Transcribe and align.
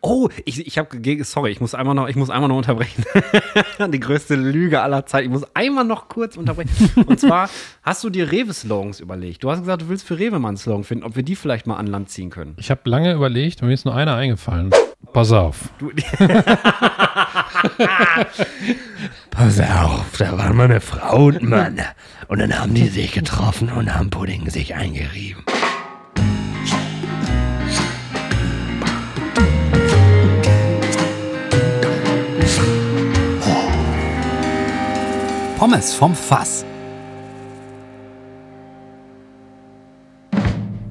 Oh, 0.00 0.28
ich, 0.44 0.66
ich 0.66 0.78
habe, 0.78 0.88
sorry, 1.24 1.50
ich 1.50 1.60
muss 1.60 1.74
einmal 1.74 1.94
noch, 1.94 2.08
ich 2.08 2.16
muss 2.16 2.30
einmal 2.30 2.48
noch 2.48 2.56
unterbrechen. 2.56 3.04
Die 3.92 4.00
größte 4.00 4.34
Lüge 4.34 4.80
aller 4.80 5.06
Zeiten. 5.06 5.26
Ich 5.26 5.32
muss 5.32 5.44
einmal 5.54 5.84
noch 5.84 6.08
kurz 6.08 6.36
unterbrechen. 6.36 6.70
Und 7.06 7.20
zwar 7.20 7.48
hast 7.82 8.04
du 8.04 8.10
dir 8.10 8.30
Rewe-Slogans 8.30 9.00
überlegt. 9.00 9.42
Du 9.44 9.50
hast 9.50 9.60
gesagt, 9.60 9.82
du 9.82 9.88
willst 9.88 10.06
für 10.06 10.18
Rewe 10.18 10.38
mal 10.38 10.48
einen 10.48 10.56
Slogan 10.56 10.84
finden, 10.84 11.04
ob 11.04 11.16
wir 11.16 11.22
die 11.22 11.36
vielleicht 11.36 11.66
mal 11.66 11.76
an 11.76 11.86
Land 11.86 12.10
ziehen 12.10 12.30
können. 12.30 12.54
Ich 12.58 12.70
habe 12.70 12.80
lange 12.84 13.12
überlegt 13.12 13.62
und 13.62 13.68
mir 13.68 13.74
ist 13.74 13.84
nur 13.84 13.94
einer 13.94 14.14
eingefallen. 14.14 14.70
Pass 15.12 15.32
auf. 15.32 15.70
Du, 15.78 15.90
Pass 19.30 19.60
auf, 19.60 20.16
da 20.18 20.36
waren 20.36 20.56
mal 20.56 20.64
eine 20.64 20.80
Frau 20.80 21.26
und 21.26 21.42
Mann. 21.42 21.80
Und 22.26 22.40
dann 22.40 22.58
haben 22.58 22.74
die 22.74 22.88
sich 22.88 23.12
getroffen 23.12 23.70
und 23.70 23.94
haben 23.94 24.10
Pudding 24.10 24.50
sich 24.50 24.74
eingerieben. 24.74 25.44
Pommes 35.58 35.92
vom 35.92 36.14
Fass. 36.14 36.64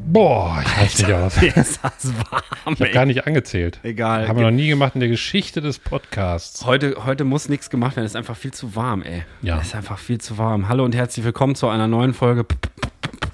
Boah, 0.08 0.62
ich 0.62 0.78
weiß 0.82 0.98
nicht 1.00 1.14
aus. 1.14 1.42
ist 1.42 1.80
das 1.82 2.14
warm, 2.30 2.74
Ich 2.74 2.82
habe 2.82 2.92
gar 2.92 3.06
nicht 3.06 3.26
angezählt. 3.26 3.80
Egal. 3.84 4.28
Haben 4.28 4.40
wir 4.40 4.44
noch 4.44 4.52
nie 4.52 4.68
gemacht 4.68 4.96
in 4.96 5.00
der 5.00 5.08
Geschichte 5.08 5.62
des 5.62 5.80
Podcasts. 5.80 6.66
Heute, 6.66 7.06
heute 7.06 7.24
muss 7.24 7.48
nichts 7.48 7.70
gemacht 7.70 7.96
werden. 7.96 8.08
Es 8.08 8.12
ist 8.12 8.18
einfach 8.18 8.36
viel 8.36 8.52
zu 8.52 8.76
warm, 8.76 9.04
ey. 9.04 9.24
Ja. 9.42 9.58
Es 9.58 9.68
ist 9.68 9.76
einfach 9.76 10.00
viel 10.00 10.20
zu 10.20 10.38
warm. 10.38 10.68
Hallo 10.68 10.84
und 10.84 10.94
herzlich 10.94 11.24
willkommen 11.24 11.56
zu 11.56 11.70
einer 11.70 11.88
neuen 11.88 12.14
Folge 12.14 12.46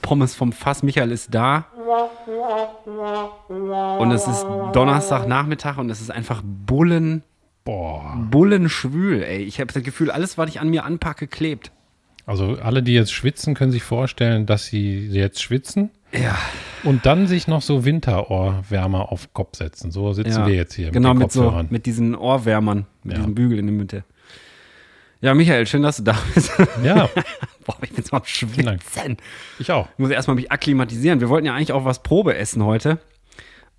Pommes 0.04 0.36
vom 0.36 0.52
Fass. 0.52 0.84
Michael 0.84 1.12
ist 1.12 1.34
da. 1.34 1.66
Und 3.98 4.12
es 4.12 4.28
ist 4.28 4.46
Donnerstagnachmittag 4.74 5.80
und 5.80 5.90
es 5.90 6.00
ist 6.00 6.12
einfach 6.12 6.44
Bullen, 6.44 7.24
Boah. 7.66 8.18
Bullenschwül, 8.30 9.24
ey. 9.24 9.44
Ich 9.44 9.60
habe 9.60 9.72
das 9.72 9.84
Gefühl, 9.84 10.12
alles, 10.12 10.38
was 10.38 10.50
ich 10.50 10.60
an 10.60 10.70
mir 10.70 10.84
anpacke, 10.84 11.28
klebt. 11.28 11.72
Also 12.26 12.58
alle, 12.62 12.84
die 12.84 12.94
jetzt 12.94 13.12
schwitzen, 13.14 13.54
können 13.54 13.72
sich 13.72 13.84
vorstellen, 13.84 14.46
dass 14.46 14.66
sie 14.66 15.08
jetzt 15.10 15.42
schwitzen 15.42 15.92
Ja, 16.14 16.38
und 16.84 17.06
dann 17.06 17.28
sich 17.28 17.48
noch 17.50 17.62
so 17.62 17.84
Winterohrwärmer 17.84 19.12
auf 19.12 19.34
Kopf 19.34 19.58
setzen. 19.58 19.92
So 19.92 20.14
sitzen 20.14 20.40
ja. 20.42 20.48
wir 20.48 20.56
jetzt 20.56 20.74
hier 20.74 20.92
Genau, 20.92 21.10
mit 21.14 21.20
den 21.20 21.24
mit, 21.24 21.32
so, 21.34 21.66
mit 21.70 21.86
diesen 21.86 22.16
Ohrwärmern, 22.16 22.86
mit 23.04 23.14
Ja. 23.14 23.20
diesem 23.20 23.36
Bügel 23.36 23.60
in 23.60 23.68
der 23.68 23.76
Mitte. 23.76 24.04
Ja, 25.20 25.34
Michael, 25.34 25.66
schön, 25.68 25.84
dass 25.84 25.98
du 25.98 26.04
da 26.04 26.18
bist. 26.34 26.52
ja, 26.84 27.10
Boah, 27.66 27.78
ich 27.82 27.92
bin 27.92 28.04
so 28.04 28.16
am. 28.18 28.24
Schwitzen. 28.26 29.18
ich 29.60 29.72
auch. 29.72 29.88
Ich 29.94 30.00
muss 30.00 30.10
erstmal 30.10 30.36
mich 30.36 30.52
akklimatisieren. 30.52 31.22
Wir 31.22 31.30
wollten 31.30 31.46
ja 31.46 31.54
eigentlich 31.54 31.72
auch 31.72 31.86
was 31.86 32.04
Probe 32.04 32.36
essen 32.38 32.64
heute. 32.64 33.00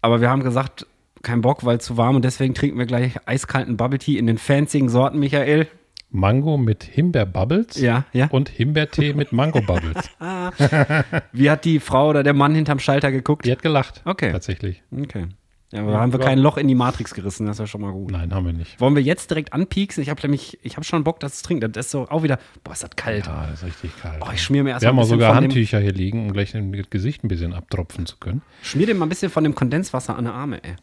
Aber 0.01 0.21
wir 0.21 0.29
haben 0.31 0.43
gesagt, 0.43 0.87
kein 1.25 1.41
Bock, 1.41 1.65
weil 1.65 1.81
zu 1.81 1.97
warm 1.97 2.17
und 2.17 2.25
deswegen 2.25 2.55
trinken 2.55 2.79
wir 2.79 2.87
gleich 2.87 3.15
eiskalten 3.27 3.77
Bubble 3.77 3.99
Tea 3.99 4.19
in 4.19 4.27
den 4.27 4.39
fancyen 4.39 4.89
Sorten, 4.89 5.19
Michael. 5.19 5.67
Mango 6.11 6.57
mit 6.57 6.85
Himbeerbubbles 6.85 7.81
Ja, 7.81 8.05
ja. 8.13 8.29
und 8.31 8.49
Himbeertee 8.49 9.15
mit 9.15 9.33
Mango-Bubbles. 9.33 10.11
Wie 11.33 11.51
hat 11.51 11.65
die 11.65 11.81
Frau 11.81 12.11
oder 12.11 12.23
der 12.23 12.35
Mann 12.35 12.55
hinterm 12.55 12.79
Schalter 12.79 13.11
geguckt? 13.11 13.45
Die 13.45 13.51
hat 13.51 13.63
gelacht. 13.63 14.01
Okay. 14.05 14.31
Tatsächlich. 14.31 14.85
Okay. 14.97 15.27
Ja, 15.73 15.81
aber 15.81 15.99
haben 15.99 16.13
wir 16.13 16.21
kein 16.21 16.39
Loch 16.39 16.57
in 16.57 16.69
die 16.69 16.77
Matrix 16.77 17.15
gerissen, 17.15 17.47
das 17.47 17.57
ist 17.57 17.61
ja 17.61 17.67
schon 17.67 17.81
mal 17.81 17.91
gut. 17.91 18.13
Nein, 18.13 18.33
haben 18.33 18.47
wir 18.47 18.53
nicht. 18.53 18.81
Wollen 18.81 18.95
wir 18.95 19.03
jetzt 19.03 19.31
direkt 19.31 19.53
anpieksen? 19.53 20.05
Ich 20.05 20.09
habe 20.09 20.23
nämlich, 20.23 20.57
ich 20.63 20.77
habe 20.77 20.85
schon 20.85 21.03
Bock, 21.03 21.19
das 21.19 21.39
zu 21.39 21.45
trinken. 21.47 21.73
Das 21.73 21.87
ist 21.87 21.91
so 21.91 22.07
auch 22.09 22.23
wieder, 22.23 22.39
boah, 22.63 22.75
ist 22.75 22.85
das 22.85 22.91
kalt. 22.95 23.27
Ja, 23.27 23.49
das 23.51 23.63
ist 23.63 23.67
richtig 23.67 23.91
kalt. 24.01 24.23
Oh, 24.25 24.31
ich 24.33 24.41
schmier 24.41 24.63
mir 24.63 24.71
erst 24.71 24.83
wir 24.83 24.91
haben 24.91 24.95
mal 24.97 25.03
auch 25.03 25.07
ein 25.07 25.09
bisschen 25.09 25.21
sogar 25.21 25.41
dem, 25.41 25.45
Handtücher 25.45 25.81
hier 25.81 25.93
liegen, 25.93 26.27
um 26.27 26.33
gleich 26.33 26.55
im 26.55 26.71
Gesicht 26.91 27.25
ein 27.25 27.29
bisschen 27.29 27.53
abtropfen 27.53 28.07
zu 28.07 28.19
können. 28.19 28.43
schmier 28.63 28.87
dir 28.87 28.95
mal 28.95 29.07
ein 29.07 29.09
bisschen 29.09 29.33
von 29.33 29.43
dem 29.43 29.57
Kondenswasser 29.57 30.17
an 30.17 30.27
die 30.27 30.31
Arme, 30.31 30.63
ey. 30.63 30.77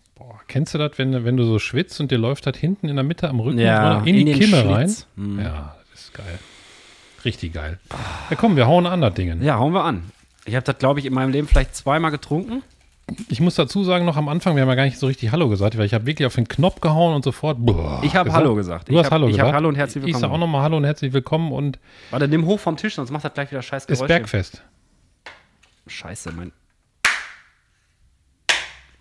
Kennst 0.47 0.73
du 0.73 0.77
das, 0.77 0.91
wenn, 0.97 1.23
wenn 1.25 1.37
du 1.37 1.43
so 1.45 1.59
schwitzt 1.59 1.99
und 1.99 2.11
dir 2.11 2.17
läuft 2.17 2.45
das 2.45 2.57
hinten 2.57 2.89
in 2.89 2.95
der 2.95 3.03
Mitte 3.03 3.29
am 3.29 3.39
Rücken 3.39 3.59
Ja, 3.59 3.97
oder 3.99 4.07
in, 4.07 4.15
in 4.15 4.25
die 4.27 4.33
Kimme 4.33 4.65
rein? 4.69 4.93
Ja, 5.39 5.75
das 5.91 6.01
ist 6.03 6.13
geil. 6.13 6.39
Richtig 7.25 7.53
geil. 7.53 7.79
Ja, 8.29 8.35
komm, 8.35 8.55
wir 8.55 8.67
hauen 8.67 8.85
an 8.85 9.01
das 9.01 9.13
Ding. 9.13 9.41
Ja, 9.41 9.57
hauen 9.59 9.73
wir 9.73 9.83
an. 9.83 10.11
Ich 10.45 10.55
habe 10.55 10.63
das, 10.65 10.77
glaube 10.79 10.99
ich, 10.99 11.05
in 11.05 11.13
meinem 11.13 11.31
Leben 11.31 11.47
vielleicht 11.47 11.75
zweimal 11.75 12.11
getrunken. 12.11 12.63
Ich 13.27 13.41
muss 13.41 13.55
dazu 13.55 13.83
sagen, 13.83 14.05
noch 14.05 14.15
am 14.15 14.29
Anfang, 14.29 14.55
wir 14.55 14.61
haben 14.61 14.69
ja 14.69 14.75
gar 14.75 14.85
nicht 14.85 14.97
so 14.97 15.05
richtig 15.07 15.31
Hallo 15.31 15.49
gesagt, 15.49 15.77
weil 15.77 15.85
ich 15.85 15.93
habe 15.93 16.05
wirklich 16.05 16.25
auf 16.25 16.35
den 16.35 16.47
Knopf 16.47 16.79
gehauen 16.79 17.13
und 17.13 17.23
sofort. 17.23 17.57
boah, 17.59 18.01
Ich 18.03 18.15
habe 18.15 18.31
Hallo 18.31 18.55
gesagt. 18.55 18.87
Du 18.87 18.93
Ich 18.93 18.97
hast 18.99 19.05
hab- 19.07 19.11
Hallo 19.13 19.27
ich 19.27 19.33
gesagt. 19.35 19.53
Hallo 19.53 19.67
und 19.69 19.75
herzlich 19.75 20.05
Ich 20.05 20.13
sage 20.13 20.17
auch 20.27 20.29
willkommen. 20.29 20.39
nochmal 20.39 20.61
Hallo 20.63 20.77
und 20.77 20.85
herzlich 20.85 21.11
willkommen 21.13 21.51
und 21.51 21.77
Warte, 22.09 22.27
nimm 22.29 22.45
hoch 22.45 22.59
vom 22.59 22.77
Tisch, 22.77 22.95
sonst 22.95 23.11
macht 23.11 23.25
das 23.25 23.33
gleich 23.33 23.51
wieder 23.51 23.61
scheiß 23.61 23.83
ist 23.83 23.87
Geräusche. 23.87 24.07
Bergfest. 24.07 24.63
Scheiße, 25.87 26.31
mein. 26.31 26.51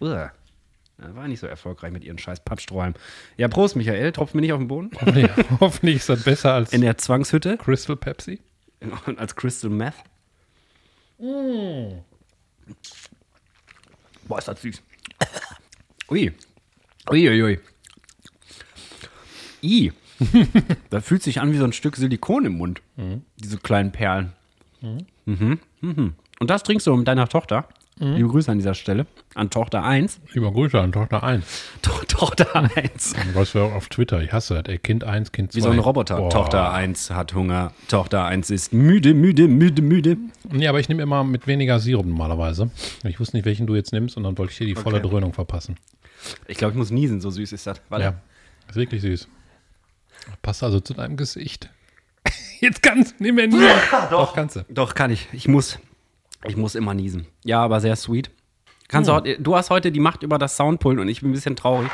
Uah. 0.00 0.32
War 1.14 1.28
nicht 1.28 1.40
so 1.40 1.46
erfolgreich 1.46 1.92
mit 1.92 2.04
ihren 2.04 2.18
scheiß 2.18 2.40
Pappstrohhalmen. 2.40 2.94
Ja, 3.36 3.48
Prost, 3.48 3.76
Michael. 3.76 4.12
Tropft 4.12 4.34
mir 4.34 4.40
nicht 4.42 4.52
auf 4.52 4.58
den 4.58 4.68
Boden. 4.68 4.90
Hoffentlich, 4.94 5.30
hoffentlich 5.60 5.96
ist 5.96 6.08
das 6.08 6.24
besser 6.24 6.54
als 6.54 6.72
In 6.72 6.82
der 6.82 6.98
Zwangshütte. 6.98 7.56
Crystal 7.56 7.96
Pepsi. 7.96 8.40
Und 9.06 9.18
als 9.18 9.34
Crystal 9.36 9.70
Meth. 9.70 9.94
Boah, 14.28 14.38
ist 14.38 14.48
das 14.48 14.62
süß. 14.62 14.82
Ui. 16.10 16.32
Ui, 17.10 17.28
ui, 17.28 17.42
ui. 17.42 17.60
I. 19.62 19.92
das 20.90 21.04
fühlt 21.04 21.22
sich 21.22 21.40
an 21.40 21.52
wie 21.52 21.58
so 21.58 21.64
ein 21.64 21.72
Stück 21.72 21.96
Silikon 21.96 22.44
im 22.46 22.58
Mund. 22.58 22.82
Diese 23.36 23.58
kleinen 23.58 23.92
Perlen. 23.92 24.32
Mhm. 24.80 25.58
Mhm. 25.80 26.14
Und 26.40 26.50
das 26.50 26.62
trinkst 26.62 26.86
du 26.86 26.96
mit 26.96 27.08
deiner 27.08 27.28
Tochter. 27.28 27.68
Liebe 28.02 28.28
Grüße 28.28 28.50
an 28.50 28.56
dieser 28.56 28.72
Stelle. 28.74 29.06
An 29.34 29.50
Tochter 29.50 29.84
1. 29.84 30.20
Lieber 30.32 30.50
Grüße 30.50 30.80
an 30.80 30.90
Tochter 30.90 31.22
1. 31.22 31.44
To 31.82 31.92
Tochter 32.08 32.70
1. 32.74 33.14
Was 33.34 33.54
wir 33.54 33.62
auch 33.62 33.74
auf 33.74 33.88
Twitter, 33.90 34.22
ich 34.22 34.32
hasse 34.32 34.54
das, 34.54 34.72
ey, 34.72 34.78
Kind 34.78 35.04
1, 35.04 35.32
Kind 35.32 35.52
2. 35.52 35.56
Wie 35.58 35.60
so 35.60 35.68
ein 35.68 35.78
Roboter. 35.78 36.16
Boah. 36.16 36.30
Tochter 36.30 36.72
1 36.72 37.10
hat 37.10 37.34
Hunger. 37.34 37.72
Tochter 37.88 38.24
1 38.24 38.48
ist 38.48 38.72
müde, 38.72 39.12
müde, 39.12 39.48
müde, 39.48 39.82
müde. 39.82 40.16
Nee, 40.50 40.66
aber 40.66 40.80
ich 40.80 40.88
nehme 40.88 41.02
immer 41.02 41.24
mit 41.24 41.46
weniger 41.46 41.78
Sirup 41.78 42.06
normalerweise. 42.06 42.70
Ich 43.04 43.20
wusste 43.20 43.36
nicht, 43.36 43.44
welchen 43.44 43.66
du 43.66 43.74
jetzt 43.74 43.92
nimmst 43.92 44.16
und 44.16 44.22
dann 44.22 44.38
wollte 44.38 44.52
ich 44.52 44.58
dir 44.58 44.66
die 44.66 44.74
volle 44.74 44.96
Okay. 44.98 45.08
Dröhnung 45.08 45.34
verpassen. 45.34 45.76
Ich 46.46 46.56
glaube, 46.56 46.72
ich 46.72 46.78
muss 46.78 46.90
niesen, 46.90 47.20
so 47.20 47.30
süß 47.30 47.52
ist 47.52 47.66
das. 47.66 47.82
Warte. 47.90 48.04
Ja, 48.04 48.14
ist 48.68 48.76
wirklich 48.76 49.02
süß. 49.02 49.28
Passt 50.40 50.62
also 50.62 50.80
zu 50.80 50.94
deinem 50.94 51.18
Gesicht. 51.18 51.68
Jetzt 52.60 52.82
kannst 52.82 53.18
du 53.18 53.24
nicht 53.24 53.34
mehr 53.34 53.46
nie. 53.46 53.60
Doch, 54.10 54.34
kannst 54.34 54.56
du. 54.56 54.64
Doch, 54.70 54.94
kann 54.94 55.10
ich. 55.10 55.28
Ich 55.32 55.48
muss. 55.48 55.78
Ich 56.46 56.56
muss 56.56 56.74
immer 56.74 56.94
niesen. 56.94 57.26
Ja, 57.44 57.62
aber 57.62 57.80
sehr 57.80 57.96
sweet. 57.96 58.30
Kannst 58.88 59.08
du, 59.08 59.14
heute, 59.14 59.40
du 59.40 59.56
hast 59.56 59.70
heute 59.70 59.92
die 59.92 60.00
Macht 60.00 60.22
über 60.22 60.38
das 60.38 60.56
Soundpult 60.56 60.98
und 60.98 61.08
ich 61.08 61.20
bin 61.20 61.30
ein 61.30 61.34
bisschen 61.34 61.54
traurig. 61.56 61.90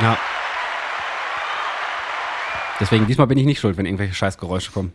Ja. 0.00 0.18
Deswegen, 2.80 3.06
diesmal 3.06 3.26
bin 3.28 3.38
ich 3.38 3.46
nicht 3.46 3.60
schuld, 3.60 3.76
wenn 3.76 3.86
irgendwelche 3.86 4.14
Scheißgeräusche 4.14 4.72
kommen. 4.72 4.92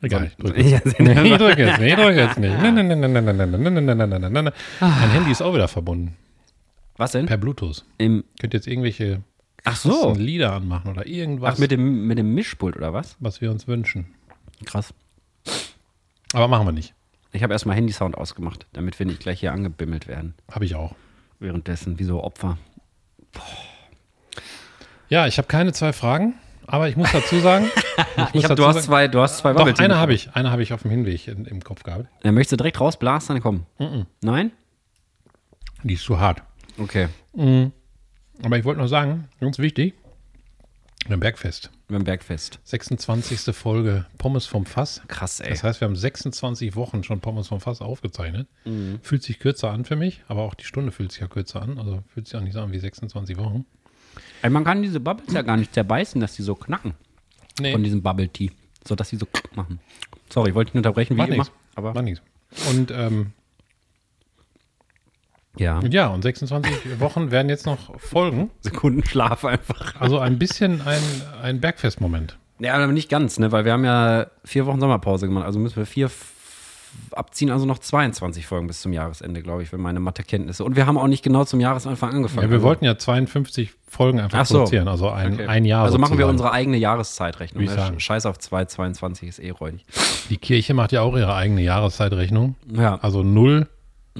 Egal, 0.00 0.26
ich 0.26 0.36
drück 0.36 0.56
Ja, 0.56 0.62
jetzt. 0.62 1.00
Nee, 1.00 1.32
ich 1.32 1.36
drück 1.38 1.58
jetzt 1.58 1.80
nicht, 1.80 1.88
ich 1.90 1.94
drück 1.96 2.14
jetzt 2.14 2.38
nicht. 2.38 2.56
Nein, 2.62 2.74
nein, 2.74 2.86
nein, 2.86 3.00
nein, 3.00 3.12
nein, 3.12 3.24
nein, 3.24 3.50
nein, 3.50 3.84
nein, 3.84 3.96
nein, 3.98 4.20
nein, 4.20 4.32
nein. 4.32 4.52
Mein 4.80 5.10
Handy 5.10 5.32
ist 5.32 5.42
auch 5.42 5.52
wieder 5.54 5.66
verbunden. 5.66 6.16
Was 6.96 7.12
denn? 7.12 7.26
Per 7.26 7.36
Bluetooth. 7.38 7.84
Im, 7.98 8.24
Könnt 8.40 8.54
jetzt 8.54 8.68
irgendwelche 8.68 9.22
ach 9.64 9.76
so. 9.76 10.14
Lieder 10.16 10.52
anmachen 10.52 10.90
oder 10.90 11.06
irgendwas, 11.06 11.54
Ach, 11.56 11.58
mit 11.58 11.72
dem, 11.72 12.06
mit 12.06 12.18
dem 12.18 12.34
Mischpult 12.34 12.76
oder 12.76 12.92
was? 12.92 13.16
was 13.18 13.40
wir 13.40 13.50
uns 13.50 13.66
wünschen. 13.66 14.06
Krass. 14.64 14.94
Aber 16.32 16.48
machen 16.48 16.66
wir 16.66 16.72
nicht. 16.72 16.94
Ich 17.32 17.42
habe 17.42 17.52
erstmal 17.52 17.76
Handysound 17.76 18.16
ausgemacht, 18.16 18.66
damit 18.72 18.98
wir 18.98 19.06
nicht 19.06 19.20
gleich 19.20 19.40
hier 19.40 19.52
angebimmelt 19.52 20.08
werden. 20.08 20.34
Habe 20.50 20.64
ich 20.64 20.74
auch. 20.74 20.94
Währenddessen, 21.40 21.98
wie 21.98 22.04
so 22.04 22.22
Opfer. 22.22 22.58
Ja, 25.08 25.26
ich 25.26 25.38
habe 25.38 25.48
keine 25.48 25.72
zwei 25.72 25.92
Fragen, 25.92 26.34
aber 26.66 26.88
ich 26.88 26.96
muss 26.96 27.12
dazu 27.12 27.38
sagen, 27.38 27.70
ich 28.32 28.42
Ich 28.42 28.44
hab, 28.44 28.56
du, 28.56 28.66
hast 28.66 28.74
sagen, 28.76 28.86
zwei, 28.86 29.08
du 29.08 29.20
hast 29.20 29.38
zwei 29.38 29.52
doch, 29.52 29.58
Bubble-Tea 29.58 29.84
eine 29.84 29.96
habe 29.96 30.14
ich. 30.14 30.34
Eine 30.34 30.50
habe 30.50 30.62
ich 30.62 30.72
auf 30.72 30.82
dem 30.82 30.90
Hinweg 30.90 31.28
in, 31.28 31.44
im 31.44 31.62
Kopf 31.62 31.82
gehabt. 31.82 32.06
Dann 32.22 32.34
möchtest 32.34 32.52
du 32.52 32.56
direkt 32.56 32.80
rausblasen, 32.80 33.40
komm. 33.40 33.66
Nein? 34.22 34.52
Die 35.82 35.94
ist 35.94 36.02
zu 36.04 36.18
hart. 36.18 36.42
Okay. 36.76 37.08
Aber 38.42 38.58
ich 38.58 38.64
wollte 38.64 38.78
nur 38.78 38.88
sagen, 38.88 39.28
ganz 39.40 39.58
wichtig, 39.58 39.94
beim 41.08 41.20
Bergfest. 41.20 41.70
Beim 41.90 42.04
Bergfest. 42.04 42.58
26. 42.64 43.54
Folge 43.56 44.04
Pommes 44.18 44.44
vom 44.44 44.66
Fass. 44.66 45.00
Krass, 45.08 45.40
ey. 45.40 45.48
Das 45.50 45.62
heißt, 45.64 45.80
wir 45.80 45.88
haben 45.88 45.96
26 45.96 46.76
Wochen 46.76 47.02
schon 47.02 47.20
Pommes 47.20 47.48
vom 47.48 47.60
Fass 47.60 47.80
aufgezeichnet. 47.80 48.46
Mhm. 48.66 48.98
Fühlt 49.02 49.22
sich 49.22 49.38
kürzer 49.38 49.70
an 49.70 49.86
für 49.86 49.96
mich, 49.96 50.22
aber 50.28 50.42
auch 50.42 50.52
die 50.54 50.64
Stunde 50.64 50.92
fühlt 50.92 51.12
sich 51.12 51.22
ja 51.22 51.28
kürzer 51.28 51.62
an. 51.62 51.78
Also 51.78 52.02
fühlt 52.12 52.26
sich 52.28 52.36
auch 52.36 52.42
nicht 52.42 52.52
so 52.52 52.60
an 52.60 52.72
wie 52.72 52.78
26 52.78 53.38
Wochen. 53.38 53.64
Ey, 54.42 54.50
man 54.50 54.64
kann 54.64 54.82
diese 54.82 55.00
Bubbles 55.00 55.32
ja 55.32 55.40
gar 55.42 55.56
nicht 55.56 55.72
zerbeißen, 55.72 56.20
dass 56.20 56.34
die 56.36 56.42
so 56.42 56.54
knacken 56.54 56.92
Nee, 57.60 57.72
von 57.72 57.82
diesem 57.82 58.02
Bubble 58.02 58.28
Tea. 58.28 58.50
So 58.86 58.94
dass 58.94 59.08
die 59.08 59.16
so 59.16 59.26
machen. 59.54 59.80
Sorry, 60.30 60.54
wollte 60.54 60.68
ich 60.70 60.74
nicht 60.74 60.80
unterbrechen, 60.80 61.14
wie 61.14 61.18
macht 61.18 61.28
immer. 61.30 61.38
nichts. 61.44 61.52
Aber 61.74 61.94
Macht 61.94 62.04
nichts. 62.04 62.22
Und 62.70 62.90
ähm, 62.90 63.32
ja. 65.58 65.80
ja, 65.90 66.06
und 66.08 66.22
26 66.22 67.00
Wochen 67.00 67.30
werden 67.30 67.48
jetzt 67.48 67.66
noch 67.66 67.98
folgen. 67.98 68.50
Sekundenschlaf 68.60 69.44
einfach. 69.44 70.00
Also 70.00 70.18
ein 70.18 70.38
bisschen 70.38 70.80
ein, 70.86 71.00
ein 71.42 71.60
Bergfest-Moment. 71.60 72.38
Ja, 72.60 72.74
aber 72.74 72.88
nicht 72.88 73.08
ganz, 73.08 73.38
ne? 73.38 73.52
Weil 73.52 73.64
wir 73.64 73.72
haben 73.72 73.84
ja 73.84 74.26
vier 74.44 74.66
Wochen 74.66 74.80
Sommerpause 74.80 75.26
gemacht. 75.26 75.44
Also 75.46 75.58
müssen 75.60 75.76
wir 75.76 75.86
vier, 75.86 76.10
abziehen 77.12 77.50
also 77.50 77.66
noch 77.66 77.78
22 77.78 78.46
Folgen 78.46 78.66
bis 78.66 78.80
zum 78.80 78.92
Jahresende, 78.92 79.42
glaube 79.42 79.62
ich, 79.62 79.72
wenn 79.72 79.80
meine 79.80 80.00
Mathekenntnisse. 80.00 80.64
Und 80.64 80.74
wir 80.74 80.86
haben 80.86 80.98
auch 80.98 81.06
nicht 81.06 81.22
genau 81.22 81.44
zum 81.44 81.60
Jahresanfang 81.60 82.10
angefangen. 82.14 82.42
Ja, 82.46 82.50
wir 82.50 82.56
Also- 82.56 82.66
wollten 82.66 82.84
ja 82.84 82.98
52 82.98 83.70
Folgen 83.86 84.20
einfach 84.20 84.40
Ach 84.40 84.46
so. 84.46 84.58
produzieren, 84.58 84.88
also 84.88 85.08
ein, 85.08 85.34
Okay. 85.34 85.46
ein 85.46 85.64
Jahr. 85.64 85.84
Also 85.84 85.98
machen 85.98 86.12
wir 86.18 86.26
sozusagen. 86.26 86.30
unsere 86.32 86.52
eigene 86.52 86.76
Jahreszeitrechnung. 86.78 87.64
Ne? 87.64 87.92
Scheiß 87.98 88.26
auf 88.26 88.38
2,22 88.38 89.28
ist 89.28 89.38
eh 89.38 89.50
räudig. 89.50 89.84
Die 90.28 90.36
Kirche 90.36 90.74
macht 90.74 90.90
ja 90.92 91.02
auch 91.02 91.16
ihre 91.16 91.34
eigene 91.34 91.62
Jahreszeitrechnung. 91.62 92.56
Ja. 92.70 92.96
Also 93.00 93.22
null. 93.22 93.68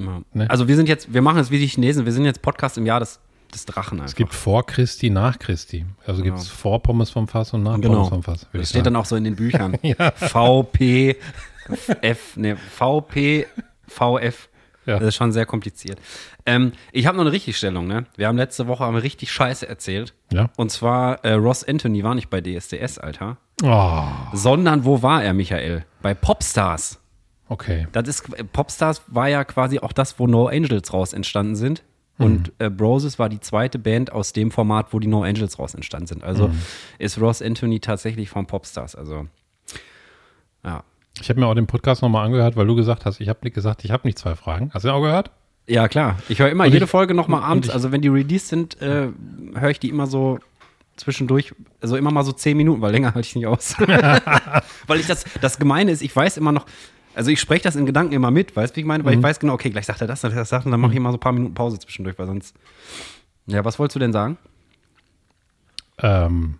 Ja. 0.05 0.21
Ne? 0.33 0.49
Also 0.49 0.67
wir 0.67 0.75
sind 0.75 0.89
jetzt, 0.89 1.13
wir 1.13 1.21
machen 1.21 1.39
es 1.39 1.51
wie 1.51 1.59
die 1.59 1.67
Chinesen, 1.67 2.05
wir 2.05 2.13
sind 2.13 2.25
jetzt 2.25 2.41
Podcast 2.41 2.77
im 2.77 2.85
Jahr 2.85 2.99
des, 2.99 3.19
des 3.53 3.65
Drachen 3.65 3.99
einfach. 3.99 4.09
Es 4.09 4.15
gibt 4.15 4.33
vor 4.33 4.65
Christi, 4.65 5.09
nach 5.09 5.39
Christi. 5.39 5.85
Also 6.05 6.23
gibt 6.23 6.37
es 6.37 6.47
vor 6.47 6.81
Pommes 6.81 7.09
vom 7.09 7.27
Fass 7.27 7.53
und 7.53 7.63
nach 7.63 7.75
Genau. 7.79 7.93
Pommes 7.95 8.09
vom 8.09 8.23
Fass. 8.23 8.47
Das 8.53 8.69
steht 8.69 8.85
dann 8.85 8.95
auch 8.95 9.05
so 9.05 9.15
in 9.15 9.23
den 9.23 9.35
Büchern. 9.35 9.77
VP, 10.15 11.15
F, 12.01 12.35
ne, 12.37 12.55
VP, 12.57 13.45
VF. 13.87 14.49
Ja. 14.85 14.97
Das 14.97 15.09
ist 15.09 15.15
schon 15.15 15.31
sehr 15.31 15.45
kompliziert. 15.45 15.99
Ähm, 16.47 16.71
ich 16.91 17.05
habe 17.05 17.15
noch 17.17 17.23
eine 17.23 17.31
Richtigstellung, 17.31 17.85
ne? 17.85 18.05
Wir 18.15 18.27
haben 18.27 18.37
letzte 18.37 18.65
Woche 18.67 18.83
haben 18.85 18.95
richtig 18.95 19.31
Scheiße 19.31 19.67
erzählt. 19.69 20.15
Ja. 20.33 20.49
Und 20.57 20.71
zwar, 20.71 21.23
äh, 21.23 21.33
Ross 21.33 21.63
Anthony 21.63 22.03
war 22.03 22.15
nicht 22.15 22.29
bei 22.31 22.41
DSDS, 22.41 22.97
Alter. 22.97 23.37
Oh, 23.61 24.03
Sondern 24.33 24.85
wo 24.85 25.03
war 25.03 25.23
er, 25.23 25.33
Michael? 25.33 25.85
Bei 26.01 26.15
Popstars. 26.15 26.99
Okay. 27.49 27.87
Das 27.91 28.07
ist, 28.07 28.23
Popstars 28.53 29.01
war 29.07 29.27
ja 29.27 29.43
quasi 29.43 29.79
auch 29.79 29.91
das, 29.93 30.17
wo 30.19 30.27
No 30.27 30.47
Angels 30.47 30.93
raus 30.93 31.13
entstanden 31.13 31.55
sind. 31.55 31.83
Und 32.17 32.51
äh, 32.59 32.69
Broses 32.69 33.17
war 33.17 33.29
die 33.29 33.39
zweite 33.39 33.79
Band 33.79 34.11
aus 34.11 34.33
dem 34.33 34.51
Format, 34.51 34.87
wo 34.91 34.99
die 34.99 35.07
No 35.07 35.23
Angels 35.23 35.57
raus 35.57 35.73
entstanden 35.73 36.07
sind. 36.07 36.21
Also 36.23 36.51
ist 36.97 37.17
Ross 37.21 37.41
Anthony 37.41 37.79
tatsächlich 37.79 38.29
von 38.29 38.45
Popstars. 38.45 38.93
Also, 38.95 39.27
ja. 40.65 40.83
Ich 41.21 41.29
habe 41.29 41.39
mir 41.39 41.47
auch 41.47 41.55
den 41.55 41.67
Podcast 41.67 42.01
nochmal 42.01 42.25
angehört, 42.25 42.55
weil 42.57 42.67
du 42.67 42.75
gesagt 42.75 43.05
hast, 43.05 43.21
ich 43.21 43.29
habe 43.29 43.49
gesagt, 43.51 43.85
ich 43.85 43.91
habe 43.91 44.05
nicht 44.07 44.17
zwei 44.19 44.35
Fragen. 44.35 44.69
Hast 44.73 44.83
du 44.83 44.89
den 44.89 44.95
auch 44.95 45.01
gehört? 45.01 45.31
Ja, 45.67 45.87
klar. 45.87 46.17
Ich 46.27 46.39
höre 46.39 46.49
immer 46.49 46.65
Und 46.65 46.73
jede 46.73 46.85
ich- 46.85 46.91
Folge 46.91 47.13
nochmal 47.13 47.41
abends. 47.43 47.67
ich- 47.69 47.73
also, 47.73 47.91
wenn 47.93 48.01
die 48.01 48.07
released 48.09 48.47
sind, 48.49 48.81
äh, 48.81 49.09
höre 49.55 49.69
ich 49.69 49.79
die 49.79 49.87
immer 49.89 50.07
so 50.07 50.39
zwischendurch, 50.97 51.53
also 51.81 51.95
immer 51.95 52.11
mal 52.11 52.23
so 52.23 52.33
zehn 52.33 52.57
Minuten, 52.57 52.81
weil 52.81 52.91
länger 52.91 53.13
halte 53.13 53.27
ich 53.27 53.35
nicht 53.35 53.47
aus. 53.47 53.75
weil 54.87 54.99
ich 54.99 55.07
das, 55.07 55.23
das 55.39 55.57
Gemeine 55.57 55.91
ist, 55.91 56.01
ich 56.01 56.13
weiß 56.13 56.35
immer 56.37 56.51
noch, 56.51 56.65
also 57.19 57.31
ich 57.31 57.39
spreche 57.41 57.63
das 57.63 57.75
in 57.75 57.85
Gedanken 57.85 58.13
immer 58.13 58.31
mit, 58.31 58.55
weißt 58.55 58.71
du, 58.73 58.77
wie 58.77 58.79
ich 58.79 58.85
meine? 58.87 59.03
Weil 59.03 59.13
Mhm. 59.13 59.19
ich 59.19 59.23
weiß 59.23 59.39
genau, 59.41 59.53
okay, 59.53 59.69
gleich 59.69 59.85
sagt 59.85 59.99
er 60.01 60.07
das, 60.07 60.21
das 60.21 60.31
sagt 60.49 60.63
er, 60.63 60.65
und 60.67 60.71
dann 60.71 60.79
mache 60.79 60.91
ich 60.93 60.97
immer 60.97 61.11
so 61.11 61.17
ein 61.17 61.19
paar 61.19 61.33
Minuten 61.33 61.53
Pause 61.53 61.77
zwischendurch, 61.77 62.17
weil 62.17 62.27
sonst. 62.27 62.55
Ja, 63.45 63.65
was 63.65 63.77
wolltest 63.77 63.95
du 63.97 63.99
denn 63.99 64.13
sagen? 64.13 64.37
Ähm, 66.01 66.59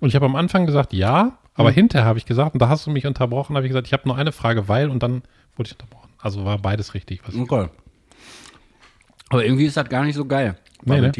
und 0.00 0.08
ich 0.08 0.14
habe 0.14 0.26
am 0.26 0.36
Anfang 0.36 0.66
gesagt, 0.66 0.92
ja, 0.92 1.22
Mhm. 1.24 1.30
aber 1.54 1.70
hinterher 1.70 2.06
habe 2.06 2.18
ich 2.18 2.26
gesagt, 2.26 2.54
und 2.54 2.60
da 2.60 2.68
hast 2.68 2.86
du 2.86 2.90
mich 2.90 3.06
unterbrochen, 3.06 3.56
habe 3.56 3.66
ich 3.66 3.70
gesagt, 3.70 3.86
ich 3.86 3.92
habe 3.92 4.02
nur 4.08 4.16
eine 4.16 4.32
Frage, 4.32 4.68
weil, 4.68 4.90
und 4.90 5.02
dann 5.02 5.22
wurde 5.56 5.68
ich 5.68 5.72
unterbrochen. 5.72 6.10
Also 6.18 6.44
war 6.44 6.58
beides 6.58 6.94
richtig. 6.94 7.20
Was 7.26 7.34
Okay. 7.34 7.68
Aber 9.28 9.44
irgendwie 9.44 9.66
ist 9.66 9.76
das 9.76 9.88
gar 9.88 10.04
nicht 10.04 10.16
so 10.16 10.24
geil. 10.24 10.56
Nee, 10.84 11.00
ne? 11.00 11.12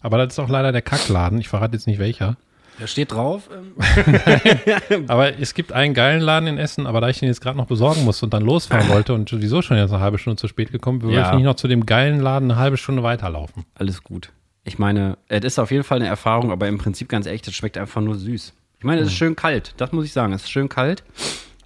Aber 0.00 0.18
das 0.18 0.32
ist 0.34 0.38
auch 0.40 0.48
leider 0.48 0.72
der 0.72 0.82
Kackladen. 0.82 1.38
Ich 1.38 1.48
verrate 1.48 1.74
jetzt 1.76 1.86
nicht 1.86 2.00
welcher. 2.00 2.36
Da 2.78 2.86
steht 2.86 3.12
drauf. 3.12 3.48
Ähm, 3.52 5.04
Aber 5.08 5.38
es 5.38 5.54
gibt 5.54 5.72
einen 5.72 5.94
geilen 5.94 6.20
Laden 6.20 6.46
in 6.48 6.58
Essen, 6.58 6.86
aber 6.86 7.00
da 7.00 7.08
ich 7.08 7.18
den 7.20 7.28
jetzt 7.28 7.40
gerade 7.40 7.56
noch 7.56 7.66
besorgen 7.66 8.04
musste 8.04 8.26
und 8.26 8.34
dann 8.34 8.42
losfahren 8.44 8.88
wollte 8.88 9.14
und 9.14 9.28
sowieso 9.28 9.62
schon 9.62 9.76
jetzt 9.76 9.92
eine 9.92 10.00
halbe 10.02 10.18
Stunde 10.18 10.36
zu 10.40 10.48
spät 10.48 10.72
gekommen 10.72 11.00
bin, 11.00 11.10
Ja. 11.10 11.30
ich 11.30 11.36
nicht 11.36 11.44
noch 11.44 11.54
zu 11.54 11.68
dem 11.68 11.86
geilen 11.86 12.20
Laden 12.20 12.50
eine 12.50 12.58
halbe 12.58 12.76
Stunde 12.76 13.02
weiterlaufen. 13.02 13.64
alles 13.74 14.02
gut. 14.02 14.30
Ich 14.64 14.78
meine, 14.78 15.18
es 15.28 15.44
ist 15.44 15.58
auf 15.58 15.70
jeden 15.70 15.82
Fall 15.84 15.98
eine 15.98 16.06
Erfahrung, 16.06 16.50
aber 16.52 16.68
im 16.68 16.78
Prinzip 16.78 17.08
ganz 17.08 17.26
echt, 17.26 17.46
es 17.48 17.54
schmeckt 17.54 17.76
einfach 17.76 18.00
nur 18.00 18.14
süß. 18.14 18.52
Ich 18.78 18.84
meine, 18.84 19.00
es 19.02 19.08
ist 19.08 19.14
schön 19.14 19.36
kalt, 19.36 19.74
das 19.76 19.92
muss 19.92 20.04
ich 20.04 20.12
sagen. 20.12 20.32
Es 20.32 20.42
ist 20.42 20.50
schön 20.50 20.68
kalt 20.68 21.02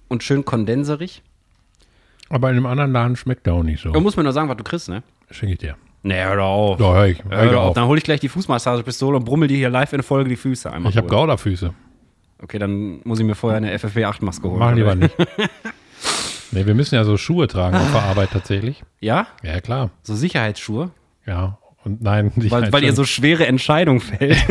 und 0.07 0.23
schön 0.23 0.45
kondenserig. 0.45 1.21
Aber 2.29 2.49
in 2.49 2.55
dem 2.55 2.65
anderen 2.65 2.91
Laden 2.91 3.15
schmeckt 3.15 3.45
der 3.45 3.53
auch 3.53 3.63
nicht 3.63 3.81
so. 3.81 3.91
Da 3.91 3.99
muss 3.99 4.17
mir 4.17 4.23
nur 4.23 4.33
sagen, 4.33 4.49
was 4.49 4.57
du 4.57 4.63
kriegst, 4.63 4.89
ne? 4.89 5.03
Schenke 5.31 5.53
ich 5.53 5.59
dir. 5.59 5.75
Nee, 6.07 6.23
hör 6.23 6.35
doch 6.37 6.45
auf. 6.45 6.79
Ja, 6.79 6.93
hör 6.93 7.05
ich, 7.05 7.23
hör 7.29 7.37
Hör 7.51 7.59
auf. 7.59 7.67
auf. 7.69 7.73
Dann 7.75 7.85
hole 7.87 7.97
ich 7.97 8.03
gleich 8.03 8.19
die 8.21 8.29
Fußmassagepistole 8.29 9.17
und 9.17 9.25
brummel 9.25 9.47
dir 9.49 9.57
hier 9.57 9.69
live 9.69 9.91
in 9.93 10.03
Folge 10.03 10.29
die 10.29 10.35
Füße 10.37 10.71
einmal. 10.71 10.89
Ich 10.91 10.97
habe. 10.97 11.07
Gauderfüße. 11.07 11.73
Okay, 12.41 12.59
dann 12.59 13.01
muss 13.03 13.19
ich 13.19 13.25
mir 13.25 13.35
vorher 13.35 13.57
eine 13.57 13.75
FFP8-Maske 13.75 14.47
holen. 14.49 14.59
Mach 14.59 14.73
lieber 14.73 14.95
nicht. 14.95 15.15
nee, 16.51 16.65
wir 16.65 16.75
müssen 16.75 16.95
ja 16.95 17.03
so 17.03 17.17
Schuhe 17.17 17.47
tragen 17.47 17.75
auf 17.75 17.91
der 17.91 18.03
Arbeit 18.03 18.29
tatsächlich. 18.31 18.83
Ja? 18.99 19.27
Ja, 19.43 19.59
klar. 19.59 19.89
So 20.03 20.15
Sicherheitsschuhe? 20.15 20.91
Ja. 21.25 21.57
Und 21.83 22.01
nein, 22.01 22.31
Weil, 22.35 22.71
weil 22.71 22.83
ihr 22.83 22.93
so 22.93 23.03
schwere 23.05 23.47
Entscheidungen 23.47 23.99
fällt. 23.99 24.37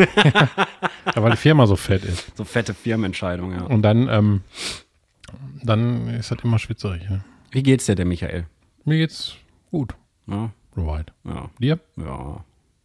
Ja, 1.15 1.23
weil 1.23 1.31
die 1.31 1.37
Firma 1.37 1.65
so 1.67 1.77
fett 1.77 2.03
ist. 2.03 2.35
so 2.35 2.43
fette 2.43 2.73
Firmenentscheidungen, 2.73 3.57
ja. 3.57 3.65
Und 3.65 3.81
dann, 3.81 4.09
ähm, 4.09 4.41
dann 5.63 6.09
ist 6.09 6.29
das 6.31 6.39
immer 6.43 6.59
schwitzerig. 6.59 7.09
Ne? 7.09 7.23
Wie 7.49 7.63
geht's 7.63 7.85
dir 7.85 7.95
denn, 7.95 8.09
Michael? 8.09 8.45
Mir 8.83 8.97
geht's 8.97 9.35
gut. 9.71 9.95
Ja, 10.27 10.49
Soweit. 10.77 11.11
ja, 11.25 11.49
Dir? 11.59 11.79
ja. 11.97 12.43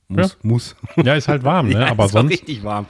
Muss, 0.09 0.37
muss. 0.43 0.77
Ja, 1.05 1.15
ist 1.15 1.29
halt 1.29 1.45
warm, 1.45 1.69
ne? 1.69 1.75
Ja, 1.81 1.91
Aber 1.91 2.07
ist 2.07 2.13
sonst. 2.13 2.31
richtig 2.33 2.65
warm. 2.65 2.87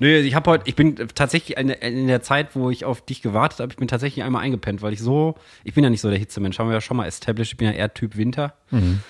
Nö, 0.00 0.16
ich 0.18 0.34
habe 0.34 0.50
heute, 0.50 0.64
ich 0.66 0.74
bin 0.74 0.96
tatsächlich 1.14 1.56
in, 1.56 1.68
in 1.70 2.06
der 2.08 2.22
Zeit, 2.22 2.56
wo 2.56 2.70
ich 2.70 2.84
auf 2.84 3.00
dich 3.04 3.22
gewartet 3.22 3.60
habe, 3.60 3.70
ich 3.72 3.76
bin 3.76 3.86
tatsächlich 3.86 4.24
einmal 4.24 4.42
eingepennt, 4.42 4.82
weil 4.82 4.92
ich 4.92 5.00
so, 5.00 5.36
ich 5.62 5.74
bin 5.74 5.84
ja 5.84 5.90
nicht 5.90 6.00
so 6.00 6.08
der 6.10 6.18
Hitzemensch, 6.18 6.58
haben 6.58 6.68
wir 6.68 6.74
ja 6.74 6.80
schon 6.80 6.96
mal 6.96 7.06
established, 7.06 7.52
ich 7.52 7.58
bin 7.58 7.68
ja 7.68 7.74
eher 7.74 7.92
Typ 7.94 8.16
Winter. 8.16 8.54
Mhm. 8.70 9.00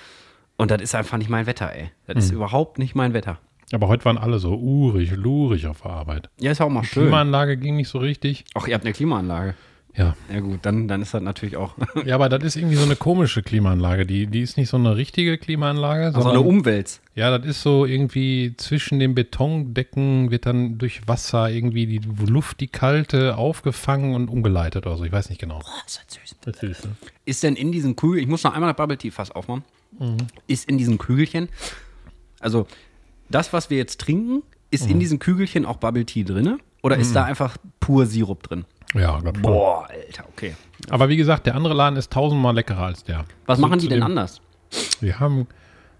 Und 0.56 0.70
das 0.70 0.82
ist 0.82 0.94
einfach 0.94 1.16
nicht 1.18 1.30
mein 1.30 1.46
Wetter, 1.46 1.72
ey. 1.74 1.90
Das 2.06 2.24
ist 2.26 2.30
überhaupt 2.32 2.78
nicht 2.78 2.94
mein 2.94 3.12
Wetter. 3.14 3.38
Aber 3.72 3.88
heute 3.88 4.04
waren 4.04 4.18
alle 4.18 4.38
so 4.38 4.54
urig, 4.54 5.10
lurig 5.12 5.66
auf 5.66 5.80
der 5.82 5.90
Arbeit. 5.90 6.28
Ja, 6.38 6.52
ist 6.52 6.60
auch 6.60 6.68
mal 6.68 6.82
Die 6.82 6.86
schön. 6.88 7.04
Klimaanlage 7.04 7.56
ging 7.56 7.76
nicht 7.76 7.88
so 7.88 7.98
richtig. 7.98 8.44
Ach, 8.54 8.66
ihr 8.68 8.74
habt 8.74 8.84
eine 8.84 8.92
Klimaanlage. 8.92 9.54
Ja. 9.96 10.16
Ja 10.32 10.40
gut, 10.40 10.58
dann, 10.62 10.88
dann 10.88 11.02
ist 11.02 11.14
das 11.14 11.22
natürlich 11.22 11.56
auch 11.56 11.76
Ja, 12.04 12.16
aber 12.16 12.28
das 12.28 12.42
ist 12.42 12.56
irgendwie 12.56 12.74
so 12.76 12.84
eine 12.84 12.96
komische 12.96 13.42
Klimaanlage. 13.44 14.06
Die, 14.06 14.26
die 14.26 14.40
ist 14.40 14.56
nicht 14.56 14.68
so 14.68 14.76
eine 14.76 14.96
richtige 14.96 15.38
Klimaanlage, 15.38 16.06
so 16.12 16.20
sondern 16.20 16.32
eine 16.38 16.40
Umwelt. 16.40 17.00
ja, 17.14 17.36
das 17.38 17.46
ist 17.46 17.62
so 17.62 17.86
irgendwie 17.86 18.54
zwischen 18.56 18.98
den 18.98 19.14
Betondecken 19.14 20.30
wird 20.32 20.46
dann 20.46 20.78
durch 20.78 21.06
Wasser 21.06 21.48
irgendwie 21.50 21.86
die 21.86 22.00
Luft, 22.26 22.58
die 22.60 22.66
kalte, 22.66 23.36
aufgefangen 23.36 24.14
und 24.16 24.28
umgeleitet 24.28 24.86
oder 24.86 24.96
so. 24.96 25.04
Ich 25.04 25.12
weiß 25.12 25.28
nicht 25.30 25.40
genau. 25.40 25.60
Das 25.84 25.96
ist 25.96 26.10
süß. 26.10 26.36
Das 26.44 26.62
ist, 26.62 26.84
ne? 26.84 26.90
Ist 27.24 27.42
denn 27.44 27.54
in 27.54 27.70
diesen 27.70 27.94
Kügeln, 27.94 28.20
ich 28.22 28.28
muss 28.28 28.42
noch 28.42 28.52
einmal 28.54 28.70
das 28.70 28.76
Bubble 28.76 28.98
Tea 28.98 29.10
Fass 29.10 29.30
aufmachen, 29.30 29.64
Mhm. 30.00 30.16
ist 30.48 30.68
in 30.68 30.76
diesen 30.76 30.98
Kügelchen, 30.98 31.48
also 32.40 32.66
das, 33.30 33.52
was 33.52 33.70
wir 33.70 33.76
jetzt 33.78 34.00
trinken, 34.00 34.42
ist 34.72 34.86
Mhm. 34.86 34.90
in 34.90 34.98
diesen 35.00 35.18
Kügelchen 35.20 35.64
auch 35.66 35.76
Bubble 35.76 36.04
Tea 36.04 36.24
drin? 36.24 36.58
Oder 36.82 36.96
ist 36.98 37.14
da 37.14 37.24
einfach 37.24 37.56
pur 37.80 38.04
Sirup 38.04 38.42
drin? 38.42 38.64
Ja, 38.92 39.18
glaub 39.20 39.36
schon. 39.36 39.42
Boah, 39.42 39.88
Alter, 39.88 40.24
okay. 40.28 40.54
Aber 40.90 41.08
wie 41.08 41.16
gesagt, 41.16 41.46
der 41.46 41.54
andere 41.54 41.74
Laden 41.74 41.96
ist 41.96 42.12
tausendmal 42.12 42.54
leckerer 42.54 42.84
als 42.84 43.04
der. 43.04 43.24
Was 43.46 43.58
machen 43.58 43.78
die 43.78 43.88
denn 43.88 44.02
anders? 44.02 44.40
Wir 45.00 45.18
haben 45.20 45.46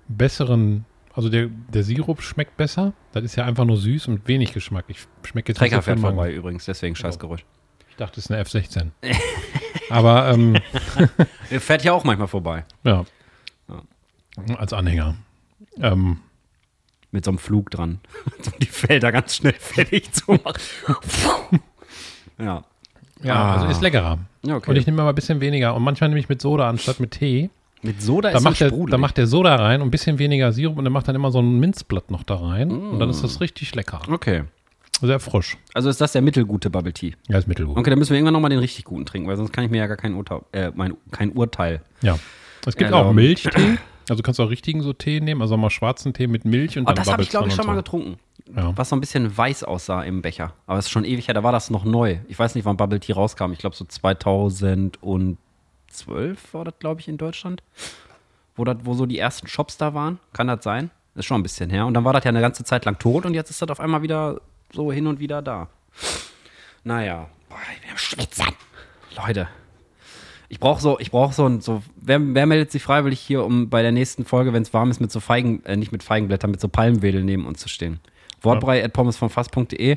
besseren, 0.09 0.85
also 1.15 1.29
der, 1.29 1.49
der 1.73 1.83
Sirup 1.83 2.23
schmeckt 2.23 2.57
besser. 2.57 2.93
Das 3.13 3.25
ist 3.25 3.37
ja 3.37 3.45
einfach 3.45 3.65
nur 3.65 3.77
süß 3.77 4.09
und 4.09 4.27
wenig 4.29 4.53
Geschmack. 4.53 4.85
Ich 4.89 5.07
schmecke 5.25 5.51
jetzt 5.53 5.59
Trecker 5.59 5.83
fährt 5.83 6.01
vorbei 6.01 6.33
übrigens, 6.33 6.65
deswegen 6.67 6.95
Scheißgeräusch. 6.95 7.45
Ich 7.91 7.97
dachte, 7.97 8.19
es 8.21 8.27
ist 8.27 8.31
eine 8.33 8.43
F16. 8.43 8.91
Aber 9.91 10.31
ähm, 10.31 10.59
Der 11.51 11.61
fährt 11.61 11.85
ja 11.85 11.93
auch 11.93 12.05
manchmal 12.05 12.29
vorbei. 12.29 12.65
ja, 12.85 13.05
als 14.57 14.73
Anhänger. 14.73 15.15
Ähm, 15.81 16.19
Mit 17.13 17.25
so 17.25 17.31
einem 17.31 17.39
Flug 17.39 17.71
dran. 17.71 18.01
um 18.47 18.53
die 18.61 18.67
Felder 18.67 19.13
ganz 19.13 19.37
schnell 19.37 19.53
fertig 19.53 20.13
zu 20.13 20.33
machen. 20.33 20.61
ja. 22.39 22.65
Ja, 23.25 23.35
Ah. 23.35 23.55
also 23.57 23.67
ist 23.67 23.81
leckerer. 23.83 24.19
Ja, 24.45 24.57
okay. 24.57 24.71
Und 24.71 24.77
ich 24.77 24.87
nehme 24.87 25.01
aber 25.03 25.11
ein 25.13 25.15
bisschen 25.15 25.41
weniger. 25.41 25.75
Und 25.75 25.83
manchmal 25.83 26.09
nehme 26.11 26.21
ich 26.21 26.29
mit 26.29 26.41
Soda 26.41 26.69
anstatt 26.69 27.01
mit 27.01 27.11
Tee. 27.13 27.51
Mit 27.83 28.01
Soda 28.01 28.31
Da 28.31 28.39
ist 28.39 28.45
macht, 28.45 28.61
das 28.61 28.71
der, 28.73 28.87
da 28.87 28.97
macht 28.99 29.17
der 29.19 29.27
Soda 29.27 29.57
rein 29.57 29.83
und 29.83 29.89
ein 29.89 29.91
bisschen 29.91 30.19
weniger 30.19 30.53
Sirup 30.53 30.79
und 30.79 30.85
dann 30.85 30.93
macht 30.93 31.07
dann 31.09 31.15
immer 31.17 31.31
so 31.31 31.41
ein 31.41 31.59
Minzblatt 31.61 32.11
noch 32.11 32.23
da 32.23 32.37
rein. 32.37 32.71
Und 32.71 32.99
dann 32.99 33.11
ist 33.11 33.23
das 33.25 33.41
richtig 33.41 33.75
lecker. 33.75 34.01
Okay. 34.11 34.45
Sehr 35.03 35.19
frisch. 35.21 35.59
Also 35.75 35.91
ist 35.91 36.01
das 36.01 36.13
der 36.13 36.23
mittelgute 36.23 36.71
Bubble 36.71 36.93
Tea. 36.93 37.15
Ja, 37.29 37.37
ist 37.37 37.49
mittelgut. 37.49 37.77
Okay, 37.77 37.91
dann 37.91 37.99
müssen 37.99 38.11
wir 38.11 38.17
irgendwann 38.17 38.33
nochmal 38.35 38.51
den 38.51 38.61
richtig 38.61 38.85
guten 38.85 39.05
trinken, 39.05 39.29
weil 39.29 39.37
sonst 39.37 39.53
kann 39.53 39.65
ich 39.65 39.71
mir 39.71 39.79
ja 39.79 39.87
gar 39.87 39.97
kein 39.97 40.15
Urteil, 40.15 40.41
äh, 40.53 40.71
mein, 40.75 40.95
kein 41.11 41.33
Urteil. 41.33 41.81
Ja. 42.01 42.19
Es 42.65 42.77
gibt 42.77 42.93
Also- 42.93 43.09
auch 43.09 43.13
Milchtee. 43.13 43.77
Also 44.09 44.17
du 44.21 44.23
kannst 44.23 44.39
auch 44.41 44.51
richtigen 44.51 44.83
so 44.83 44.93
Tee 44.93 45.21
nehmen, 45.21 45.41
also 45.43 45.57
mal 45.57 45.71
schwarzen 45.71 46.13
Tee 46.13 46.27
mit 46.27 46.45
Milch 46.45 46.79
und 46.79 46.87
Aber 46.87 46.95
dann 46.95 47.03
Oh, 47.03 47.05
das 47.07 47.13
habe 47.13 47.23
ich, 47.23 47.29
glaube 47.31 47.49
ich, 47.49 47.55
schon 47.55 47.67
mal 47.67 47.75
getrunken. 47.75 48.17
Ja. 48.55 48.77
Was 48.77 48.91
so 48.91 48.97
ein 48.97 49.01
bisschen 49.01 49.37
weiß 49.37 49.65
aussah 49.65 50.03
im 50.03 50.21
Becher. 50.23 50.53
Aber 50.67 50.79
es 50.79 50.87
ist 50.87 50.91
schon 50.91 51.05
ewig 51.05 51.29
her, 51.29 51.35
da 51.35 51.43
war 51.43 51.53
das 51.53 51.71
noch 51.71 51.85
neu. 51.85 52.19
Ich 52.29 52.39
weiß 52.39 52.55
nicht, 52.55 52.65
wann 52.65 52.77
Bubble 52.77 53.01
Tea 53.01 53.13
rauskam. 53.13 53.53
Ich 53.53 53.59
glaube 53.59 53.75
so 53.75 53.85
2012 53.85 55.39
war 56.53 56.65
das, 56.65 56.75
glaube 56.79 57.01
ich, 57.01 57.09
in 57.09 57.17
Deutschland. 57.17 57.63
Wo, 58.57 58.65
das, 58.65 58.77
wo 58.83 58.95
so 58.95 59.07
die 59.07 59.19
ersten 59.19 59.47
Shops 59.49 59.79
da 59.79 59.95
waren. 59.95 60.19
Kann 60.33 60.47
das 60.47 60.63
sein? 60.63 60.91
Ist 61.15 61.25
schon 61.25 61.41
ein 61.41 61.43
bisschen 61.43 61.71
her. 61.71 61.87
Und 61.87 61.95
dann 61.95 62.05
war 62.05 62.13
das 62.13 62.25
ja 62.25 62.29
eine 62.29 62.41
ganze 62.41 62.65
Zeit 62.65 62.85
lang 62.85 62.99
tot 62.99 63.25
und 63.25 63.35
jetzt 63.35 63.51
ist 63.51 63.63
das 63.63 63.71
auf 63.71 63.81
einmal 63.81 64.03
wieder 64.03 64.41
so 64.73 64.93
hin 64.93 65.07
und 65.07 65.21
wieder 65.21 65.41
da. 65.41 65.69
Naja. 66.83 67.29
Boah, 67.49 67.59
ich 67.75 67.81
bin 67.81 67.91
am 67.91 67.97
Schwitzern. 67.97 68.55
Leute. 69.17 69.49
Ich 70.49 70.61
brauche 70.61 70.81
so, 70.83 70.99
ich 71.01 71.11
brauche 71.11 71.33
so 71.33 71.61
so, 71.61 71.83
wer, 71.97 72.21
wer 72.35 72.47
meldet 72.47 72.71
sich 72.71 72.83
freiwillig 72.83 73.21
hier, 73.21 73.45
um 73.45 73.71
bei 73.71 73.83
der 73.83 73.93
nächsten 73.93 74.25
Folge, 74.25 74.53
wenn 74.53 74.63
es 74.63 74.75
warm 74.75 74.91
ist, 74.91 75.01
mit 75.01 75.11
so 75.11 75.21
Feigen, 75.21 75.65
äh, 75.65 75.77
nicht 75.77 75.93
mit 75.93 76.03
Feigenblättern, 76.03 76.51
mit 76.51 76.61
so 76.61 76.69
Palmwedel 76.69 77.25
neben 77.25 77.47
uns 77.47 77.61
zu 77.61 77.69
stehen? 77.69 78.01
Wortbrei 78.45 78.85
at 78.85 78.93
pommesvomfass.de. 78.93 79.97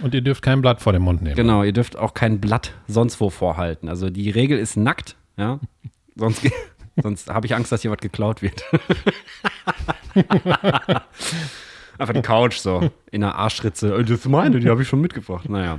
Und 0.00 0.14
ihr 0.14 0.20
dürft 0.20 0.42
kein 0.42 0.60
Blatt 0.60 0.80
vor 0.80 0.92
den 0.92 1.02
Mund 1.02 1.22
nehmen. 1.22 1.34
Genau, 1.34 1.62
ihr 1.64 1.72
dürft 1.72 1.96
auch 1.96 2.14
kein 2.14 2.40
Blatt 2.40 2.72
sonst 2.86 3.20
wo 3.20 3.30
vorhalten. 3.30 3.88
Also 3.88 4.10
die 4.10 4.30
Regel 4.30 4.58
ist 4.58 4.76
nackt, 4.76 5.16
Ja. 5.36 5.58
Sonst, 6.16 6.42
sonst 7.00 7.30
habe 7.30 7.46
ich 7.46 7.54
Angst, 7.54 7.70
dass 7.70 7.82
hier 7.82 7.92
was 7.92 7.98
geklaut 7.98 8.42
wird. 8.42 8.64
Einfach 11.98 12.14
die 12.14 12.22
Couch 12.22 12.56
so 12.58 12.90
in 13.12 13.20
der 13.20 13.36
Arschritze. 13.36 13.94
Äh, 13.94 14.02
Das 14.02 14.10
ist 14.18 14.28
meine, 14.28 14.58
die 14.58 14.68
habe 14.68 14.82
ich 14.82 14.88
schon 14.88 15.00
mitgebracht. 15.00 15.48
Naja. 15.48 15.78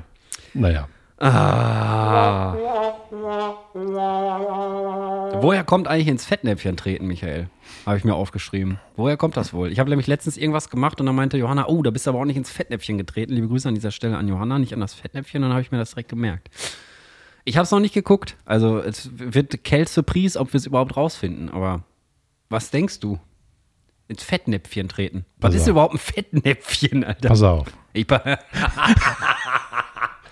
Naja. 0.54 0.88
Ah. 1.18 2.56
Woher 5.42 5.63
kommt 5.66 5.88
eigentlich 5.89 6.08
ins 6.08 6.25
Fettnäpfchen 6.25 6.78
treten, 6.78 7.08
Michael? 7.08 7.50
Habe 7.86 7.98
ich 7.98 8.03
mir 8.03 8.13
aufgeschrieben. 8.15 8.79
Woher 8.95 9.17
kommt 9.17 9.38
das 9.38 9.53
wohl? 9.53 9.71
Ich 9.71 9.79
habe 9.79 9.89
nämlich 9.89 10.07
letztens 10.07 10.38
irgendwas 10.38 10.69
gemacht 10.69 11.00
und 11.00 11.05
dann 11.05 11.15
meinte 11.15 11.38
Johanna, 11.38 11.67
oh, 11.67 11.81
da 11.81 11.89
bist 11.91 12.05
du 12.05 12.12
aber 12.12 12.19
auch 12.19 12.25
nicht 12.25 12.38
ins 12.38 12.51
Fettnäpfchen 12.51 12.98
getreten. 12.98 13.33
Liebe 13.33 13.48
Grüße 13.48 13.67
an 13.67 13.75
dieser 13.75 13.91
Stelle 13.91 14.17
an 14.17 14.27
Johanna, 14.27 14.59
nicht 14.59 14.74
an 14.74 14.79
das 14.79 14.93
Fettnäpfchen. 14.93 15.41
Dann 15.41 15.51
habe 15.51 15.62
ich 15.62 15.71
mir 15.71 15.77
das 15.77 15.91
direkt 15.91 16.09
gemerkt. 16.09 16.50
Ich 17.45 17.57
habe 17.57 17.63
es 17.63 17.71
noch 17.71 17.79
nicht 17.79 17.93
geguckt. 17.93 18.36
Also 18.45 18.79
es 18.79 19.09
wird 19.13 19.63
Kell 19.63 19.88
Surprise, 19.88 20.39
ob 20.39 20.53
wir 20.53 20.57
es 20.59 20.65
überhaupt 20.65 20.95
rausfinden. 20.98 21.50
Aber 21.50 21.83
was 22.50 22.69
denkst 22.69 23.00
du? 23.00 23.19
Ins 24.07 24.24
Fettnäpfchen 24.24 24.88
treten. 24.89 25.25
Was 25.38 25.50
Pass 25.51 25.55
ist 25.55 25.62
auf. 25.63 25.69
überhaupt 25.69 25.93
ein 25.95 26.00
Fettnäpfchen, 26.00 27.03
Alter? 27.03 27.29
Pass 27.29 27.41
auf. 27.43 27.67
Ich, 27.93 28.05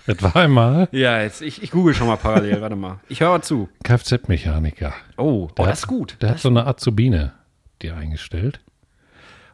Das 0.06 0.22
war 0.22 0.36
einmal 0.36 0.88
ja, 0.90 1.20
jetzt, 1.22 1.42
ich, 1.42 1.62
ich 1.62 1.70
google 1.70 1.92
schon 1.92 2.06
mal 2.06 2.16
parallel. 2.16 2.62
Warte 2.62 2.76
mal. 2.76 2.98
Ich 3.10 3.20
höre 3.20 3.42
zu. 3.42 3.68
Kfz-Mechaniker. 3.84 4.94
Oh, 5.18 5.48
Der 5.58 5.66
das 5.66 5.80
ist 5.80 5.86
gut. 5.86 6.16
Der 6.22 6.30
hat 6.30 6.38
so 6.38 6.48
eine 6.48 6.66
Azubine 6.66 7.34
dir 7.82 7.96
eingestellt. 7.96 8.60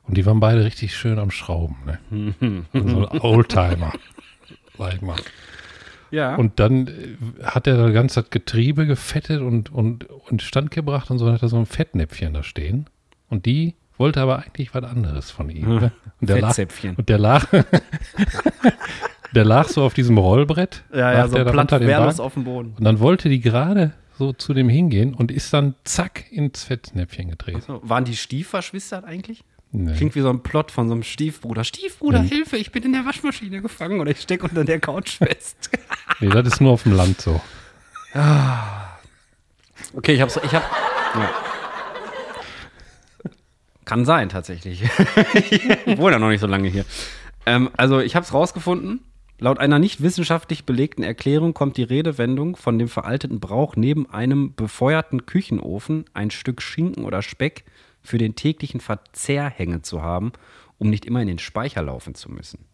Und 0.03 0.17
die 0.17 0.27
waren 0.27 0.41
beide 0.41 0.65
richtig 0.65 0.97
schön 0.97 1.19
am 1.19 1.31
Schrauben. 1.31 1.77
Ne? 1.87 2.35
so 2.73 3.07
ein 3.07 3.21
Oldtimer. 3.21 3.93
Sag 4.77 4.95
ich 4.95 5.01
mal. 5.01 5.17
Ja. 6.11 6.37
Und 6.37 6.61
dann 6.61 6.87
äh, 6.87 7.43
hat 7.43 7.67
er 7.67 7.77
das 7.77 7.93
ganze 7.93 8.23
Getriebe 8.23 8.87
gefettet 8.87 9.41
und, 9.41 9.73
und, 9.73 10.05
und 10.05 10.43
Stand 10.43 10.71
gebracht 10.71 11.11
und 11.11 11.19
so 11.19 11.33
hat 11.33 11.43
er 11.43 11.49
so 11.49 11.57
ein 11.57 11.67
Fettnäpfchen 11.67 12.35
da 12.35 12.43
stehen. 12.43 12.87
Und 13.29 13.47
die 13.47 13.75
wollte 13.97 14.21
aber 14.21 14.39
eigentlich 14.39 14.75
was 14.75 14.85
anderes 14.85 15.31
von 15.31 15.51
ihm. 15.51 15.77
Ne? 15.77 15.93
Und 16.21 16.31
der 16.31 16.41
lag, 16.41 16.49
Fettzäpfchen. 16.49 16.95
und 16.97 17.09
der 17.09 17.19
lag, 17.19 17.47
der 19.35 19.45
lag 19.45 19.69
so 19.69 19.83
auf 19.83 19.95
diesem 19.95 20.17
Rollbrett. 20.17 20.85
Ja, 20.93 21.13
ja, 21.13 21.19
lag 21.19 21.29
so 21.29 21.37
da 21.37 21.51
platt 21.51 21.81
wehrlos 21.81 22.21
auf 22.21 22.35
dem 22.35 22.45
Boden. 22.45 22.75
Und 22.79 22.85
dann 22.85 22.99
wollte 23.01 23.29
die 23.29 23.41
gerade 23.41 23.93
so 24.19 24.33
zu 24.33 24.55
dem 24.55 24.69
hingehen 24.69 25.15
und 25.15 25.31
ist 25.31 25.53
dann 25.53 25.75
zack 25.85 26.31
ins 26.31 26.65
Fettnäpfchen 26.65 27.31
gedreht. 27.31 27.65
So, 27.65 27.81
waren 27.83 28.05
die 28.05 28.17
Stiefverschwistert 28.17 29.05
eigentlich? 29.05 29.45
Nee. 29.73 29.95
Klingt 29.97 30.15
wie 30.15 30.21
so 30.21 30.31
ein 30.31 30.43
Plot 30.43 30.71
von 30.71 30.87
so 30.87 30.95
einem 30.95 31.03
Stiefbruder. 31.03 31.65
Stiefbruder, 31.65 32.21
Hilfe, 32.21 32.57
ich 32.57 32.71
bin 32.71 32.85
in 32.85 32.93
der 32.93 33.05
Waschmaschine 33.05 33.61
gefangen 33.61 34.01
oder 34.01 34.13
ich 34.13 34.21
stecke 34.21 34.45
unter 34.45 34.65
der 34.65 34.81
Couch 34.81 35.19
fest. 35.19 35.71
Nee, 36.21 36.29
das 36.29 36.47
ist 36.47 36.61
nur 36.61 36.71
auf 36.71 36.85
dem 36.85 36.93
Land 36.93 37.21
so. 37.21 37.41
okay, 38.15 40.15
ich 40.15 40.21
hab's, 40.21 40.37
ich 40.37 40.55
hab, 40.55 40.63
ja. 41.17 41.31
Kann 43.85 44.05
sein, 44.05 44.29
tatsächlich. 44.29 44.85
Ich 45.51 45.99
wohne 45.99 46.13
ja 46.13 46.19
noch 46.21 46.29
nicht 46.29 46.41
so 46.41 46.47
lange 46.47 46.69
hier. 46.69 46.85
Ähm, 47.47 47.69
also, 47.77 47.99
ich 47.99 48.15
hab's 48.15 48.33
rausgefunden. 48.33 49.01
Laut 49.45 49.59
einer 49.59 49.79
nicht 49.79 50.03
wissenschaftlich 50.03 50.65
belegten 50.65 51.03
Erklärung 51.03 51.53
kommt 51.53 51.77
die 51.77 51.83
Redewendung 51.83 52.57
von 52.57 52.79
dem 52.79 52.89
veralteten 52.89 53.41
Brauch, 53.41 53.77
neben 53.77 54.09
einem 54.09 54.55
befeuerten 54.55 55.27
Küchenofen 55.27 56.07
ein 56.15 56.31
Stück 56.31 56.63
Schinken 56.63 57.05
oder 57.05 57.21
Speck 57.21 57.65
für 58.01 58.17
den 58.17 58.37
täglichen 58.37 58.81
Verzehr 58.81 59.51
hängen 59.51 59.83
zu 59.83 60.01
haben, 60.01 60.33
um 60.79 60.89
nicht 60.89 61.05
immer 61.05 61.21
in 61.21 61.29
den 61.29 61.39
Speicher 61.39 61.83
laufen 61.83 62.15
zu 62.15 62.33
müssen. 62.33 62.65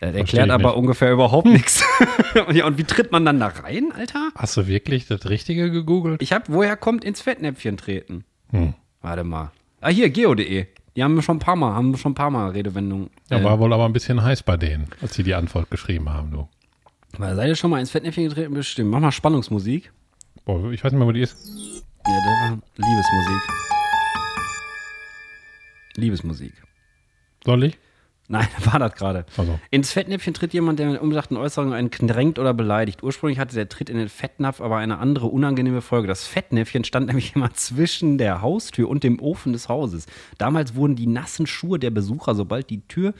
Das 0.00 0.14
erklärt 0.14 0.50
aber 0.50 0.68
nicht. 0.68 0.76
ungefähr 0.76 1.12
überhaupt 1.12 1.46
nichts. 1.46 1.82
ja, 2.52 2.66
und 2.66 2.76
wie 2.76 2.84
tritt 2.84 3.10
man 3.10 3.24
dann 3.24 3.40
da 3.40 3.46
rein, 3.46 3.90
Alter? 3.90 4.32
Hast 4.34 4.54
du 4.58 4.66
wirklich 4.66 5.06
das 5.06 5.30
Richtige 5.30 5.70
gegoogelt? 5.70 6.20
Ich 6.20 6.34
hab, 6.34 6.50
woher 6.50 6.76
kommt 6.76 7.04
ins 7.04 7.22
Fettnäpfchen 7.22 7.78
treten? 7.78 8.24
Hm. 8.50 8.74
Warte 9.00 9.24
mal. 9.24 9.50
Ah, 9.80 9.88
hier, 9.88 10.10
geo.de. 10.10 10.66
Die 10.96 11.02
haben 11.02 11.14
wir 11.16 11.22
schon 11.22 11.36
ein 11.36 11.40
paar 11.40 11.56
Mal, 11.56 11.74
haben 11.74 11.96
schon 11.96 12.12
ein 12.12 12.14
paar 12.14 12.30
Mal 12.30 12.50
Redewendungen. 12.50 13.10
Ja, 13.28 13.38
äh, 13.38 13.44
war 13.44 13.58
wohl 13.58 13.72
aber 13.72 13.84
ein 13.84 13.92
bisschen 13.92 14.22
heiß 14.22 14.44
bei 14.44 14.56
denen, 14.56 14.86
als 15.02 15.14
sie 15.14 15.24
die 15.24 15.34
Antwort 15.34 15.70
geschrieben 15.70 16.08
haben, 16.10 16.30
du. 16.30 16.48
Weil 17.18 17.34
seid 17.34 17.48
ihr 17.48 17.56
schon 17.56 17.70
mal 17.70 17.80
ins 17.80 17.90
Fettnäpfchen 17.90 18.28
getreten? 18.28 18.54
Bestimmt. 18.54 18.90
Mach 18.90 19.00
mal 19.00 19.12
Spannungsmusik. 19.12 19.92
Boah, 20.44 20.70
ich 20.70 20.84
weiß 20.84 20.92
nicht 20.92 20.98
mehr, 20.98 21.06
wo 21.08 21.12
die 21.12 21.22
ist. 21.22 21.36
Ja, 22.06 22.12
der 22.12 22.32
war 22.32 22.58
Liebesmusik. 22.76 23.42
Liebesmusik. 25.96 26.52
Soll 27.44 27.64
ich? 27.64 27.78
Nein, 28.28 28.48
war 28.64 28.78
das 28.78 28.94
gerade. 28.94 29.26
Also. 29.36 29.58
Ins 29.70 29.92
Fettnäpfchen 29.92 30.34
tritt 30.34 30.54
jemand, 30.54 30.78
der 30.78 30.90
mit 30.90 31.00
umsachten 31.00 31.36
Äußerungen 31.36 31.74
einen 31.74 31.90
kränkt 31.90 32.38
oder 32.38 32.54
beleidigt. 32.54 33.02
Ursprünglich 33.02 33.38
hatte 33.38 33.54
der 33.54 33.68
Tritt 33.68 33.90
in 33.90 33.98
den 33.98 34.08
Fettnapf 34.08 34.60
aber 34.60 34.78
eine 34.78 34.98
andere 34.98 35.26
unangenehme 35.26 35.82
Folge. 35.82 36.08
Das 36.08 36.26
Fettnäpfchen 36.26 36.84
stand 36.84 37.08
nämlich 37.08 37.36
immer 37.36 37.52
zwischen 37.52 38.18
der 38.18 38.40
Haustür 38.40 38.88
und 38.88 39.04
dem 39.04 39.20
Ofen 39.20 39.52
des 39.52 39.68
Hauses. 39.68 40.06
Damals 40.38 40.74
wurden 40.74 40.96
die 40.96 41.06
nassen 41.06 41.46
Schuhe 41.46 41.78
der 41.78 41.90
Besucher, 41.90 42.34
sobald 42.34 42.70
die 42.70 42.86
Tür, 42.86 43.14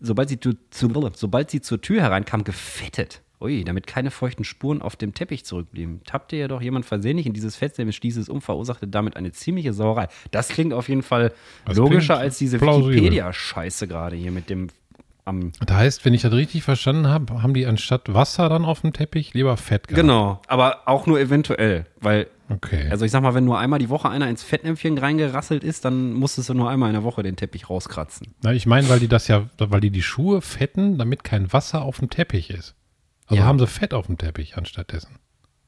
sobald 0.00 0.28
sie, 0.28 0.38
zu, 0.38 0.54
sobald 0.70 1.50
sie 1.50 1.60
zur 1.60 1.80
Tür 1.80 2.02
hereinkam, 2.02 2.44
gefettet. 2.44 3.22
Ui, 3.40 3.62
damit 3.64 3.86
keine 3.86 4.10
feuchten 4.10 4.44
Spuren 4.44 4.82
auf 4.82 4.96
dem 4.96 5.14
Teppich 5.14 5.44
zurückblieben. 5.44 6.00
Tappte 6.04 6.36
jedoch 6.36 6.60
jemand 6.60 6.86
versehentlich 6.86 7.26
in 7.26 7.32
dieses 7.34 7.54
Fettnäpfchen, 7.54 7.92
stieß 7.92 8.16
es 8.16 8.28
um, 8.28 8.42
verursachte 8.42 8.88
damit 8.88 9.16
eine 9.16 9.30
ziemliche 9.30 9.72
Sauerei. 9.72 10.08
Das 10.32 10.48
klingt 10.48 10.72
auf 10.72 10.88
jeden 10.88 11.02
Fall 11.02 11.32
Das 11.64 11.76
logischer 11.76 12.18
als 12.18 12.38
diese. 12.38 12.60
Wikipedia-Scheiße 12.60 13.86
gerade 13.86 14.16
hier 14.16 14.32
mit 14.32 14.50
dem 14.50 14.68
am 15.28 15.52
Das 15.64 15.76
heißt, 15.76 16.04
wenn 16.04 16.14
ich 16.14 16.22
das 16.22 16.32
richtig 16.32 16.62
verstanden 16.64 17.06
habe, 17.06 17.42
haben 17.42 17.54
die 17.54 17.66
anstatt 17.66 18.12
Wasser 18.12 18.48
dann 18.48 18.64
auf 18.64 18.80
dem 18.80 18.92
Teppich 18.92 19.34
lieber 19.34 19.56
Fett 19.56 19.86
gehabt. 19.86 20.00
Genau, 20.00 20.40
aber 20.48 20.82
auch 20.86 21.06
nur 21.06 21.20
eventuell, 21.20 21.84
weil, 22.00 22.26
Okay. 22.50 22.88
also 22.90 23.04
ich 23.04 23.10
sag 23.10 23.22
mal, 23.22 23.34
wenn 23.34 23.44
nur 23.44 23.58
einmal 23.58 23.78
die 23.78 23.90
Woche 23.90 24.08
einer 24.08 24.28
ins 24.28 24.42
Fettnäpfchen 24.42 24.96
reingerasselt 24.96 25.62
ist, 25.62 25.84
dann 25.84 26.14
musstest 26.14 26.48
du 26.48 26.54
nur 26.54 26.70
einmal 26.70 26.88
in 26.88 26.94
der 26.94 27.04
Woche 27.04 27.22
den 27.22 27.36
Teppich 27.36 27.68
rauskratzen. 27.68 28.34
Na, 28.42 28.52
ich 28.54 28.64
meine, 28.64 28.88
weil 28.88 29.00
die 29.00 29.08
das 29.08 29.28
ja, 29.28 29.48
weil 29.58 29.80
die 29.80 29.90
die 29.90 30.02
Schuhe 30.02 30.40
fetten, 30.40 30.96
damit 30.96 31.24
kein 31.24 31.52
Wasser 31.52 31.82
auf 31.82 31.98
dem 31.98 32.08
Teppich 32.08 32.48
ist. 32.50 32.74
Also 33.28 33.40
Ja. 33.42 33.46
haben 33.46 33.58
sie 33.58 33.66
Fett 33.66 33.94
auf 33.94 34.06
dem 34.06 34.18
Teppich 34.18 34.56
anstattdessen. 34.56 35.16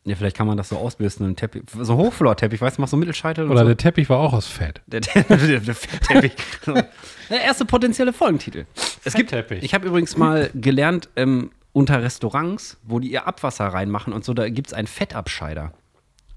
Ja, 0.05 0.17
vielleicht 0.17 0.35
kann 0.37 0.47
man 0.47 0.57
das 0.57 0.71
so 0.71 0.79
ausbürsten, 0.79 1.27
einen 1.27 1.37
Teppich, 1.37 1.63
so 1.79 1.97
Hochflorteppich, 1.97 2.61
weißt 2.61 2.79
du, 2.79 2.81
machst 2.81 2.91
so 2.91 2.97
Mittelscheitel 2.97 3.51
Oder 3.51 3.61
so. 3.61 3.67
der 3.67 3.77
Teppich 3.77 4.09
war 4.09 4.19
auch 4.19 4.33
aus 4.33 4.47
Fett. 4.47 4.81
Der, 4.87 5.01
der, 5.01 5.23
der, 5.25 5.61
der 5.61 5.75
Fettteppich. 5.75 6.33
So. 6.65 6.73
Der 7.31 7.43
erste 7.43 7.65
potenzielle 7.67 8.13
Folgentitel. 8.15 8.65
Es 9.05 9.13
gibt, 9.15 9.31
Fettteppich. 9.31 9.63
ich 9.63 9.75
habe 9.75 9.87
übrigens 9.87 10.17
mal 10.17 10.51
gelernt, 10.55 11.11
ähm, 11.17 11.51
unter 11.73 12.03
Restaurants, 12.03 12.79
wo 12.83 12.99
die 12.99 13.13
ihr 13.13 13.27
Abwasser 13.29 13.67
reinmachen 13.69 14.13
und 14.13 14.25
so, 14.25 14.33
da 14.35 14.49
gibt 14.49 14.69
es 14.69 14.73
einen 14.75 14.89
Fettabscheider. 14.89 15.73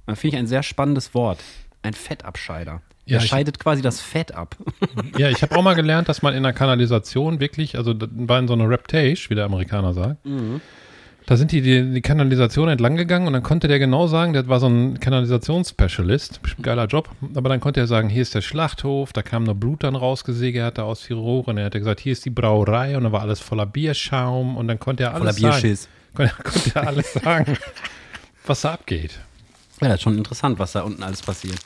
Da 0.05 0.15
finde 0.15 0.35
ich 0.35 0.39
ein 0.41 0.47
sehr 0.47 0.61
spannendes 0.61 1.13
Wort. 1.15 1.39
Ein 1.81 1.93
Fettabscheider. 1.93 2.81
Ja, 3.05 3.17
Der 3.17 3.23
ich- 3.23 3.29
scheidet 3.29 3.59
quasi 3.59 3.81
das 3.81 4.01
Fett 4.01 4.33
ab. 4.35 4.55
Ja, 5.17 5.29
ich 5.29 5.41
habe 5.41 5.55
auch 5.55 5.63
mal 5.63 5.73
gelernt, 5.75 6.09
dass 6.09 6.21
man 6.21 6.33
in 6.33 6.43
der 6.43 6.53
Kanalisation 6.53 7.39
wirklich, 7.39 7.77
also 7.77 7.93
das 7.93 8.09
war 8.13 8.39
in 8.39 8.47
so 8.47 8.53
einer 8.53 8.69
Reptage, 8.69 9.25
wie 9.29 9.35
der 9.35 9.45
Amerikaner 9.45 9.93
sagt. 9.93 10.25
Mhm. 10.25 10.59
Da 11.25 11.37
sind 11.37 11.51
die, 11.53 11.61
die 11.61 11.93
die 11.93 12.01
Kanalisation 12.01 12.67
entlang 12.67 12.97
gegangen 12.97 13.27
und 13.27 13.33
dann 13.33 13.43
konnte 13.43 13.67
der 13.69 13.79
genau 13.79 14.07
sagen, 14.07 14.33
der 14.33 14.47
war 14.47 14.59
so 14.59 14.67
ein 14.67 14.99
Kanalisationsspecialist, 14.99 16.41
bestimmt 16.41 16.65
geiler 16.65 16.85
Job, 16.85 17.09
aber 17.33 17.47
dann 17.47 17.61
konnte 17.61 17.79
er 17.79 17.87
sagen, 17.87 18.09
hier 18.09 18.21
ist 18.21 18.35
der 18.35 18.41
Schlachthof, 18.41 19.13
da 19.13 19.21
kam 19.21 19.43
nur 19.43 19.55
Blut 19.55 19.83
dann 19.83 19.95
rausgesegert 19.95 20.77
da 20.77 20.83
aus 20.83 21.05
die 21.07 21.13
Rohre 21.13 21.51
und 21.51 21.57
er 21.57 21.65
hat 21.65 21.73
gesagt, 21.73 22.01
hier 22.01 22.11
ist 22.11 22.25
die 22.25 22.29
Brauerei 22.29 22.97
und 22.97 23.05
da 23.05 23.11
war 23.11 23.21
alles 23.21 23.39
voller 23.39 23.65
Bierschaum 23.65 24.57
und 24.57 24.67
dann 24.67 24.79
konnte 24.79 25.03
er 25.03 25.13
alles 25.13 25.39
Voller 25.39 25.53
sagen. 25.53 25.61
Bierschiss. 25.61 25.89
Konnte, 26.13 26.35
konnte 26.43 26.71
er 26.75 26.87
alles 26.87 27.13
sagen, 27.13 27.57
was 28.45 28.61
da 28.61 28.73
abgeht. 28.73 29.19
Ja, 29.81 29.87
das 29.87 29.95
ist 29.95 30.03
schon 30.03 30.15
interessant, 30.15 30.59
was 30.59 30.73
da 30.73 30.81
unten 30.83 31.01
alles 31.01 31.23
passiert. 31.23 31.57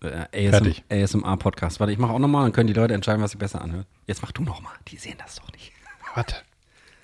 Äh, 0.00 0.48
ASM. 0.48 0.72
ASMR-Podcast. 0.88 1.80
Warte, 1.80 1.92
ich 1.92 1.98
mache 1.98 2.12
auch 2.12 2.18
nochmal, 2.18 2.44
dann 2.44 2.52
können 2.52 2.68
die 2.68 2.72
Leute 2.72 2.94
entscheiden, 2.94 3.20
was 3.20 3.32
sie 3.32 3.36
besser 3.36 3.60
anhört. 3.60 3.86
Jetzt 4.06 4.22
mach 4.22 4.32
du 4.32 4.42
nochmal. 4.42 4.72
Die 4.88 4.96
sehen 4.96 5.16
das 5.18 5.36
doch 5.36 5.52
nicht. 5.52 5.72
Warte, 6.18 6.34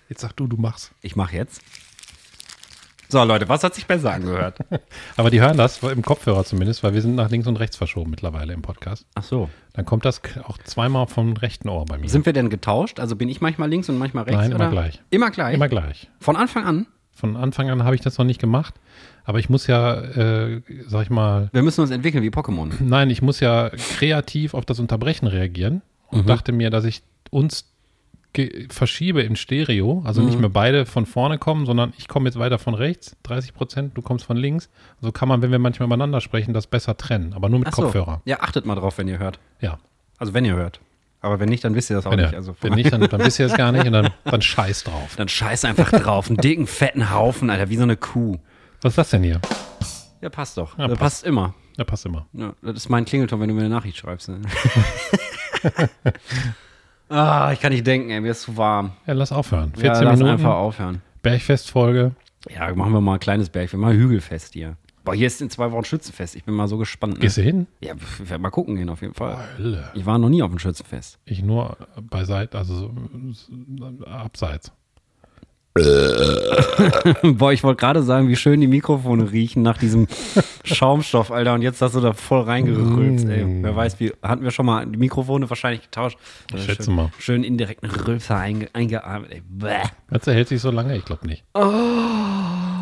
jetzt 0.08 0.22
sag 0.22 0.32
du, 0.32 0.48
du 0.48 0.56
machst. 0.56 0.90
Ich 1.00 1.14
mache 1.14 1.36
jetzt. 1.36 1.62
So, 3.08 3.22
Leute, 3.22 3.48
was 3.48 3.62
hat 3.62 3.72
sich 3.76 3.86
besser 3.86 4.12
angehört? 4.12 4.58
Aber 5.16 5.30
die 5.30 5.40
hören 5.40 5.56
das, 5.56 5.80
im 5.84 6.02
Kopfhörer 6.02 6.44
zumindest, 6.44 6.82
weil 6.82 6.94
wir 6.94 7.00
sind 7.00 7.14
nach 7.14 7.30
links 7.30 7.46
und 7.46 7.54
rechts 7.60 7.76
verschoben 7.76 8.10
mittlerweile 8.10 8.52
im 8.52 8.62
Podcast. 8.62 9.06
Ach 9.14 9.22
so. 9.22 9.50
Dann 9.72 9.84
kommt 9.84 10.04
das 10.04 10.20
auch 10.42 10.58
zweimal 10.58 11.06
vom 11.06 11.34
rechten 11.34 11.68
Ohr 11.68 11.84
bei 11.84 11.96
mir. 11.96 12.08
Sind 12.08 12.26
wir 12.26 12.32
denn 12.32 12.50
getauscht? 12.50 12.98
Also 12.98 13.14
bin 13.14 13.28
ich 13.28 13.40
manchmal 13.40 13.70
links 13.70 13.88
und 13.88 13.98
manchmal 13.98 14.24
rechts? 14.24 14.40
Nein, 14.40 14.50
immer 14.50 14.64
oder? 14.64 14.70
gleich. 14.70 15.00
Immer 15.10 15.30
gleich? 15.30 15.54
Immer 15.54 15.68
gleich. 15.68 16.10
Von 16.18 16.34
Anfang 16.34 16.64
an? 16.64 16.88
Von 17.12 17.36
Anfang 17.36 17.70
an 17.70 17.84
habe 17.84 17.94
ich 17.94 18.00
das 18.00 18.18
noch 18.18 18.24
nicht 18.24 18.40
gemacht, 18.40 18.74
aber 19.22 19.38
ich 19.38 19.48
muss 19.48 19.68
ja, 19.68 19.94
äh, 19.94 20.60
sag 20.88 21.02
ich 21.04 21.10
mal, 21.10 21.50
Wir 21.52 21.62
müssen 21.62 21.82
uns 21.82 21.92
entwickeln 21.92 22.24
wie 22.24 22.30
Pokémon. 22.30 22.72
nein, 22.80 23.10
ich 23.10 23.22
muss 23.22 23.38
ja 23.38 23.70
kreativ 23.70 24.54
auf 24.54 24.64
das 24.64 24.80
Unterbrechen 24.80 25.28
reagieren 25.28 25.82
und 26.08 26.28
dachte 26.28 26.50
mir, 26.50 26.70
dass 26.70 26.84
ich 26.84 27.04
uns 27.30 27.73
verschiebe 28.68 29.22
in 29.22 29.36
Stereo, 29.36 30.02
also 30.04 30.22
nicht 30.22 30.38
mehr 30.38 30.48
beide 30.48 30.86
von 30.86 31.06
vorne 31.06 31.38
kommen, 31.38 31.66
sondern 31.66 31.92
ich 31.98 32.08
komme 32.08 32.28
jetzt 32.28 32.38
weiter 32.38 32.58
von 32.58 32.74
rechts, 32.74 33.16
30 33.22 33.54
Prozent, 33.54 33.96
du 33.96 34.02
kommst 34.02 34.24
von 34.24 34.36
links. 34.36 34.68
So 35.00 35.12
kann 35.12 35.28
man, 35.28 35.42
wenn 35.42 35.50
wir 35.50 35.58
manchmal 35.58 35.86
übereinander 35.86 36.20
sprechen, 36.20 36.52
das 36.52 36.66
besser 36.66 36.96
trennen, 36.96 37.32
aber 37.32 37.48
nur 37.48 37.60
mit 37.60 37.68
Ach 37.68 37.74
so. 37.74 37.82
Kopfhörer. 37.82 38.22
Ja, 38.24 38.40
achtet 38.40 38.66
mal 38.66 38.74
drauf, 38.74 38.98
wenn 38.98 39.08
ihr 39.08 39.18
hört. 39.18 39.38
Ja. 39.60 39.78
Also 40.18 40.34
wenn 40.34 40.44
ihr 40.44 40.54
hört. 40.54 40.80
Aber 41.20 41.40
wenn 41.40 41.48
nicht, 41.48 41.64
dann 41.64 41.74
wisst 41.74 41.88
ihr 41.90 41.96
das 41.96 42.06
auch 42.06 42.10
Wenn, 42.10 42.20
nicht. 42.20 42.34
Also 42.34 42.54
wenn 42.60 42.74
nicht, 42.74 42.92
dann, 42.92 43.00
dann 43.00 43.24
wisst 43.24 43.38
ihr 43.38 43.46
es 43.46 43.54
gar 43.54 43.72
nicht 43.72 43.86
und 43.86 43.92
dann, 43.92 44.10
dann 44.24 44.42
scheiß 44.42 44.84
drauf. 44.84 45.16
dann 45.16 45.28
scheiß 45.28 45.64
einfach 45.64 45.90
drauf. 45.90 46.28
Einen 46.28 46.36
dicken, 46.36 46.66
fetten 46.66 47.10
Haufen, 47.10 47.48
Alter, 47.48 47.70
wie 47.70 47.76
so 47.76 47.82
eine 47.82 47.96
Kuh. 47.96 48.36
Was 48.82 48.92
ist 48.92 48.98
das 48.98 49.10
denn 49.10 49.22
hier? 49.22 49.40
Ja, 50.20 50.28
passt 50.28 50.58
doch. 50.58 50.76
Ja, 50.76 50.86
passt. 50.88 51.00
passt 51.00 51.24
immer. 51.24 51.54
Ja, 51.78 51.84
passt 51.84 52.04
immer. 52.04 52.26
Ja, 52.34 52.52
das 52.60 52.76
ist 52.76 52.88
mein 52.90 53.06
Klingelton, 53.06 53.40
wenn 53.40 53.48
du 53.48 53.54
mir 53.54 53.62
eine 53.62 53.70
Nachricht 53.70 53.96
schreibst. 53.96 54.28
Ne? 54.28 54.42
ah, 57.08 57.50
ich 57.52 57.60
kann 57.60 57.72
nicht 57.72 57.86
denken, 57.86 58.10
ey, 58.10 58.20
mir 58.20 58.30
ist 58.30 58.42
zu 58.42 58.56
warm. 58.56 58.92
Ja, 59.06 59.14
lass 59.14 59.32
aufhören. 59.32 59.72
Ja, 59.76 59.94
14 59.94 60.04
lass 60.04 60.18
Minuten, 60.18 60.32
einfach 60.32 60.54
aufhören. 60.54 61.02
Bergfestfolge. 61.22 62.12
Ja, 62.50 62.74
machen 62.74 62.92
wir 62.92 63.00
mal 63.00 63.14
ein 63.14 63.20
kleines 63.20 63.48
Berg. 63.48 63.72
Wir 63.72 63.78
machen 63.78 63.96
Hügelfest 63.96 64.54
hier. 64.54 64.76
Boah, 65.04 65.14
hier 65.14 65.26
ist 65.26 65.42
in 65.42 65.50
zwei 65.50 65.70
Wochen 65.70 65.84
Schützenfest. 65.84 66.34
Ich 66.34 66.44
bin 66.44 66.54
mal 66.54 66.66
so 66.66 66.78
gespannt. 66.78 67.14
Ne? 67.14 67.20
Gehst 67.20 67.36
du 67.36 67.42
hin? 67.42 67.66
Ja, 67.80 67.94
ich 67.94 68.30
werde 68.30 68.42
mal 68.42 68.50
gucken 68.50 68.76
gehen 68.76 68.88
auf 68.88 69.02
jeden 69.02 69.12
Fall. 69.12 69.36
Hölle. 69.58 69.90
Ich 69.94 70.06
war 70.06 70.18
noch 70.18 70.30
nie 70.30 70.42
auf 70.42 70.50
dem 70.50 70.58
Schützenfest. 70.58 71.18
Ich 71.26 71.42
nur 71.42 71.76
beiseite, 72.00 72.56
also 72.56 72.74
so, 72.74 72.92
so, 73.76 74.06
abseits. 74.06 74.72
Boah, 77.22 77.52
ich 77.52 77.64
wollte 77.64 77.80
gerade 77.80 78.02
sagen, 78.04 78.28
wie 78.28 78.36
schön 78.36 78.60
die 78.60 78.68
Mikrofone 78.68 79.32
riechen 79.32 79.62
nach 79.62 79.76
diesem 79.76 80.06
Schaumstoff, 80.62 81.32
Alter. 81.32 81.54
Und 81.54 81.62
jetzt 81.62 81.82
hast 81.82 81.96
du 81.96 82.00
da 82.00 82.12
voll 82.12 82.42
reingerülpst, 82.42 83.26
ey. 83.28 83.44
Wer 83.62 83.74
weiß, 83.74 83.98
wie 83.98 84.12
hatten 84.22 84.44
wir 84.44 84.52
schon 84.52 84.66
mal 84.66 84.86
die 84.86 84.96
Mikrofone 84.98 85.48
wahrscheinlich 85.50 85.82
getauscht. 85.82 86.16
Ich 86.50 86.56
Äh, 86.56 86.66
schätze 86.66 86.84
schön, 86.84 86.94
mal. 86.94 87.10
Schön 87.18 87.42
indirekten 87.42 87.90
Rülpser 87.90 88.36
einge, 88.36 88.68
eingeatmet, 88.72 89.32
ey. 89.32 89.42
Bäh. 89.48 89.82
Meinst 90.10 90.26
du, 90.28 90.32
hält 90.32 90.46
sich 90.48 90.60
so 90.60 90.70
lange? 90.70 90.96
Ich 90.96 91.04
glaube 91.04 91.26
nicht. 91.26 91.42
Oh. 91.54 91.60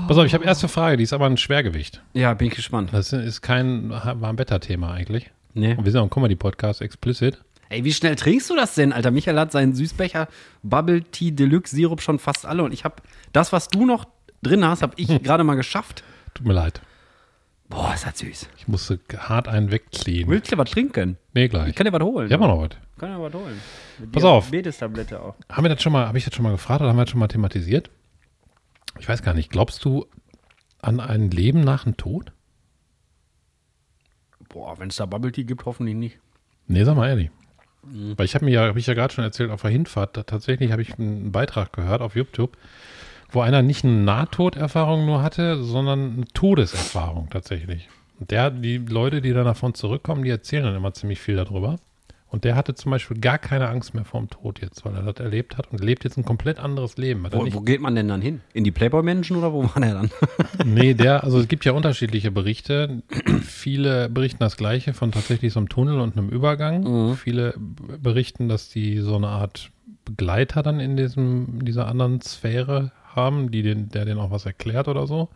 Pass 0.08 0.18
auf, 0.18 0.26
ich 0.26 0.34
habe 0.34 0.44
erste 0.44 0.68
Frage, 0.68 0.98
die 0.98 1.04
ist 1.04 1.14
aber 1.14 1.24
ein 1.26 1.38
Schwergewicht. 1.38 2.02
Ja, 2.12 2.34
bin 2.34 2.48
ich 2.48 2.54
gespannt. 2.56 2.90
Das 2.92 3.12
ist 3.14 3.40
kein 3.40 3.88
Warm-Wetter-Thema 3.90 4.92
eigentlich. 4.92 5.30
Nee. 5.54 5.74
Und 5.76 5.84
wir 5.86 5.92
sind 5.92 6.00
auch 6.00 6.04
ein 6.04 6.10
Comedy-Podcast, 6.10 6.82
explicit. 6.82 7.38
Ey, 7.72 7.84
wie 7.84 7.92
schnell 7.92 8.16
trinkst 8.16 8.50
du 8.50 8.54
das 8.56 8.74
denn, 8.74 8.92
Alter? 8.92 9.10
Michael 9.10 9.38
hat 9.38 9.50
seinen 9.50 9.74
Süßbecher 9.74 10.28
Bubble 10.62 11.02
Tea 11.04 11.30
Deluxe 11.30 11.74
Sirup 11.74 12.02
schon 12.02 12.18
fast 12.18 12.44
alle 12.44 12.62
und 12.64 12.72
ich 12.72 12.84
habe 12.84 12.96
das, 13.32 13.50
was 13.52 13.68
du 13.68 13.86
noch 13.86 14.06
drin 14.42 14.62
hast, 14.64 14.82
habe 14.82 14.92
ich 14.98 15.08
gerade 15.22 15.42
mal 15.42 15.54
geschafft. 15.54 16.04
Tut 16.34 16.46
mir 16.46 16.52
leid. 16.52 16.82
Boah, 17.70 17.94
ist 17.94 18.04
das 18.06 18.18
süß. 18.18 18.48
Ich 18.58 18.68
musste 18.68 19.00
hart 19.16 19.48
einen 19.48 19.70
wegclean. 19.70 20.28
Willst 20.28 20.52
du 20.52 20.58
was 20.58 20.68
trinken? 20.70 21.16
Nee, 21.32 21.44
Ich 21.44 21.50
gleich. 21.50 21.74
kann 21.74 21.86
dir 21.86 21.92
was 21.94 22.02
holen. 22.02 22.26
Ich 22.26 22.32
habe 22.34 22.46
noch 22.46 22.60
was. 22.60 22.70
Ich 22.94 22.98
kann 23.00 23.16
dir 23.16 23.22
was 23.22 23.32
holen. 23.32 23.58
Mit 23.98 24.12
Pass 24.12 24.24
auf. 24.24 24.50
Diabetes-Tablette 24.50 25.20
auch. 25.22 25.34
Haben 25.50 25.64
wir 25.64 25.70
das 25.70 25.82
schon 25.82 25.92
mal, 25.92 26.06
habe 26.06 26.18
ich 26.18 26.24
das 26.26 26.34
schon 26.34 26.42
mal 26.42 26.50
gefragt 26.52 26.82
oder 26.82 26.90
haben 26.90 26.96
wir 26.98 27.04
das 27.04 27.10
schon 27.10 27.20
mal 27.20 27.28
thematisiert? 27.28 27.90
Ich 29.00 29.08
weiß 29.08 29.22
gar 29.22 29.32
nicht. 29.32 29.48
Glaubst 29.50 29.82
du 29.86 30.04
an 30.82 31.00
ein 31.00 31.30
Leben 31.30 31.62
nach 31.62 31.84
dem 31.84 31.96
Tod? 31.96 32.32
Boah, 34.50 34.78
wenn 34.78 34.88
es 34.88 34.96
da 34.96 35.06
Bubble 35.06 35.32
Tea 35.32 35.44
gibt, 35.44 35.64
hoffentlich 35.64 35.96
nicht. 35.96 36.18
Nee, 36.66 36.84
sag 36.84 36.96
mal 36.96 37.08
ehrlich. 37.08 37.30
Mhm. 37.84 38.14
Weil 38.16 38.26
ich 38.26 38.34
habe 38.34 38.44
mir 38.44 38.50
ja, 38.52 38.66
habe 38.66 38.78
ich 38.78 38.86
ja 38.86 38.94
gerade 38.94 39.12
schon 39.12 39.24
erzählt, 39.24 39.50
auf 39.50 39.62
der 39.62 39.70
Hinfahrt, 39.70 40.16
da, 40.16 40.22
tatsächlich 40.22 40.72
habe 40.72 40.82
ich 40.82 40.98
einen 40.98 41.32
Beitrag 41.32 41.72
gehört 41.72 42.02
auf 42.02 42.14
YouTube, 42.16 42.56
wo 43.30 43.40
einer 43.40 43.62
nicht 43.62 43.84
eine 43.84 43.94
Nahtoderfahrung 43.94 45.06
nur 45.06 45.22
hatte, 45.22 45.62
sondern 45.62 46.14
eine 46.14 46.26
Todeserfahrung 46.26 47.30
tatsächlich. 47.30 47.88
Der, 48.18 48.50
die 48.50 48.78
Leute, 48.78 49.20
die 49.20 49.32
dann 49.32 49.44
davon 49.44 49.74
zurückkommen, 49.74 50.22
die 50.22 50.30
erzählen 50.30 50.64
dann 50.64 50.76
immer 50.76 50.94
ziemlich 50.94 51.20
viel 51.20 51.36
darüber. 51.36 51.76
Und 52.32 52.44
der 52.44 52.56
hatte 52.56 52.74
zum 52.74 52.90
Beispiel 52.90 53.18
gar 53.20 53.36
keine 53.38 53.68
Angst 53.68 53.92
mehr 53.94 54.04
vorm 54.06 54.30
Tod 54.30 54.60
jetzt, 54.62 54.84
weil 54.86 54.94
er 54.94 55.02
das 55.02 55.16
erlebt 55.22 55.58
hat 55.58 55.70
und 55.70 55.84
lebt 55.84 56.02
jetzt 56.02 56.16
ein 56.16 56.24
komplett 56.24 56.58
anderes 56.58 56.96
Leben. 56.96 57.24
Wo, 57.30 57.44
wo 57.54 57.60
geht 57.60 57.80
man 57.82 57.94
denn 57.94 58.08
dann 58.08 58.22
hin? 58.22 58.40
In 58.54 58.64
die 58.64 58.70
Playboy-Menschen 58.70 59.36
oder 59.36 59.52
wo 59.52 59.62
war 59.64 59.80
der 59.80 59.92
dann? 59.94 60.10
Nee, 60.64 60.94
der, 60.94 61.22
also 61.24 61.38
es 61.38 61.46
gibt 61.46 61.64
ja 61.66 61.72
unterschiedliche 61.72 62.30
Berichte. 62.30 63.02
Viele 63.42 64.08
berichten 64.08 64.38
das 64.40 64.56
Gleiche 64.56 64.94
von 64.94 65.12
tatsächlich 65.12 65.52
so 65.52 65.60
einem 65.60 65.68
Tunnel 65.68 66.00
und 66.00 66.16
einem 66.16 66.30
Übergang. 66.30 67.16
Viele 67.16 67.54
b- 67.58 67.98
berichten, 67.98 68.48
dass 68.48 68.70
die 68.70 68.98
so 68.98 69.16
eine 69.16 69.28
Art 69.28 69.70
Begleiter 70.04 70.62
dann 70.62 70.80
in 70.80 70.96
diesem, 70.96 71.64
dieser 71.64 71.86
anderen 71.86 72.20
Sphäre 72.22 72.92
haben, 73.14 73.50
die 73.50 73.62
den, 73.62 73.88
der 73.90 74.04
denen 74.06 74.18
auch 74.18 74.30
was 74.30 74.46
erklärt 74.46 74.88
oder 74.88 75.06
so. 75.06 75.28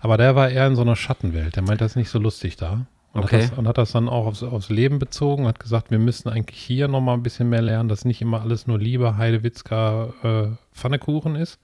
Aber 0.00 0.16
der 0.16 0.34
war 0.34 0.48
eher 0.48 0.66
in 0.66 0.74
so 0.74 0.82
einer 0.82 0.96
Schattenwelt. 0.96 1.54
Der 1.56 1.62
meint, 1.62 1.80
das 1.80 1.92
ist 1.92 1.96
nicht 1.96 2.08
so 2.08 2.18
lustig 2.18 2.56
da. 2.56 2.86
Und, 3.14 3.24
Okay. 3.24 3.44
hat, 3.44 3.52
das, 3.52 3.58
und 3.58 3.68
hat 3.68 3.78
das 3.78 3.92
dann 3.92 4.08
auch 4.08 4.26
aufs, 4.26 4.42
aufs 4.42 4.70
Leben 4.70 4.98
bezogen, 4.98 5.46
hat 5.46 5.60
gesagt, 5.60 5.90
wir 5.90 6.00
müssen 6.00 6.28
eigentlich 6.28 6.60
hier 6.60 6.88
nochmal 6.88 7.16
ein 7.16 7.22
bisschen 7.22 7.48
mehr 7.48 7.62
lernen, 7.62 7.88
dass 7.88 8.04
nicht 8.04 8.20
immer 8.20 8.42
alles 8.42 8.66
nur 8.66 8.78
Liebe, 8.78 9.16
Heidewitzka, 9.16 10.12
äh, 10.22 10.76
Pfannekuchen 10.76 11.36
ist, 11.36 11.60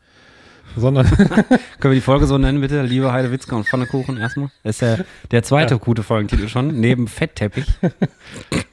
sondern 0.76 1.06
Können 1.80 1.92
wir 1.92 1.94
die 1.94 2.00
Folge 2.00 2.26
so 2.26 2.38
nennen, 2.38 2.60
bitte? 2.60 2.82
Liebe 2.82 3.12
Heide 3.12 3.30
Witzka 3.32 3.56
und 3.56 3.66
Pfannekuchen 3.66 4.16
erstmal. 4.18 4.50
Das 4.62 4.76
ist 4.76 4.82
der, 4.82 5.04
der 5.30 5.42
zweite 5.42 5.78
gute 5.78 6.02
Folgentitel 6.02 6.48
schon, 6.48 6.78
neben 6.80 7.08
Fettteppich. 7.08 7.66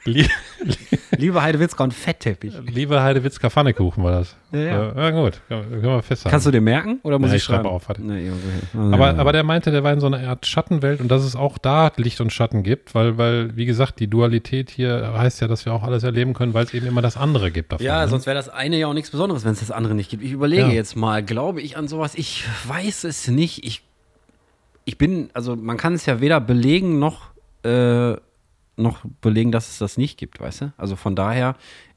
Lie- 0.05 0.29
Liebe 1.17 1.41
Heide 1.41 1.59
Witzka 1.59 1.83
und 1.83 1.93
Fettteppich. 1.93 2.53
Liebe 2.65 3.01
Heidewitzka 3.01 3.49
Pfannekuchen 3.49 4.03
war 4.03 4.11
das. 4.11 4.35
Ja, 4.51 4.59
ja. 4.59 4.93
ja 4.95 5.09
gut, 5.11 5.41
können 5.49 5.81
wir- 5.81 6.01
festhalten. 6.01 6.31
Kannst 6.31 6.45
du 6.47 6.51
dir 6.51 6.61
merken 6.61 6.99
oder 7.03 7.19
muss 7.19 7.29
Ja, 7.29 7.35
ich 7.35 7.41
ich 7.41 7.43
schreibe 7.45 7.63
schreiben? 7.63 7.75
auf, 7.75 7.87
warte. 7.89 8.01
Nee, 8.03 8.29
okay. 8.31 8.93
aber, 8.93 9.17
aber 9.19 9.31
der 9.33 9.43
meinte, 9.43 9.71
der 9.71 9.83
war 9.83 9.91
in 9.93 9.99
so 9.99 10.07
einer 10.07 10.27
Art 10.27 10.45
Schattenwelt 10.45 11.01
und 11.01 11.09
dass 11.09 11.23
es 11.23 11.35
auch 11.35 11.57
da 11.57 11.91
Licht 11.97 12.21
und 12.21 12.31
Schatten 12.31 12.63
gibt, 12.63 12.95
weil, 12.95 13.17
weil, 13.17 13.55
wie 13.57 13.65
gesagt, 13.65 13.99
die 13.99 14.07
Dualität 14.07 14.69
hier 14.69 15.13
heißt 15.17 15.41
ja, 15.41 15.47
dass 15.47 15.65
wir 15.65 15.73
auch 15.73 15.83
alles 15.83 16.03
erleben 16.03 16.33
können, 16.33 16.53
weil 16.53 16.63
es 16.65 16.73
eben 16.73 16.85
immer 16.87 17.01
das 17.01 17.17
andere 17.17 17.51
gibt 17.51 17.71
davon. 17.73 17.85
Ja, 17.85 18.01
ne? 18.01 18.07
sonst 18.07 18.25
wäre 18.25 18.35
das 18.35 18.47
eine 18.49 18.77
ja 18.77 18.87
auch 18.87 18.93
nichts 18.93 19.09
Besonderes, 19.09 19.43
wenn 19.43 19.51
es 19.53 19.59
das 19.59 19.71
andere 19.71 19.95
nicht 19.95 20.09
gibt. 20.09 20.23
Ich 20.23 20.31
überlege 20.31 20.63
Ja. 20.63 20.69
jetzt 20.69 20.95
mal, 20.95 21.23
glaube 21.23 21.61
ich 21.61 21.77
an 21.77 21.86
sowas? 21.87 22.15
Ich 22.15 22.45
weiß 22.67 23.03
es 23.03 23.27
nicht. 23.27 23.65
Ich, 23.65 23.83
ich 24.85 24.97
bin, 24.97 25.29
also 25.33 25.55
man 25.55 25.77
kann 25.77 25.93
es 25.93 26.05
ja 26.05 26.21
weder 26.21 26.39
belegen 26.39 26.99
noch, 26.99 27.31
äh, 27.63 28.15
noch 28.75 28.99
belegen, 29.21 29.51
dass 29.51 29.69
es 29.69 29.77
das 29.79 29.97
nicht 29.97 30.17
gibt, 30.17 30.39
weißt 30.39 30.61
du? 30.61 30.73
Also 30.77 30.95
von 30.95 31.15
daher, 31.15 31.55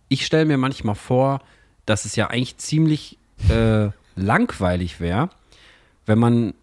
ich 0.08 0.26
stelle 0.26 0.44
mir 0.44 0.58
manchmal 0.58 0.94
vor, 0.94 1.40
dass 1.86 2.04
es 2.04 2.16
ja 2.16 2.28
eigentlich 2.28 2.56
ziemlich 2.56 3.18
äh, 3.48 3.90
langweilig 4.16 5.00
wäre, 5.00 5.30
wenn 6.06 6.18
man 6.18 6.54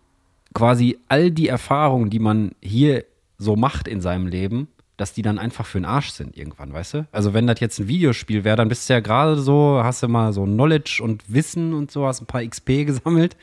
quasi 0.53 0.97
all 1.07 1.31
die 1.31 1.47
Erfahrungen, 1.47 2.09
die 2.09 2.19
man 2.19 2.51
hier 2.61 3.05
so 3.37 3.55
macht 3.55 3.87
in 3.87 4.01
seinem 4.01 4.27
Leben, 4.27 4.67
dass 4.97 5.13
die 5.13 5.21
dann 5.21 5.37
einfach 5.37 5.65
für 5.65 5.79
den 5.79 5.85
Arsch 5.85 6.09
sind 6.09 6.35
irgendwann, 6.35 6.73
weißt 6.73 6.93
du? 6.95 7.07
Also 7.11 7.33
wenn 7.33 7.47
das 7.47 7.59
jetzt 7.59 7.79
ein 7.79 7.87
Videospiel 7.87 8.43
wäre, 8.43 8.57
dann 8.57 8.67
bist 8.67 8.89
du 8.89 8.93
ja 8.93 8.99
gerade 8.99 9.39
so, 9.39 9.79
hast 9.83 10.03
du 10.03 10.07
mal 10.07 10.33
so 10.33 10.43
Knowledge 10.43 11.01
und 11.03 11.23
Wissen 11.31 11.73
und 11.73 11.91
so, 11.91 12.05
hast 12.07 12.21
ein 12.21 12.25
paar 12.25 12.43
XP 12.43 12.65
gesammelt 12.85 13.37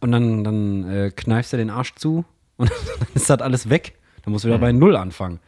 und 0.00 0.12
dann, 0.12 0.44
dann 0.44 0.90
äh, 0.90 1.10
kneifst 1.14 1.52
du 1.52 1.56
den 1.56 1.70
Arsch 1.70 1.94
zu 1.94 2.24
und 2.56 2.70
dann 2.70 3.08
ist 3.14 3.30
das 3.30 3.40
alles 3.40 3.70
weg. 3.70 3.94
Dann 4.24 4.32
musst 4.32 4.44
du 4.44 4.48
wieder 4.48 4.58
bei 4.58 4.72
Null 4.72 4.96
anfangen. 4.96 5.40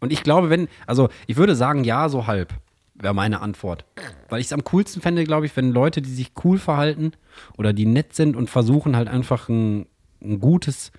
Und 0.00 0.12
ich 0.12 0.22
glaube, 0.22 0.50
wenn, 0.50 0.68
also 0.86 1.08
ich 1.26 1.36
würde 1.36 1.54
sagen, 1.56 1.84
ja, 1.84 2.08
so 2.08 2.26
halb, 2.26 2.54
wäre 2.94 3.14
meine 3.14 3.40
Antwort. 3.40 3.84
Weil 4.28 4.40
ich 4.40 4.46
es 4.46 4.52
am 4.52 4.64
coolsten 4.64 5.02
fände, 5.02 5.24
glaube 5.24 5.46
ich, 5.46 5.56
wenn 5.56 5.72
Leute, 5.72 6.02
die 6.02 6.10
sich 6.10 6.32
cool 6.44 6.58
verhalten 6.58 7.12
oder 7.56 7.72
die 7.72 7.86
nett 7.86 8.14
sind 8.14 8.36
und 8.36 8.50
versuchen 8.50 8.96
halt 8.96 9.08
einfach 9.08 9.48
ein, 9.48 9.86
ein 10.22 10.40
gutes, 10.40 10.92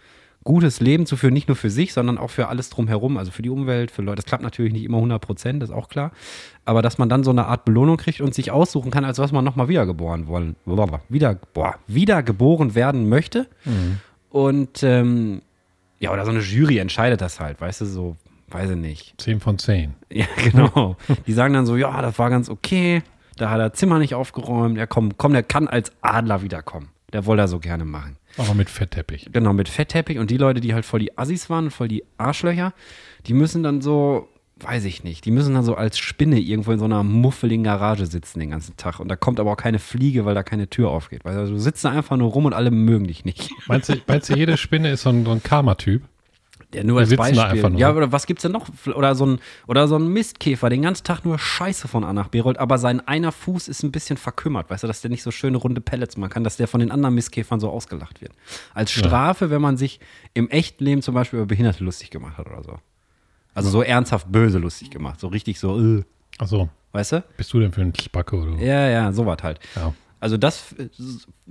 gutes 0.43 0.80
Leben 0.80 1.06
zu 1.06 1.17
führen, 1.17 1.34
nicht 1.34 1.47
nur 1.47 1.58
für 1.58 1.69
sich, 1.69 1.93
sondern 1.93 2.17
auch 2.17 2.30
für 2.30 2.47
alles 2.47 2.69
drumherum, 2.69 3.17
also 3.17 3.32
für 3.32 3.41
die 3.41 3.49
Umwelt, 3.49 3.91
für 3.91 4.02
Leute. 4.02 4.17
Das 4.17 4.25
klappt 4.25 4.43
natürlich 4.43 4.73
nicht 4.73 4.86
immer 4.86 4.97
100 4.97 5.21
Prozent, 5.21 5.62
das 5.62 5.69
ist 5.69 5.75
auch 5.75 5.89
klar. 5.89 6.12
Aber 6.65 6.82
dass 6.82 6.97
man 6.97 7.10
dann 7.10 7.23
so 7.23 7.32
eine 7.32 7.45
Art 7.45 7.65
Belohnung 7.65 7.97
kriegt 7.97 8.21
und 8.21 8.34
sich 8.34 8.52
aussuchen 8.52 8.89
kann, 8.91 9.06
als 9.06 9.19
was 9.19 9.32
man 9.32 9.43
nochmal 9.43 9.67
wiedergeboren 9.67 10.28
wollen, 10.28 10.56
wieder, 11.10 11.36
boah, 11.54 11.75
wiedergeboren 11.88 12.73
werden 12.75 13.10
möchte. 13.10 13.47
Und 14.30 14.84
ähm, 14.84 15.41
ja, 15.99 16.12
oder 16.13 16.23
so 16.25 16.32
eine 16.32 16.39
Jury 16.39 16.78
entscheidet 16.78 17.21
das 17.21 17.39
halt, 17.39 17.60
weißt 17.60 17.82
du, 17.82 17.86
so, 17.86 18.15
weiß 18.49 18.71
ich 18.71 18.78
nicht. 18.78 19.13
10 19.21 19.39
von 19.39 19.58
10. 19.60 19.93
Ja, 20.12 20.25
genau. 20.43 20.95
Die 21.28 21.34
sagen 21.34 21.54
dann 21.54 21.65
so, 21.65 21.75
ja, 21.75 22.02
das 22.02 22.17
war 22.17 22.30
ganz 22.30 22.49
okay. 22.49 23.04
Da 23.38 23.49
hat 23.49 23.60
er 23.60 23.73
Zimmer 23.73 23.99
nicht 23.99 24.15
aufgeräumt. 24.15 24.78
Ja, 24.78 24.86
komm, 24.88 25.17
komm, 25.17 25.34
der 25.34 25.43
kann 25.43 25.67
als 25.67 25.91
Adler 26.02 26.41
wiederkommen. 26.41 26.89
Der 27.13 27.25
wollte 27.25 27.43
er 27.43 27.47
so 27.47 27.60
gerne 27.60 27.86
machen. 27.86 28.17
Aber 28.38 28.54
mit 28.54 28.70
Fettteppich. 28.70 29.30
Genau, 29.32 29.54
mit 29.54 29.70
Fettteppich. 29.70 30.18
Und 30.18 30.32
die 30.32 30.38
Leute, 30.38 30.62
die 30.62 30.74
halt 30.74 30.86
voll 30.86 31.00
die 31.00 31.18
Assis 31.18 31.50
waren, 31.50 31.72
voll 31.72 31.88
die 31.88 32.04
Arschlöcher, 32.18 32.74
die 33.26 33.34
müssen 33.34 33.63
dann 33.63 33.82
so, 33.82 34.30
weiß 34.60 34.86
ich 34.86 35.04
nicht, 35.04 35.26
die 35.26 35.32
müssen 35.32 35.54
dann 35.54 35.63
so 35.63 35.76
als 35.76 35.98
Spinne 36.00 36.39
irgendwo 36.39 36.72
in 36.72 36.80
so 36.80 36.86
einer 36.86 37.04
muffeligen 37.04 37.63
Garage 37.63 38.06
sitzen 38.06 38.39
den 38.39 38.52
ganzen 38.52 38.78
Tag. 38.78 39.00
Und 39.00 39.08
da 39.10 39.15
kommt 39.15 39.39
aber 39.39 39.52
auch 39.52 39.58
keine 39.58 39.80
Fliege, 39.80 40.26
weil 40.26 40.36
da 40.36 40.44
keine 40.44 40.70
Tür 40.70 40.89
aufgeht. 40.89 41.26
Weil 41.26 41.48
du 41.48 41.58
sitzt 41.58 41.84
da 41.86 41.92
einfach 41.92 42.18
nur 42.18 42.32
rum 42.32 42.46
und 42.46 42.54
alle 42.54 42.72
mögen 42.72 43.08
dich 43.08 43.26
nicht. 43.26 43.50
Meinst 43.68 43.89
du, 43.89 43.96
meinst 44.08 44.30
du 44.30 44.36
jede 44.36 44.58
Spinne 44.58 44.92
ist 44.92 45.02
so 45.02 45.10
ein, 45.10 45.26
so 45.26 45.32
ein 45.32 45.44
Karma-Typ? 45.44 46.04
Ja, 46.73 46.84
nur 46.84 46.99
als 46.99 47.15
Beispiel. 47.15 47.77
Ja, 47.79 47.91
oder 47.95 48.12
was 48.12 48.27
gibt's 48.27 48.43
denn 48.43 48.51
noch? 48.51 48.67
Oder 48.93 49.15
so 49.15 49.25
ein, 49.25 49.39
oder 49.67 49.88
so 49.88 49.95
ein 49.97 50.08
Mistkäfer, 50.08 50.69
den 50.69 50.84
ganzen 50.84 51.03
Tag 51.03 51.25
nur 51.25 51.39
Scheiße 51.39 51.88
von 51.88 52.03
A 52.03 52.13
nach 52.13 52.27
B 52.27 52.41
rollt, 52.41 52.60
aber 52.60 52.77
sein 52.77 52.99
einer 53.08 53.32
Fuß 53.32 53.67
ist 53.67 53.82
ein 53.82 53.91
bisschen 53.91 54.17
verkümmert, 54.17 54.69
weißt 54.69 54.84
du, 54.84 54.88
dass 54.88 55.01
der 55.01 55.10
nicht 55.10 55.23
so 55.23 55.32
schöne 55.32 55.58
runde 55.58 55.82
Pellets 55.82 56.15
machen 56.15 56.29
kann, 56.29 56.43
dass 56.43 56.58
der 56.58 56.67
von 56.67 56.79
den 56.79 56.91
anderen 56.91 57.15
Mistkäfern 57.15 57.60
so 57.60 57.71
ausgelacht 57.71 58.21
wird. 58.21 58.34
Als 58.75 58.91
Strafe, 58.91 59.49
wenn 59.49 59.62
man 59.63 59.77
sich 59.77 59.99
im 60.36 60.47
echten 60.49 60.84
Leben 60.84 61.01
zum 61.01 61.15
Beispiel 61.15 61.39
über 61.39 61.47
Behinderte 61.47 61.84
lustig 61.84 62.12
gemacht 62.12 62.38
hat 62.38 62.45
oder 62.45 62.62
so. 62.63 62.77
Also 63.55 63.71
so 63.71 63.82
ernsthaft 63.82 64.32
böse 64.32 64.60
lustig 64.60 64.91
gemacht, 64.91 65.19
so 65.19 65.27
richtig 65.27 65.60
so, 65.60 65.79
äh, 65.82 66.03
Achso, 66.38 66.69
weißt 66.91 67.13
du? 67.13 67.23
bist 67.36 67.51
du 67.51 67.60
denn 67.62 67.71
für 67.71 67.82
ein 67.82 67.93
Spacke 67.95 68.36
oder? 68.36 68.62
Ja, 68.63 68.88
ja, 68.88 69.12
sowas 69.12 69.39
halt. 69.41 69.60
Ja. 69.75 69.93
Also 70.19 70.38
das 70.38 70.75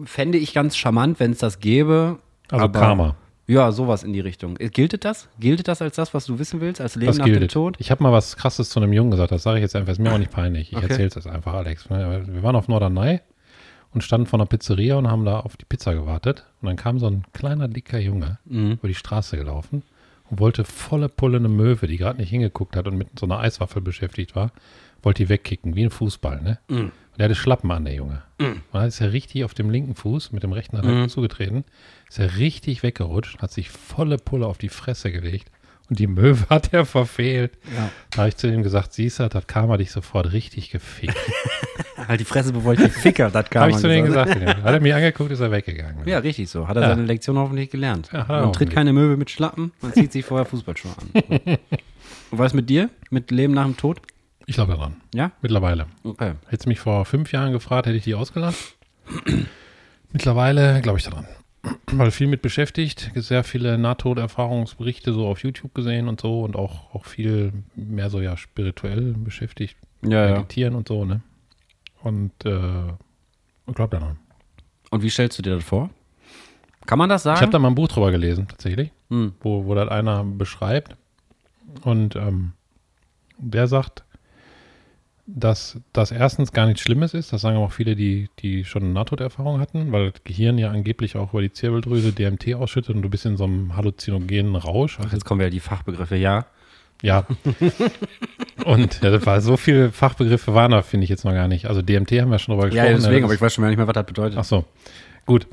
fände 0.05 0.39
ich 0.39 0.55
ganz 0.55 0.77
charmant, 0.77 1.19
wenn 1.19 1.33
es 1.33 1.39
das 1.39 1.59
gäbe. 1.59 2.19
Also 2.51 2.65
aber- 2.67 2.79
Karma. 2.79 3.17
Ja, 3.49 3.73
sowas 3.73 4.05
in 4.05 4.13
die 4.13 4.21
Richtung. 4.21 4.57
Äh, 4.59 4.69
Gilt 4.69 5.05
das? 5.05 5.29
Gilt 5.41 5.67
das 5.67 5.81
als 5.83 5.97
das, 5.97 6.13
was 6.15 6.27
du 6.27 6.39
wissen 6.39 6.61
willst, 6.61 6.81
als 6.81 6.95
Leben 6.97 7.07
Das 7.07 7.19
nach 7.19 7.25
dem 7.25 7.39
gilt. 7.39 7.51
Tod? 7.51 7.77
Ich 7.81 7.91
habe 7.91 8.03
mal 8.03 8.13
was 8.13 8.37
Krasses 8.37 8.69
zu 8.69 8.79
einem 8.79 8.93
Jungen 8.93 9.11
gesagt, 9.11 9.33
das 9.33 9.43
sage 9.43 9.59
ich 9.59 9.63
jetzt 9.63 9.75
einfach, 9.75 9.91
ist 9.93 9.99
mir 9.99 10.13
auch 10.13 10.19
nicht 10.19 10.31
peinlich. 10.31 10.71
Ich 10.71 10.77
Okay. 10.77 10.87
erzähle 10.89 11.09
es 11.09 11.15
jetzt 11.15 11.27
einfach, 11.27 11.55
Alex. 11.55 11.89
Wir 11.89 12.43
waren 12.43 12.55
auf 12.57 12.69
Norderney 12.69 13.21
und 13.95 14.05
standen 14.05 14.27
vor 14.27 14.39
einer 14.39 14.47
Pizzeria 14.47 14.97
und 14.97 15.09
haben 15.11 15.25
da 15.25 15.41
auf 15.41 15.57
die 15.57 15.65
Pizza 15.65 15.95
gewartet. 15.95 16.45
Und 16.61 16.67
dann 16.67 16.77
kam 16.77 16.99
so 16.99 17.07
ein 17.07 17.25
kleiner, 17.33 17.69
dicker 17.69 17.99
Junge 17.99 18.39
Mhm. 18.45 18.73
über 18.73 18.89
die 18.89 18.95
Straße 18.95 19.39
gelaufen 19.39 19.83
und 20.31 20.41
wollte 20.41 20.65
volle 20.65 21.09
Pulle 21.09 21.39
eine 21.39 21.49
Möwe, 21.49 21.87
die 21.87 21.97
gerade 21.97 22.19
nicht 22.21 22.29
hingeguckt 22.29 22.77
hat 22.77 22.87
und 22.87 22.99
mit 22.99 23.19
so 23.19 23.25
einer 23.25 23.39
Eiswaffel 23.41 23.81
beschäftigt 23.81 24.37
war, 24.37 24.53
wollte 25.03 25.23
die 25.23 25.31
wegkicken, 25.31 25.75
wie 25.75 25.85
ein 25.85 25.91
Fußball, 25.91 26.43
ne? 26.43 26.59
Mhm. 26.69 26.93
Der 27.19 27.25
hatte 27.25 27.35
Schlappen 27.35 27.71
an, 27.73 27.85
der 27.85 27.95
Junge. 27.95 28.23
Und 28.39 28.63
dann 28.73 28.87
ist 28.87 29.01
er 29.01 29.13
richtig 29.13 29.45
auf 29.45 29.53
dem 29.53 29.71
linken 29.71 29.95
Fuß, 29.97 30.31
mit 30.33 30.43
dem 30.45 30.53
rechten 30.53 30.79
hat 30.79 30.85
er 30.85 30.93
Mhm. 30.93 31.09
zugetreten, 31.09 31.65
ist 32.09 32.19
er 32.21 32.37
richtig 32.37 32.83
weggerutscht, 32.85 33.39
hat 33.43 33.51
sich 33.51 33.71
volle 33.71 34.17
Pulle 34.19 34.47
auf 34.47 34.57
die 34.59 34.69
Fresse 34.69 35.11
gelegt 35.11 35.51
und 35.91 35.99
die 35.99 36.07
Möwe 36.07 36.47
hat 36.49 36.73
er 36.73 36.85
verfehlt. 36.87 37.59
Ja. 37.77 37.91
Da 38.13 38.19
habe 38.19 38.29
ich 38.29 38.37
zu 38.37 38.47
ihm 38.49 38.63
gesagt, 38.63 38.93
siehst 38.93 39.19
du, 39.19 39.25
das 39.25 39.35
hat 39.35 39.49
Karma 39.49 39.77
dich 39.79 39.91
sofort 39.91 40.33
richtig 40.33 40.71
gefickt. 40.71 41.17
Halt 42.07 42.21
die 42.21 42.25
Fresse, 42.25 42.53
bevor 42.53 42.75
ich 42.75 42.79
die 42.81 42.89
Ficker, 42.89 43.31
das 43.31 43.51
kam. 43.51 43.63
habe 43.63 43.73
ich 43.73 43.79
zu 43.79 43.93
ihm 43.93 44.05
gesagt. 44.05 44.33
genau. 44.39 44.53
Hat 44.63 44.75
er 44.75 44.81
mir 44.81 44.95
angeguckt, 44.95 45.33
ist 45.33 45.41
er 45.41 45.51
weggegangen. 45.51 46.07
Ja, 46.07 46.19
richtig 46.21 46.49
so. 46.49 46.69
Hat 46.69 46.77
er 46.77 46.83
Ja. 46.83 46.89
seine 46.91 47.03
Lektion 47.05 47.37
hoffentlich 47.37 47.71
gelernt. 47.71 48.11
Ja, 48.13 48.25
man 48.29 48.53
tritt 48.53 48.71
keine 48.71 48.93
Möwe 48.93 49.17
mit 49.17 49.29
Schlappen, 49.31 49.73
man 49.81 49.93
zieht 49.93 50.13
sich 50.13 50.25
vorher 50.25 50.45
Fußballschuhe 50.47 50.93
an. 50.97 51.23
Und 52.31 52.39
was 52.39 52.55
mit 52.55 52.71
dir? 52.71 52.91
Mit 53.11 53.31
Leben 53.33 53.55
nach 53.55 53.65
dem 53.65 53.77
Tod? 53.77 54.01
Ich 54.49 54.55
glaube 54.55 54.73
daran. 54.73 54.97
Ja? 55.15 55.31
Mittlerweile. 55.43 55.87
Okay. 56.05 56.33
Hättest 56.47 56.65
du 56.65 56.69
mich 56.71 56.81
vor 56.81 57.05
fünf 57.05 57.33
Jahren 57.33 57.53
gefragt, 57.53 57.87
hätte 57.87 57.99
ich 57.99 58.05
die 58.05 58.15
ausgelacht. 58.15 58.57
Mittlerweile 60.13 60.81
glaube 60.81 60.99
ich 60.99 61.05
daran. 61.05 61.27
Weil 61.93 62.11
viel 62.11 62.29
mit 62.29 62.41
beschäftigt, 62.41 63.11
sehr 63.15 63.45
viele 63.45 63.77
Nahtoderfahrungsberichte 63.77 65.13
so 65.13 65.27
auf 65.27 65.43
YouTube 65.43 65.75
gesehen 65.75 66.09
und 66.09 66.21
so 66.21 66.43
und 66.45 66.57
auch, 66.57 66.95
auch 66.95 67.05
viel 67.05 67.53
mehr 67.75 68.09
so 68.09 68.21
ja 68.23 68.37
spirituell 68.39 69.13
beschäftigt, 69.19 69.77
Ja, 70.03 70.27
ja. 70.27 70.33
meditieren 70.37 70.75
und 70.75 70.89
so, 70.89 71.05
ne? 71.05 71.21
Und 72.03 72.33
äh, 72.47 72.87
ich 73.67 73.75
glaube 73.75 73.99
daran. 73.99 74.19
Und 74.91 75.03
wie 75.03 75.11
stellst 75.11 75.39
du 75.39 75.43
dir 75.43 75.57
das 75.57 75.65
vor? 75.65 75.91
Kann 76.87 76.99
man 76.99 77.11
das 77.11 77.25
sagen? 77.25 77.37
Ich 77.37 77.43
habe 77.43 77.53
da 77.53 77.59
mal 77.59 77.69
ein 77.69 77.75
Buch 77.75 77.89
drüber 77.89 78.11
gelesen, 78.11 78.49
tatsächlich, 78.49 78.93
Hm. 79.11 79.35
wo, 79.41 79.67
wo 79.67 79.75
das 79.75 79.89
einer 79.91 80.25
beschreibt. 80.25 80.97
Und 81.83 82.17
ähm, 82.17 82.53
der 83.37 83.67
sagt, 83.67 84.05
dass 85.31 85.79
das 85.93 86.11
erstens 86.11 86.53
gar 86.53 86.65
nichts 86.67 86.81
Schlimmes 86.81 87.13
ist. 87.13 87.33
Das 87.35 87.43
sagen 87.43 87.59
auch 87.59 87.71
viele, 87.73 87.95
die, 87.95 88.31
die 88.39 88.65
schon 88.65 88.83
eine 88.83 88.93
Nahtoderfahrung 88.93 89.61
hatten, 89.61 89.93
weil 89.93 90.11
das 90.13 90.25
Gehirn 90.25 90.57
ja 90.57 90.71
angeblich 90.71 91.17
auch 91.17 91.33
über 91.35 91.43
die 91.43 91.53
Zirbeldrüse 91.53 92.13
DMT 92.13 92.55
ausschüttet 92.55 92.97
und 92.97 93.03
du 93.03 93.11
bist 93.11 93.27
in 93.27 93.37
so 93.37 93.45
einem 93.45 93.77
halluzinogenen 93.77 94.57
Rausch. 94.57 94.97
Ach, 94.99 95.05
Also, 95.05 95.17
jetzt 95.17 95.25
kommen 95.27 95.41
wieder 95.41 95.51
die 95.51 95.61
Fachbegriffe, 95.61 96.17
ja. 96.17 96.47
ja. 97.03 97.27
und 98.65 99.01
ja, 99.03 99.11
das 99.11 99.27
war, 99.27 99.41
so 99.41 99.57
viele 99.57 99.93
Fachbegriffe 99.93 100.55
waren 100.55 100.71
da, 100.73 100.83
finde 100.83 101.05
ich 101.05 101.11
jetzt 101.11 101.25
noch 101.25 101.33
gar 101.33 101.49
nicht. 101.49 101.67
Also 101.67 101.83
DMT 101.83 102.11
haben 102.13 102.31
wir 102.31 102.39
schon 102.39 102.55
drüber 102.55 102.69
Ja, 102.73 102.85
gesprochen. 102.85 103.03
deswegen, 103.03 103.19
ne? 103.21 103.25
aber 103.25 103.35
ich 103.35 103.41
weiß 103.41 103.55
schon 103.55 103.63
gar 103.63 103.69
nicht 103.69 103.79
mehr, 103.79 103.87
was 103.87 103.95
das 103.95 104.07
bedeutet. 104.07 104.39
Ach 104.39 104.45
so, 104.45 104.65
gut. 105.27 105.47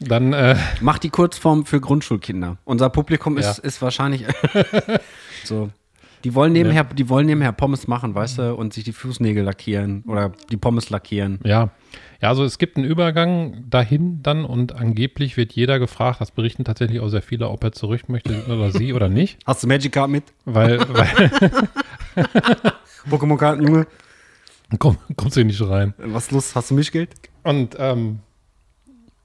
Dann, 0.00 0.32
äh, 0.32 0.56
Mach 0.80 0.98
die 0.98 1.10
Kurzform 1.10 1.66
für 1.66 1.80
Grundschulkinder. 1.80 2.56
Unser 2.64 2.88
Publikum 2.90 3.36
ist, 3.38 3.58
Ja. 3.58 3.64
ist 3.64 3.82
wahrscheinlich 3.82 4.24
so. 5.44 5.70
Die 6.24 6.34
wollen 6.34 6.52
nebenher, 6.52 6.84
die 6.84 7.08
wollen 7.08 7.26
nebenher 7.26 7.52
Pommes 7.52 7.88
machen, 7.88 8.14
weißt 8.14 8.38
du, 8.38 8.54
und 8.54 8.74
sich 8.74 8.84
die 8.84 8.92
Fußnägel 8.92 9.42
lackieren 9.42 10.04
oder 10.06 10.32
die 10.50 10.56
Pommes 10.56 10.90
lackieren. 10.90 11.38
Ja. 11.44 11.70
Ja, 12.22 12.28
also 12.28 12.44
es 12.44 12.58
gibt 12.58 12.76
einen 12.76 12.84
Übergang 12.84 13.64
dahin 13.70 14.22
dann 14.22 14.44
und 14.44 14.74
angeblich 14.74 15.38
wird 15.38 15.52
jeder 15.52 15.78
gefragt, 15.78 16.20
das 16.20 16.30
berichten 16.30 16.64
tatsächlich 16.64 17.00
auch 17.00 17.08
sehr 17.08 17.22
viele, 17.22 17.48
ob 17.48 17.64
er 17.64 17.72
zurück 17.72 18.10
möchte 18.10 18.44
oder 18.46 18.70
sie 18.72 18.92
oder 18.92 19.08
nicht, 19.08 19.38
Hast 19.46 19.62
du 19.62 19.66
Magic 19.68 19.92
Card 19.92 20.10
mit? 20.10 20.24
weil, 20.44 20.78
weil 20.90 21.30
Pokémon-Karten, 23.10 23.66
Junge? 23.66 23.86
komm, 24.78 24.98
kommst 25.16 25.36
du 25.36 25.44
nicht 25.44 25.60
rein. 25.62 25.94
Was 25.96 26.30
los? 26.30 26.54
Hast 26.54 26.70
du 26.70 26.74
Mischgeld? 26.74 27.10
Und, 27.42 27.74
ähm, 27.78 28.20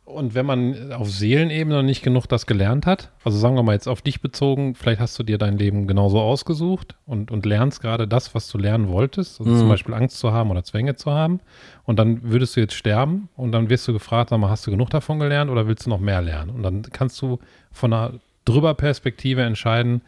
und 0.05 0.35
wenn 0.35 0.45
man 0.45 0.93
auf 0.93 1.09
Seelenebene 1.09 1.77
noch 1.77 1.83
nicht 1.83 2.03
genug 2.03 2.27
das 2.27 2.45
gelernt 2.45 2.85
hat, 2.85 3.11
also 3.23 3.37
sagen 3.39 3.55
wir 3.55 3.63
mal 3.63 3.73
jetzt 3.73 3.87
auf 3.87 4.03
dich 4.03 4.21
bezogen, 4.21 4.75
vielleicht 4.75 5.01
hast 5.01 5.17
du 5.17 5.23
dir 5.23 5.39
dein 5.39 5.57
Leben 5.57 5.87
genauso 5.87 6.21
ausgesucht 6.21 6.95
und, 7.07 7.31
und 7.31 7.45
lernst 7.45 7.81
gerade 7.81 8.07
das, 8.07 8.35
was 8.35 8.47
du 8.49 8.59
lernen 8.59 8.87
wolltest, 8.87 9.39
also 9.39 9.57
zum 9.57 9.67
Beispiel 9.67 9.95
Angst 9.95 10.19
zu 10.19 10.31
haben 10.31 10.51
oder 10.51 10.63
Zwänge 10.63 10.95
zu 10.95 11.11
haben. 11.11 11.39
Und 11.85 11.97
dann 11.97 12.21
würdest 12.23 12.55
du 12.55 12.59
jetzt 12.59 12.75
sterben 12.75 13.29
und 13.35 13.51
dann 13.51 13.69
wirst 13.69 13.87
du 13.87 13.93
gefragt, 13.93 14.29
sag 14.29 14.39
mal, 14.39 14.49
hast 14.49 14.65
du 14.67 14.71
genug 14.71 14.91
davon 14.91 15.19
gelernt 15.19 15.49
oder 15.49 15.67
willst 15.67 15.87
du 15.87 15.89
noch 15.89 15.99
mehr 15.99 16.21
lernen? 16.21 16.51
Und 16.51 16.61
dann 16.61 16.83
kannst 16.83 17.19
du 17.21 17.39
von 17.71 17.91
einer 17.91 18.13
drüber 18.45 18.75
Perspektive 18.75 19.41
entscheiden, 19.41 20.01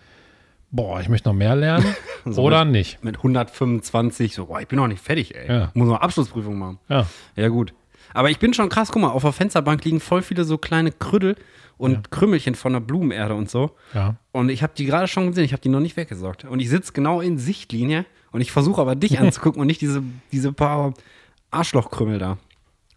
boah, 0.70 1.00
ich 1.02 1.10
möchte 1.10 1.28
noch 1.30 1.36
mehr 1.36 1.56
lernen 1.56 1.96
So 2.26 2.44
oder 2.44 2.66
nicht. 2.66 3.04
Mit 3.04 3.18
125, 3.18 4.36
so, 4.36 4.46
boah, 4.46 4.62
ich 4.62 4.68
bin 4.68 4.78
noch 4.78 4.88
nicht 4.88 5.02
fertig, 5.02 5.36
ey. 5.36 5.48
Ja. 5.48 5.72
Muss 5.74 5.88
noch 5.88 6.02
Abschlussprüfung 6.02 6.58
machen. 6.58 6.80
Ja, 6.88 7.08
Ja, 7.36 7.48
gut. 7.48 7.74
Aber 8.14 8.30
ich 8.30 8.40
bin 8.40 8.54
schon 8.54 8.70
krass, 8.70 8.92
guck 8.92 9.02
mal, 9.02 9.10
auf 9.10 9.24
der 9.24 9.32
Fensterbank 9.32 9.84
liegen 9.86 10.00
voll 10.00 10.22
viele 10.22 10.44
so 10.44 10.58
kleine 10.58 10.92
Krüddel 10.92 11.36
und 11.78 12.10
Krümmelchen 12.12 12.56
von 12.56 12.74
der 12.74 12.80
Blumenerde 12.80 13.36
und 13.36 13.50
so. 13.50 13.72
ja. 13.94 14.16
Und 14.32 14.50
ich 14.50 14.64
habe 14.64 14.74
die 14.76 14.86
gerade 14.86 15.08
schon 15.08 15.28
gesehen, 15.28 15.46
ich 15.46 15.54
habe 15.54 15.62
die 15.62 15.70
noch 15.70 15.80
nicht 15.80 15.98
weggesorgt. 15.98 16.46
Und 16.46 16.60
ich 16.60 16.70
sitze 16.70 16.94
genau 16.94 17.22
in 17.22 17.38
Sichtlinie 17.38 18.06
und 18.32 18.42
ich 18.42 18.52
versuche 18.52 18.82
aber 18.82 18.96
dich 18.96 19.20
anzugucken 19.22 19.62
und 19.62 19.68
nicht 19.68 19.82
diese, 19.82 20.02
diese 20.32 20.54
paar 20.54 20.94
Arschlochkrümmel 21.52 22.20
da. 22.20 22.38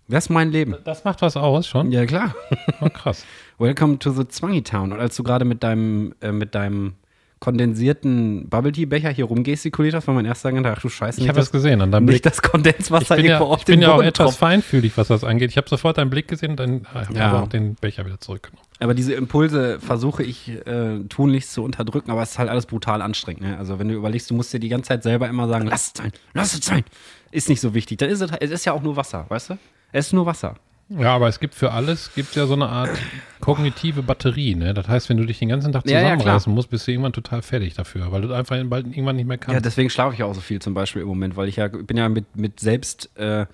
Das 0.09 0.25
ist 0.25 0.31
mein 0.31 0.51
Leben. 0.51 0.75
Das 0.85 1.05
macht 1.05 1.23
was 1.23 1.37
aus 1.37 1.69
schon. 1.69 1.93
Ja, 1.93 2.05
klar. 2.05 2.35
Oh, 2.81 2.89
krass. 2.89 3.25
Welcome 3.59 3.99
to 4.01 4.11
the 4.11 4.27
Zwangy 4.27 4.63
Town. 4.63 4.93
Und 4.93 4.99
als 4.99 5.15
du 5.15 5.23
gerade 5.23 5.45
mit 5.45 5.63
deinem, 5.63 6.15
äh, 6.21 6.33
mit 6.33 6.55
deinem 6.57 6.95
kondensierten 7.41 8.49
Bubble 8.49 8.71
Tea 8.73 8.85
Becher 8.87 9.11
hier 9.11 9.25
rumgestikuliert 9.25 9.95
hast, 9.95 10.07
war 10.07 10.15
mein 10.15 10.27
erster 10.27 10.51
Gedanke, 10.53 10.77
ach 10.77 10.83
du 10.83 10.89
Scheiße, 10.89 11.21
Ich 11.21 11.29
habe 11.29 11.39
das 11.39 11.51
gesehen 11.51 11.81
an 11.81 11.91
deinem 11.91 12.05
nicht 12.05 12.23
Blick. 12.23 12.23
das 12.23 12.43
Kondenswasser 12.43 13.17
Ich 13.17 13.23
bin 13.23 13.25
ja, 13.27 13.33
irgendwo 13.39 13.53
auf 13.55 13.61
ich 13.61 13.65
bin 13.65 13.83
ja 13.83 13.93
auch 13.93 14.03
etwas 14.03 14.37
feinfühlig, 14.37 14.97
was 14.97 15.09
das 15.09 15.25
angeht. 15.25 15.51
Ich 15.51 15.57
habe 15.57 15.69
sofort 15.69 15.99
deinen 15.99 16.11
Blick 16.11 16.29
gesehen, 16.29 16.57
dann 16.57 16.87
habe 16.93 17.13
Ja. 17.15 17.31
aber 17.31 17.43
auch 17.43 17.49
den 17.49 17.75
Becher 17.75 18.05
wieder 18.07 18.21
zurückgenommen. 18.21 18.63
Aber 18.79 18.95
diese 18.95 19.15
Impulse 19.15 19.81
versuche 19.81 20.23
ich 20.23 20.49
äh, 20.67 21.01
tunlichst 21.09 21.53
zu 21.53 21.63
unterdrücken, 21.65 22.11
aber 22.11 22.23
es 22.23 22.33
ist 22.33 22.39
halt 22.39 22.49
alles 22.51 22.67
brutal 22.67 23.03
anstrengend. 23.03 23.43
Ne? 23.43 23.59
Also 23.59 23.79
wenn 23.79 23.89
du 23.89 23.95
überlegst, 23.95 24.31
du 24.31 24.35
musst 24.35 24.53
dir 24.53 24.61
die 24.61 24.69
ganze 24.69 24.89
Zeit 24.89 25.03
selber 25.03 25.29
immer 25.29 25.49
sagen, 25.49 25.67
lass 25.67 25.89
es 25.89 25.93
sein, 25.97 26.13
lass 26.35 26.55
es 26.55 26.65
sein. 26.65 26.85
Ist 27.33 27.49
nicht 27.49 27.61
so 27.61 27.75
wichtig. 27.75 27.99
Dann 27.99 28.11
ist 28.11 28.21
es, 28.21 28.31
es 28.41 28.51
ist 28.51 28.65
ja 28.65 28.73
auch 28.73 28.83
nur 28.83 28.97
Wasser, 28.97 29.27
weißt 29.29 29.51
du? 29.51 29.59
Es 29.93 30.07
ist 30.09 30.13
nur 30.13 30.27
Wasser. 30.27 30.55
Ja, 30.91 31.15
aber 31.15 31.29
es 31.29 31.39
gibt 31.39 31.55
für 31.55 31.71
alles 31.71 32.13
gibt 32.15 32.35
ja 32.35 32.47
so 32.47 32.55
eine 32.55 32.69
Art 32.69 32.91
kognitive 33.41 34.03
Batterie. 34.03 34.57
Ne? 34.57 34.75
Das 34.75 34.89
heißt, 34.89 35.09
wenn 35.09 35.17
du 35.19 35.25
dich 35.25 35.39
den 35.39 35.49
ganzen 35.49 35.73
Tag 35.73 35.87
Ja, 35.87 36.01
ja, 36.01 36.15
zusammenreißen 36.17 36.53
musst, 36.53 36.69
bist 36.71 36.87
du 36.87 36.91
irgendwann 36.91 37.13
total 37.13 37.43
fertig 37.43 37.75
dafür, 37.75 38.11
weil 38.11 38.23
du 38.23 38.33
einfach 38.35 38.57
bald 38.65 38.87
irgendwann 38.87 39.15
nicht 39.17 39.27
mehr 39.29 39.37
Ja, 39.39 39.45
kannst. 39.45 39.65
deswegen 39.65 39.89
schlafe 39.89 40.15
ich 40.15 40.19
ja 40.19 40.27
auch 40.27 40.35
so 40.35 40.41
viel 40.41 40.61
zum 40.61 40.75
Beispiel 40.75 41.03
im 41.03 41.09
Moment, 41.09 41.37
weil 41.37 41.49
ich 41.49 41.57
ja 41.57 41.67
ich 41.67 41.87
bin 41.87 41.97
ja 41.97 42.09
mit, 42.09 42.25
mit 42.37 42.59
selbst, 42.59 43.17
äh, 43.17 43.47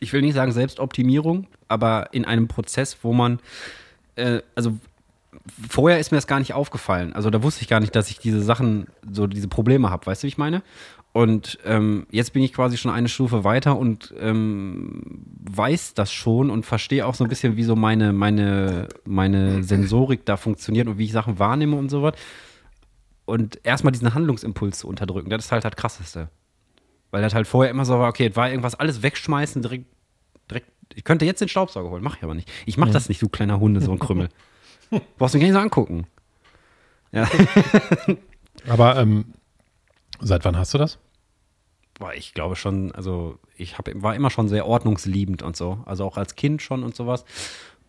ich 0.00 0.12
will 0.12 0.20
nicht 0.20 0.34
sagen 0.34 0.52
Selbstoptimierung, 0.52 1.46
aber 1.68 2.08
in 2.12 2.26
einem 2.26 2.48
Prozess, 2.48 2.98
wo 3.00 3.14
man, 3.14 3.38
äh, 4.16 4.40
also 4.54 4.76
vorher 5.70 5.98
ist 6.00 6.12
mir 6.12 6.18
das 6.18 6.26
gar 6.26 6.38
nicht 6.38 6.52
aufgefallen. 6.52 7.14
Also 7.14 7.30
da 7.30 7.42
wusste 7.42 7.62
ich 7.62 7.68
gar 7.68 7.80
nicht, 7.80 7.96
dass 7.96 8.10
ich 8.10 8.18
diese 8.18 8.42
Sachen, 8.42 8.88
so 9.10 9.26
diese 9.26 9.48
Probleme 9.48 9.88
habe, 9.88 10.04
weißt 10.04 10.22
du, 10.22 10.26
wie 10.26 10.28
ich 10.28 10.38
meine? 10.38 10.62
Und 11.12 11.58
ähm, 11.66 12.06
jetzt 12.10 12.32
bin 12.32 12.42
ich 12.42 12.54
quasi 12.54 12.78
schon 12.78 12.90
eine 12.90 13.08
Stufe 13.08 13.44
weiter 13.44 13.76
und 13.76 14.14
ähm, 14.18 15.02
weiß 15.40 15.92
das 15.92 16.10
schon 16.10 16.48
und 16.48 16.64
verstehe 16.64 17.06
auch 17.06 17.14
so 17.14 17.24
ein 17.24 17.28
bisschen, 17.28 17.56
wie 17.56 17.64
so 17.64 17.76
meine, 17.76 18.14
meine, 18.14 18.88
meine 19.04 19.62
Sensorik 19.62 20.24
da 20.24 20.38
funktioniert 20.38 20.88
und 20.88 20.96
wie 20.96 21.04
ich 21.04 21.12
Sachen 21.12 21.38
wahrnehme 21.38 21.76
und 21.76 21.90
so 21.90 22.02
was. 22.02 22.14
Und 23.26 23.60
erstmal 23.62 23.92
diesen 23.92 24.14
Handlungsimpuls 24.14 24.78
zu 24.78 24.88
unterdrücken, 24.88 25.28
das 25.28 25.44
ist 25.44 25.52
halt 25.52 25.64
das 25.64 25.76
Krasseste. 25.76 26.30
Weil 27.10 27.20
das 27.20 27.34
halt 27.34 27.46
vorher 27.46 27.70
immer 27.70 27.84
so 27.84 27.98
war, 27.98 28.08
okay, 28.08 28.28
es 28.28 28.36
war 28.36 28.48
irgendwas 28.48 28.74
alles 28.74 29.02
wegschmeißen, 29.02 29.60
direkt, 29.60 29.86
direkt. 30.50 30.70
Ich 30.94 31.04
könnte 31.04 31.26
jetzt 31.26 31.42
den 31.42 31.48
Staubsauger 31.48 31.90
holen, 31.90 32.02
mach 32.02 32.16
ich 32.16 32.22
aber 32.22 32.34
nicht. 32.34 32.50
Ich 32.64 32.78
mach 32.78 32.88
das 32.88 33.10
nicht, 33.10 33.20
du 33.20 33.28
kleiner 33.28 33.60
Hunde, 33.60 33.82
so 33.82 33.92
ein 33.92 33.98
Krümmel. 33.98 34.30
Brauchst 35.18 35.34
du 35.34 35.38
mich 35.38 35.42
gar 35.42 35.48
nicht 35.48 35.52
so 35.52 35.58
angucken. 35.58 36.06
Ja. 37.12 37.28
Aber 38.68 38.96
ähm, 38.96 39.26
seit 40.22 40.44
wann 40.44 40.56
hast 40.56 40.74
du 40.74 40.78
das? 40.78 40.98
Boah, 41.98 42.14
ich 42.14 42.34
glaube 42.34 42.56
schon, 42.56 42.92
also 42.92 43.38
ich 43.56 43.78
hab, 43.78 43.90
war 44.02 44.14
immer 44.14 44.30
schon 44.30 44.48
sehr 44.48 44.66
ordnungsliebend 44.66 45.42
und 45.42 45.56
so. 45.56 45.78
Also 45.84 46.04
auch 46.04 46.16
als 46.16 46.34
Kind 46.36 46.62
schon 46.62 46.82
und 46.82 46.96
sowas. 46.96 47.24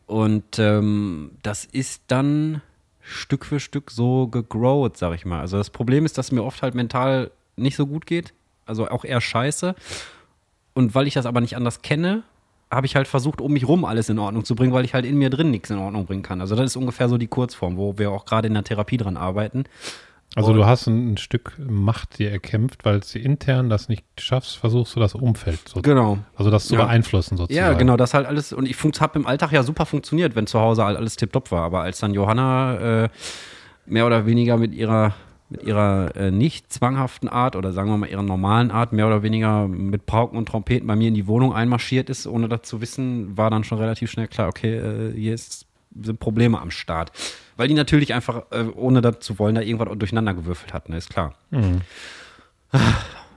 Und 0.05 0.59
ähm, 0.59 1.31
das 1.41 1.65
ist 1.65 2.03
dann 2.07 2.61
Stück 2.99 3.45
für 3.45 3.59
Stück 3.59 3.91
so 3.91 4.27
gegrowt, 4.27 4.97
sag 4.97 5.15
ich 5.15 5.25
mal. 5.25 5.39
Also 5.39 5.57
das 5.57 5.69
Problem 5.69 6.05
ist, 6.05 6.17
dass 6.17 6.31
mir 6.31 6.43
oft 6.43 6.61
halt 6.61 6.75
mental 6.75 7.31
nicht 7.55 7.75
so 7.75 7.87
gut 7.87 8.05
geht. 8.05 8.33
Also 8.65 8.87
auch 8.89 9.05
eher 9.05 9.21
scheiße. 9.21 9.75
Und 10.73 10.95
weil 10.95 11.07
ich 11.07 11.13
das 11.13 11.25
aber 11.25 11.41
nicht 11.41 11.55
anders 11.55 11.81
kenne, 11.81 12.23
habe 12.71 12.87
ich 12.87 12.95
halt 12.95 13.07
versucht, 13.07 13.39
um 13.41 13.53
mich 13.53 13.67
rum 13.67 13.85
alles 13.85 14.09
in 14.09 14.19
Ordnung 14.19 14.45
zu 14.45 14.55
bringen, 14.55 14.73
weil 14.73 14.85
ich 14.85 14.93
halt 14.93 15.05
in 15.05 15.17
mir 15.17 15.29
drin 15.29 15.51
nichts 15.51 15.69
in 15.69 15.77
Ordnung 15.77 16.05
bringen 16.05 16.23
kann. 16.23 16.41
Also 16.41 16.55
das 16.55 16.65
ist 16.65 16.75
ungefähr 16.75 17.07
so 17.07 17.17
die 17.17 17.27
Kurzform, 17.27 17.77
wo 17.77 17.97
wir 17.97 18.11
auch 18.11 18.25
gerade 18.25 18.47
in 18.47 18.53
der 18.53 18.63
Therapie 18.63 18.97
dran 18.97 19.17
arbeiten. 19.17 19.65
Also 20.35 20.51
Und- 20.51 20.57
du 20.57 20.65
hast 20.65 20.87
ein, 20.87 21.13
ein 21.13 21.17
Stück 21.17 21.53
Macht 21.59 22.17
dir 22.19 22.31
erkämpft, 22.31 22.85
weil 22.85 22.99
du 23.01 23.19
intern 23.19 23.69
das 23.69 23.87
nicht 23.89 24.03
schaffst, 24.19 24.57
versuchst 24.57 24.95
du 24.95 24.99
das 24.99 25.13
Umfeld 25.15 25.59
so, 25.69 25.81
Genau. 25.81 26.17
also 26.35 26.49
das 26.49 26.67
zu 26.67 26.75
Ja. 26.75 26.85
beeinflussen 26.85 27.37
sozusagen. 27.37 27.65
Ja, 27.67 27.73
genau, 27.77 27.97
das 27.97 28.13
halt 28.13 28.25
alles. 28.25 28.51
Und 28.53 28.67
ich 28.67 28.75
habe 28.99 29.19
im 29.19 29.27
Alltag 29.27 29.51
ja 29.51 29.63
super 29.63 29.85
funktioniert, 29.85 30.35
wenn 30.35 30.47
zu 30.47 30.59
Hause 30.59 30.83
halt 30.85 30.97
alles 30.97 31.15
tipptopp 31.15 31.51
war. 31.51 31.63
Aber 31.63 31.81
als 31.81 31.99
dann 31.99 32.13
Johanna 32.13 33.03
äh, 33.05 33.09
mehr 33.85 34.05
oder 34.07 34.25
weniger 34.25 34.57
mit 34.57 34.73
ihrer, 34.73 35.13
mit 35.49 35.63
ihrer 35.63 36.15
äh, 36.15 36.31
nicht 36.31 36.71
zwanghaften 36.73 37.29
Art 37.29 37.55
oder 37.55 37.71
sagen 37.73 37.89
wir 37.89 37.97
mal 37.97 38.09
ihrer 38.09 38.23
normalen 38.23 38.71
Art, 38.71 38.91
mehr 38.93 39.05
oder 39.05 39.21
weniger 39.21 39.67
mit 39.67 40.05
Pauken 40.07 40.37
und 40.37 40.47
Trompeten 40.47 40.87
bei 40.87 40.95
mir 40.95 41.09
in 41.09 41.13
die 41.13 41.27
Wohnung 41.27 41.53
einmarschiert 41.53 42.09
ist, 42.09 42.25
ohne 42.25 42.49
das 42.49 42.63
zu 42.63 42.81
wissen, 42.81 43.37
war 43.37 43.51
dann 43.51 43.63
schon 43.63 43.77
relativ 43.77 44.09
schnell 44.09 44.27
klar, 44.27 44.47
okay, 44.47 44.75
äh, 44.77 45.13
hier 45.13 45.33
ist, 45.35 45.67
sind 46.01 46.19
Probleme 46.19 46.59
am 46.59 46.71
Start. 46.71 47.11
Weil 47.57 47.67
die 47.67 47.73
natürlich 47.75 48.13
einfach, 48.13 48.43
äh, 48.51 48.63
ohne 48.75 49.01
das 49.01 49.19
zu 49.19 49.37
wollen, 49.39 49.55
da 49.55 49.61
irgendwas 49.61 49.89
durcheinander 49.97 50.33
gewürfelt 50.33 50.73
hat, 50.73 50.89
ne, 50.89 50.97
ist 50.97 51.09
klar. 51.09 51.33
Mhm. 51.51 51.81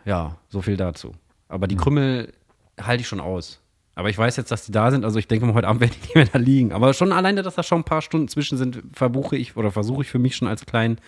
Ja, 0.05 0.37
so 0.49 0.63
viel 0.63 0.77
dazu. 0.77 1.15
Aber 1.49 1.67
die 1.67 1.75
Krümmel 1.77 2.33
halte 2.81 3.01
ich 3.01 3.09
schon 3.09 3.21
aus. 3.21 3.61
Aber 3.97 4.09
ich 4.11 4.17
weiß 4.19 4.37
jetzt, 4.37 4.51
dass 4.51 4.65
die 4.67 4.73
da 4.73 4.91
sind. 4.91 5.05
Also 5.05 5.19
ich 5.19 5.27
denke 5.27 5.47
mal, 5.47 5.55
heute 5.55 5.67
Abend 5.69 5.81
werden 5.83 5.95
die 5.97 6.01
nicht 6.07 6.15
mehr 6.15 6.27
da 6.27 6.39
liegen. 6.39 6.73
Aber 6.73 6.95
schon 6.95 7.13
alleine, 7.13 7.43
dass 7.43 7.55
da 7.57 7.63
schon 7.63 7.81
ein 7.81 7.85
paar 7.85 8.03
Stunden 8.03 8.29
zwischen 8.29 8.57
sind, 8.57 8.83
verbuche 8.93 9.37
ich 9.37 9.57
oder 9.57 9.73
versuche 9.73 10.03
ich 10.03 10.09
für 10.09 10.19
mich 10.19 10.37
schon 10.37 10.47
als 10.49 10.65
kleinen, 10.67 10.99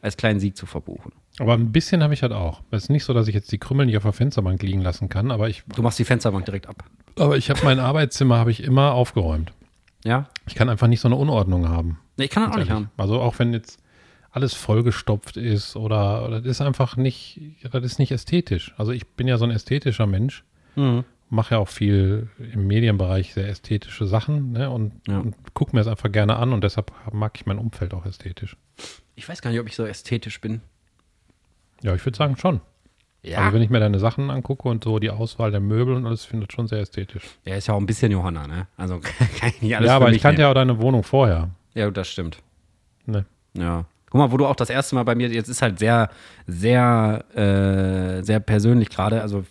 als 0.00 0.16
kleinen 0.16 0.40
Sieg 0.40 0.56
zu 0.56 0.64
verbuchen. 0.66 1.12
Aber 1.38 1.54
ein 1.54 1.70
bisschen 1.72 2.02
habe 2.02 2.14
ich 2.14 2.22
halt 2.22 2.32
auch. 2.32 2.62
Es 2.70 2.84
ist 2.84 2.88
nicht 2.88 3.04
so, 3.04 3.12
dass 3.12 3.28
ich 3.28 3.34
jetzt 3.34 3.52
die 3.52 3.58
Krümel 3.58 3.84
nicht 3.86 3.96
auf 3.96 4.04
der 4.04 4.12
Fensterbank 4.12 4.62
liegen 4.62 4.80
lassen 4.80 5.08
kann, 5.08 5.30
aber 5.30 5.48
ich, 5.48 5.62
Du 5.74 5.82
machst 5.82 5.98
die 5.98 6.04
Fensterbank 6.04 6.44
direkt 6.46 6.66
ab. 6.66 6.84
aber 7.18 7.36
ich 7.36 7.50
habe 7.50 7.60
mein 7.64 7.78
Arbeitszimmer 7.80 8.38
habe 8.38 8.50
ich 8.50 8.62
immer 8.62 8.92
aufgeräumt. 8.92 9.52
Ja? 10.04 10.28
Ich 10.46 10.54
kann 10.54 10.68
einfach 10.68 10.86
nicht 10.86 11.00
so 11.00 11.08
eine 11.08 11.16
Unordnung 11.16 11.68
haben. 11.68 11.98
Nee, 12.16 12.24
ich 12.24 12.30
kann 12.30 12.42
das 12.44 12.52
auch 12.52 12.58
nicht 12.58 12.70
haben. 12.70 12.90
Also 12.96 13.20
auch 13.20 13.38
wenn 13.38 13.52
jetzt 13.52 13.82
alles 14.30 14.54
vollgestopft 14.54 15.36
ist 15.36 15.74
oder, 15.76 16.24
oder 16.26 16.40
das 16.40 16.52
ist 16.52 16.60
einfach 16.60 16.96
nicht, 16.96 17.40
das 17.70 17.82
ist 17.84 17.98
nicht 17.98 18.12
ästhetisch. 18.12 18.72
Also 18.78 18.92
ich 18.92 19.06
bin 19.08 19.26
ja 19.28 19.36
so 19.38 19.44
ein 19.44 19.50
ästhetischer 19.50 20.06
Mensch, 20.06 20.44
Mhm. 20.76 21.04
mache 21.30 21.54
ja 21.56 21.58
auch 21.60 21.68
viel 21.68 22.28
im 22.52 22.66
Medienbereich 22.68 23.34
sehr 23.34 23.48
ästhetische 23.48 24.06
Sachen 24.06 24.52
ne, 24.52 24.70
und, 24.70 24.92
Ja. 25.08 25.18
und 25.18 25.34
gucke 25.54 25.74
mir 25.74 25.80
das 25.80 25.88
einfach 25.88 26.12
gerne 26.12 26.36
an 26.36 26.52
und 26.52 26.62
deshalb 26.62 26.92
mag 27.12 27.32
ich 27.36 27.46
mein 27.46 27.58
Umfeld 27.58 27.92
auch 27.92 28.06
ästhetisch. 28.06 28.56
Ich 29.16 29.28
weiß 29.28 29.42
gar 29.42 29.50
nicht, 29.50 29.58
ob 29.60 29.66
ich 29.66 29.74
so 29.74 29.84
ästhetisch 29.84 30.40
bin. 30.40 30.60
Ja, 31.82 31.94
ich 31.94 32.04
würde 32.06 32.16
sagen 32.16 32.36
schon. 32.36 32.60
Also 33.36 33.54
wenn 33.54 33.62
ich 33.62 33.70
mir 33.70 33.80
deine 33.80 33.98
Sachen 33.98 34.30
angucke 34.30 34.68
und 34.68 34.82
so 34.84 34.98
die 34.98 35.10
Auswahl 35.10 35.50
der 35.50 35.60
Möbel 35.60 35.94
und 35.94 36.06
alles, 36.06 36.24
finde 36.24 36.46
ich 36.48 36.54
schon 36.54 36.66
sehr 36.68 36.80
ästhetisch. 36.80 37.22
Er 37.44 37.58
ist 37.58 37.66
ja 37.68 37.74
auch 37.74 37.78
ein 37.80 37.86
bisschen 37.86 38.10
Johanna, 38.12 38.46
ne? 38.46 38.66
Also 38.76 38.98
kann 39.38 39.50
ich 39.50 39.62
nicht 39.62 39.76
alles 39.76 39.88
ja, 39.88 39.96
aber 39.96 40.10
ich 40.10 40.22
kannte 40.22 40.38
nehmen. 40.38 40.46
ja 40.46 40.50
auch 40.50 40.54
deine 40.54 40.80
Wohnung 40.80 41.02
vorher. 41.02 41.50
Ja, 41.74 41.86
gut, 41.86 41.96
das 41.96 42.08
stimmt. 42.08 42.38
Ne? 43.06 43.24
Ja. 43.54 43.84
Guck 44.08 44.18
mal, 44.18 44.32
wo 44.32 44.36
du 44.38 44.46
auch 44.46 44.56
das 44.56 44.70
erste 44.70 44.94
Mal 44.96 45.04
bei 45.04 45.14
mir, 45.14 45.28
jetzt 45.28 45.48
ist 45.48 45.62
halt 45.62 45.78
sehr, 45.78 46.08
sehr, 46.46 47.24
äh, 47.34 48.22
sehr 48.24 48.40
persönlich 48.40 48.88
gerade, 48.88 49.22
also 49.22 49.44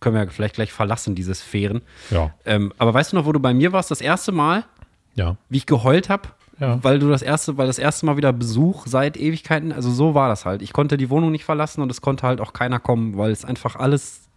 können 0.00 0.16
wir 0.16 0.28
vielleicht 0.28 0.56
gleich 0.56 0.72
verlassen, 0.72 1.14
diese 1.14 1.34
Sphären. 1.34 1.82
Ja, 2.10 2.34
Ähm, 2.44 2.72
aber 2.78 2.92
weißt 2.92 3.12
du 3.12 3.16
noch, 3.16 3.24
wo 3.24 3.32
du 3.32 3.40
bei 3.40 3.54
mir 3.54 3.72
warst, 3.72 3.90
das 3.90 4.00
erste 4.00 4.32
Mal, 4.32 4.64
ja, 5.14 5.36
wie 5.48 5.58
ich 5.58 5.66
geheult 5.66 6.08
habe? 6.08 6.28
Ja. 6.60 6.78
Weil 6.82 6.98
du 6.98 7.08
das 7.08 7.22
erste, 7.22 7.56
weil 7.56 7.66
das 7.66 7.78
erste 7.78 8.06
Mal 8.06 8.16
wieder 8.18 8.32
Besuch 8.32 8.86
seit 8.86 9.16
Ewigkeiten, 9.16 9.72
also 9.72 9.90
so 9.90 10.14
war 10.14 10.28
das 10.28 10.44
halt. 10.44 10.60
Ich 10.60 10.72
konnte 10.72 10.98
die 10.98 11.08
Wohnung 11.08 11.32
nicht 11.32 11.44
verlassen 11.44 11.80
und 11.80 11.90
es 11.90 12.02
konnte 12.02 12.26
halt 12.26 12.40
auch 12.40 12.52
keiner 12.52 12.78
kommen, 12.78 13.16
weil 13.16 13.32
es 13.32 13.44
einfach 13.44 13.76
alles 13.76 14.28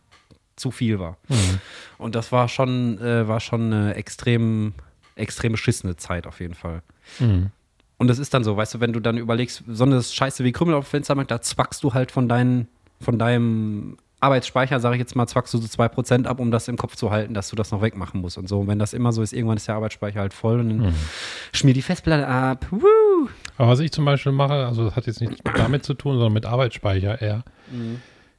zu 0.55 0.71
viel 0.71 0.99
war. 0.99 1.17
Mhm. 1.27 1.59
Und 1.97 2.15
das 2.15 2.31
war 2.31 2.47
schon, 2.47 2.97
äh, 2.99 3.27
war 3.27 3.41
schon 3.41 3.73
eine 3.73 3.95
extrem, 3.95 4.73
extrem 5.15 5.51
beschissene 5.51 5.97
Zeit 5.97 6.25
auf 6.25 6.39
jeden 6.39 6.53
Fall. 6.53 6.81
Mhm. 7.19 7.51
Und 7.97 8.07
das 8.07 8.19
ist 8.19 8.33
dann 8.33 8.43
so, 8.43 8.55
weißt 8.55 8.75
du, 8.75 8.79
wenn 8.79 8.93
du 8.93 8.99
dann 8.99 9.17
überlegst, 9.17 9.63
so 9.67 9.83
eine 9.83 10.01
Scheiße 10.01 10.43
wie 10.43 10.51
Krümel 10.51 10.75
auf 10.75 10.85
dem 10.87 10.91
Fensterbank, 10.91 11.27
da 11.27 11.41
zwackst 11.41 11.83
du 11.83 11.93
halt 11.93 12.11
von, 12.11 12.29
deinen, 12.29 12.67
von 13.01 13.19
deinem 13.19 13.97
Arbeitsspeicher, 14.23 14.79
sage 14.79 14.95
ich 14.95 14.99
jetzt 14.99 15.15
mal, 15.15 15.27
zwackst 15.27 15.53
du 15.53 15.57
so 15.59 15.67
2% 15.67 16.25
ab, 16.25 16.39
um 16.39 16.49
das 16.49 16.67
im 16.67 16.77
Kopf 16.77 16.95
zu 16.95 17.11
halten, 17.11 17.33
dass 17.33 17.49
du 17.49 17.55
das 17.55 17.71
noch 17.71 17.81
wegmachen 17.81 18.21
musst 18.21 18.37
und 18.37 18.47
so. 18.49 18.59
Und 18.61 18.67
wenn 18.67 18.79
das 18.79 18.93
immer 18.93 19.11
so 19.11 19.21
ist, 19.21 19.33
irgendwann 19.33 19.57
ist 19.57 19.67
der 19.67 19.75
Arbeitsspeicher 19.75 20.19
halt 20.19 20.33
voll 20.33 20.59
und 20.59 20.69
dann 20.69 20.77
Mhm. 20.87 20.93
schmier 21.53 21.73
die 21.73 21.81
Festplatte 21.81 22.27
ab. 22.27 22.65
Woo! 22.71 23.29
Aber 23.57 23.69
was 23.69 23.79
ich 23.79 23.91
zum 23.91 24.05
Beispiel 24.05 24.31
mache, 24.31 24.53
also 24.65 24.85
das 24.85 24.95
hat 24.95 25.05
jetzt 25.07 25.21
nichts 25.21 25.37
damit 25.57 25.83
zu 25.85 25.93
tun, 25.93 26.13
sondern 26.15 26.33
mit 26.33 26.45
Arbeitsspeicher 26.45 27.21
eher, 27.21 27.43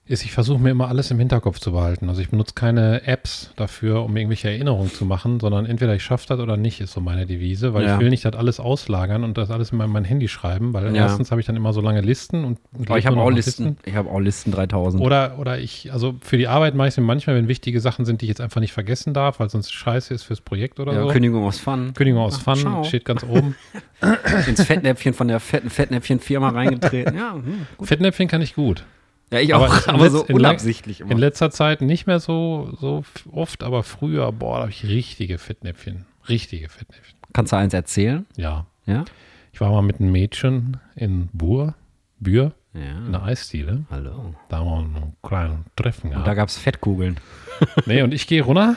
ist, 0.06 0.22
ich 0.24 0.32
versuche 0.32 0.58
mir 0.60 0.70
immer 0.70 0.88
alles 0.88 1.10
im 1.10 1.18
Hinterkopf 1.18 1.58
zu 1.60 1.72
behalten. 1.72 2.10
Also 2.10 2.20
ich 2.20 2.28
benutze 2.28 2.52
keine 2.54 3.06
Apps 3.06 3.52
dafür, 3.56 4.04
um 4.04 4.14
irgendwelche 4.14 4.50
Erinnerungen 4.50 4.90
zu 4.92 5.06
machen, 5.06 5.40
sondern 5.40 5.64
entweder 5.64 5.94
ich 5.94 6.02
schaffe 6.02 6.26
das 6.28 6.40
oder 6.40 6.58
nicht, 6.58 6.82
ist 6.82 6.92
so 6.92 7.00
meine 7.00 7.24
Devise, 7.24 7.72
weil 7.72 7.84
Ja. 7.86 7.94
ich 7.94 8.00
will 8.00 8.10
nicht 8.10 8.22
das 8.26 8.34
alles 8.34 8.60
auslagern 8.60 9.24
und 9.24 9.38
das 9.38 9.50
alles 9.50 9.72
in 9.72 9.78
mein, 9.78 9.88
mein 9.88 10.04
Handy 10.04 10.28
schreiben, 10.28 10.74
weil 10.74 10.94
Ja. 10.94 11.04
erstens 11.04 11.30
habe 11.30 11.40
ich 11.40 11.46
dann 11.46 11.56
immer 11.56 11.72
so 11.72 11.80
lange 11.80 12.02
Listen 12.02 12.44
und, 12.44 12.58
Aber 12.86 12.98
ich 12.98 13.06
habe 13.06 13.16
auch 13.16 13.30
noch 13.30 13.34
Listen. 13.34 13.78
Ich 13.86 13.94
habe 13.94 14.10
auch 14.10 14.20
Listen 14.20 14.52
3000. 14.52 15.02
Oder, 15.02 15.38
oder 15.38 15.58
ich, 15.58 15.90
also 15.90 16.16
für 16.20 16.36
die 16.36 16.48
Arbeit 16.48 16.74
mache 16.74 16.88
ich 16.88 16.92
es 16.94 16.98
mir 16.98 17.04
manchmal, 17.04 17.36
wenn 17.36 17.48
wichtige 17.48 17.80
Sachen 17.80 18.04
sind, 18.04 18.20
die 18.20 18.26
ich 18.26 18.30
jetzt 18.30 18.42
einfach 18.42 18.60
nicht 18.60 18.74
vergessen 18.74 19.14
darf, 19.14 19.40
weil 19.40 19.48
sonst 19.48 19.72
scheiße 19.72 20.12
ist 20.12 20.24
fürs 20.24 20.42
Projekt 20.42 20.80
oder 20.80 20.92
ja, 20.92 21.02
so. 21.04 21.08
Kündigung 21.08 21.44
aus 21.44 21.58
Fun. 21.58 21.94
Kündigung 21.94 22.20
aus 22.22 22.36
Ach, 22.40 22.42
Fun 22.42 22.56
ciao. 22.56 22.84
steht 22.84 23.06
ganz 23.06 23.24
oben. 23.24 23.54
Ins 24.46 24.62
Fettnäpfchen 24.64 25.14
von 25.14 25.28
der 25.28 25.40
fetten 25.40 25.70
Fettnäpfchen-Firma 25.70 26.50
reingetreten. 26.50 27.16
Ja, 27.16 27.32
hm. 27.36 27.66
Fettnäpfchen 27.86 28.28
kann 28.28 28.42
ich 28.42 28.54
gut. 28.54 28.84
Ja 29.32 29.40
ich 29.40 29.54
Aber 29.54 29.66
auch, 29.68 29.86
in 29.86 29.94
aber 29.94 30.10
so 30.10 30.24
in 30.24 30.34
unabsichtlich 30.36 31.00
In 31.00 31.10
immer. 31.10 31.20
letzter 31.20 31.50
Zeit 31.50 31.80
nicht 31.80 32.06
mehr 32.06 32.20
so, 32.20 32.76
so 32.80 33.04
oft, 33.32 33.62
aber 33.62 33.82
früher, 33.82 34.30
boah, 34.32 34.56
da 34.56 34.60
habe 34.62 34.70
ich 34.70 34.84
richtige 34.86 35.38
Fettnäpfchen. 35.38 36.06
Richtige 36.28 36.68
Fettnäpfchen. 36.68 37.18
Kannst 37.32 37.52
du 37.52 37.56
eins 37.56 37.74
erzählen? 37.74 38.26
Ja. 38.36 38.66
Ja? 38.86 39.04
Ich 39.52 39.60
war 39.60 39.70
mal 39.70 39.82
mit 39.82 40.00
einem 40.00 40.12
Mädchen 40.12 40.78
in 40.96 41.28
Bur, 41.32 41.74
Bür, 42.20 42.52
in 42.72 42.82
Ja. 42.82 43.10
der 43.10 43.22
Eisdiele. 43.24 43.84
Hallo. 43.90 44.34
Da 44.48 44.58
haben 44.58 44.66
wir 44.66 44.76
einen 45.00 45.16
kleinen 45.22 45.64
Treffen 45.76 46.08
Und 46.08 46.14
da 46.18 46.22
gehabt. 46.22 46.36
gab 46.36 46.48
es 46.48 46.58
Fettkugeln. 46.58 47.18
Nee, 47.86 48.02
und 48.02 48.12
ich 48.12 48.26
gehe 48.26 48.42
runter 48.42 48.74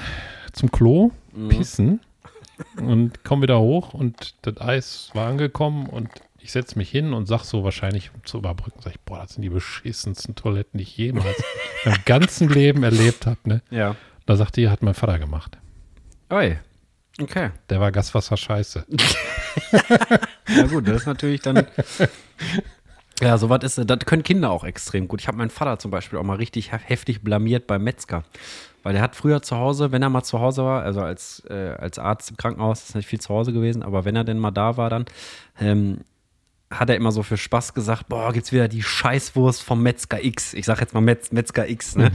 zum 0.53 0.71
Klo, 0.71 1.11
Mhm. 1.33 1.49
pissen 1.49 1.99
und 2.77 3.23
komme 3.23 3.43
wieder 3.43 3.59
hoch 3.59 3.93
und 3.93 4.33
das 4.43 4.59
Eis 4.61 5.09
war 5.13 5.27
angekommen 5.29 5.87
und 5.87 6.09
ich 6.47 6.53
setze 6.53 6.77
mich 6.77 6.89
hin 6.89 7.13
und 7.13 7.25
sag 7.27 7.43
so 7.43 7.65
wahrscheinlich, 7.65 8.11
um 8.13 8.23
zu 8.25 8.37
überbrücken, 8.37 8.79
sag 8.81 8.93
ich, 8.93 8.99
boah, 9.01 9.19
das 9.19 9.33
sind 9.33 9.41
die 9.41 9.49
beschissensten 9.49 10.33
Toiletten, 10.33 10.77
die 10.77 10.83
ich 10.83 10.95
jemals 10.97 11.35
im 11.83 11.93
ganzen 12.05 12.47
Leben 12.47 12.83
erlebt 12.83 13.25
habe. 13.25 13.37
Ne? 13.43 13.61
Ja. 13.69 13.97
Da 14.25 14.37
sagte 14.37 14.61
die, 14.61 14.69
hat 14.69 14.81
mein 14.81 14.93
Vater 14.93 15.19
gemacht. 15.19 15.57
Oi. 16.29 16.57
Okay. 17.21 17.49
Der 17.69 17.79
war 17.81 17.91
Gaswasser 17.91 18.37
scheiße. 18.37 18.85
Ja 20.55 20.65
gut, 20.67 20.87
das 20.87 21.01
ist 21.01 21.05
natürlich 21.07 21.41
dann. 21.41 21.65
Ja, 23.21 23.37
sowas 23.37 23.63
ist, 23.63 23.81
das 23.89 23.99
können 24.05 24.23
Kinder 24.23 24.49
auch 24.51 24.63
extrem 24.63 25.07
gut. 25.09 25.19
Ich 25.19 25.27
habe 25.27 25.37
meinen 25.37 25.49
Vater 25.49 25.77
zum 25.79 25.91
Beispiel 25.91 26.17
auch 26.19 26.23
mal 26.23 26.37
richtig 26.37 26.71
hef- 26.71 26.87
heftig 26.87 27.21
blamiert 27.23 27.67
beim 27.67 27.83
Metzger. 27.83 28.23
Weil 28.83 28.93
der 28.93 29.01
hat 29.01 29.15
früher 29.17 29.41
zu 29.41 29.57
Hause, 29.57 29.91
wenn 29.91 30.01
er 30.03 30.09
mal 30.09 30.23
zu 30.23 30.39
Hause 30.39 30.63
war, 30.63 30.83
also 30.83 31.01
als, 31.01 31.43
äh, 31.49 31.75
als 31.77 31.99
Arzt 31.99 32.29
im 32.29 32.37
Krankenhaus, 32.37 32.83
ist 32.87 32.95
nicht 32.95 33.07
viel 33.07 33.19
zu 33.19 33.29
Hause 33.33 33.51
gewesen, 33.51 33.83
aber 33.83 34.05
wenn 34.05 34.15
er 34.15 34.23
denn 34.23 34.39
mal 34.39 34.51
da 34.51 34.77
war, 34.77 34.89
dann 34.89 35.05
ähm, 35.59 36.01
hat 36.69 36.89
er 36.89 36.95
immer 36.95 37.11
so 37.11 37.23
für 37.23 37.37
Spaß 37.37 37.73
gesagt, 37.73 38.07
boah, 38.09 38.33
gibt's 38.33 38.51
wieder 38.51 38.67
die 38.67 38.83
Scheißwurst 38.83 39.61
vom 39.63 39.81
Metzger 39.83 40.23
X. 40.23 40.53
Ich 40.53 40.65
sag 40.65 40.79
jetzt 40.81 40.93
mal 40.93 41.01
Metz, 41.01 41.31
Metzger 41.31 41.67
X, 41.69 41.95
ne? 41.95 42.11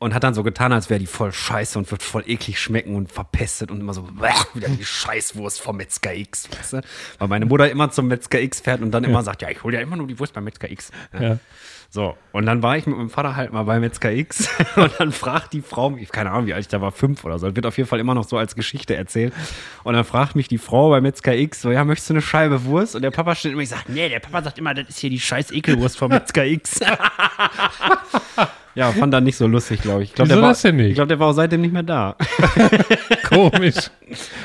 Und 0.00 0.14
hat 0.14 0.24
dann 0.24 0.34
so 0.34 0.42
getan, 0.42 0.72
als 0.72 0.90
wäre 0.90 0.98
die 0.98 1.06
voll 1.06 1.30
scheiße 1.32 1.78
und 1.78 1.88
wird 1.90 2.02
voll 2.02 2.24
eklig 2.26 2.58
schmecken 2.58 2.96
und 2.96 3.12
verpestet 3.12 3.70
und 3.70 3.80
immer 3.80 3.92
so, 3.94 4.02
"Bäh, 4.02 4.30
wieder 4.54 4.68
die 4.68 4.84
Scheißwurst 4.84 5.60
vom 5.60 5.76
Metzger 5.76 6.14
X. 6.14 6.48
Weißt 6.58 6.72
du? 6.72 6.80
Weil 7.18 7.28
meine 7.28 7.46
Mutter 7.46 7.70
immer 7.70 7.90
zum 7.90 8.08
Metzger 8.08 8.40
X 8.40 8.60
fährt 8.60 8.80
und 8.80 8.90
dann 8.90 9.04
immer 9.04 9.22
sagt, 9.22 9.42
ja, 9.42 9.50
ich 9.50 9.62
hole 9.62 9.76
ja 9.76 9.82
immer 9.82 9.96
nur 9.96 10.06
die 10.08 10.18
Wurst 10.18 10.32
beim 10.32 10.44
Metzger 10.44 10.70
X. 10.70 10.90
Ja. 11.12 11.22
Ja. 11.22 11.38
So, 11.92 12.16
und 12.30 12.46
dann 12.46 12.62
war 12.62 12.76
ich 12.76 12.86
mit 12.86 12.96
meinem 12.96 13.10
Vater 13.10 13.34
halt 13.34 13.52
mal 13.52 13.64
bei 13.64 13.80
Metzger 13.80 14.12
X 14.12 14.48
und 14.76 14.92
dann 14.98 15.10
fragt 15.10 15.52
die 15.52 15.60
Frau 15.60 15.90
mich, 15.90 16.10
keine 16.12 16.30
Ahnung, 16.30 16.46
wie 16.46 16.54
alt 16.54 16.60
ich 16.60 16.68
da 16.68 16.80
war, 16.80 16.92
fünf 16.92 17.24
oder 17.24 17.40
so, 17.40 17.48
das 17.48 17.56
wird 17.56 17.66
auf 17.66 17.76
jeden 17.78 17.88
Fall 17.88 17.98
immer 17.98 18.14
noch 18.14 18.22
so 18.22 18.38
als 18.38 18.54
Geschichte 18.54 18.94
erzählt. 18.94 19.34
Und 19.82 19.94
dann 19.94 20.04
fragt 20.04 20.36
mich 20.36 20.46
die 20.46 20.58
Frau 20.58 20.90
bei 20.90 21.00
Metzger 21.00 21.34
X 21.34 21.62
so, 21.62 21.72
ja, 21.72 21.84
möchtest 21.84 22.10
du 22.10 22.14
eine 22.14 22.22
Scheibe 22.22 22.64
Wurst? 22.64 22.94
Und 22.94 23.02
der 23.02 23.10
Papa 23.10 23.34
steht 23.34 23.52
immer, 23.52 23.62
ich 23.62 23.70
sag, 23.70 23.88
nee, 23.88 24.08
der 24.08 24.20
Papa 24.20 24.40
sagt 24.42 24.58
immer, 24.58 24.72
das 24.72 24.88
ist 24.88 25.00
hier 25.00 25.10
die 25.10 25.18
scheiß 25.18 25.50
Ekelwurst 25.50 25.98
vom 25.98 26.10
Metzger 26.10 26.46
X. 26.46 26.78
ja, 28.80 28.92
fand 28.92 29.12
er 29.14 29.20
nicht 29.20 29.36
so 29.36 29.46
lustig, 29.46 29.82
glaube 29.82 30.02
ich. 30.02 30.08
ich 30.10 30.14
glaub, 30.14 30.26
Wieso 30.28 30.36
der 30.36 30.42
war, 30.42 30.50
das 30.50 30.62
denn 30.62 30.76
nicht? 30.76 30.88
Ich 30.88 30.94
glaube, 30.94 31.08
der 31.08 31.18
war 31.18 31.28
auch 31.28 31.32
seitdem 31.32 31.60
nicht 31.60 31.72
mehr 31.72 31.82
da. 31.82 32.16
Komisch. 33.28 33.90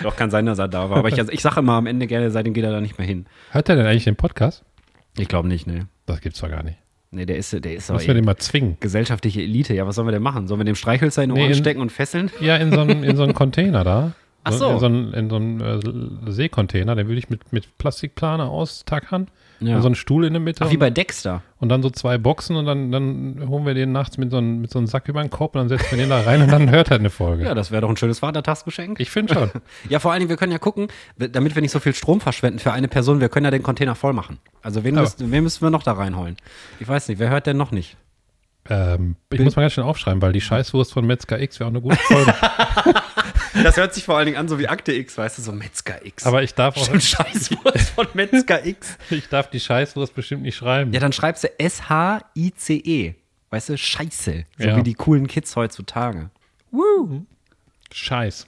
Doch, 0.03 0.15
kann 0.15 0.29
sein, 0.29 0.45
dass 0.45 0.59
er 0.59 0.67
da 0.67 0.89
war. 0.89 0.97
Aber 0.97 1.09
ich, 1.09 1.17
ich 1.17 1.41
sage 1.41 1.59
immer 1.59 1.73
am 1.73 1.85
Ende 1.87 2.07
gerne, 2.07 2.29
seitdem 2.31 2.53
geht 2.53 2.63
er 2.63 2.71
da 2.71 2.81
nicht 2.81 2.97
mehr 2.97 3.07
hin. 3.07 3.25
Hört 3.51 3.69
er 3.69 3.75
denn 3.75 3.85
eigentlich 3.85 4.03
den 4.03 4.15
Podcast? 4.15 4.63
Ich 5.17 5.27
glaube 5.27 5.47
nicht, 5.47 5.67
ne. 5.67 5.87
Das 6.05 6.21
gibt's 6.21 6.39
doch 6.41 6.49
gar 6.49 6.63
nicht. 6.63 6.77
Nee, 7.11 7.25
der 7.25 7.37
ist, 7.37 7.53
der 7.53 7.73
ist 7.75 7.89
Müssen 7.89 8.07
wir 8.07 8.13
den 8.13 8.25
mal 8.25 8.35
zwingen. 8.37 8.77
gesellschaftliche 8.81 9.41
Elite. 9.41 9.73
Ja, 9.73 9.87
was 9.87 9.95
sollen 9.95 10.07
wir 10.07 10.11
denn 10.11 10.21
machen? 10.21 10.47
Sollen 10.47 10.59
wir 10.59 10.65
dem 10.65 10.75
Streichhölzer 10.75 11.23
in 11.23 11.29
den 11.29 11.35
Nee, 11.35 11.43
Ohren 11.43 11.51
in- 11.51 11.57
stecken 11.57 11.79
und 11.81 11.91
fesseln? 11.91 12.29
Ja, 12.41 12.57
in 12.57 12.71
so 12.73 12.81
einen, 12.81 13.03
in 13.03 13.15
so 13.15 13.23
einen 13.23 13.33
Container 13.33 13.83
da. 13.85 14.11
Ach 14.43 14.51
so. 14.51 14.69
In 14.71 14.79
so 14.79 14.85
einem, 14.87 15.13
in 15.13 15.29
so 15.29 15.37
äh, 16.29 16.31
Seekontainer, 16.31 16.95
den 16.95 17.07
würde 17.07 17.19
ich 17.19 17.29
mit, 17.29 17.53
mit 17.53 17.77
Plastikplane 17.77 18.43
austackern. 18.45 19.27
Ja. 19.59 19.75
Und 19.77 19.81
so 19.81 19.87
einen 19.87 19.95
Stuhl 19.95 20.25
in 20.25 20.33
der 20.33 20.41
Mitte. 20.41 20.63
Ach, 20.65 20.71
wie 20.71 20.77
bei 20.77 20.89
Dexter. 20.89 21.41
und 21.59 21.69
dann 21.69 21.81
so 21.81 21.89
zwei 21.89 22.17
Boxen 22.17 22.55
und 22.55 22.65
dann, 22.65 22.91
dann 22.91 23.47
holen 23.47 23.65
wir 23.65 23.73
den 23.73 23.91
nachts 23.91 24.17
mit 24.17 24.31
so, 24.31 24.37
einem, 24.37 24.61
mit 24.61 24.71
so 24.71 24.79
einem 24.79 24.87
Sack 24.87 25.07
über 25.07 25.21
den 25.21 25.29
Kopf 25.29 25.55
und 25.55 25.59
dann 25.59 25.69
setzen 25.69 25.91
wir 25.91 25.97
den 25.97 26.09
da 26.09 26.21
rein 26.21 26.41
und 26.41 26.51
dann 26.51 26.69
hört 26.69 26.91
er 26.91 26.97
eine 26.97 27.09
Folge. 27.09 27.43
Ja, 27.45 27.53
das 27.53 27.71
wäre 27.71 27.81
doch 27.81 27.89
ein 27.89 27.97
schönes 27.97 28.19
Vatertagsgeschenk. 28.19 28.99
Ich 28.99 29.09
finde 29.09 29.33
schon. 29.33 29.51
Ja, 29.89 29.99
vor 29.99 30.11
allen 30.11 30.19
Dingen, 30.19 30.29
wir 30.29 30.37
können 30.37 30.51
ja 30.51 30.57
gucken, 30.57 30.87
damit 31.17 31.55
wir 31.55 31.61
nicht 31.61 31.71
so 31.71 31.79
viel 31.79 31.93
Strom 31.93 32.19
verschwenden 32.21 32.59
für 32.59 32.73
eine 32.73 32.87
Person, 32.87 33.19
wir 33.21 33.29
können 33.29 33.45
ja 33.45 33.51
den 33.51 33.63
Container 33.63 33.95
voll 33.95 34.13
machen. 34.13 34.39
Also 34.61 34.83
wen, 34.83 34.95
müssen, 34.95 35.31
wen 35.31 35.43
müssen 35.43 35.61
wir 35.61 35.69
noch 35.69 35.83
da 35.83 35.93
reinholen? 35.93 36.37
Ich 36.79 36.87
weiß 36.87 37.07
nicht, 37.07 37.19
wer 37.19 37.29
hört 37.29 37.47
denn 37.47 37.57
noch 37.57 37.71
nicht? 37.71 37.97
Ähm, 38.69 39.15
ich 39.31 39.39
muss 39.39 39.55
mal 39.55 39.63
ganz 39.63 39.73
schnell 39.73 39.85
aufschreiben, 39.85 40.21
weil 40.21 40.33
die 40.33 40.41
Scheißwurst 40.41 40.93
von 40.93 41.05
Metzger 41.05 41.39
X 41.39 41.59
wäre 41.59 41.67
auch 41.67 41.73
eine 41.73 41.81
gute 41.81 41.97
Folge. 41.97 42.33
Das 43.63 43.77
hört 43.77 43.93
sich 43.93 44.03
vor 44.03 44.17
allen 44.17 44.25
Dingen 44.25 44.37
an, 44.37 44.49
so 44.49 44.59
wie 44.59 44.67
Akte 44.67 44.91
X, 44.91 45.17
weißt 45.17 45.37
du, 45.37 45.41
so 45.41 45.53
Metzger 45.53 46.05
X. 46.05 46.25
Aber 46.25 46.43
ich 46.43 46.53
darf 46.53 46.75
auch, 46.75 46.83
Stimmt, 46.83 47.03
Scheißwurst 47.03 47.89
von 47.91 48.07
Metzger 48.13 48.65
X. 48.65 48.97
ich 49.09 49.29
darf 49.29 49.49
die 49.49 49.61
Scheißwurst 49.61 50.13
bestimmt 50.13 50.41
nicht 50.41 50.57
schreiben. 50.57 50.91
Ja, 50.91 50.99
dann 50.99 51.13
schreibst 51.13 51.45
du 51.45 51.59
S-H-I-C-E. 51.59 53.05
E. 53.07 53.15
Weißt 53.51 53.69
du, 53.69 53.77
Scheiße. 53.77 54.45
So 54.57 54.67
Ja. 54.67 54.75
wie 54.75 54.83
die 54.83 54.93
coolen 54.93 55.27
Kids 55.27 55.55
heutzutage. 55.55 56.29
Scheiß. 57.91 58.47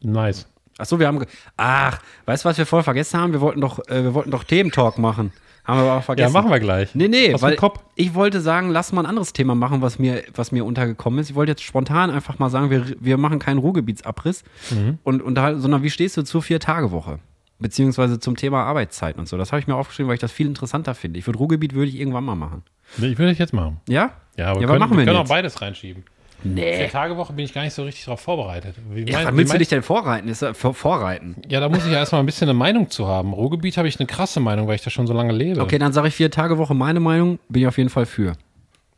Nice. 0.00 0.46
Ach 0.78 0.86
so, 0.86 0.98
wir 0.98 1.06
haben. 1.06 1.24
Ach, 1.56 2.00
weißt 2.26 2.44
du, 2.44 2.48
was 2.48 2.58
wir 2.58 2.66
voll 2.66 2.82
vergessen 2.82 3.20
haben? 3.20 3.32
Wir 3.32 3.40
wollten 3.40 3.60
doch, 3.60 3.78
äh, 3.88 4.02
wir 4.04 4.14
wollten 4.14 4.30
doch 4.30 4.44
Thementalk 4.44 4.98
machen. 4.98 5.32
Haben 5.66 5.78
wir 5.78 5.82
aber 5.82 5.92
auch 5.92 5.96
Ja, 5.96 6.00
vergessen. 6.02 6.32
machen 6.32 6.50
wir 6.50 6.60
gleich. 6.60 6.94
Nee, 6.94 7.08
nee, 7.08 7.34
Aus 7.34 7.42
weil 7.42 7.56
ich 7.96 8.14
wollte 8.14 8.40
sagen, 8.40 8.70
lass 8.70 8.92
mal 8.92 9.02
ein 9.02 9.06
anderes 9.06 9.32
Thema 9.32 9.54
machen, 9.54 9.82
was 9.82 9.98
mir, 9.98 10.22
was 10.34 10.52
mir 10.52 10.64
untergekommen 10.64 11.18
ist. 11.18 11.30
Ich 11.30 11.34
wollte 11.34 11.52
jetzt 11.52 11.62
spontan 11.62 12.10
einfach 12.10 12.38
mal 12.38 12.50
sagen, 12.50 12.70
wir, 12.70 12.84
wir 13.00 13.16
machen 13.16 13.38
keinen 13.38 13.58
Ruhrgebietsabriss, 13.58 14.44
Mhm. 14.70 14.98
und, 15.02 15.22
und 15.22 15.34
da, 15.34 15.58
sondern 15.58 15.82
wie 15.82 15.90
stehst 15.90 16.16
du 16.16 16.22
zur 16.22 16.40
Vier-Tage-Woche? 16.42 17.18
Beziehungsweise 17.58 18.20
zum 18.20 18.36
Thema 18.36 18.64
Arbeitszeiten 18.64 19.18
und 19.18 19.28
so. 19.28 19.38
Das 19.38 19.50
habe 19.50 19.60
ich 19.60 19.66
mir 19.66 19.74
aufgeschrieben, 19.76 20.08
weil 20.08 20.14
ich 20.16 20.20
das 20.20 20.30
viel 20.30 20.46
interessanter 20.46 20.94
finde. 20.94 21.18
Ich 21.18 21.26
würde 21.26 21.38
Ruhrgebiet 21.38 21.72
würde 21.74 21.88
ich 21.88 21.98
irgendwann 21.98 22.24
mal 22.24 22.34
machen. 22.34 22.62
Nee, 22.98 23.06
Ich 23.08 23.18
will 23.18 23.28
das 23.28 23.38
jetzt 23.38 23.54
machen. 23.54 23.80
Ja? 23.88 24.10
Ja, 24.36 24.48
aber 24.50 24.60
ja, 24.60 24.66
können, 24.66 24.68
was 24.68 24.78
machen 24.78 24.90
wir 24.92 24.98
wir 24.98 25.04
können 25.06 25.16
auch 25.16 25.20
jetzt? 25.22 25.28
beides 25.30 25.60
reinschieben. 25.62 26.04
Nee. 26.44 26.76
Vier 26.76 26.90
Tage 26.90 27.16
Woche 27.16 27.32
bin 27.32 27.44
ich 27.44 27.52
gar 27.54 27.62
nicht 27.62 27.74
so 27.74 27.82
richtig 27.84 28.04
darauf 28.04 28.20
vorbereitet. 28.20 28.74
Wie 28.90 29.10
Ja, 29.10 29.22
mein- 29.24 29.36
willst 29.36 29.52
du 29.54 29.58
dich 29.58 29.68
denn 29.68 29.82
vorreiten? 29.82 30.28
Ist, 30.28 30.42
ja- 30.42 30.54
vor, 30.54 30.74
vorreiten? 30.74 31.36
Ja, 31.48 31.60
da 31.60 31.68
muss 31.68 31.84
ich 31.84 31.90
ja 31.92 31.98
erstmal 31.98 32.20
ein 32.22 32.26
bisschen 32.26 32.48
eine 32.48 32.56
Meinung 32.58 32.90
zu 32.90 33.06
haben. 33.08 33.32
Ruhrgebiet 33.32 33.76
habe 33.78 33.88
ich 33.88 33.98
eine 33.98 34.06
krasse 34.06 34.38
Meinung, 34.40 34.68
weil 34.68 34.76
ich 34.76 34.82
da 34.82 34.90
schon 34.90 35.06
so 35.06 35.12
lange 35.14 35.32
lebe. 35.32 35.60
Okay, 35.60 35.78
dann 35.78 35.92
sage 35.92 36.08
ich 36.08 36.14
Vier-Tage-Woche. 36.14 36.74
Meine 36.74 37.00
Meinung 37.00 37.38
bin 37.48 37.62
ich 37.62 37.68
auf 37.68 37.78
jeden 37.78 37.90
Fall 37.90 38.06
für. 38.06 38.34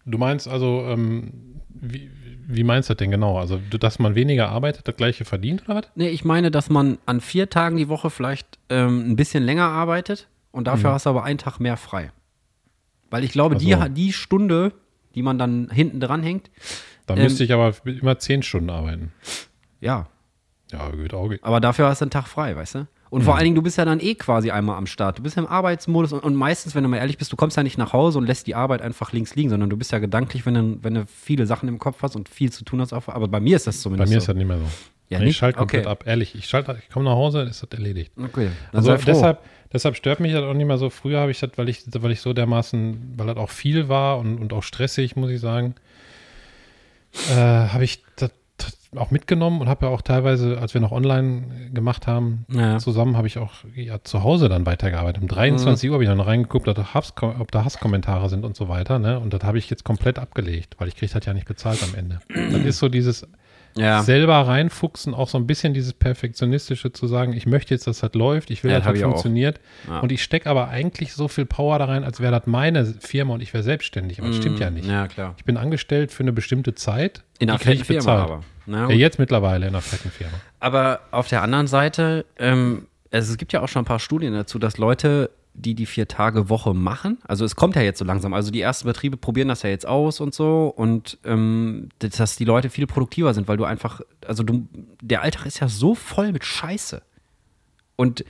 Du 0.05 0.19
meinst 0.19 0.49
also, 0.49 0.85
ähm, 0.89 1.33
wie, 1.69 2.11
wie 2.49 2.65
meinst 2.65 2.89
du 2.89 2.95
das 2.95 2.99
denn 2.99 3.11
genau? 3.11 3.39
Also, 3.39 3.59
dass 3.79 3.99
man 3.99 4.15
weniger 4.15 4.49
arbeitet, 4.49 4.89
das 4.89 4.97
gleiche 4.97 5.25
verdient 5.25 5.63
oder 5.67 5.77
was? 5.79 5.85
Nee, 5.95 6.09
ich 6.09 6.25
meine, 6.25 6.51
dass 6.51 6.71
man 6.71 6.99
an 7.07 7.21
vier 7.21 7.51
Tagen 7.51 7.77
die 7.77 7.89
Woche 7.89 8.11
vielleicht 8.11 8.59
ähm, 8.71 9.11
ein 9.13 9.17
bisschen 9.17 9.45
länger 9.45 9.67
arbeitet 9.69 10.29
und 10.51 10.67
dafür 10.67 10.93
hast 10.93 11.07
du 11.07 11.11
aber 11.11 11.25
einen 11.25 11.39
Tag 11.39 11.61
mehr 11.61 11.77
frei. 11.77 12.11
Weil 13.11 13.23
ich 13.25 13.33
glaube, 13.33 13.57
Ach 13.57 13.59
die, 13.59 13.75
die 13.95 14.13
Stunde, 14.13 14.73
die 15.15 15.23
man 15.23 15.39
dann 15.39 15.71
hinten 15.71 16.01
dran 16.01 16.23
hängt, 16.23 16.51
Da 17.09 17.17
Ähm, 17.17 17.23
müsste 17.25 17.43
ich 17.43 17.53
aber 17.53 17.75
immer 17.85 18.19
zehn 18.19 18.43
Stunden 18.43 18.71
arbeiten. 18.71 19.13
ja, 19.81 20.07
Ja, 20.71 20.91
gut, 20.91 21.15
Auge. 21.15 21.39
aber 21.43 21.61
dafür 21.61 21.89
hast 21.89 22.01
du 22.01 22.05
einen 22.05 22.11
Tag 22.11 22.29
frei, 22.29 22.55
weißt 22.55 22.75
du? 22.77 22.87
Und 23.11 23.23
vor 23.23 23.37
allen 23.37 23.45
Dingen, 23.45 23.57
du 23.57 23.63
bist 23.63 23.79
ja 23.79 23.87
dann 23.87 24.01
eh 24.01 24.15
quasi 24.17 24.51
einmal 24.51 24.77
am 24.77 24.87
Start. 24.87 25.19
Du 25.19 25.23
bist 25.23 25.35
ja 25.37 25.43
im 25.43 25.49
Arbeitsmodus 25.49 26.13
und, 26.13 26.23
und 26.23 26.35
meistens, 26.35 26.75
wenn 26.75 26.83
du 26.83 26.91
mal 26.91 26.99
ehrlich 26.99 27.17
bist, 27.17 27.33
du 27.33 27.37
kommst 27.37 27.57
ja 27.57 27.63
nicht 27.63 27.79
nach 27.79 27.95
Hause 27.95 28.19
und 28.19 28.27
lässt 28.27 28.47
die 28.47 28.55
Arbeit 28.55 28.83
einfach 28.83 29.13
links 29.15 29.35
liegen, 29.35 29.49
sondern 29.49 29.71
du 29.71 29.79
bist 29.79 29.93
ja 29.93 29.99
gedanklich, 29.99 30.45
wenn 30.45 30.53
du, 30.53 30.79
wenn 30.83 30.93
du 30.93 31.07
viele 31.07 31.47
Sachen 31.47 31.71
im 31.71 31.79
Kopf 31.79 32.03
hast 32.03 32.17
und 32.17 32.29
viel 32.29 32.53
zu 32.53 32.65
tun 32.65 32.83
hast. 32.83 32.93
Aber 32.93 33.29
bei 33.29 33.41
mir 33.41 33.57
ist 33.57 33.67
das 33.67 33.79
Bei 33.79 33.83
zumindest 33.85 34.11
mir 34.11 34.17
so. 34.17 34.25
ist 34.25 34.29
das 34.29 34.37
nicht 34.37 34.47
mehr 34.47 34.59
so. 34.59 34.65
Ja, 35.09 35.23
ich 35.23 35.39
schalte 35.39 35.57
komplett 35.59 35.87
Okay. 35.87 35.91
ab, 35.91 36.07
ehrlich. 36.07 36.35
Ich 36.35 36.45
schalte, 36.51 36.77
ich 36.83 36.91
komme 36.93 37.07
nach 37.07 37.13
Hause, 37.17 37.41
ist 37.45 37.63
das 37.63 37.71
erledigt. 37.71 38.13
Okay, 38.23 38.51
Also 38.75 38.95
deshalb, 38.95 39.41
deshalb 39.73 39.97
stört 39.97 40.21
mich 40.21 40.33
das 40.35 40.43
auch 40.43 40.53
nicht 40.53 40.67
mehr 40.67 40.77
so. 40.77 40.91
Früher 40.91 41.21
habe 41.21 41.31
ich 41.31 41.41
das, 41.41 41.53
weil 41.57 41.71
ich, 41.71 41.85
weil 42.03 42.11
ich 42.11 42.21
so 42.21 42.35
dermaßen, 42.35 43.15
weil 43.17 43.27
das 43.29 43.39
auch 43.39 43.49
viel 43.49 43.89
war 43.89 44.19
und, 44.19 44.37
und 44.39 44.53
auch 44.53 44.63
stressig, 44.63 45.17
muss 45.17 45.31
ich 45.31 45.41
sagen, 45.41 45.77
äh, 47.31 47.35
habe 47.35 47.85
ich 47.85 48.03
das 48.17 48.31
auch 48.97 49.11
mitgenommen 49.11 49.61
und 49.61 49.69
habe 49.69 49.87
ja 49.87 49.93
auch 49.93 50.01
teilweise, 50.01 50.59
als 50.59 50.73
wir 50.73 50.81
noch 50.81 50.93
online 50.93 51.71
gemacht 51.75 52.07
haben, 52.07 52.47
Ja. 52.51 52.79
zusammen 52.79 53.17
habe 53.19 53.27
ich 53.27 53.37
auch 53.39 53.53
ja, 53.75 54.03
zu 54.03 54.23
Hause 54.23 54.49
dann 54.49 54.65
weitergearbeitet. 54.65 55.23
Um 55.23 55.29
23 55.29 55.91
Uhr 55.91 55.95
habe 55.95 56.05
ich 56.05 56.09
dann 56.09 56.21
reingeguckt, 56.21 56.69
ob 56.69 56.75
da, 56.75 56.95
Hass, 56.95 57.13
ob 57.21 57.53
da 57.53 57.65
Hasskommentare 57.65 58.31
sind 58.31 58.45
und 58.47 58.57
so 58.57 58.69
weiter. 58.69 58.99
Ne? 58.99 59.21
Und 59.21 59.35
das 59.35 59.43
habe 59.45 59.59
ich 59.59 59.69
jetzt 59.69 59.85
komplett 59.85 60.19
abgelegt, 60.19 60.77
weil 60.79 60.89
ich 60.89 60.97
kriege 60.97 61.13
das 61.13 61.25
ja 61.27 61.35
nicht 61.35 61.47
bezahlt 61.47 61.83
am 61.83 61.95
Ende. 61.95 62.21
Das 62.35 62.63
ist 62.65 62.79
so 62.79 62.89
dieses, 62.89 63.27
ja. 63.77 64.03
selber 64.03 64.35
reinfuchsen, 64.47 65.15
auch 65.15 65.29
so 65.29 65.39
ein 65.39 65.47
bisschen 65.47 65.75
dieses 65.75 65.93
Perfektionistische 65.93 66.93
zu 66.93 67.07
sagen, 67.07 67.33
ich 67.33 67.47
möchte 67.47 67.75
jetzt, 67.75 67.87
dass 67.87 68.01
das 68.01 68.15
läuft, 68.15 68.51
ich 68.51 68.65
will, 68.65 68.71
Ja, 68.71 68.81
dass 68.81 68.93
das 68.93 69.03
funktioniert. 69.03 69.61
Ja. 69.89 70.01
Und 70.01 70.13
ich 70.13 70.23
stecke 70.23 70.49
aber 70.49 70.69
eigentlich 70.69 71.13
so 71.15 71.29
viel 71.29 71.47
Power 71.47 71.79
da 71.79 71.87
rein, 71.87 72.05
als 72.05 72.21
wäre 72.21 72.33
das 72.33 72.47
meine 72.47 72.85
Firma 72.87 73.35
und 73.35 73.41
ich 73.41 73.53
wäre 73.55 73.63
selbstständig. 73.63 74.19
Aber 74.21 74.29
das 74.29 74.37
stimmt 74.39 74.59
ja 74.61 74.71
nicht. 74.71 74.87
Mm, 74.87 74.91
Ja, 74.91 75.07
klar. 75.09 75.35
Ich 75.39 75.45
bin 75.45 75.57
angestellt 75.57 76.13
für 76.13 76.23
eine 76.23 76.33
bestimmte 76.33 76.75
Zeit. 76.75 77.23
In 77.39 77.51
einer 77.51 77.59
fetten 77.59 77.81
ich 77.83 77.85
Firma 77.87 78.01
bezahlt. 78.01 78.23
aber. 78.31 78.45
Na 78.67 78.81
Ja, 78.81 78.87
gut. 78.87 78.95
jetzt 78.97 79.19
mittlerweile 79.19 79.67
in 79.67 79.75
einer 79.75 79.83
fetten 79.83 80.11
Firma. 80.11 80.35
Aber 80.61 81.01
auf 81.11 81.29
der 81.29 81.43
anderen 81.43 81.67
Seite, 81.67 82.25
ähm, 82.39 82.87
also 83.11 83.33
es 83.33 83.39
gibt 83.39 83.53
ja 83.53 83.63
auch 83.63 83.69
schon 83.69 83.83
ein 83.83 83.87
paar 83.87 84.01
Studien 84.01 84.35
dazu, 84.35 84.59
dass 84.59 84.77
Leute, 84.79 85.31
die 85.61 85.75
die 85.75 85.87
Vier-Tage-Woche 85.87 86.75
machen, 86.75 87.19
also 87.27 87.45
es 87.45 87.57
kommt 87.57 87.77
ja 87.77 87.83
jetzt 87.83 87.99
so 87.99 88.05
langsam, 88.05 88.35
also 88.35 88.51
die 88.51 88.61
ersten 88.61 88.87
Betriebe 88.87 89.17
probieren 89.17 89.49
das 89.49 89.63
ja 89.63 89.71
jetzt 89.71 89.87
aus 89.87 90.21
und 90.21 90.35
so 90.35 90.73
und 90.75 91.19
ähm, 91.25 91.89
dass 91.99 92.37
die 92.37 92.45
Leute 92.45 92.71
viel 92.71 92.87
produktiver 92.87 93.35
sind, 93.35 93.49
weil 93.49 93.57
du 93.57 93.65
einfach, 93.65 94.01
also 94.27 94.43
du, 94.43 94.67
der 95.03 95.23
Alltag 95.23 95.47
ist 95.47 95.61
ja 95.61 95.69
so 95.69 95.95
voll 95.95 96.33
mit 96.33 96.45
Scheiße. 96.45 97.03
Und 97.97 98.25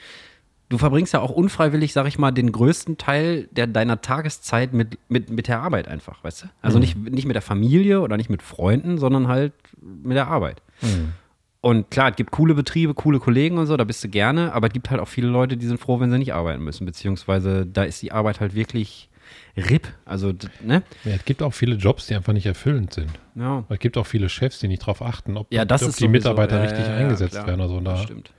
du 0.69 0.79
verbringst 0.79 1.12
ja 1.12 1.21
auch 1.21 1.31
unfreiwillig, 1.31 1.93
sag 1.93 2.07
ich 2.07 2.19
mal, 2.19 2.31
den 2.31 2.53
größten 2.53 2.99
Teil 2.99 3.49
der, 3.51 3.67
deiner 3.67 4.01
Tageszeit 4.01 4.73
mit, 4.73 4.99
mit, 5.09 5.31
mit 5.31 5.49
der 5.49 5.61
Arbeit 5.61 5.88
einfach, 5.88 6.23
weißt 6.25 6.45
du? 6.45 6.47
Also 6.62 6.79
nicht, 6.79 6.97
nicht 6.97 7.27
mit 7.27 7.35
der 7.35 7.43
Familie 7.43 8.01
oder 8.01 8.17
nicht 8.17 8.31
mit 8.31 8.43
Freunden, 8.43 8.99
sondern 8.99 9.29
halt 9.29 9.53
mit 9.81 10.17
der 10.17 10.29
Arbeit. 10.29 10.62
Und 11.61 11.90
klar, 11.90 12.11
es 12.11 12.16
gibt 12.16 12.31
coole 12.31 12.55
Betriebe, 12.55 12.94
coole 12.94 13.18
Kollegen 13.18 13.59
und 13.59 13.66
so, 13.66 13.77
da 13.77 13.83
bist 13.85 14.03
du 14.05 14.09
gerne, 14.09 14.53
aber 14.53 14.68
es 14.68 14.73
gibt 14.73 14.90
halt 14.90 15.01
auch 15.01 15.09
viele 15.09 15.27
Leute, 15.29 15.57
die 15.57 15.66
sind 15.66 15.79
froh, 15.81 15.99
wenn 15.99 16.11
sie 16.11 16.18
nicht 16.18 16.33
arbeiten 16.33 16.62
müssen, 16.62 16.87
beziehungsweise 16.87 17.66
da 17.66 17.83
ist 17.83 18.01
die 18.01 18.12
Arbeit 18.12 18.38
halt 18.40 18.55
wirklich 18.55 19.09
RIP. 19.57 19.88
Also, 20.05 20.33
ne? 20.62 20.85
Ja, 21.05 21.12
es 21.16 21.25
gibt 21.25 21.42
auch 21.42 21.53
viele 21.53 21.75
Jobs, 21.75 22.07
die 22.07 22.14
einfach 22.14 22.33
nicht 22.33 22.47
erfüllend 22.47 22.94
sind. 22.94 23.11
Ja. 23.35 23.64
Es 23.68 23.81
gibt 23.81 23.99
auch 23.99 24.07
viele 24.07 24.29
Chefs, 24.29 24.61
die 24.61 24.68
nicht 24.68 24.83
darauf 24.83 25.03
achten, 25.03 25.37
ob, 25.37 25.53
Ja, 25.53 25.62
ob 25.62 25.68
die 25.68 25.79
sowieso- 25.79 26.09
Mitarbeiter 26.09 26.62
richtig 26.62 26.87
ja, 26.87 26.94
eingesetzt 26.97 27.33
klar. 27.35 27.49
werden. 27.49 27.61
Also, 27.61 27.81
da, 27.81 27.97
stimmt. 27.97 28.31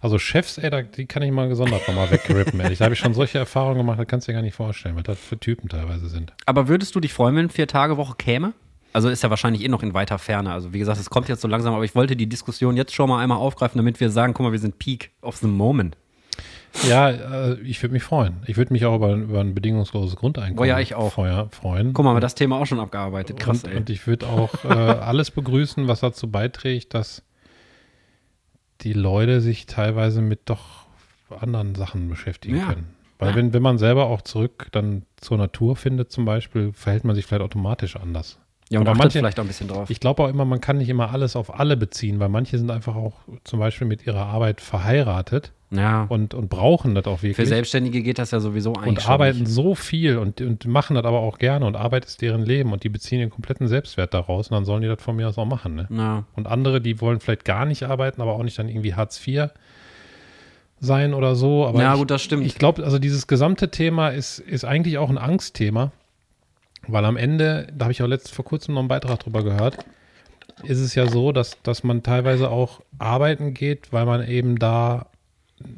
also 0.00 0.18
Chefs, 0.20 0.58
ey, 0.58 0.70
da, 0.70 0.82
die 0.82 1.06
kann 1.06 1.22
ich 1.24 1.32
mal 1.32 1.48
gesondert 1.48 1.86
nochmal 1.88 2.10
wegrippen. 2.12 2.60
ehrlich. 2.60 2.78
Da 2.78 2.84
habe 2.84 2.94
ich 2.94 3.00
schon 3.00 3.12
solche 3.12 3.38
Erfahrungen 3.38 3.78
gemacht, 3.78 3.98
das 3.98 4.06
kannst 4.06 4.28
du 4.28 4.32
dir 4.32 4.36
gar 4.36 4.42
nicht 4.42 4.54
vorstellen, 4.54 4.94
was 4.94 5.02
das 5.02 5.18
für 5.18 5.36
Typen 5.38 5.68
teilweise 5.68 6.08
sind. 6.08 6.32
Aber 6.46 6.68
würdest 6.68 6.94
du 6.94 7.00
dich 7.00 7.12
freuen, 7.12 7.34
wenn 7.34 7.50
Vier-Tage-Woche 7.50 8.14
käme? 8.16 8.52
Also 8.92 9.08
ist 9.08 9.22
ja 9.22 9.30
wahrscheinlich 9.30 9.64
eh 9.64 9.68
noch 9.68 9.82
in 9.82 9.94
weiter 9.94 10.18
Ferne. 10.18 10.52
Also 10.52 10.72
wie 10.72 10.78
gesagt, 10.78 11.00
es 11.00 11.08
kommt 11.10 11.28
jetzt 11.28 11.40
so 11.40 11.48
langsam, 11.48 11.74
aber 11.74 11.84
ich 11.84 11.94
wollte 11.94 12.14
die 12.16 12.28
Diskussion 12.28 12.76
jetzt 12.76 12.94
schon 12.94 13.08
mal 13.08 13.20
einmal 13.22 13.38
aufgreifen, 13.38 13.78
damit 13.78 14.00
wir 14.00 14.10
sagen, 14.10 14.34
guck 14.34 14.44
mal, 14.44 14.52
wir 14.52 14.58
sind 14.58 14.78
Peak 14.78 15.10
of 15.22 15.36
the 15.36 15.46
Moment. 15.46 15.96
Ja, 16.88 17.10
äh, 17.10 17.60
ich 17.60 17.82
würde 17.82 17.92
mich 17.92 18.02
freuen. 18.02 18.42
Ich 18.46 18.56
würde 18.56 18.72
mich 18.72 18.84
auch 18.86 18.96
über, 18.96 19.12
über 19.14 19.40
ein 19.40 19.54
bedingungsloses 19.54 20.16
Grundeinkommen 20.16 20.58
Oh 20.58 20.64
ja, 20.64 20.80
ich 20.80 20.94
auch. 20.94 21.12
Feuer, 21.12 21.48
freuen. 21.50 21.92
Guck 21.92 22.04
mal, 22.04 22.10
haben 22.10 22.16
wir 22.16 22.20
das 22.20 22.34
Thema 22.34 22.58
auch 22.58 22.66
schon 22.66 22.80
abgearbeitet. 22.80 23.38
Krass, 23.38 23.64
und, 23.64 23.70
ey. 23.70 23.76
und 23.76 23.90
ich 23.90 24.06
würde 24.06 24.26
auch 24.26 24.64
äh, 24.64 24.68
alles 24.68 25.30
begrüßen, 25.30 25.86
was 25.88 26.00
dazu 26.00 26.30
beiträgt, 26.30 26.94
dass 26.94 27.22
die 28.80 28.94
Leute 28.94 29.40
sich 29.40 29.66
teilweise 29.66 30.22
mit 30.22 30.40
doch 30.46 30.86
anderen 31.40 31.74
Sachen 31.74 32.08
beschäftigen 32.08 32.56
Ja. 32.58 32.66
können. 32.66 32.94
Weil 33.18 33.36
wenn, 33.36 33.52
wenn 33.52 33.62
man 33.62 33.78
selber 33.78 34.06
auch 34.06 34.22
zurück 34.22 34.66
dann 34.72 35.02
zur 35.16 35.38
Natur 35.38 35.76
findet 35.76 36.10
zum 36.10 36.24
Beispiel, 36.24 36.72
verhält 36.72 37.04
man 37.04 37.14
sich 37.14 37.24
vielleicht 37.24 37.42
automatisch 37.44 37.94
anders. 37.94 38.38
Ja, 38.70 38.80
und 38.80 38.88
aber 38.88 38.96
manche- 38.98 39.18
vielleicht 39.18 39.38
auch 39.38 39.44
ein 39.44 39.48
bisschen 39.48 39.68
drauf. 39.68 39.90
Ich 39.90 40.00
glaube 40.00 40.22
auch 40.24 40.28
immer, 40.28 40.44
man 40.44 40.60
kann 40.60 40.78
nicht 40.78 40.88
immer 40.88 41.10
alles 41.12 41.36
auf 41.36 41.58
alle 41.58 41.76
beziehen, 41.76 42.20
weil 42.20 42.28
manche 42.28 42.58
sind 42.58 42.70
einfach 42.70 42.96
auch 42.96 43.14
zum 43.44 43.58
Beispiel 43.58 43.86
mit 43.86 44.06
ihrer 44.06 44.24
Arbeit 44.26 44.60
verheiratet 44.60 45.52
ja. 45.70 46.04
und, 46.08 46.32
und 46.32 46.48
brauchen 46.48 46.94
das 46.94 47.04
auch 47.06 47.18
Für 47.18 47.28
wirklich. 47.28 47.48
Selbstständige 47.48 48.02
geht 48.02 48.18
das 48.18 48.30
ja 48.30 48.40
sowieso 48.40 48.72
eigentlich 48.74 48.88
und 49.04 49.08
arbeiten 49.08 49.40
nicht. 49.40 49.50
so 49.52 49.74
viel 49.74 50.16
und, 50.16 50.40
und 50.40 50.66
machen 50.66 50.94
das 50.96 51.04
aber 51.04 51.20
auch 51.20 51.38
gerne 51.38 51.66
und 51.66 51.76
Arbeit 51.76 52.04
ist 52.06 52.22
deren 52.22 52.44
Leben 52.46 52.72
und 52.72 52.82
die 52.84 52.88
beziehen 52.88 53.18
den 53.20 53.30
kompletten 53.30 53.68
Selbstwert 53.68 54.14
daraus 54.14 54.48
und 54.48 54.54
dann 54.54 54.64
sollen 54.64 54.80
die 54.82 54.88
das 54.88 55.02
von 55.02 55.16
mir 55.16 55.28
aus 55.28 55.36
auch 55.36 55.44
machen. 55.44 55.74
Ne? 55.74 55.86
Ja. 55.90 56.24
Und 56.34 56.46
andere, 56.46 56.80
die 56.80 57.00
wollen 57.02 57.20
vielleicht 57.20 57.44
gar 57.44 57.66
nicht 57.66 57.82
arbeiten, 57.84 58.22
aber 58.22 58.32
auch 58.34 58.42
nicht 58.42 58.58
dann 58.58 58.68
irgendwie 58.68 58.94
Hartz 58.94 59.20
IV 59.26 59.50
sein 60.80 61.14
oder 61.14 61.34
so. 61.36 61.66
Aber 61.66 61.80
Ja, 61.80 61.92
ich, 61.92 61.98
gut, 62.00 62.10
das 62.10 62.22
stimmt. 62.22 62.44
Ich 62.46 62.56
glaube, 62.56 62.82
also 62.84 62.98
dieses 62.98 63.26
gesamte 63.26 63.70
Thema 63.70 64.08
ist, 64.08 64.38
ist 64.40 64.64
eigentlich 64.64 64.98
auch 64.98 65.10
ein 65.10 65.18
Angstthema, 65.18 65.92
weil 66.88 67.04
am 67.04 67.16
Ende, 67.16 67.68
da 67.74 67.84
habe 67.84 67.92
ich 67.92 68.02
auch 68.02 68.08
letzt 68.08 68.32
vor 68.32 68.44
kurzem 68.44 68.74
noch 68.74 68.80
einen 68.80 68.88
Beitrag 68.88 69.20
drüber 69.20 69.42
gehört, 69.42 69.78
ist 70.64 70.80
es 70.80 70.94
ja 70.94 71.06
so, 71.06 71.32
dass, 71.32 71.60
dass 71.62 71.82
man 71.82 72.02
teilweise 72.02 72.50
auch 72.50 72.80
arbeiten 72.98 73.54
geht, 73.54 73.92
weil 73.92 74.06
man 74.06 74.26
eben 74.26 74.58
da 74.58 75.06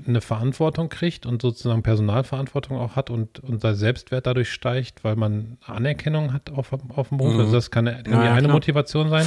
eine 0.06 0.20
Verantwortung 0.20 0.88
kriegt 0.88 1.26
und 1.26 1.42
sozusagen 1.42 1.82
Personalverantwortung 1.82 2.78
auch 2.78 2.96
hat 2.96 3.10
und 3.10 3.40
unser 3.40 3.74
Selbstwert 3.74 4.26
dadurch 4.26 4.50
steigt, 4.50 5.04
weil 5.04 5.16
man 5.16 5.58
Anerkennung 5.66 6.32
hat 6.32 6.50
auf, 6.50 6.72
auf 6.72 7.08
dem 7.08 7.18
Beruf. 7.18 7.34
Mhm. 7.34 7.40
Also 7.40 7.52
das 7.52 7.70
kann, 7.70 7.84
kann 7.86 8.04
Ja, 8.06 8.22
die 8.22 8.28
eine 8.28 8.42
klar. 8.44 8.52
Motivation 8.52 9.10
sein. 9.10 9.26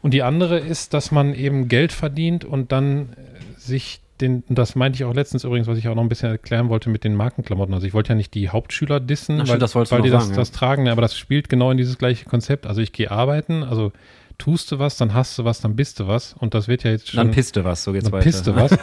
Und 0.00 0.14
die 0.14 0.22
andere 0.22 0.58
ist, 0.58 0.94
dass 0.94 1.10
man 1.10 1.34
eben 1.34 1.68
Geld 1.68 1.92
verdient 1.92 2.44
und 2.44 2.72
dann 2.72 3.10
sich 3.56 4.00
den, 4.22 4.44
das 4.48 4.74
meinte 4.74 4.96
ich 4.96 5.04
auch 5.04 5.14
letztens 5.14 5.44
übrigens, 5.44 5.66
was 5.66 5.76
ich 5.76 5.88
auch 5.88 5.94
noch 5.94 6.02
ein 6.02 6.08
bisschen 6.08 6.30
erklären 6.30 6.68
wollte 6.70 6.88
mit 6.88 7.04
den 7.04 7.14
Markenklamotten. 7.14 7.74
Also 7.74 7.86
ich 7.86 7.92
wollte 7.92 8.10
ja 8.10 8.14
nicht 8.14 8.32
die 8.34 8.48
Hauptschüler 8.48 9.00
dissen, 9.00 9.34
Ach, 9.36 9.40
weil, 9.40 9.46
stimmt, 9.46 9.62
das 9.62 9.72
du 9.72 9.90
weil 9.90 10.02
die 10.02 10.10
das, 10.10 10.22
sagen, 10.24 10.34
ja. 10.34 10.40
das 10.40 10.52
tragen, 10.52 10.88
aber 10.88 11.02
das 11.02 11.16
spielt 11.16 11.48
genau 11.48 11.70
in 11.70 11.76
dieses 11.76 11.98
gleiche 11.98 12.24
Konzept. 12.24 12.66
Also 12.66 12.80
ich 12.80 12.92
gehe 12.92 13.10
arbeiten, 13.10 13.62
also 13.62 13.92
tust 14.38 14.72
du 14.72 14.78
was, 14.78 14.96
dann 14.96 15.12
hast 15.14 15.38
du 15.38 15.44
was, 15.44 15.60
dann 15.60 15.76
bist 15.76 16.00
du 16.00 16.06
was. 16.08 16.34
Und 16.34 16.54
das 16.54 16.66
wird 16.68 16.84
ja 16.84 16.90
jetzt 16.92 17.10
schon. 17.10 17.18
Dann 17.18 17.30
pisste 17.30 17.64
was, 17.64 17.84
so 17.84 17.92
geht's 17.92 18.04
dann 18.04 18.12
weiter. 18.12 18.24
pisste 18.24 18.56
was. 18.56 18.78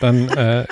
Dann 0.00 0.28
äh, 0.36 0.66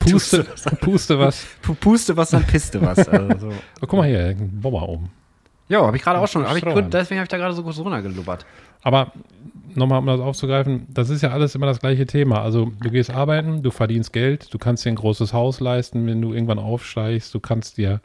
puste, 0.00 0.44
puste 0.80 1.18
was. 1.18 1.46
Pu- 1.64 1.74
Puste 1.74 2.16
was, 2.16 2.30
dann 2.30 2.44
pisste 2.44 2.80
was. 2.80 3.08
Also 3.08 3.38
so. 3.38 3.48
Oh, 3.48 3.86
guck 3.86 3.94
mal 3.94 4.08
hier, 4.08 4.26
ein 4.26 4.60
Bomber 4.60 4.88
oben. 4.88 5.10
Ja, 5.68 5.84
habe 5.84 5.96
ich 5.96 6.02
gerade 6.02 6.20
auch 6.20 6.28
schon. 6.28 6.46
Hab 6.46 6.56
ich, 6.56 6.62
deswegen 6.62 7.18
habe 7.18 7.24
ich 7.24 7.28
da 7.28 7.36
gerade 7.36 7.54
so 7.54 7.62
kurz 7.62 7.78
runtergelubbert. 7.78 8.46
Aber 8.82 9.12
nochmal, 9.74 9.98
um 9.98 10.06
das 10.06 10.20
aufzugreifen, 10.20 10.86
das 10.88 11.10
ist 11.10 11.22
ja 11.22 11.30
alles 11.30 11.54
immer 11.54 11.66
das 11.66 11.80
gleiche 11.80 12.06
Thema. 12.06 12.42
Also 12.42 12.70
du 12.80 12.90
gehst 12.90 13.10
arbeiten, 13.10 13.62
du 13.62 13.70
verdienst 13.70 14.12
Geld, 14.12 14.52
du 14.52 14.58
kannst 14.58 14.84
dir 14.84 14.90
ein 14.90 14.96
großes 14.96 15.32
Haus 15.32 15.60
leisten, 15.60 16.06
wenn 16.06 16.22
du 16.22 16.32
irgendwann 16.32 16.58
aufsteigst, 16.58 17.34
du 17.34 17.40
kannst 17.40 17.78
dir 17.78 18.00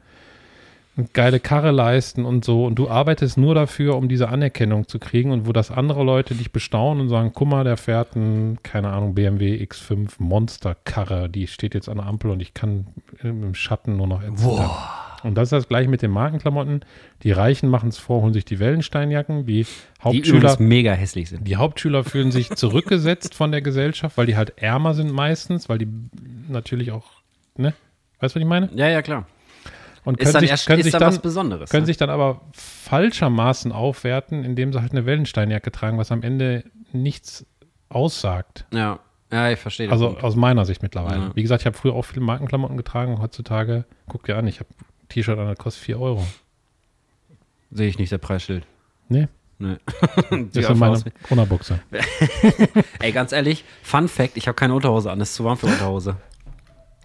eine 0.97 1.07
geile 1.13 1.39
Karre 1.39 1.71
leisten 1.71 2.25
und 2.25 2.43
so. 2.43 2.65
Und 2.65 2.75
du 2.75 2.89
arbeitest 2.89 3.37
nur 3.37 3.55
dafür, 3.55 3.95
um 3.95 4.09
diese 4.09 4.29
Anerkennung 4.29 4.87
zu 4.87 4.99
kriegen 4.99 5.31
und 5.31 5.47
wo 5.47 5.53
das 5.53 5.71
andere 5.71 6.03
Leute 6.03 6.35
dich 6.35 6.51
bestaunen 6.51 7.01
und 7.01 7.09
sagen, 7.09 7.31
guck 7.33 7.47
mal, 7.47 7.63
der 7.63 7.77
fährt 7.77 8.15
ein, 8.15 8.59
keine 8.63 8.89
Ahnung, 8.89 9.15
BMW 9.15 9.63
X5 9.63 10.13
Monsterkarre, 10.17 11.29
die 11.29 11.47
steht 11.47 11.75
jetzt 11.75 11.87
an 11.89 11.97
der 11.97 12.07
Ampel 12.07 12.31
und 12.31 12.41
ich 12.41 12.53
kann 12.53 12.87
im 13.21 13.53
Schatten 13.53 13.97
nur 13.97 14.07
noch 14.07 14.21
erzittern. 14.21 14.69
Und 15.23 15.35
das 15.35 15.47
ist 15.47 15.51
das 15.51 15.67
gleiche 15.67 15.89
mit 15.89 16.01
den 16.01 16.11
Markenklamotten. 16.11 16.83
Die 17.23 17.31
Reichen 17.31 17.69
machen 17.69 17.89
es 17.89 17.97
vor, 17.97 18.21
holen 18.21 18.33
sich 18.33 18.45
die 18.45 18.59
Wellensteinjacken, 18.59 19.45
die 19.45 19.63
Die 19.63 19.67
Hauptschüler 20.03 20.37
übrigens 20.37 20.59
mega 20.59 20.93
hässlich 20.93 21.29
sind. 21.29 21.47
die 21.47 21.55
Hauptschüler 21.57 22.03
fühlen 22.03 22.31
sich 22.31 22.49
zurückgesetzt 22.55 23.35
von 23.35 23.51
der 23.51 23.61
Gesellschaft, 23.61 24.17
weil 24.17 24.25
die 24.25 24.35
halt 24.35 24.57
ärmer 24.57 24.93
sind 24.93 25.11
meistens, 25.11 25.69
weil 25.69 25.77
die 25.77 25.87
natürlich 26.49 26.91
auch, 26.91 27.05
ne? 27.57 27.73
Weißt 28.19 28.35
du, 28.35 28.39
was 28.39 28.43
ich 28.43 28.47
meine? 28.47 28.69
Ja, 28.75 28.87
ja, 28.87 29.01
klar. 29.01 29.25
Und 30.03 30.17
können 30.17 30.39
sich, 30.39 30.49
erst, 30.49 30.65
können 30.67 30.81
sich 30.81 30.91
dann 30.91 31.01
dann, 31.01 31.09
was 31.09 31.19
Besonderes. 31.19 31.69
können 31.69 31.83
ne? 31.83 31.87
sich 31.87 31.97
dann 31.97 32.09
aber 32.09 32.41
falschermaßen 32.53 33.71
aufwerten, 33.71 34.43
indem 34.43 34.73
sie 34.73 34.81
halt 34.81 34.91
eine 34.91 35.05
Wellensteinjacke 35.05 35.71
tragen, 35.71 35.97
was 35.97 36.11
am 36.11 36.23
Ende 36.23 36.63
nichts 36.91 37.45
aussagt. 37.89 38.65
ja. 38.73 38.99
ja, 39.31 39.51
ich 39.51 39.59
verstehe. 39.59 39.91
Also 39.91 40.17
aus 40.17 40.35
meiner 40.35 40.65
Sicht 40.65 40.81
mittlerweile. 40.81 41.21
Ja. 41.21 41.31
Wie 41.35 41.41
gesagt, 41.41 41.61
ich 41.61 41.65
habe 41.65 41.77
früher 41.77 41.93
auch 41.93 42.03
viele 42.03 42.21
Markenklamotten 42.21 42.77
getragen. 42.77 43.19
Heutzutage, 43.21 43.85
guck 44.07 44.25
dir 44.25 44.37
an, 44.37 44.47
ich 44.47 44.59
habe 44.59 44.69
T-Shirt 45.11 45.37
an, 45.37 45.47
das 45.47 45.57
kostet 45.57 45.83
4 45.83 45.99
Euro. 45.99 46.25
sehe 47.71 47.87
ich 47.87 47.97
nicht, 47.97 48.11
der 48.11 48.17
Preisschild. 48.17 48.65
Nee, 49.09 49.27
Nee. 49.61 49.77
das 50.53 50.69
ist 50.69 50.75
meine 50.75 50.99
Unterbuchse. 51.29 51.79
Ey, 52.99 53.11
ganz 53.11 53.31
ehrlich, 53.31 53.63
Fun 53.83 54.07
Fact, 54.07 54.35
ich 54.35 54.47
habe 54.47 54.55
keine 54.55 54.73
Unterhose 54.73 55.11
an, 55.11 55.21
es 55.21 55.29
ist 55.29 55.35
zu 55.35 55.45
warm 55.45 55.55
für 55.55 55.67
Unterhose. 55.67 56.15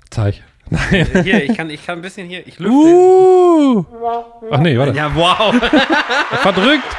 Zeig. 0.09 0.43
hier, 0.91 1.45
ich 1.45 1.55
kann, 1.55 1.69
ich 1.69 1.85
kann 1.85 1.99
ein 1.99 2.03
bisschen 2.03 2.27
hier, 2.27 2.47
ich 2.47 2.59
lüfte. 2.59 2.75
Uh! 2.75 3.85
Ach 4.51 4.59
nee, 4.61 4.77
warte. 4.79 4.97
Ja, 4.97 5.15
wow. 5.15 5.55
Verdrückt! 6.41 6.97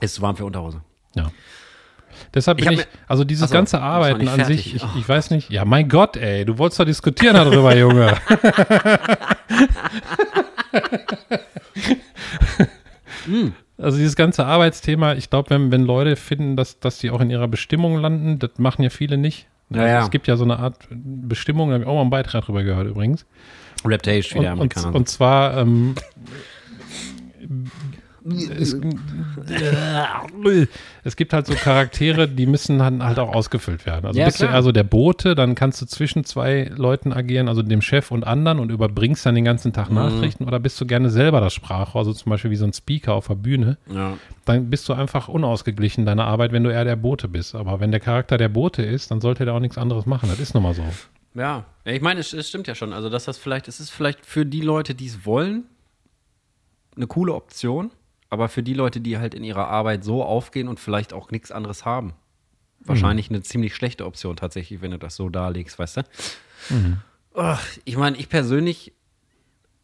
ist 0.00 0.14
zu 0.14 0.22
warm 0.22 0.36
für 0.36 0.44
Unterhose. 0.44 0.82
Ja. 1.14 1.30
Deshalb 2.34 2.58
Ich 2.58 2.64
bin 2.64 2.74
ich, 2.74 2.80
mir- 2.80 2.86
also 3.06 3.24
dieses 3.24 3.44
Achso, 3.44 3.54
ganze 3.54 3.80
Arbeiten 3.80 4.28
an 4.28 4.44
sich, 4.44 4.74
ich, 4.76 4.82
Oh 4.82 4.88
ich 4.98 5.08
weiß 5.08 5.30
nicht, 5.30 5.50
ja, 5.50 5.64
mein 5.64 5.88
Gott, 5.88 6.16
ey, 6.16 6.44
du 6.44 6.58
wolltest 6.58 6.80
doch 6.80 6.84
diskutieren 6.84 7.34
darüber, 7.34 7.76
Junge. 7.76 8.14
Hm. 13.24 13.52
Also 13.76 13.98
dieses 13.98 14.16
ganze 14.16 14.44
Arbeitsthema, 14.44 15.14
ich 15.14 15.30
glaube, 15.30 15.50
wenn, 15.50 15.70
wenn 15.70 15.82
Leute 15.82 16.16
finden, 16.16 16.56
dass, 16.56 16.80
dass 16.80 16.98
die 16.98 17.10
auch 17.10 17.20
in 17.20 17.30
ihrer 17.30 17.46
Bestimmung 17.46 17.96
landen, 17.98 18.38
das 18.38 18.50
machen 18.58 18.82
ja 18.82 18.90
viele 18.90 19.16
nicht. 19.18 19.46
Ja, 19.70 19.82
also 19.82 19.92
ja. 19.94 20.02
Es 20.02 20.10
gibt 20.10 20.26
ja 20.26 20.36
so 20.36 20.44
eine 20.44 20.58
Art 20.58 20.76
Bestimmung, 20.90 21.68
da 21.68 21.74
habe 21.74 21.84
ich 21.84 21.88
auch 21.88 21.94
mal 21.94 22.00
einen 22.00 22.10
Beitrag 22.10 22.44
drüber 22.46 22.64
gehört 22.64 22.88
übrigens. 22.88 23.24
Raptage, 23.84 24.30
wie 24.34 24.40
der 24.40 24.52
Und, 24.52 24.58
Amerikaner. 24.58 24.88
und, 24.88 24.94
und 24.96 25.08
zwar, 25.08 25.58
ähm, 25.58 25.94
es, 28.32 28.76
es 31.04 31.16
gibt 31.16 31.32
halt 31.32 31.46
so 31.46 31.54
Charaktere, 31.54 32.28
die 32.28 32.46
müssen 32.46 32.78
dann 32.78 33.02
halt 33.02 33.18
auch 33.18 33.32
ausgefüllt 33.34 33.86
werden. 33.86 34.06
Also 34.06 34.18
Ja, 34.18 34.26
bist 34.26 34.40
du 34.40 34.44
klar. 34.44 34.54
also 34.56 34.72
der 34.72 34.84
Bote, 34.84 35.34
dann 35.34 35.54
kannst 35.54 35.80
du 35.82 35.86
zwischen 35.86 36.24
zwei 36.24 36.70
Leuten 36.76 37.12
agieren, 37.12 37.48
also 37.48 37.62
dem 37.62 37.82
Chef 37.82 38.10
und 38.10 38.26
anderen 38.26 38.58
und 38.58 38.70
überbringst 38.70 39.24
dann 39.26 39.34
den 39.34 39.44
ganzen 39.44 39.68
Mhm. 39.68 39.72
Tag 39.74 39.90
Nachrichten 39.90 40.44
oder 40.44 40.58
bist 40.60 40.80
du 40.80 40.86
gerne 40.86 41.10
selber 41.10 41.40
das 41.40 41.54
Sprachrohr, 41.54 42.00
also 42.00 42.12
zum 42.12 42.30
Beispiel 42.30 42.50
wie 42.50 42.56
so 42.56 42.64
ein 42.64 42.72
Speaker 42.72 43.14
auf 43.14 43.28
der 43.28 43.34
Bühne, 43.34 43.78
ja. 43.92 44.16
dann 44.44 44.70
bist 44.70 44.88
du 44.88 44.92
einfach 44.92 45.28
unausgeglichen 45.28 46.02
in 46.02 46.06
deiner 46.06 46.26
Arbeit, 46.26 46.52
wenn 46.52 46.64
du 46.64 46.70
eher 46.70 46.84
der 46.84 46.96
Bote 46.96 47.28
bist. 47.28 47.54
Aber 47.54 47.80
wenn 47.80 47.90
der 47.90 48.00
Charakter 48.00 48.38
der 48.38 48.48
Bote 48.48 48.82
ist, 48.82 49.10
dann 49.10 49.20
sollte 49.20 49.44
der 49.44 49.54
auch 49.54 49.60
nichts 49.60 49.78
anderes 49.78 50.06
machen. 50.06 50.28
Das 50.28 50.38
ist 50.40 50.54
nun 50.54 50.62
mal 50.62 50.74
so. 50.74 50.82
Ja, 51.34 51.64
Ja, 51.84 51.92
ich 51.92 52.00
meine, 52.02 52.20
es, 52.20 52.32
es 52.32 52.48
stimmt 52.48 52.66
ja 52.66 52.74
schon. 52.74 52.92
Also, 52.92 53.08
dass 53.10 53.24
das 53.26 53.38
vielleicht, 53.38 53.68
es 53.68 53.80
ist 53.80 53.90
vielleicht 53.90 54.24
für 54.26 54.44
die 54.46 54.60
Leute, 54.60 54.94
die 54.94 55.06
es 55.06 55.24
wollen, 55.26 55.64
eine 56.96 57.06
coole 57.06 57.32
Option, 57.34 57.90
aber 58.30 58.48
für 58.48 58.62
die 58.62 58.74
Leute, 58.74 59.00
die 59.00 59.18
halt 59.18 59.34
in 59.34 59.44
ihrer 59.44 59.68
Arbeit 59.68 60.04
so 60.04 60.22
aufgehen 60.22 60.68
und 60.68 60.80
vielleicht 60.80 61.12
auch 61.12 61.30
nichts 61.30 61.50
anderes 61.50 61.84
haben, 61.84 62.14
wahrscheinlich 62.80 63.30
eine 63.30 63.42
ziemlich 63.42 63.74
schlechte 63.74 64.06
Option 64.06 64.36
tatsächlich, 64.36 64.82
wenn 64.82 64.90
du 64.90 64.98
das 64.98 65.16
so 65.16 65.28
darlegst, 65.28 65.78
weißt 65.78 65.98
du? 65.98 66.02
Ach, 67.34 67.66
ich 67.84 67.96
meine, 67.96 68.16
ich 68.16 68.28
persönlich, 68.28 68.92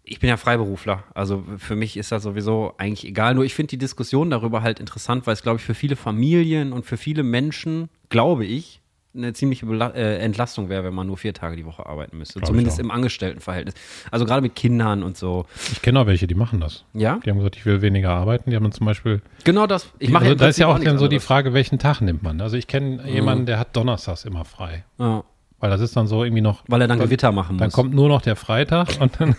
ich 0.02 0.20
bin 0.20 0.28
ja 0.28 0.36
Freiberufler, 0.36 1.04
also 1.14 1.44
für 1.58 1.76
mich 1.76 1.96
ist 1.96 2.12
das 2.12 2.22
sowieso 2.22 2.74
eigentlich 2.76 3.06
egal. 3.06 3.34
Nur 3.34 3.44
ich 3.44 3.54
finde 3.54 3.70
die 3.70 3.78
Diskussion 3.78 4.30
darüber 4.30 4.62
halt 4.62 4.80
interessant, 4.80 5.26
weil 5.26 5.34
es, 5.34 5.42
glaube 5.42 5.58
ich, 5.58 5.64
für 5.64 5.74
viele 5.74 5.96
Familien 5.96 6.72
und 6.72 6.84
für 6.84 6.96
viele 6.96 7.22
Menschen, 7.22 7.88
glaube 8.10 8.44
ich, 8.44 8.82
eine 9.16 9.32
ziemliche 9.32 9.66
Bela 9.66 9.90
äh, 9.90 10.18
Entlastung 10.18 10.68
wäre, 10.68 10.84
wenn 10.84 10.94
man 10.94 11.06
nur 11.06 11.16
vier 11.16 11.32
Tage 11.34 11.56
die 11.56 11.64
Woche 11.64 11.86
arbeiten 11.86 12.18
müsste. 12.18 12.40
Glaub 12.40 12.48
Zumindest 12.48 12.78
auch. 12.78 12.84
im 12.84 12.90
Angestelltenverhältnis. 12.90 13.74
Also 14.10 14.24
gerade 14.26 14.42
mit 14.42 14.56
Kindern 14.56 15.02
und 15.02 15.16
so. 15.16 15.46
Ich 15.72 15.82
kenne 15.82 16.00
auch 16.00 16.06
welche, 16.06 16.26
die 16.26 16.34
machen 16.34 16.60
das. 16.60 16.84
Ja, 16.94 17.18
Die 17.24 17.30
haben 17.30 17.38
gesagt, 17.38 17.56
ich 17.56 17.64
will 17.66 17.80
weniger 17.82 18.10
arbeiten. 18.10 18.50
Die 18.50 18.56
haben 18.56 18.64
dann 18.64 18.72
zum 18.72 18.86
Beispiel 18.86 19.22
genau 19.44 19.66
das. 19.66 19.88
Ich 19.98 20.10
mache 20.10 20.24
also, 20.24 20.34
da 20.34 20.48
ist 20.48 20.58
ja 20.58 20.66
Prinzip 20.66 20.82
auch 20.82 20.84
dann 20.90 20.98
so 20.98 21.08
die. 21.08 21.20
Frage, 21.20 21.52
welchen 21.54 21.78
Tag 21.78 22.00
nimmt 22.00 22.22
man. 22.22 22.40
Also 22.40 22.56
ich 22.56 22.66
kenne 22.66 23.08
jemanden, 23.08 23.46
der 23.46 23.58
hat 23.58 23.76
donnerstags 23.76 24.24
immer 24.24 24.44
frei. 24.44 24.84
Ja, 24.98 25.22
Weil 25.60 25.70
das 25.70 25.80
ist 25.80 25.96
dann 25.96 26.06
so 26.08 26.24
irgendwie 26.24 26.42
noch. 26.42 26.64
weil 26.66 26.80
er 26.82 26.88
dann 26.88 26.98
dann, 26.98 27.06
Gewitter 27.06 27.30
machen 27.32 27.56
dann 27.58 27.68
muss. 27.68 27.74
kommt 27.74 27.94
nur 27.94 28.08
noch 28.08 28.20
der 28.22 28.36
Freitag 28.36 29.00
und 29.00 29.12
dann 29.20 29.36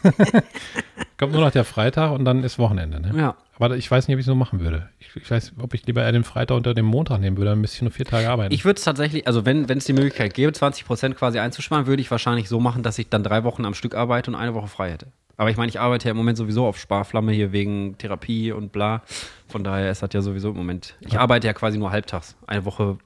kommt 1.18 1.34
nur 1.34 1.42
noch 1.42 1.52
der 1.52 1.66
Freitag 1.66 2.12
und 2.12 2.26
dann 2.26 2.44
ist 2.44 2.58
Wochenende. 2.60 3.00
Ne? 3.02 3.12
ja. 3.18 3.36
Aber 3.58 3.78
ich 3.78 3.90
weiß 3.90 4.08
nicht, 4.08 4.16
ob 4.16 4.20
ich 4.20 4.26
so 4.26 4.36
machen 4.36 4.60
würde. 4.60 4.90
Ich, 5.00 5.16
ich 5.16 5.32
weiß, 5.32 5.54
ob 5.60 5.74
ich 5.74 5.86
lieber 5.86 6.04
eher 6.04 6.12
den 6.12 6.24
Freitag 6.24 6.58
unter 6.58 6.74
dem 6.74 6.86
Montag 6.86 7.20
nehmen 7.20 7.38
würde, 7.38 7.52
dann 7.52 7.62
müsste 7.62 7.78
ich 7.78 7.82
nur 7.82 7.92
vier 7.92 8.06
Tage 8.06 8.30
arbeiten. 8.30 8.54
Ich 8.54 8.66
würde 8.66 8.78
es 8.78 8.84
tatsächlich, 8.84 9.28
also 9.28 9.46
wenn 9.46 9.70
es 9.70 9.86
die 9.86 9.94
Möglichkeit 9.94 10.34
gäbe, 10.34 10.52
20% 10.52 11.14
quasi 11.14 11.40
einzusparen, 11.40 11.88
würde 11.88 12.02
ich 12.02 12.12
wahrscheinlich 12.12 12.50
so 12.50 12.60
machen, 12.60 12.84
dass 12.84 13.00
ich 13.00 13.10
dann 13.10 13.24
drei 13.24 13.44
Wochen 13.44 13.66
am 13.66 13.74
Stück 13.74 13.96
arbeite 13.96 14.32
und 14.32 14.36
eine 14.36 14.54
Woche 14.54 14.68
frei 14.68 14.92
hätte. 14.92 15.08
Aber 15.38 15.50
ich 15.50 15.58
meine, 15.58 15.70
ich 15.70 15.80
arbeite 15.80 16.06
ja 16.06 16.12
im 16.12 16.18
Moment 16.18 16.38
sowieso 16.38 16.66
auf 16.66 16.78
Sparflamme 16.78 17.32
hier 17.32 17.52
wegen 17.52 17.98
Therapie 17.98 18.52
und 18.52 18.72
bla. 18.72 19.04
Von 19.48 19.64
daher 19.64 19.92
ist 19.92 20.02
das 20.02 20.10
ja 20.14 20.22
sowieso 20.22 20.50
im 20.50 20.58
Moment. 20.58 20.96
Ich 21.02 21.20
arbeite 21.20 21.48
ja 21.48 21.54
quasi 21.54 21.78
nur 21.78 21.92
halbtags. 21.92 22.36
Eine 22.48 22.64
Woche 22.66 22.98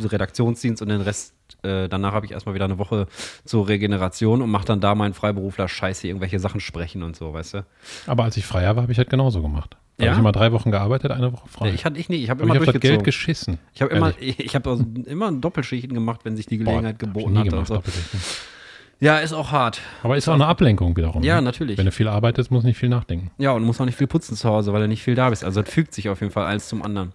Redaktionsdienst 0.00 0.82
und 0.82 0.88
den 0.88 1.00
Rest, 1.00 1.34
äh, 1.64 1.88
danach 1.88 2.12
habe 2.12 2.26
ich 2.26 2.32
erstmal 2.32 2.54
wieder 2.54 2.64
eine 2.66 2.78
Woche 2.78 3.06
zur 3.44 3.68
Regeneration 3.68 4.42
und 4.42 4.50
mache 4.50 4.64
dann 4.66 4.80
da 4.80 4.94
meinen 4.94 5.14
Freiberufler 5.14 5.68
Scheiße, 5.68 6.06
irgendwelche 6.06 6.38
Sachen 6.38 6.60
sprechen 6.60 7.02
und 7.02 7.16
so, 7.16 7.32
weißt 7.32 7.54
du? 7.54 7.66
Aber 8.06 8.24
als 8.24 8.36
ich 8.36 8.44
frei 8.46 8.62
war, 8.76 8.82
habe 8.82 8.92
ich 8.92 8.98
halt 8.98 9.10
genauso 9.10 9.42
gemacht. 9.42 9.76
Da 9.96 10.04
Ja? 10.04 10.10
habe 10.10 10.16
ich 10.16 10.20
immer 10.20 10.32
drei 10.32 10.52
Wochen 10.52 10.70
gearbeitet, 10.70 11.10
eine 11.12 11.32
Woche 11.32 11.48
frei. 11.48 11.70
Ich 11.74 11.84
hatte 11.84 11.98
ich 11.98 12.08
nicht, 12.08 12.22
ich 12.22 12.30
habe 12.30 12.42
immer 12.42 12.54
ich 12.54 12.60
habe 12.60 12.66
das 12.66 12.72
durchgezogen. 12.74 12.98
Geld 12.98 13.04
geschissen. 13.04 13.58
ich 13.74 13.82
habe 13.82 13.94
immer, 13.94 14.12
ich 14.18 14.54
habe 14.54 14.70
also 14.70 14.84
immer 15.06 15.30
Doppelschichten 15.32 15.94
gemacht, 15.94 16.20
wenn 16.24 16.36
sich 16.36 16.46
die 16.46 16.58
Boah, 16.58 16.64
Gelegenheit 16.80 16.94
hab 16.94 17.02
ich 17.02 17.12
geboten 17.14 17.38
hat. 17.38 17.48
Gemacht, 17.48 17.66
so. 17.68 17.82
Ja, 19.00 19.18
ist 19.18 19.32
auch 19.32 19.50
hart. 19.50 19.80
Aber 20.02 20.16
ist 20.16 20.28
auch 20.28 20.34
eine 20.34 20.46
Ablenkung 20.46 20.96
wiederum. 20.96 21.22
Ja, 21.22 21.36
ne? 21.36 21.42
natürlich. 21.42 21.76
Wenn 21.76 21.84
du 21.86 21.92
viel 21.92 22.08
arbeitest, 22.08 22.50
musst 22.50 22.62
du 22.64 22.68
nicht 22.68 22.78
viel 22.78 22.88
nachdenken. 22.88 23.30
Ja, 23.38 23.50
und 23.52 23.64
musst 23.64 23.80
auch 23.80 23.84
nicht 23.84 23.98
viel 23.98 24.06
putzen 24.06 24.36
zu 24.36 24.48
Hause, 24.48 24.72
weil 24.72 24.82
du 24.82 24.88
nicht 24.88 25.02
viel 25.02 25.14
da 25.14 25.30
bist. 25.30 25.44
Also 25.44 25.62
das 25.62 25.70
fügt 25.70 25.92
sich 25.94 26.08
auf 26.08 26.20
jeden 26.20 26.32
Fall 26.32 26.46
eins 26.46 26.68
zum 26.68 26.82
anderen. 26.82 27.12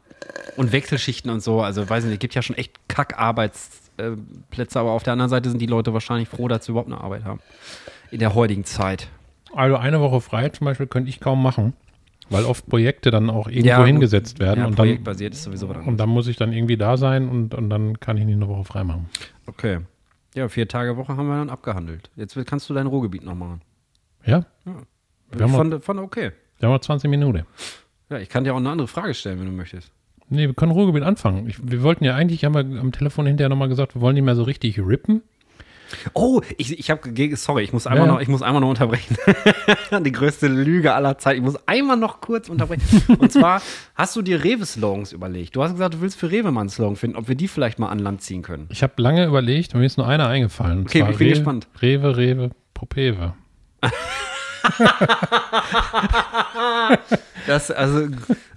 Und 0.58 0.72
Wechselschichten 0.72 1.32
und 1.32 1.42
so, 1.42 1.62
also 1.62 1.90
weiß 1.90 2.04
nicht, 2.04 2.20
gibt 2.20 2.36
ja 2.36 2.42
schon 2.42 2.58
echt 2.58 2.74
Kack-Arbeitsplätze, 4.00 4.80
aber 4.80 4.92
auf 4.92 5.04
der 5.04 5.14
anderen 5.14 5.30
Seite 5.30 5.50
sind 5.50 5.60
die 5.60 5.66
Leute 5.66 5.94
wahrscheinlich 5.94 6.30
froh, 6.30 6.48
dass 6.48 6.66
sie 6.66 6.72
überhaupt 6.72 6.92
eine 6.92 7.02
Arbeit 7.02 7.24
haben. 7.24 7.40
In 8.12 8.20
der 8.20 8.34
heutigen 8.36 8.64
Zeit. 8.66 9.10
Also 9.54 9.76
eine 9.78 10.00
Woche 10.00 10.22
frei 10.22 10.50
zum 10.50 10.66
Beispiel 10.66 10.88
könnte 10.88 11.10
ich 11.10 11.20
kaum 11.20 11.42
machen, 11.42 11.74
weil 12.30 12.46
oft 12.46 12.68
Projekte 12.68 13.12
dann 13.12 13.30
auch 13.30 13.48
irgendwo 13.48 13.68
Ja, 13.68 13.86
hingesetzt 13.86 14.40
werden 14.40 14.60
Ja, 14.60 14.66
und, 14.66 14.72
dann, 14.78 14.86
projektbasiert 14.86 15.34
ist 15.34 15.44
sowieso 15.44 15.70
was 15.70 15.86
und 15.86 15.98
dann 15.98 16.10
muss 16.10 16.28
ich 16.28 16.36
dann 16.36 16.54
irgendwie 16.54 16.78
da 16.78 16.98
sein 16.98 17.30
und, 17.30 17.56
und 17.56 17.70
dann 17.70 18.00
kann 18.00 18.18
ich 18.18 18.26
nicht 18.26 18.36
eine 18.36 18.48
Woche 18.48 18.64
frei 18.64 18.84
machen. 18.84 19.10
Okay. 19.48 19.80
Ja, 20.36 20.48
vier 20.48 20.68
Tage 20.68 20.96
Woche 20.98 21.18
haben 21.18 21.28
wir 21.28 21.38
dann 21.38 21.50
abgehandelt. 21.50 22.12
Jetzt 22.16 22.38
kannst 22.46 22.70
du 22.70 22.74
dein 22.74 22.86
Ruhrgebiet 22.88 23.24
noch 23.24 23.36
machen. 23.36 23.62
Ja? 24.26 24.46
Ja. 24.66 24.76
Wir 25.32 25.44
haben 25.44 25.54
Von, 25.54 25.82
von 25.82 26.00
okay. 26.00 26.32
Wir 26.60 26.68
haben 26.68 26.74
noch 26.74 26.82
20 26.82 27.10
Minuten. 27.10 27.46
Ja, 28.10 28.18
ich 28.18 28.30
kann 28.30 28.44
dir 28.44 28.54
auch 28.54 28.58
eine 28.58 28.70
andere 28.70 28.88
Frage 28.88 29.14
stellen, 29.14 29.40
wenn 29.40 29.46
du 29.48 29.52
möchtest. 29.52 29.92
Nee, 30.30 30.48
wir 30.48 30.54
können 30.54 30.72
Ruhrgebiet 30.72 31.04
anfangen. 31.04 31.48
Ich, 31.50 31.58
wir 31.62 31.82
wollten 31.84 32.04
ja 32.04 32.16
eigentlich, 32.16 32.46
haben 32.46 32.54
wir 32.54 32.80
am 32.80 32.92
Telefon 32.92 33.26
hinterher 33.26 33.50
nochmal 33.50 33.68
gesagt, 33.70 33.96
wir 33.96 34.02
wollen 34.02 34.14
nicht 34.16 34.24
mehr 34.24 34.36
so 34.36 34.44
richtig 34.44 34.80
rippen. 34.80 35.22
Oh, 36.14 36.42
ich, 36.58 36.78
ich 36.78 36.92
habe, 36.92 37.02
sorry, 37.36 37.64
ich 37.64 37.74
muss 37.74 37.88
einmal 37.88 38.06
Ja. 38.06 38.14
noch, 38.14 38.22
ich 38.22 38.28
muss 38.28 38.44
einmal 38.44 38.62
noch 38.62 38.70
unterbrechen. 38.70 39.18
Die 40.06 40.12
größte 40.12 40.48
Lüge 40.48 40.94
aller 40.94 41.18
Zeiten. 41.18 41.40
Ich 41.40 41.44
muss 41.44 41.58
einmal 41.68 41.98
noch 41.98 42.22
kurz 42.22 42.48
unterbrechen. 42.48 43.02
Und 43.18 43.32
zwar 43.32 43.60
hast 43.96 44.16
du 44.16 44.22
dir 44.22 44.44
Rewe-Slogans 44.44 45.14
überlegt. 45.14 45.56
Du 45.56 45.64
hast 45.64 45.72
gesagt, 45.72 45.96
du 45.96 46.02
willst 46.02 46.20
für 46.20 46.30
Rewe 46.30 46.52
mal 46.52 46.62
einen 46.62 46.70
Slogan 46.70 46.96
finden, 46.96 47.18
ob 47.18 47.28
wir 47.28 47.34
die 47.34 47.48
vielleicht 47.48 47.80
mal 47.80 47.90
an 47.90 47.98
Land 47.98 48.22
ziehen 48.22 48.44
können. 48.44 48.68
Ich 48.70 48.84
habe 48.84 48.94
lange 48.98 49.26
überlegt, 49.26 49.74
mir 49.74 49.84
ist 49.84 49.98
nur 49.98 50.08
einer 50.08 50.28
eingefallen. 50.28 50.80
Und 50.82 50.86
Okay, 50.90 51.00
ich 51.00 51.06
bin 51.06 51.16
Rewe, 51.18 51.30
gespannt. 51.30 51.68
Rewe, 51.82 52.18
Rewe, 52.18 52.52
Propewe. 52.76 53.34
Das, 57.48 57.72
also, 57.72 58.08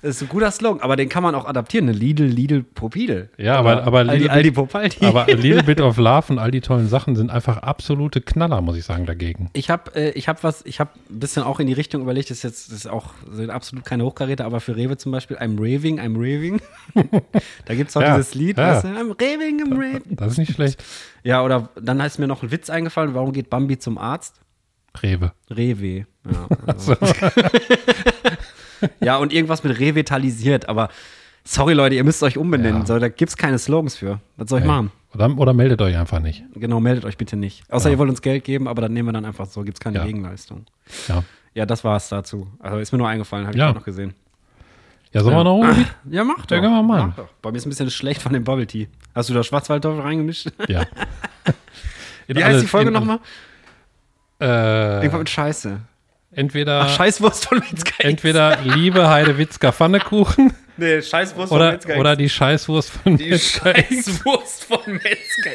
das 0.02 0.16
ist 0.16 0.22
ein 0.22 0.28
guter 0.28 0.50
Slogan, 0.50 0.82
aber 0.82 0.96
den 0.96 1.08
kann 1.08 1.22
man 1.22 1.34
auch 1.34 1.46
adaptieren. 1.46 1.88
Eine 1.88 1.96
Lidl, 1.96 2.24
Lidl, 2.24 2.62
Popidel. 2.62 3.30
Ja, 3.38 3.56
aber- 3.56 3.84
aber 3.84 4.00
Aldi, 4.00 4.24
Lidl- 4.26 4.28
Aldi, 4.28 4.50
Popaldi. 4.50 5.06
Aber 5.06 5.26
little 5.28 5.62
bit 5.62 5.80
of 5.80 5.96
love 5.96 6.30
und 6.30 6.38
all 6.38 6.50
die 6.50 6.60
tollen 6.60 6.88
Sachen 6.88 7.16
sind 7.16 7.30
einfach 7.30 7.58
absolute 7.58 8.20
Knaller, 8.20 8.60
muss 8.60 8.76
ich 8.76 8.84
sagen, 8.84 9.06
dagegen. 9.06 9.48
Ich 9.54 9.70
habe 9.70 9.94
äh, 9.94 10.10
ich 10.10 10.28
hab 10.28 10.42
was, 10.44 10.62
ich 10.66 10.78
habe 10.80 10.90
ein 11.08 11.20
bisschen 11.20 11.42
auch 11.42 11.58
in 11.60 11.68
die 11.68 11.72
Richtung 11.72 12.02
überlegt, 12.02 12.28
das 12.30 12.38
ist 12.38 12.42
jetzt 12.42 12.70
das 12.72 12.78
ist 12.78 12.86
auch 12.86 13.14
sind 13.30 13.48
absolut 13.50 13.84
keine 13.86 14.04
Hochkaräter, 14.04 14.44
aber 14.44 14.60
für 14.60 14.76
Rewe 14.76 14.96
zum 14.98 15.12
Beispiel, 15.12 15.38
I'm 15.38 15.56
raving, 15.58 15.98
I'm 15.98 16.16
raving. 16.16 16.60
da 17.64 17.74
gibt 17.74 17.90
es 17.90 17.96
auch 17.96 18.02
Ja, 18.02 18.16
dieses 18.16 18.34
Lied, 18.34 18.58
ja. 18.58 18.74
weißt 18.74 18.84
du, 18.84 18.88
I'm 18.88 19.12
raving, 19.12 19.62
I'm 19.62 19.74
raving. 19.74 20.16
Das 20.16 20.32
ist 20.32 20.38
nicht 20.38 20.52
schlecht. 20.52 20.82
Ja, 21.22 21.42
oder 21.42 21.70
dann 21.80 21.98
ist 22.00 22.18
mir 22.18 22.26
noch 22.26 22.42
ein 22.42 22.50
Witz 22.50 22.68
eingefallen, 22.68 23.14
warum 23.14 23.32
geht 23.32 23.48
Bambi 23.48 23.78
zum 23.78 23.96
Arzt? 23.96 24.34
Rewe. 25.00 25.32
Rewe. 25.50 26.06
Ja, 26.30 26.48
also. 26.66 26.96
ja, 29.00 29.16
und 29.16 29.32
irgendwas 29.32 29.64
mit 29.64 29.78
revitalisiert, 29.78 30.68
aber 30.68 30.88
sorry 31.44 31.74
Leute, 31.74 31.94
ihr 31.94 32.04
müsst 32.04 32.22
euch 32.22 32.38
umbenennen. 32.38 32.80
Ja. 32.82 32.86
So, 32.86 32.98
da 32.98 33.08
gibt 33.08 33.30
es 33.30 33.36
keine 33.36 33.58
Slogans 33.58 33.96
für. 33.96 34.20
Was 34.36 34.48
soll 34.50 34.60
ich 34.60 34.66
machen? 34.66 34.90
Oder, 35.14 35.36
oder 35.38 35.52
meldet 35.52 35.80
euch 35.82 35.96
einfach 35.96 36.20
nicht. 36.20 36.42
Genau, 36.54 36.80
meldet 36.80 37.04
euch 37.04 37.18
bitte 37.18 37.36
nicht. 37.36 37.64
Außer 37.70 37.90
ihr 37.90 37.98
wollt 37.98 38.10
uns 38.10 38.22
Geld 38.22 38.44
geben, 38.44 38.66
aber 38.68 38.82
dann 38.82 38.92
nehmen 38.92 39.08
wir 39.08 39.12
dann 39.12 39.24
einfach 39.24 39.46
so, 39.46 39.62
gibt 39.62 39.76
es 39.76 39.80
keine 39.80 39.98
Ja. 39.98 40.04
Gegenleistung. 40.04 40.64
Ja. 41.08 41.22
Ja, 41.54 41.66
das 41.66 41.84
war 41.84 41.96
es 41.96 42.08
dazu. 42.08 42.48
Also 42.60 42.78
ist 42.78 42.92
mir 42.92 42.98
nur 42.98 43.08
eingefallen, 43.08 43.46
habe 43.46 43.56
Ja. 43.58 43.66
ich 43.66 43.70
auch 43.72 43.78
noch 43.78 43.84
gesehen. 43.84 44.14
Ja, 45.12 45.22
sollen 45.22 45.36
wir 45.36 45.44
noch 45.44 45.56
Ruhrgebiet? 45.56 45.86
Ja, 46.10 46.24
mach 46.24 46.46
doch. 46.46 46.56
Ja, 46.56 46.62
können 46.62 46.74
wir 46.74 46.82
machen. 46.82 47.12
Bei 47.42 47.50
mir 47.50 47.58
ist 47.58 47.66
ein 47.66 47.68
bisschen 47.68 47.90
schlecht 47.90 48.22
von 48.22 48.32
dem 48.32 48.44
Bubble 48.44 48.66
Tea. 48.66 48.88
Hast 49.14 49.28
du 49.28 49.34
da 49.34 49.42
Schwarzwaldteufel 49.42 50.00
reingemischt? 50.00 50.48
Ja. 50.68 50.86
Wie 52.28 52.42
heißt 52.42 52.62
die 52.62 52.66
Folge 52.66 52.90
nochmal? 52.90 53.18
Äh, 54.42 54.96
Irgendwann 55.00 55.20
mit 55.20 55.30
Scheiße. 55.30 55.78
entweder, 56.32 56.82
Ach, 56.82 56.88
Scheißwurst 56.96 57.46
von 57.46 57.58
Metzger. 57.58 57.92
entweder 58.04 58.58
Liebe 58.62 59.08
Heidewitzka 59.08 59.72
Pfannekuchen 59.72 60.52
Nee, 60.78 61.02
Scheißwurst 61.02 61.52
oder, 61.52 61.78
oder 61.98 62.16
die 62.16 62.30
Scheißwurst 62.30 62.90
von 62.90 63.16
Die 63.18 63.28
Metzger. 63.30 63.74
Scheißwurst 63.74 64.64
von 64.64 64.80
Metzger. 64.86 65.50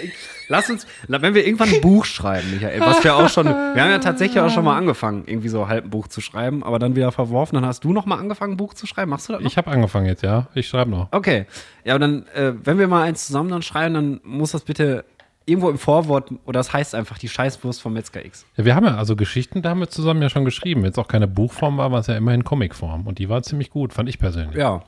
Lass 0.48 0.70
uns, 0.70 0.86
wenn 1.08 1.34
wir 1.34 1.44
irgendwann 1.46 1.74
ein 1.74 1.82
Buch 1.82 2.06
schreiben, 2.06 2.52
Michael, 2.52 2.80
was 2.82 3.04
wir 3.04 3.16
auch 3.16 3.28
schon, 3.28 3.48
wir 3.48 3.54
haben 3.84 3.90
ja 3.90 3.98
tatsächlich 3.98 4.40
auch 4.42 4.50
schon 4.52 4.64
mal 4.64 4.78
angefangen, 4.78 5.24
irgendwie 5.26 5.50
so 5.50 5.68
halb 5.68 5.86
ein 5.86 5.90
Buch 5.90 6.08
zu 6.08 6.22
schreiben, 6.22 6.64
aber 6.64 6.78
dann 6.80 6.96
wieder 6.96 7.12
verworfen. 7.12 7.56
Dann 7.56 7.66
hast 7.66 7.84
du 7.84 7.92
noch 7.92 8.06
mal 8.06 8.18
angefangen, 8.18 8.54
ein 8.54 8.58
Buch 8.58 8.74
zu 8.76 8.86
schreiben. 8.88 9.10
Machst 9.10 9.28
du 9.28 9.34
das 9.34 9.42
noch? 9.42 9.50
Ich 9.52 9.58
habe 9.58 9.70
angefangen 9.72 10.06
jetzt, 10.06 10.22
ja. 10.24 10.48
Ich 10.54 10.68
schreibe 10.70 10.92
noch. 10.92 11.08
Okay. 11.12 11.48
Ja, 11.84 11.96
aber 11.96 12.00
dann, 12.00 12.28
äh, 12.36 12.54
wenn 12.64 12.78
wir 12.80 12.88
mal 12.88 13.04
eins 13.04 13.26
zusammen 13.26 13.50
dann 13.50 13.64
schreiben, 13.64 13.96
dann 13.96 14.22
muss 14.24 14.52
das 14.52 14.62
bitte 14.62 15.04
irgendwo 15.48 15.70
im 15.70 15.78
Vorwort, 15.78 16.32
oder 16.46 16.60
das 16.60 16.74
heißt 16.74 16.94
einfach 16.94 17.18
die 17.18 17.30
Scheißwurst 17.30 17.82
von 17.82 17.94
Metzger 17.94 18.24
X. 18.24 18.46
Ja, 18.58 18.66
wir 18.66 18.76
haben 18.76 18.86
ja 18.86 18.98
also 18.98 19.16
Geschichten, 19.16 19.62
da 19.62 19.70
haben 19.70 19.80
wir 19.80 19.90
zusammen 19.90 20.22
ja 20.22 20.30
schon 20.30 20.46
geschrieben. 20.46 20.84
Jetzt 20.84 21.00
auch 21.00 21.08
keine 21.08 21.28
Buchform 21.28 21.78
war, 21.78 21.92
war 21.92 22.02
es 22.02 22.08
ja 22.08 22.18
immerhin 22.18 22.44
Comicform. 22.44 23.08
Und 23.08 23.18
die 23.18 23.30
war 23.30 23.42
ziemlich 23.44 23.70
gut, 23.70 23.94
fand 23.94 24.10
ich 24.10 24.20
persönlich. 24.20 24.58
Ja. 24.58 24.84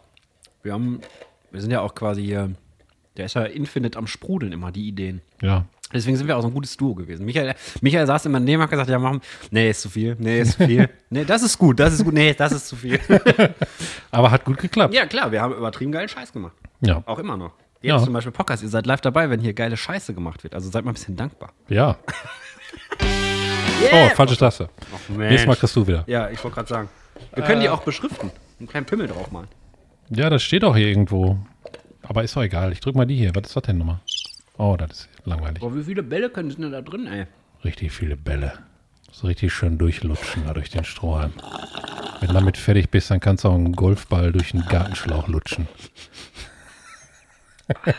Wir 0.62 0.74
haben, 0.74 1.00
wir 1.52 1.62
sind 1.62 1.72
ja 1.72 1.80
auch 1.80 1.96
quasi 1.96 2.24
hier, 2.24 2.52
der 3.16 3.26
ist 3.26 3.36
ja 3.36 3.44
infinite 3.44 3.98
am 3.98 4.06
Sprudeln 4.06 4.52
immer, 4.52 4.72
die 4.72 4.88
Ideen. 4.88 5.22
Ja. 5.42 5.66
Deswegen 5.94 6.18
sind 6.18 6.28
wir 6.28 6.38
auch 6.38 6.42
so 6.42 6.50
ein 6.50 6.54
gutes 6.54 6.76
Duo 6.78 6.94
gewesen. 6.94 7.26
Michael, 7.26 7.56
Michael 7.82 8.06
saß 8.06 8.26
immer 8.26 8.40
neben 8.40 8.58
und 8.58 8.64
hat 8.64 8.70
gesagt, 8.70 8.90
ja, 8.90 9.00
machen, 9.00 9.22
nee, 9.50 9.72
ist 9.72 9.82
zu 9.82 9.90
viel, 9.90 10.16
nee, 10.20 10.42
ist 10.42 10.58
zu 10.58 10.66
viel. 10.68 10.90
nee, 11.10 11.24
das 11.24 11.42
ist 11.42 11.58
gut, 11.58 11.80
das 11.80 11.94
ist 11.94 12.04
gut, 12.04 12.14
nee, 12.14 12.34
das 12.34 12.52
ist 12.52 12.68
zu 12.68 12.76
viel. 12.76 13.00
Aber 14.12 14.30
hat 14.30 14.46
gut 14.46 14.58
geklappt. 14.58 14.94
ja, 14.94 15.08
klar, 15.08 15.32
wir 15.32 15.42
haben 15.42 15.56
übertrieben 15.56 15.92
geilen 15.92 16.10
Scheiß 16.10 16.32
gemacht. 16.32 16.54
Ja. 16.82 17.02
Auch 17.08 17.18
immer 17.18 17.38
noch. 17.38 17.54
Ja. 17.82 17.96
Jetzt 17.96 18.06
zum 18.06 18.14
Beispiel 18.14 18.32
Podcast, 18.34 18.62
ihr 18.64 18.70
seid 18.70 18.86
live 18.86 19.02
dabei, 19.02 19.30
wenn 19.30 19.40
hier 19.40 19.54
geile 19.54 19.78
Scheiße 19.78 20.14
gemacht 20.14 20.44
wird. 20.44 20.54
Also 20.54 20.70
seid 20.70 20.84
mal 20.84 20.92
ein 20.92 20.96
bisschen 20.96 21.16
dankbar. 21.16 21.52
Ja. 21.68 21.98
Oh, 23.94 24.10
falsche 24.14 24.36
Taste. 24.36 24.70
Nächstes 25.08 25.48
Mal 25.48 25.56
kriegst 25.56 25.74
du 25.76 25.88
wieder. 25.88 26.04
Ja, 26.06 26.30
ich 26.30 26.44
wollte 26.44 26.56
gerade 26.56 26.68
sagen. 26.68 26.90
Wir 27.34 27.44
können 27.44 27.62
Äh. 27.62 27.64
die 27.64 27.70
auch 27.70 27.82
beschriften. 27.82 28.30
Einen 28.60 28.68
kleinen 28.68 28.86
Pimmel 28.86 29.08
drauf 29.08 29.32
malen. 29.32 29.48
Ja, 30.10 30.30
das 30.30 30.44
steht 30.44 30.66
auch 30.66 30.76
hier 30.76 30.88
irgendwo. 30.88 31.38
Aber 32.04 32.24
ist 32.24 32.36
doch 32.36 32.42
egal. 32.44 32.74
Ich 32.74 32.82
drück 32.82 32.96
mal 32.96 33.06
die 33.06 33.16
hier. 33.16 33.34
Was 33.36 33.48
ist 33.48 33.56
das 33.56 33.64
denn 33.64 33.78
nochmal? 33.78 34.02
Oh, 34.58 34.76
das 34.78 34.92
ist 34.92 35.10
langweilig. 35.24 35.62
Boah, 35.62 35.74
wie 35.76 35.84
viele 35.84 36.04
Bälle 36.04 36.30
können 36.30 36.50
denn 36.50 36.72
da 36.74 36.82
drin, 36.82 37.08
ey? 37.08 37.26
Richtig 37.64 37.94
viele 37.94 38.18
Bälle. 38.18 38.52
So 39.14 39.28
richtig 39.28 39.54
schön 39.54 39.78
durchlutschen 39.78 40.44
da 40.46 40.54
durch 40.54 40.70
den 40.70 40.84
Strohhalm. 40.84 41.32
Wenn 42.20 42.28
du 42.28 42.34
damit 42.34 42.58
fertig 42.58 42.90
bist, 42.90 43.10
dann 43.12 43.22
kannst 43.22 43.46
du 43.46 43.48
auch 43.48 43.56
einen 43.56 43.72
Golfball 43.72 44.34
durch 44.34 44.52
den 44.52 44.66
Gartenschlauch 44.66 45.30
lutschen. 45.30 45.68
ja, 47.86 47.94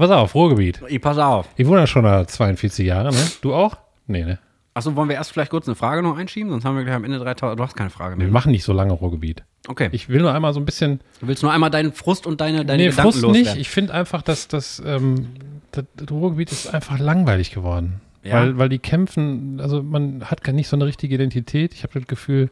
pass 0.00 0.10
auf, 0.10 0.34
Ruhrgebiet. 0.34 0.80
Ich 0.88 1.00
pass 1.00 1.18
auf. 1.18 1.48
Ich 1.56 1.66
wohne 1.66 1.80
ja 1.80 1.86
schon 1.86 2.04
da 2.04 2.26
42 2.26 2.86
Jahre, 2.86 3.10
ne? 3.12 3.26
Du 3.40 3.54
auch? 3.54 3.76
Nee, 4.06 4.24
ne? 4.24 4.38
Achso, 4.74 4.94
wollen 4.94 5.08
wir 5.08 5.16
erst 5.16 5.32
vielleicht 5.32 5.50
kurz 5.50 5.66
eine 5.66 5.74
Frage 5.74 6.02
noch 6.02 6.18
einschieben? 6.18 6.50
Sonst 6.50 6.66
haben 6.66 6.76
wir 6.76 6.84
gleich 6.84 6.96
am 6.96 7.04
Ende 7.04 7.18
3000. 7.18 7.58
Du 7.58 7.64
hast 7.64 7.74
keine 7.76 7.88
Frage 7.88 8.16
Wir 8.18 8.24
mehr. 8.24 8.32
machen 8.32 8.52
nicht 8.52 8.62
so 8.64 8.74
lange 8.74 8.92
Ruhrgebiet. 8.92 9.42
Okay. 9.68 9.88
Ich 9.92 10.10
will 10.10 10.20
nur 10.20 10.34
einmal 10.34 10.52
so 10.52 10.60
ein 10.60 10.66
bisschen. 10.66 11.00
du 11.20 11.28
willst 11.28 11.42
nur 11.42 11.50
einmal 11.50 11.70
deinen 11.70 11.92
Frust 11.92 12.26
und 12.26 12.42
deine, 12.42 12.66
deine 12.66 12.82
nee, 12.82 12.90
Gedanken 12.90 13.10
Frust 13.12 13.22
loswerden. 13.22 13.52
nicht. 13.52 13.60
Ich 13.60 13.70
finde 13.70 13.94
einfach, 13.94 14.20
dass 14.20 14.48
das, 14.48 14.82
ähm, 14.84 15.28
das, 15.72 15.84
das 15.96 16.10
Ruhrgebiet 16.10 16.52
ist 16.52 16.72
einfach 16.74 16.98
langweilig 16.98 17.52
geworden. 17.52 18.02
Ja. 18.22 18.34
Weil, 18.34 18.58
weil 18.58 18.68
die 18.68 18.78
kämpfen, 18.78 19.60
also 19.60 19.82
man 19.82 20.24
hat 20.24 20.44
gar 20.44 20.52
nicht 20.52 20.68
so 20.68 20.76
eine 20.76 20.84
richtige 20.84 21.14
Identität. 21.14 21.72
Ich 21.72 21.82
habe 21.82 21.98
das 21.98 22.06
Gefühl, 22.06 22.50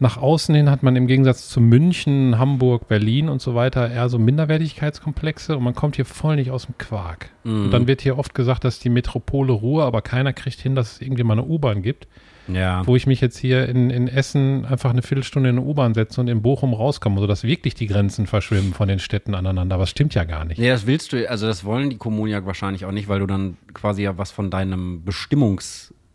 nach 0.00 0.16
außen 0.16 0.54
hin 0.54 0.70
hat 0.70 0.82
man 0.82 0.96
im 0.96 1.06
Gegensatz 1.06 1.48
zu 1.48 1.60
München, 1.60 2.38
Hamburg, 2.38 2.88
Berlin 2.88 3.28
und 3.28 3.42
so 3.42 3.54
weiter 3.54 3.90
eher 3.90 4.08
so 4.08 4.18
Minderwertigkeitskomplexe 4.18 5.56
und 5.56 5.62
man 5.62 5.74
kommt 5.74 5.96
hier 5.96 6.06
voll 6.06 6.36
nicht 6.36 6.50
aus 6.50 6.64
dem 6.64 6.78
Quark. 6.78 7.30
Mhm. 7.44 7.64
Und 7.64 7.70
dann 7.70 7.86
wird 7.86 8.00
hier 8.00 8.18
oft 8.18 8.34
gesagt, 8.34 8.64
dass 8.64 8.78
die 8.78 8.88
Metropole 8.88 9.52
Ruhe, 9.52 9.84
aber 9.84 10.00
keiner 10.00 10.32
kriegt 10.32 10.58
hin, 10.58 10.74
dass 10.74 10.92
es 10.92 11.00
irgendwie 11.02 11.22
mal 11.22 11.34
eine 11.34 11.44
U-Bahn 11.44 11.82
gibt. 11.82 12.08
Ja. 12.48 12.84
wo 12.84 12.96
ich 12.96 13.06
mich 13.06 13.20
jetzt 13.20 13.38
hier 13.38 13.68
in, 13.68 13.90
in 13.90 14.08
Essen 14.08 14.64
einfach 14.64 14.90
eine 14.90 15.02
Viertelstunde 15.02 15.50
in 15.50 15.58
eine 15.58 15.64
U-Bahn 15.64 15.94
setze 15.94 16.20
und 16.20 16.26
in 16.26 16.42
Bochum 16.42 16.74
rauskomme, 16.74 17.20
sodass 17.20 17.44
wirklich 17.44 17.74
die 17.74 17.86
Grenzen 17.86 18.26
verschwimmen 18.26 18.74
von 18.74 18.88
den 18.88 18.98
Städten 18.98 19.36
aneinander. 19.36 19.78
Was 19.78 19.90
stimmt 19.90 20.14
ja 20.14 20.24
gar 20.24 20.44
nicht. 20.44 20.58
Nee, 20.58 20.68
das 20.68 20.84
willst 20.84 21.12
du, 21.12 21.30
also 21.30 21.46
das 21.46 21.64
wollen 21.64 21.90
die 21.90 21.96
Kommunen 21.96 22.32
ja 22.32 22.44
wahrscheinlich 22.44 22.86
auch 22.86 22.92
nicht, 22.92 23.08
weil 23.08 23.20
du 23.20 23.26
dann 23.26 23.56
quasi 23.72 24.02
ja 24.02 24.18
was 24.18 24.32
von 24.32 24.50
deinem 24.50 25.02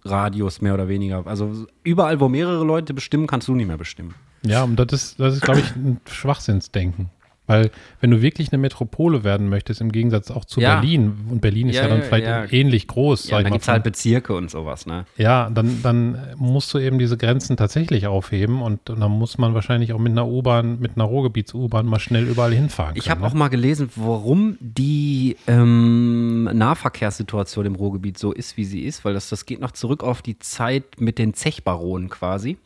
Bestimmungsradius 0.06 0.62
mehr 0.62 0.74
oder 0.74 0.88
weniger, 0.88 1.26
also 1.26 1.66
überall, 1.84 2.20
wo 2.20 2.30
mehrere 2.30 2.64
Leute 2.64 2.94
bestimmen, 2.94 3.28
kannst 3.28 3.48
du 3.48 3.56
nicht 3.56 3.68
mehr 3.68 3.78
bestimmen. 3.78 4.14
Ja, 4.44 4.64
und 4.64 4.76
das 4.78 4.94
ist, 4.94 5.20
das 5.20 5.36
ist 5.36 5.42
glaube 5.42 5.60
ich, 5.60 5.76
ein 5.76 6.00
Schwachsinnsdenken. 6.06 7.10
Weil, 7.48 7.70
wenn 8.02 8.12
du 8.12 8.22
wirklich 8.22 8.52
eine 8.52 8.58
Metropole 8.58 9.24
werden 9.24 9.50
möchtest, 9.50 9.80
im 9.82 9.92
Gegensatz 9.92 10.32
auch 10.32 10.46
zu 10.46 10.60
Ja. 10.62 10.80
Berlin, 10.80 11.14
und 11.30 11.42
Berlin 11.42 11.70
ist 11.70 11.76
ja, 11.76 11.84
Ja, 11.84 11.90
dann 11.90 12.02
vielleicht 12.02 12.26
ja. 12.26 12.46
ähnlich 12.52 12.88
groß, 12.88 13.26
Ja, 13.26 13.30
sag 13.32 13.40
ich 13.40 13.44
dann 13.44 13.50
mal. 13.52 13.56
gibt 13.56 13.62
es 13.64 13.68
halt 13.68 13.84
Bezirke 13.84 14.34
und 14.36 14.50
sowas, 14.50 14.86
ne? 14.86 15.06
Ja, 15.18 15.50
dann, 15.50 15.82
dann 15.84 16.18
musst 16.38 16.74
du 16.74 16.80
eben 16.80 16.98
diese 17.00 17.18
Grenzen 17.18 17.56
tatsächlich 17.58 18.08
aufheben 18.08 18.62
und, 18.62 18.90
und 18.90 19.00
dann 19.00 19.12
muss 19.12 19.38
man 19.38 19.54
wahrscheinlich 19.54 19.94
auch 19.94 20.00
mit 20.00 20.12
einer 20.12 20.28
U-Bahn, 20.28 20.80
mit 20.80 20.94
einer 20.96 21.06
Ruhrgebiets-U-Bahn 21.06 21.86
mal 21.86 22.00
schnell 22.00 22.28
überall 22.28 22.54
hinfahren. 22.54 22.96
Ich 22.96 23.10
habe 23.10 23.24
auch 23.26 23.34
ne? 23.34 23.40
mal 23.40 23.48
gelesen, 23.50 23.90
warum 23.96 24.58
die 24.60 25.36
ähm, 25.48 26.50
Nahverkehrssituation 26.52 27.66
im 27.66 27.76
Ruhrgebiet 27.76 28.18
so 28.18 28.32
ist, 28.32 28.58
wie 28.58 28.66
sie 28.66 28.82
ist, 28.82 29.06
weil 29.06 29.14
das, 29.14 29.30
das 29.30 29.46
geht 29.46 29.60
noch 29.62 29.72
zurück 29.72 30.04
auf 30.04 30.22
die 30.22 30.40
Zeit 30.40 31.00
mit 31.00 31.20
den 31.20 31.34
Zechbaronen 31.34 32.10
quasi. 32.10 32.58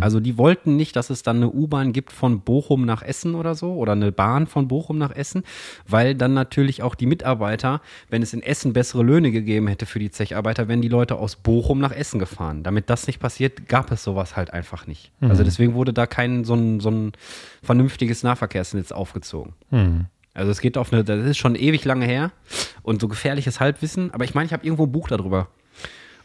Also 0.00 0.20
die 0.20 0.38
wollten 0.38 0.76
nicht, 0.76 0.96
dass 0.96 1.10
es 1.10 1.22
dann 1.22 1.36
eine 1.36 1.50
U-Bahn 1.50 1.92
gibt 1.92 2.12
von 2.12 2.40
Bochum 2.40 2.84
nach 2.84 3.02
Essen 3.02 3.34
oder 3.34 3.54
so 3.54 3.74
oder 3.74 3.92
eine 3.92 4.12
Bahn 4.12 4.46
von 4.46 4.68
Bochum 4.68 4.98
nach 4.98 5.14
Essen, 5.14 5.42
weil 5.86 6.14
dann 6.14 6.34
natürlich 6.34 6.82
auch 6.82 6.94
die 6.94 7.06
Mitarbeiter, 7.06 7.80
wenn 8.08 8.22
es 8.22 8.32
in 8.32 8.42
Essen 8.42 8.72
bessere 8.72 9.02
Löhne 9.02 9.30
gegeben 9.30 9.68
hätte 9.68 9.86
für 9.86 9.98
die 9.98 10.10
Zecharbeiter, 10.10 10.68
wären 10.68 10.82
die 10.82 10.88
Leute 10.88 11.16
aus 11.16 11.36
Bochum 11.36 11.80
nach 11.80 11.92
Essen 11.92 12.18
gefahren. 12.18 12.62
Damit 12.62 12.90
das 12.90 13.06
nicht 13.06 13.20
passiert, 13.20 13.68
gab 13.68 13.90
es 13.90 14.04
sowas 14.04 14.36
halt 14.36 14.52
einfach 14.52 14.86
nicht. 14.86 15.12
Also 15.20 15.44
deswegen 15.44 15.74
wurde 15.74 15.92
da 15.92 16.06
kein 16.06 16.44
so 16.44 16.54
ein, 16.54 16.80
so 16.80 16.90
ein 16.90 17.12
vernünftiges 17.62 18.22
Nahverkehrsnetz 18.22 18.92
aufgezogen. 18.92 19.54
Hm. 19.70 20.06
Also 20.34 20.50
es 20.50 20.60
geht 20.60 20.78
auf 20.78 20.92
eine, 20.92 21.04
das 21.04 21.24
ist 21.24 21.38
schon 21.38 21.54
ewig 21.54 21.84
lange 21.84 22.06
her 22.06 22.32
und 22.82 23.00
so 23.00 23.08
gefährliches 23.08 23.60
Halbwissen, 23.60 24.12
aber 24.14 24.24
ich 24.24 24.34
meine, 24.34 24.46
ich 24.46 24.52
habe 24.52 24.64
irgendwo 24.64 24.84
ein 24.84 24.92
Buch 24.92 25.08
darüber. 25.08 25.48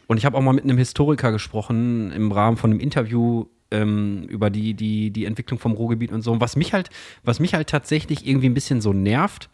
Und 0.08 0.16
ich 0.16 0.24
habe 0.24 0.36
auch 0.36 0.42
mal 0.42 0.52
mit 0.52 0.64
einem 0.64 0.78
Historiker 0.78 1.30
gesprochen 1.30 2.10
im 2.10 2.32
Rahmen 2.32 2.56
von 2.56 2.72
einem 2.72 2.80
Interview 2.80 3.46
ähm, 3.70 4.24
über 4.24 4.50
die, 4.50 4.74
die, 4.74 5.10
die 5.10 5.26
Entwicklung 5.26 5.60
vom 5.60 5.72
Ruhrgebiet 5.72 6.10
und 6.10 6.22
so. 6.22 6.32
Und 6.32 6.40
was 6.40 6.56
mich 6.56 6.72
halt, 6.72 6.90
was 7.22 7.38
mich 7.38 7.54
halt 7.54 7.68
tatsächlich 7.68 8.26
irgendwie 8.26 8.48
ein 8.48 8.54
bisschen 8.54 8.80
so 8.80 8.92
nervt 8.92 9.48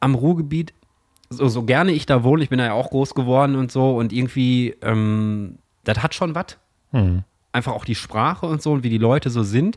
am 0.00 0.16
Ruhrgebiet, 0.16 0.74
so, 1.30 1.46
so 1.46 1.62
gerne 1.62 1.92
ich 1.92 2.06
da 2.06 2.24
wohne, 2.24 2.42
ich 2.42 2.48
bin 2.48 2.58
da 2.58 2.64
ja 2.64 2.72
auch 2.72 2.90
groß 2.90 3.14
geworden 3.14 3.54
und 3.54 3.70
so, 3.70 3.96
und 3.96 4.12
irgendwie, 4.12 4.74
ähm, 4.82 5.58
das 5.84 6.02
hat 6.02 6.14
schon 6.14 6.34
was 6.34 6.58
Hm. 6.90 7.22
einfach 7.52 7.72
auch 7.74 7.84
die 7.84 7.94
Sprache 7.94 8.46
und 8.46 8.62
so 8.62 8.72
und 8.72 8.82
wie 8.82 8.88
die 8.88 8.98
Leute 8.98 9.28
so 9.28 9.42
sind. 9.42 9.76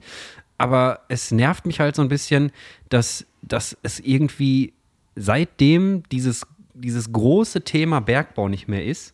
Aber 0.58 1.02
es 1.10 1.32
nervt 1.32 1.66
mich 1.66 1.82
halt 1.82 1.96
so 1.96 2.02
ein 2.02 2.08
bisschen, 2.08 2.52
dass 2.88 3.26
dass 3.42 3.78
es 3.84 4.00
irgendwie 4.00 4.74
seitdem 5.16 6.04
dieses, 6.12 6.46
dieses 6.74 7.12
große 7.12 7.64
Thema 7.64 8.00
Bergbau 8.00 8.48
nicht 8.48 8.68
mehr 8.68 8.86
ist, 8.86 9.14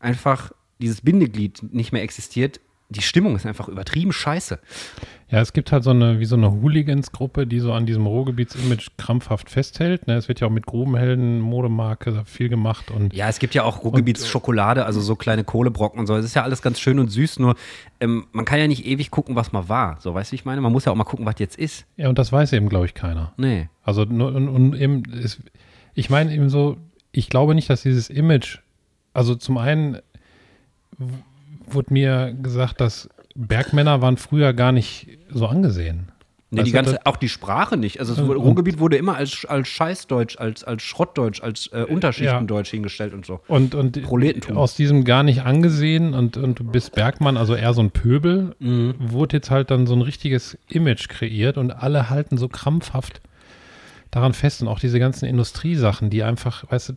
einfach 0.00 0.52
dieses 0.80 1.00
Bindeglied 1.00 1.62
nicht 1.72 1.92
mehr 1.92 2.02
existiert, 2.02 2.60
die 2.90 3.02
Stimmung 3.02 3.36
ist 3.36 3.44
einfach 3.44 3.68
übertrieben 3.68 4.12
scheiße. 4.12 4.58
Ja, 5.30 5.40
es 5.42 5.52
gibt 5.52 5.72
halt 5.72 5.84
so 5.84 5.90
eine, 5.90 6.20
wie 6.20 6.24
so 6.24 6.36
eine 6.36 6.50
Hooligans-Gruppe, 6.50 7.46
die 7.46 7.60
so 7.60 7.74
an 7.74 7.84
diesem 7.84 8.06
Ruhrgebiets-Image 8.06 8.88
krampfhaft 8.96 9.50
festhält. 9.50 10.06
Ne? 10.06 10.16
Es 10.16 10.26
wird 10.28 10.40
ja 10.40 10.46
auch 10.46 10.50
mit 10.50 10.64
Grubenhelden, 10.64 11.38
Modemarke 11.40 12.22
viel 12.24 12.48
gemacht 12.48 12.90
und 12.90 13.12
Ja, 13.12 13.28
es 13.28 13.38
gibt 13.38 13.54
ja 13.54 13.62
auch 13.62 13.84
Ruhrgebietsschokolade, 13.84 14.86
also 14.86 15.02
so 15.02 15.16
kleine 15.16 15.44
Kohlebrocken 15.44 16.00
und 16.00 16.06
so. 16.06 16.16
Es 16.16 16.24
ist 16.24 16.34
ja 16.34 16.44
alles 16.44 16.62
ganz 16.62 16.80
schön 16.80 16.98
und 16.98 17.10
süß, 17.10 17.40
nur 17.40 17.56
ähm, 18.00 18.26
man 18.32 18.46
kann 18.46 18.58
ja 18.58 18.66
nicht 18.66 18.86
ewig 18.86 19.10
gucken, 19.10 19.36
was 19.36 19.52
mal 19.52 19.68
war. 19.68 19.98
So, 20.00 20.14
weißt 20.14 20.32
du, 20.32 20.36
ich 20.36 20.46
meine? 20.46 20.62
Man 20.62 20.72
muss 20.72 20.86
ja 20.86 20.92
auch 20.92 20.96
mal 20.96 21.04
gucken, 21.04 21.26
was 21.26 21.34
jetzt 21.38 21.58
ist. 21.58 21.84
ja, 21.98 22.08
und 22.08 22.18
das 22.18 22.32
weiß 22.32 22.54
eben, 22.54 22.70
glaube 22.70 22.86
ich, 22.86 22.94
keiner. 22.94 23.34
Nee. 23.36 23.68
Also 23.82 24.04
nur, 24.04 24.34
und, 24.34 24.48
und 24.48 24.74
eben, 24.74 25.02
es, 25.12 25.40
ich 25.92 26.08
meine 26.08 26.32
eben 26.32 26.48
so, 26.48 26.78
ich 27.12 27.28
glaube 27.28 27.54
nicht, 27.54 27.68
dass 27.68 27.82
dieses 27.82 28.08
Image, 28.08 28.60
also 29.14 29.34
zum 29.34 29.58
einen 29.58 29.98
wurde 31.66 31.92
mir 31.92 32.34
gesagt, 32.42 32.80
dass 32.80 33.08
Bergmänner 33.34 34.00
waren 34.02 34.16
früher 34.16 34.52
gar 34.52 34.72
nicht 34.72 35.08
so 35.30 35.46
angesehen. 35.46 36.08
Nee, 36.50 36.62
die 36.62 36.72
ganze, 36.72 37.04
auch 37.04 37.16
die 37.16 37.28
Sprache 37.28 37.76
nicht. 37.76 38.00
Also 38.00 38.14
das 38.14 38.24
Und- 38.24 38.34
Ruhrgebiet 38.34 38.78
wurde 38.78 38.96
immer 38.96 39.16
als, 39.16 39.44
als 39.44 39.68
Scheißdeutsch, 39.68 40.38
als, 40.38 40.64
als 40.64 40.82
Schrottdeutsch, 40.82 41.42
als 41.42 41.66
äh, 41.74 41.82
Unterschichtendeutsch 41.86 42.70
hingestellt 42.70 43.12
und 43.12 43.26
so. 43.26 43.40
Und, 43.48 43.74
und 43.74 44.00
Proletentum. 44.02 44.56
aus 44.56 44.74
diesem 44.74 45.04
gar 45.04 45.22
nicht 45.22 45.42
angesehen 45.42 46.14
und, 46.14 46.38
und 46.38 46.58
du 46.58 46.64
bist 46.64 46.94
Bergmann, 46.94 47.36
also 47.36 47.54
eher 47.54 47.74
so 47.74 47.82
ein 47.82 47.90
Pöbel, 47.90 48.56
Mhm. 48.60 48.94
wurde 48.98 49.36
jetzt 49.36 49.50
halt 49.50 49.70
dann 49.70 49.86
so 49.86 49.94
ein 49.94 50.00
richtiges 50.00 50.56
Image 50.70 51.08
kreiert 51.10 51.58
und 51.58 51.70
alle 51.70 52.08
halten 52.08 52.38
so 52.38 52.48
krampfhaft 52.48 53.20
daran 54.10 54.32
fest 54.32 54.62
und 54.62 54.68
auch 54.68 54.80
diese 54.80 54.98
ganzen 54.98 55.26
Industriesachen, 55.26 56.08
die 56.10 56.22
einfach, 56.22 56.64
weißt 56.70 56.88
du, 56.90 56.94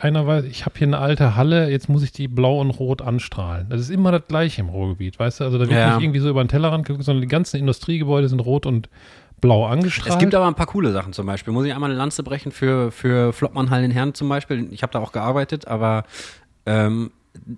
einer 0.00 0.26
weiß, 0.26 0.44
ich 0.44 0.64
habe 0.64 0.78
hier 0.78 0.86
eine 0.86 0.98
alte 0.98 1.34
Halle, 1.36 1.68
jetzt 1.70 1.88
muss 1.88 2.02
ich 2.02 2.12
die 2.12 2.28
blau 2.28 2.60
und 2.60 2.70
rot 2.70 3.02
anstrahlen. 3.02 3.66
Das 3.70 3.80
ist 3.80 3.90
immer 3.90 4.12
das 4.12 4.26
gleiche 4.28 4.60
im 4.60 4.68
Ruhrgebiet, 4.68 5.18
weißt 5.18 5.40
du, 5.40 5.44
also 5.44 5.58
da 5.58 5.68
wird 5.68 5.72
Ja. 5.78 5.94
nicht 5.96 6.04
irgendwie 6.04 6.20
so 6.20 6.28
über 6.30 6.42
den 6.44 6.48
Tellerrand 6.48 6.84
geguckt, 6.86 7.04
sondern 7.04 7.22
die 7.22 7.28
ganzen 7.28 7.56
Industriegebäude 7.58 8.28
sind 8.28 8.40
rot 8.40 8.66
und 8.66 8.88
blau 9.40 9.66
angestrahlt. 9.66 10.10
Es 10.14 10.18
gibt 10.20 10.34
aber 10.36 10.46
ein 10.46 10.54
paar 10.54 10.66
coole 10.66 10.92
Sachen 10.92 11.12
zum 11.12 11.26
Beispiel. 11.26 11.52
Muss 11.52 11.66
ich 11.66 11.74
einmal 11.74 11.90
eine 11.90 11.98
Lanze 11.98 12.22
brechen 12.22 12.52
für, 12.52 12.92
für 12.92 13.32
Flottmann-Hallen 13.32 13.86
in 13.86 13.90
Herren 13.90 14.14
zum 14.14 14.28
Beispiel. 14.28 14.68
Ich 14.70 14.82
habe 14.84 14.92
da 14.92 15.00
auch 15.00 15.10
gearbeitet, 15.10 15.66
aber 15.66 16.04
ähm, 16.66 17.10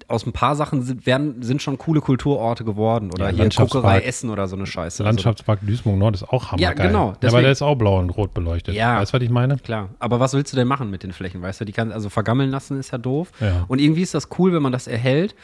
aus 0.09 0.25
ein 0.25 0.33
paar 0.33 0.55
Sachen 0.57 0.83
sind, 0.83 1.05
werden, 1.05 1.43
sind 1.43 1.61
schon 1.61 1.79
coole 1.79 2.01
Kulturorte 2.01 2.65
geworden. 2.65 3.11
Oder 3.13 3.31
Ja, 3.31 3.45
hier. 3.45 3.49
Kokerei 3.51 4.01
Essen 4.01 4.31
oder 4.31 4.47
so 4.49 4.57
eine 4.57 4.67
Scheiße. 4.67 4.99
Der 5.03 5.07
Landschaftspark 5.13 5.61
Duisburg 5.63 5.97
Nord 5.97 6.15
ist 6.15 6.23
auch 6.23 6.53
hammergeil. 6.53 6.77
Ja, 6.79 6.87
genau, 6.87 6.99
Ja, 6.99 7.09
aber 7.11 7.19
deswegen- 7.23 7.43
der 7.43 7.53
ist 7.53 7.63
auch 7.63 7.75
blau 7.75 7.99
und 7.99 8.11
rot 8.11 8.33
beleuchtet. 8.35 8.75
Ja. 8.75 9.01
Weißt 9.01 9.13
du, 9.13 9.17
was 9.19 9.23
ich 9.25 9.31
meine? 9.31 9.55
Also, 9.55 9.65
klar. 9.65 9.89
Aber 9.99 10.21
was 10.21 10.33
willst 10.33 10.53
du 10.53 10.57
denn 10.57 10.69
machen 10.69 10.91
mit 10.91 11.03
den 11.03 11.13
Flächen? 11.13 11.43
Weißt 11.43 11.61
du, 11.61 11.65
die 11.65 11.73
kann 11.73 11.91
also 11.93 12.09
vergammeln 12.09 12.51
lassen 12.51 12.79
ist 12.79 12.93
ja 12.93 12.99
doof. 12.99 13.33
Ja. 13.41 13.65
Und 13.69 13.81
irgendwie 13.81 14.03
ist 14.03 14.15
das 14.15 14.29
cool, 14.39 14.53
wenn 14.53 14.63
man 14.63 14.73
das 14.73 14.87
erhält. 14.87 15.35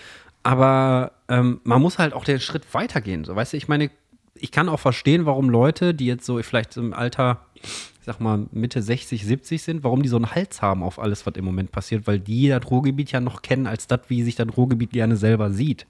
Aber 0.43 1.13
ähm, 1.29 1.61
man 1.65 1.83
muss 1.83 1.99
halt 1.99 2.13
auch 2.15 2.25
den 2.25 2.41
Schritt 2.41 2.73
weitergehen. 2.73 3.25
So, 3.25 3.37
weißt 3.37 3.53
du, 3.53 3.57
ich 3.57 3.69
meine, 3.69 3.91
ich 4.35 4.53
kann 4.53 4.69
auch 4.69 4.81
verstehen, 4.81 5.27
warum 5.27 5.51
Leute, 5.51 5.93
die 5.93 6.07
jetzt 6.07 6.25
so 6.25 6.41
vielleicht 6.43 6.77
im 6.79 6.95
Alter, 6.95 7.41
ich 8.01 8.07
sag 8.07 8.19
mal, 8.19 8.47
Mitte 8.53 8.81
60, 8.81 9.27
70 9.27 9.63
sind, 9.63 9.85
warum 9.85 10.03
die 10.03 10.09
so 10.09 10.17
einen 10.17 10.35
Hals 10.35 10.63
haben 10.63 10.83
auf 10.83 10.99
alles, 10.99 11.27
was 11.27 11.35
im 11.35 11.45
Moment 11.45 11.71
passiert, 11.71 12.07
weil 12.07 12.19
die 12.19 12.49
das 12.49 12.71
Ruhrgebiet 12.71 13.13
ja 13.13 13.21
noch 13.21 13.43
kennen 13.43 13.67
als 13.67 13.87
das, 13.89 14.01
wie 14.09 14.23
sich 14.23 14.37
das 14.37 14.49
Ruhrgebiet 14.57 14.93
gerne 14.93 15.17
selber 15.17 15.51
sieht. 15.51 15.87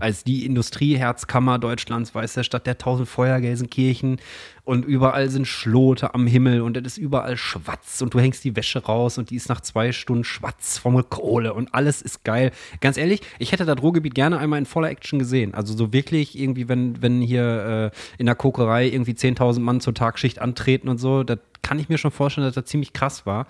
Als 0.00 0.24
die 0.24 0.46
Industrieherzkammer 0.46 1.58
Deutschlands, 1.58 2.14
weißt 2.14 2.38
du, 2.38 2.44
Stadt 2.44 2.66
der 2.66 2.78
tausend 2.78 3.08
Feuer, 3.08 3.40
Gelsenkirchen 3.40 4.16
und 4.64 4.84
überall 4.84 5.28
sind 5.28 5.46
Schlote 5.46 6.14
am 6.14 6.26
Himmel 6.26 6.62
und 6.62 6.76
es 6.76 6.84
ist 6.94 6.98
überall 6.98 7.36
schwarz 7.36 8.00
und 8.00 8.14
du 8.14 8.20
hängst 8.20 8.44
die 8.44 8.56
Wäsche 8.56 8.82
raus 8.84 9.18
und 9.18 9.30
die 9.30 9.36
ist 9.36 9.48
nach 9.48 9.60
zwei 9.60 9.92
Stunden 9.92 10.24
schwarz 10.24 10.78
vom 10.78 11.08
Kohle 11.10 11.52
und 11.52 11.74
alles 11.74 12.00
ist 12.00 12.24
geil. 12.24 12.50
Ganz 12.80 12.96
ehrlich, 12.96 13.20
ich 13.38 13.52
hätte 13.52 13.66
das 13.66 13.82
Ruhrgebiet 13.82 14.14
gerne 14.14 14.38
einmal 14.38 14.58
in 14.58 14.66
voller 14.66 14.88
Action 14.88 15.18
gesehen. 15.18 15.54
Also 15.54 15.76
so 15.76 15.92
wirklich 15.92 16.38
irgendwie, 16.38 16.68
wenn, 16.68 17.02
wenn 17.02 17.20
hier 17.20 17.92
äh, 17.92 18.18
in 18.18 18.26
der 18.26 18.34
Kokerei 18.34 18.88
irgendwie 18.88 19.12
10.000 19.12 19.60
Mann 19.60 19.80
zur 19.80 19.94
Tagschicht 19.94 20.40
antreten 20.40 20.88
und 20.88 20.98
so, 20.98 21.24
das 21.24 21.38
kann 21.64 21.78
ich 21.78 21.88
mir 21.88 21.98
schon 21.98 22.10
vorstellen, 22.12 22.46
dass 22.46 22.54
das 22.54 22.66
ziemlich 22.66 22.92
krass 22.92 23.26
war. 23.26 23.46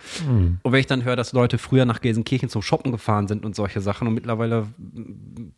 Und 0.63 0.73
wenn 0.73 0.81
ich 0.81 0.87
dann 0.87 1.05
höre, 1.05 1.17
dass 1.17 1.33
Leute 1.33 1.59
früher 1.59 1.85
nach 1.85 2.01
Gelsenkirchen 2.01 2.49
zum 2.49 2.63
Shoppen 2.63 2.93
gefahren 2.93 3.29
sind 3.29 3.45
und 3.45 3.55
solche 3.55 3.81
Sachen 3.81 4.09
und 4.09 4.15
mittlerweile, 4.15 4.69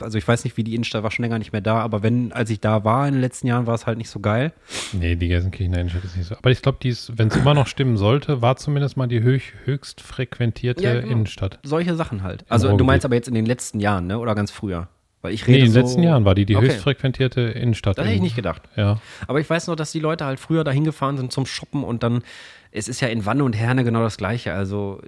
also 0.00 0.18
ich 0.18 0.26
weiß 0.26 0.42
nicht, 0.44 0.56
wie 0.56 0.64
die 0.64 0.74
Innenstadt 0.74 1.02
war 1.02 1.10
schon 1.10 1.22
länger 1.22 1.38
nicht 1.38 1.52
mehr 1.52 1.60
da, 1.60 1.80
aber 1.80 2.02
wenn, 2.02 2.32
als 2.32 2.50
ich 2.50 2.58
da 2.60 2.82
war 2.82 3.06
in 3.06 3.14
den 3.14 3.20
letzten 3.20 3.46
Jahren, 3.46 3.66
war 3.66 3.74
es 3.74 3.86
halt 3.86 3.98
nicht 3.98 4.10
so 4.10 4.20
geil. 4.20 4.52
Nee, 4.92 5.16
die 5.16 5.28
Gelsenkirchener 5.28 5.78
Innenstadt 5.78 6.04
ist 6.04 6.16
nicht 6.16 6.26
so. 6.26 6.36
Aber 6.36 6.50
ich 6.50 6.62
glaube, 6.62 6.78
wenn 6.82 7.28
es 7.28 7.36
immer 7.36 7.54
noch 7.54 7.66
stimmen 7.66 7.96
sollte, 7.98 8.42
war 8.42 8.56
zumindest 8.56 8.96
mal 8.96 9.06
die 9.06 9.22
höch, 9.22 9.52
höchst 9.64 10.00
frequentierte 10.00 10.82
Ja, 10.82 10.94
genau. 10.94 11.12
Innenstadt. 11.12 11.58
Solche 11.62 11.94
Sachen 11.94 12.22
halt. 12.22 12.44
Also 12.48 12.74
du 12.76 12.84
meinst 12.84 13.04
aber 13.04 13.14
jetzt 13.14 13.28
in 13.28 13.34
den 13.34 13.46
letzten 13.46 13.80
Jahren, 13.80 14.06
ne? 14.06 14.18
Oder 14.18 14.34
ganz 14.34 14.50
früher? 14.50 14.88
Weil 15.26 15.34
ich 15.34 15.44
Nee, 15.46 15.54
rede 15.54 15.66
in 15.66 15.72
den 15.72 15.72
so, 15.72 15.80
letzten 15.80 16.02
Jahren 16.04 16.24
war 16.24 16.36
die 16.36 16.46
die 16.46 16.54
Okay. 16.56 16.66
höchst 16.66 16.78
frequentierte 16.82 17.40
Innenstadt. 17.40 17.98
Das 17.98 18.04
hätte 18.06 18.14
ich 18.14 18.20
nicht 18.22 18.36
gedacht. 18.36 18.62
Ja. 18.76 19.00
Aber 19.26 19.40
ich 19.40 19.50
weiß 19.50 19.66
noch, 19.66 19.74
dass 19.74 19.90
die 19.90 19.98
Leute 19.98 20.24
halt 20.24 20.38
früher 20.38 20.62
dahin 20.62 20.84
gefahren 20.84 21.16
sind 21.16 21.32
zum 21.32 21.46
Shoppen 21.46 21.82
und 21.82 22.04
dann, 22.04 22.22
es 22.70 22.86
ist 22.86 23.00
ja 23.00 23.08
in 23.08 23.26
Wanne 23.26 23.42
und 23.42 23.54
Herne 23.54 23.82
genau 23.82 24.02
das 24.02 24.16
Gleiche. 24.18 24.52
Also 24.52 25.00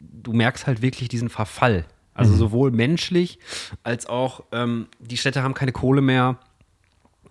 du 0.00 0.32
merkst 0.32 0.66
halt 0.66 0.80
wirklich 0.80 1.08
diesen 1.10 1.28
Verfall. 1.28 1.84
Also 2.14 2.34
sowohl 2.34 2.70
menschlich 2.70 3.38
als 3.82 4.06
auch 4.06 4.44
ähm, 4.52 4.86
die 5.00 5.18
Städte 5.18 5.42
haben 5.42 5.52
keine 5.52 5.72
Kohle 5.72 6.00
mehr. 6.00 6.38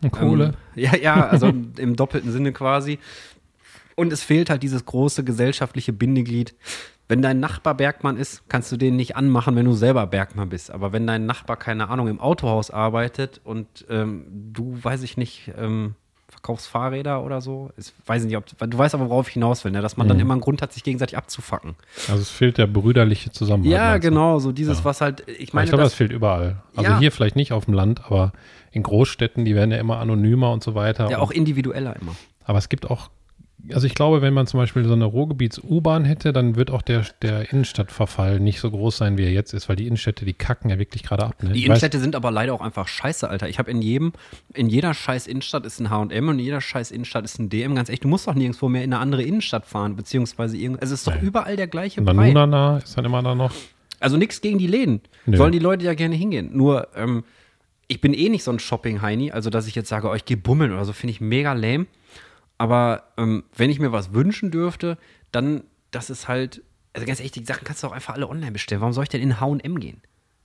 Und 0.03 0.11
Kohle. 0.11 0.53
Ähm, 0.75 0.83
ja, 0.83 0.95
ja, 0.95 1.27
also 1.27 1.47
im 1.77 1.95
doppelten 1.95 2.31
Sinne 2.31 2.51
quasi. 2.51 2.99
Und 3.95 4.13
es 4.13 4.21
fehlt 4.21 4.51
halt 4.51 4.61
dieses 4.61 4.85
große 4.85 5.23
gesellschaftliche 5.23 5.91
Bindeglied. 5.91 6.53
Wenn 7.07 7.21
dein 7.21 7.39
Nachbar 7.39 7.75
Bergmann 7.75 8.17
ist, 8.17 8.47
kannst 8.49 8.71
du 8.71 8.77
den 8.77 8.95
nicht 8.95 9.15
anmachen, 9.15 9.55
wenn 9.55 9.65
du 9.65 9.73
selber 9.73 10.07
Bergmann 10.07 10.49
bist. 10.49 10.71
Aber 10.71 10.91
wenn 10.91 11.05
dein 11.05 11.25
Nachbar, 11.27 11.55
keine 11.57 11.89
Ahnung, 11.89 12.07
im 12.07 12.19
Autohaus 12.19 12.71
arbeitet 12.71 13.41
und 13.43 13.67
ähm, 13.89 14.25
du, 14.53 14.77
weiß 14.81 15.03
ich 15.03 15.15
nicht, 15.15 15.51
ähm, 15.55 15.93
verkaufst 16.27 16.67
Fahrräder 16.67 17.23
oder 17.23 17.41
so, 17.41 17.69
ich 17.77 17.93
weiß 18.07 18.23
nicht, 18.25 18.35
ob, 18.35 18.45
du 18.47 18.77
weißt 18.77 18.95
aber, 18.95 19.09
worauf 19.09 19.27
ich 19.27 19.33
hinaus 19.35 19.63
will, 19.63 19.71
ne? 19.71 19.81
dass 19.81 19.97
man 19.97 20.07
dann 20.07 20.19
immer 20.19 20.33
einen 20.33 20.41
Grund 20.41 20.63
hat, 20.63 20.73
sich 20.73 20.83
gegenseitig 20.83 21.15
abzufacken. 21.15 21.75
also 22.07 22.21
es 22.21 22.31
fehlt 22.31 22.57
der 22.57 22.65
brüderliche 22.67 23.31
Zusammenhalt. 23.31 23.71
ja, 23.71 23.97
genau, 23.99 24.39
so 24.39 24.51
dieses, 24.51 24.79
Ja. 24.79 24.85
was 24.85 25.01
halt, 25.01 25.23
ich 25.27 25.39
Ich 25.39 25.53
meine, 25.53 25.69
glaube, 25.69 25.83
das 25.83 25.91
das, 25.91 25.97
fehlt 25.97 26.11
überall. 26.11 26.63
Also 26.75 26.91
Ja. 26.91 26.99
hier 26.99 27.11
vielleicht 27.11 27.35
nicht 27.35 27.51
auf 27.53 27.65
dem 27.65 27.75
Land, 27.75 28.01
aber 28.05 28.33
in 28.71 28.81
Großstädten, 28.81 29.45
die 29.45 29.53
werden 29.55 29.69
ja 29.71 29.77
immer 29.77 29.99
anonymer 29.99 30.51
und 30.51 30.63
so 30.63 30.73
weiter. 30.73 31.09
ja 31.11 31.19
auch 31.19 31.31
individueller 31.31 31.95
immer. 32.01 32.15
Aber 32.43 32.57
es 32.57 32.67
gibt 32.69 32.89
auch, 32.89 33.09
also 33.73 33.87
ich 33.87 33.95
glaube, 33.95 34.21
wenn 34.21 34.33
man 34.33 34.47
zum 34.47 34.59
Beispiel 34.59 34.85
so 34.85 34.93
eine 34.93 35.05
Ruhrgebiets-U-Bahn 35.05 36.05
hätte, 36.05 36.33
dann 36.33 36.55
wird 36.55 36.69
auch 36.69 36.81
der, 36.81 37.05
der 37.21 37.51
Innenstadtverfall 37.51 38.39
nicht 38.39 38.59
so 38.59 38.69
groß 38.69 38.97
sein, 38.97 39.17
wie 39.17 39.23
er 39.23 39.31
jetzt 39.31 39.53
ist, 39.53 39.69
weil 39.69 39.75
die 39.75 39.87
Innenstädte, 39.87 40.25
die 40.25 40.33
kacken 40.33 40.69
ja 40.69 40.77
wirklich 40.77 41.03
gerade 41.03 41.25
ab. 41.25 41.41
Ne? 41.41 41.53
Die 41.53 41.65
Innenstädte 41.65 41.99
sind 41.99 42.15
aber 42.15 42.31
leider 42.31 42.53
auch 42.53 42.61
einfach 42.61 42.87
scheiße, 42.87 43.27
Alter. 43.27 43.49
Ich 43.49 43.57
habe 43.57 43.71
in 43.71 43.81
jedem, 43.81 44.13
in 44.53 44.67
jeder 44.67 44.93
scheiß 44.93 45.25
Innenstadt 45.27 45.65
ist 45.65 45.79
ein 45.79 45.89
H&M 45.89 46.29
und 46.29 46.39
in 46.39 46.45
jeder 46.45 46.61
scheiß 46.61 46.91
Innenstadt 46.91 47.25
ist 47.25 47.39
ein 47.39 47.49
DM. 47.49 47.75
Ganz 47.75 47.89
echt, 47.89 48.03
du 48.03 48.07
musst 48.07 48.27
doch 48.27 48.35
nirgendwo 48.35 48.69
mehr 48.69 48.83
in 48.83 48.93
eine 48.93 49.01
andere 49.01 49.23
Innenstadt 49.23 49.65
fahren, 49.65 49.95
beziehungsweise 49.95 50.57
irgend, 50.57 50.83
es 50.83 50.91
ist 50.91 51.07
doch 51.07 51.19
überall 51.21 51.55
der 51.55 51.67
gleiche 51.67 52.01
Und 52.01 52.05
dann 52.05 52.17
Brei. 52.17 52.27
Nunana 52.27 52.77
ist 52.77 52.95
dann 52.97 53.05
immer 53.05 53.23
da 53.23 53.33
noch. 53.33 53.51
Also 53.99 54.17
nichts 54.17 54.41
gegen 54.41 54.59
die 54.59 54.67
Läden. 54.67 55.01
Nö. 55.25 55.37
Sollen 55.37 55.51
die 55.51 55.59
Leute 55.59 55.85
ja 55.85 55.93
gerne 55.93 56.15
hingehen. 56.15 56.51
Nur, 56.53 56.89
ähm, 56.95 57.23
ich 57.87 58.01
bin 58.01 58.13
eh 58.13 58.29
nicht 58.29 58.43
so 58.43 58.51
ein 58.51 58.59
Shopping-Heini, 58.59 59.31
also 59.31 59.49
dass 59.49 59.67
ich 59.67 59.75
jetzt 59.75 59.89
sage, 59.89 60.09
oh, 60.09 60.13
ich 60.13 60.25
gehe 60.25 60.37
bummeln 60.37 60.71
oder 60.71 60.85
so, 60.85 60.93
finde 60.93 61.11
ich 61.11 61.21
mega 61.21 61.53
lame. 61.53 61.87
Aber 62.57 63.03
ähm, 63.17 63.43
wenn 63.55 63.69
ich 63.69 63.79
mir 63.79 63.91
was 63.91 64.13
wünschen 64.13 64.51
dürfte, 64.51 64.97
dann, 65.31 65.63
das 65.91 66.09
ist 66.09 66.27
halt, 66.27 66.61
also 66.93 67.05
ganz 67.05 67.19
ehrlich, 67.19 67.33
die 67.33 67.43
Sachen 67.43 67.65
kannst 67.65 67.83
du 67.83 67.87
auch 67.87 67.91
einfach 67.91 68.13
alle 68.13 68.29
online 68.29 68.51
bestellen. 68.51 68.81
Warum 68.81 68.93
soll 68.93 69.03
ich 69.03 69.09
denn 69.09 69.21
in 69.21 69.39
H&M 69.39 69.79
gehen? 69.79 70.01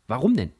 Warum 0.08 0.36
denn? 0.36 0.50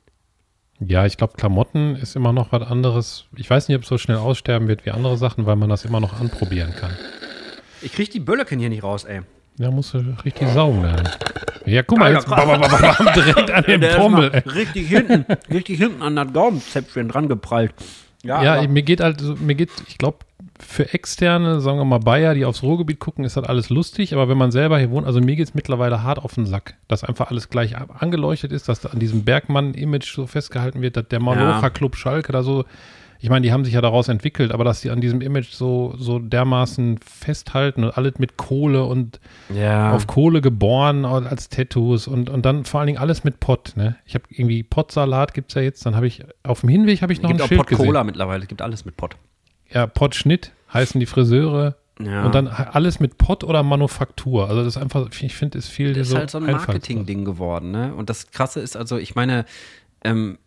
Ja, 0.79 1.05
ich 1.05 1.17
glaube, 1.17 1.35
Klamotten 1.37 1.97
ist 1.97 2.17
immer 2.17 2.33
noch 2.33 2.53
was 2.53 2.63
anderes. 2.63 3.27
Ich 3.37 3.51
weiß 3.51 3.69
nicht, 3.69 3.77
ob 3.77 3.83
es 3.83 3.89
so 3.89 3.99
schnell 3.99 4.17
aussterben 4.17 4.67
wird 4.69 4.87
wie 4.87 4.93
andere 4.93 5.19
Sachen, 5.19 5.45
weil 5.45 5.57
man 5.57 5.69
das 5.69 5.85
immer 5.85 6.01
noch 6.01 6.19
anprobieren 6.19 6.75
kann. 6.75 6.97
Ich 7.83 7.93
krieg 7.93 8.11
die 8.11 8.21
Bölleken 8.21 8.59
hier 8.59 8.71
nicht 8.71 8.83
raus, 8.83 9.05
ey. 9.05 9.21
Ja, 9.59 9.71
musst 9.71 9.93
du 9.93 9.99
richtig 10.25 10.49
saugen 10.49 10.83
lernen. 10.83 11.09
Ja, 11.67 11.83
guck 11.83 11.99
mal, 11.99 12.13
jetzt 12.15 12.29
bam, 12.29 12.49
bam, 12.49 12.61
bam, 12.63 12.71
bam, 12.81 13.15
direkt 13.15 13.51
an 13.51 13.65
den 13.65 13.83
ey. 13.83 14.39
Richtig 14.47 14.89
hinten, 14.89 15.27
richtig 15.51 15.79
hinten 15.79 16.03
an 16.03 16.17
das 16.17 16.33
Gaumenzäpfchen 16.33 17.09
dran 17.09 17.29
geprallt. 17.29 17.75
Ja, 18.23 18.43
Ja, 18.43 18.67
mir 18.69 18.83
geht 18.83 19.01
halt, 19.01 19.21
mir 19.41 19.55
geht, 19.55 19.71
ich 19.87 19.99
glaube, 19.99 20.19
für 20.63 20.93
Externe, 20.93 21.61
sagen 21.61 21.79
wir 21.79 21.85
mal 21.85 21.99
Bayer, 21.99 22.35
die 22.35 22.45
aufs 22.45 22.63
Ruhrgebiet 22.63 23.01
gucken, 23.01 23.25
ist 23.25 23.37
das 23.37 23.45
alles 23.45 23.71
lustig, 23.71 24.13
aber 24.13 24.29
wenn 24.29 24.39
man 24.39 24.51
selber 24.51 24.79
hier 24.79 24.91
wohnt, 24.91 25.07
also 25.07 25.21
mir 25.21 25.37
geht 25.37 25.49
es 25.49 25.55
mittlerweile 25.55 26.03
hart 26.03 26.19
auf 26.19 26.35
den 26.35 26.47
Sack, 26.47 26.75
dass 26.89 27.05
einfach 27.05 27.31
alles 27.31 27.49
gleich 27.49 27.77
angeleuchtet 27.77 28.53
ist, 28.53 28.69
dass 28.69 28.81
da 28.81 28.91
an 28.91 28.99
diesem 28.99 29.25
Bergmann-Image 29.25 30.15
so 30.15 30.27
festgehalten 30.27 30.83
wird, 30.83 30.97
dass 30.97 31.09
der 31.09 31.21
Malocha-Club 31.21 31.97
Schalke 31.97 32.33
da 32.33 32.43
so, 32.43 32.65
ich 33.23 33.29
meine, 33.29 33.43
die 33.43 33.53
haben 33.53 33.65
sich 33.65 33.75
ja 33.75 33.81
daraus 33.81 34.09
entwickelt, 34.09 34.53
aber 34.53 34.65
dass 34.65 34.81
die 34.81 34.91
an 34.91 35.01
diesem 35.01 35.21
Image 35.21 35.51
so, 35.51 35.95
so 35.99 36.19
dermaßen 36.19 36.99
festhalten 36.99 37.85
und 37.85 37.97
alles 37.97 38.19
mit 38.19 38.37
Kohle 38.37 38.85
und 38.85 39.21
ja. 39.55 39.93
auf 39.93 40.07
Kohle 40.07 40.41
geboren 40.41 41.05
als 41.05 41.49
Tattoos 41.51 42.07
und, 42.07 42.31
und 42.31 42.47
dann 42.47 42.65
vor 42.65 42.81
allen 42.81 42.87
Dingen 42.87 42.99
alles 42.99 43.25
mit 43.25 43.41
Pott, 43.41 43.73
ne? 43.77 43.97
Ich 44.07 44.15
habe 44.15 44.25
irgendwie 44.31 44.63
Pottsalat 44.63 45.35
gibt's 45.35 45.55
ja 45.55 45.63
jetzt, 45.63 45.85
dann 45.85 45.97
habe 45.97 46.07
ich, 46.07 46.25
auf 46.43 46.61
dem 46.61 46.71
Hinweg 46.71 47.03
habe 47.03 47.13
ich 47.13 47.19
es 47.19 47.23
noch 47.23 47.29
gibt 47.29 47.41
ein 47.41 47.45
auch 47.45 47.49
Schild 47.49 47.61
Pot 47.61 47.69
gesehen. 47.69 47.87
Cola 47.87 48.05
mittlerweile, 48.05 48.43
es 48.43 48.49
gibt 48.49 48.63
alles 48.63 48.85
mit 48.87 48.97
Pot. 48.97 49.17
Ja, 49.73 49.87
Pottschnitt 49.87 50.53
heißen 50.73 50.99
die 51.01 51.07
Friseure. 51.07 51.77
Ja. 52.01 52.25
Und 52.25 52.35
dann 52.35 52.49
alles 52.49 52.99
mit 52.99 53.19
Pott 53.19 53.45
oder 53.45 53.63
Manufaktur. 53.63 54.49
Also 54.49 54.65
das 54.65 54.77
ist 54.77 54.83
einfach, 54.83 55.09
ich 55.21 55.35
finde, 55.35 55.59
ist 55.59 55.69
viel 55.69 55.93
Das 55.93 56.07
ist 56.07 56.11
so 56.11 56.17
halt 56.17 56.31
so 56.31 56.39
ein. 56.39 56.45
Marketing-Ding 56.47 57.25
geworden, 57.25 57.71
ne? 57.73 57.95
Und 57.95 58.09
das 58.09 58.31
Krasse 58.31 58.61
ist 58.61 58.75
also, 58.77 58.97
ich 58.97 59.15
meine, 59.15 59.45
ähm, 60.03 60.39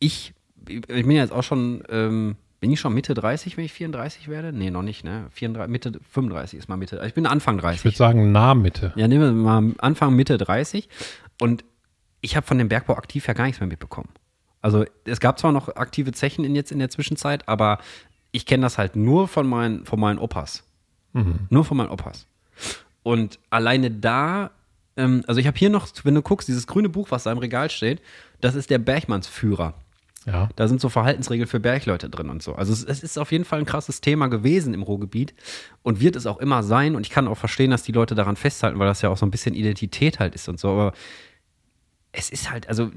ich, 0.00 0.34
ich 0.68 0.84
bin 0.86 1.12
ja 1.12 1.22
jetzt 1.22 1.32
auch 1.32 1.44
schon, 1.44 1.84
ähm, 1.90 2.36
bin 2.58 2.72
ich 2.72 2.80
schon 2.80 2.92
Mitte 2.92 3.14
30, 3.14 3.56
wenn 3.56 3.64
ich 3.64 3.72
34 3.72 4.28
werde? 4.28 4.52
Nee, 4.52 4.70
noch 4.70 4.82
nicht, 4.82 5.04
ne? 5.04 5.26
34, 5.30 5.70
Mitte, 5.70 5.92
35 6.10 6.58
ist 6.58 6.68
mal 6.68 6.76
Mitte. 6.76 6.96
Also 6.96 7.06
Ich 7.06 7.14
bin 7.14 7.26
Anfang 7.26 7.58
Ich 7.58 7.62
würde 7.62 7.76
30. 7.76 7.96
sagen, 7.96 8.32
Nahmitte. 8.32 8.92
Ja, 8.96 9.06
nehmen 9.06 9.22
wir 9.22 9.32
mal 9.32 9.74
Anfang, 9.78 10.16
Mitte 10.16 10.38
30. 10.38 10.88
Und 11.40 11.64
ich 12.20 12.36
habe 12.36 12.46
von 12.46 12.58
dem 12.58 12.68
Bergbau 12.68 12.94
aktiv 12.94 13.26
ja 13.28 13.34
gar 13.34 13.44
nichts 13.44 13.60
mehr 13.60 13.68
mitbekommen. 13.68 14.08
Also 14.60 14.84
es 15.04 15.20
gab 15.20 15.38
zwar 15.38 15.52
noch 15.52 15.68
aktive 15.76 16.12
Zechen 16.12 16.44
in, 16.44 16.54
jetzt 16.54 16.70
in 16.70 16.80
der 16.80 16.90
Zwischenzeit, 16.90 17.48
aber 17.48 17.78
ich 18.32 18.46
kenne 18.46 18.62
das 18.62 18.78
halt 18.78 18.96
nur 18.96 19.28
von 19.28 19.46
meinen, 19.46 19.84
von 19.84 19.98
meinen 19.98 20.18
Opas. 20.18 20.64
Nur 21.50 21.64
von 21.64 21.76
meinen 21.76 21.90
Opas. 21.90 22.26
Und 23.02 23.38
alleine 23.50 23.90
da, 23.90 24.50
ähm, 24.96 25.24
also 25.26 25.40
ich 25.40 25.46
habe 25.46 25.58
hier 25.58 25.70
noch, 25.70 25.88
wenn 26.04 26.14
du 26.14 26.22
guckst, 26.22 26.48
dieses 26.48 26.66
grüne 26.66 26.88
Buch, 26.88 27.10
was 27.10 27.24
da 27.24 27.32
im 27.32 27.38
Regal 27.38 27.70
steht, 27.70 28.00
das 28.40 28.54
ist 28.54 28.70
der 28.70 28.78
Bergmannsführer. 28.78 29.74
Ja. 30.26 30.50
Da 30.54 30.68
sind 30.68 30.80
so 30.80 30.90
Verhaltensregeln 30.90 31.48
für 31.48 31.60
Bergleute 31.60 32.10
drin 32.10 32.28
und 32.28 32.42
so. 32.42 32.54
Also 32.54 32.72
es, 32.72 32.84
es 32.84 33.02
ist 33.02 33.18
auf 33.18 33.32
jeden 33.32 33.44
Fall 33.44 33.58
ein 33.58 33.64
krasses 33.64 34.02
Thema 34.02 34.28
gewesen 34.28 34.74
im 34.74 34.82
Ruhrgebiet 34.82 35.34
und 35.82 36.00
wird 36.00 36.14
es 36.14 36.26
auch 36.26 36.38
immer 36.38 36.62
sein. 36.62 36.94
Und 36.94 37.06
ich 37.06 37.10
kann 37.10 37.26
auch 37.26 37.38
verstehen, 37.38 37.70
dass 37.70 37.82
die 37.82 37.92
Leute 37.92 38.14
daran 38.14 38.36
festhalten, 38.36 38.78
weil 38.78 38.86
das 38.86 39.00
ja 39.00 39.08
auch 39.08 39.16
so 39.16 39.24
ein 39.24 39.30
bisschen 39.30 39.54
Identität 39.54 40.18
halt 40.18 40.34
ist 40.34 40.48
und 40.48 40.60
so. 40.60 40.68
Aber 40.68 40.92
es 42.12 42.28
ist 42.28 42.50
halt, 42.50 42.68
also 42.68 42.90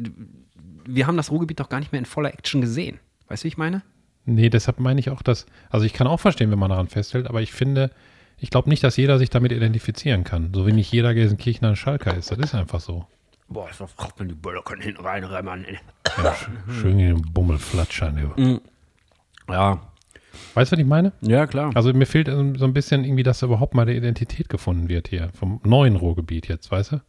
wir 0.85 1.07
haben 1.07 1.15
das 1.15 1.31
Ruhrgebiet 1.31 1.61
doch 1.61 1.69
gar 1.69 1.79
nicht 1.79 1.93
mehr 1.93 1.99
in 1.99 2.05
voller 2.05 2.33
Action 2.33 2.59
gesehen. 2.59 2.99
Weißt 3.29 3.43
du, 3.43 3.45
wie 3.45 3.49
ich 3.49 3.57
meine? 3.57 3.83
Nee, 4.25 4.49
deshalb 4.49 4.79
meine 4.79 4.99
ich 4.99 5.09
auch, 5.09 5.21
dass, 5.21 5.45
also 5.69 5.85
ich 5.85 5.93
kann 5.93 6.07
auch 6.07 6.19
verstehen, 6.19 6.49
wenn 6.51 6.59
man 6.59 6.69
daran 6.69 6.87
festhält, 6.87 7.27
aber 7.27 7.41
ich 7.41 7.51
finde, 7.51 7.91
ich 8.39 8.49
glaube 8.49 8.69
nicht, 8.69 8.83
dass 8.83 8.95
jeder 8.97 9.19
sich 9.19 9.29
damit 9.29 9.51
identifizieren 9.51 10.23
kann. 10.23 10.51
So 10.53 10.65
wie 10.65 10.71
nicht 10.71 10.91
jeder 10.91 11.13
Gelsenkirchener 11.13 11.69
ein 11.71 11.75
Schalker 11.75 12.15
ist. 12.15 12.31
Das 12.31 12.39
ist 12.39 12.55
einfach 12.55 12.79
so. 12.79 13.05
Boah, 13.49 13.69
ist 13.69 13.81
doch 13.81 13.89
fragt 13.89 14.17
man 14.19 14.29
die 14.29 14.35
Böller 14.35 14.61
können 14.63 14.81
hinten 14.81 15.01
reinrennen. 15.01 15.65
Ja, 16.23 16.31
sch- 16.33 16.71
schön 16.81 16.99
in 16.99 17.15
den 17.17 17.21
Bummel 17.33 17.57
flatschern. 17.59 18.33
Du. 18.37 18.61
Ja, 19.51 19.81
Weißt 20.55 20.71
du, 20.71 20.75
was 20.77 20.81
ich 20.81 20.87
meine? 20.87 21.11
ja, 21.21 21.45
klar. 21.45 21.71
Also 21.75 21.93
mir 21.93 22.05
fehlt 22.07 22.27
so 22.27 22.55
so 22.55 22.65
ein 22.65 22.73
bisschen 22.73 23.03
irgendwie, 23.03 23.21
dass 23.23 23.39
da 23.39 23.45
überhaupt 23.47 23.75
mal 23.75 23.83
eine 23.83 23.93
Identität 23.93 24.49
gefunden 24.49 24.89
wird 24.89 25.07
hier. 25.09 25.29
Vom 25.37 25.59
neuen 25.63 25.95
Ruhrgebiet 25.95 26.47
jetzt, 26.47 26.71
weißt 26.71 26.93
du? 26.93 27.01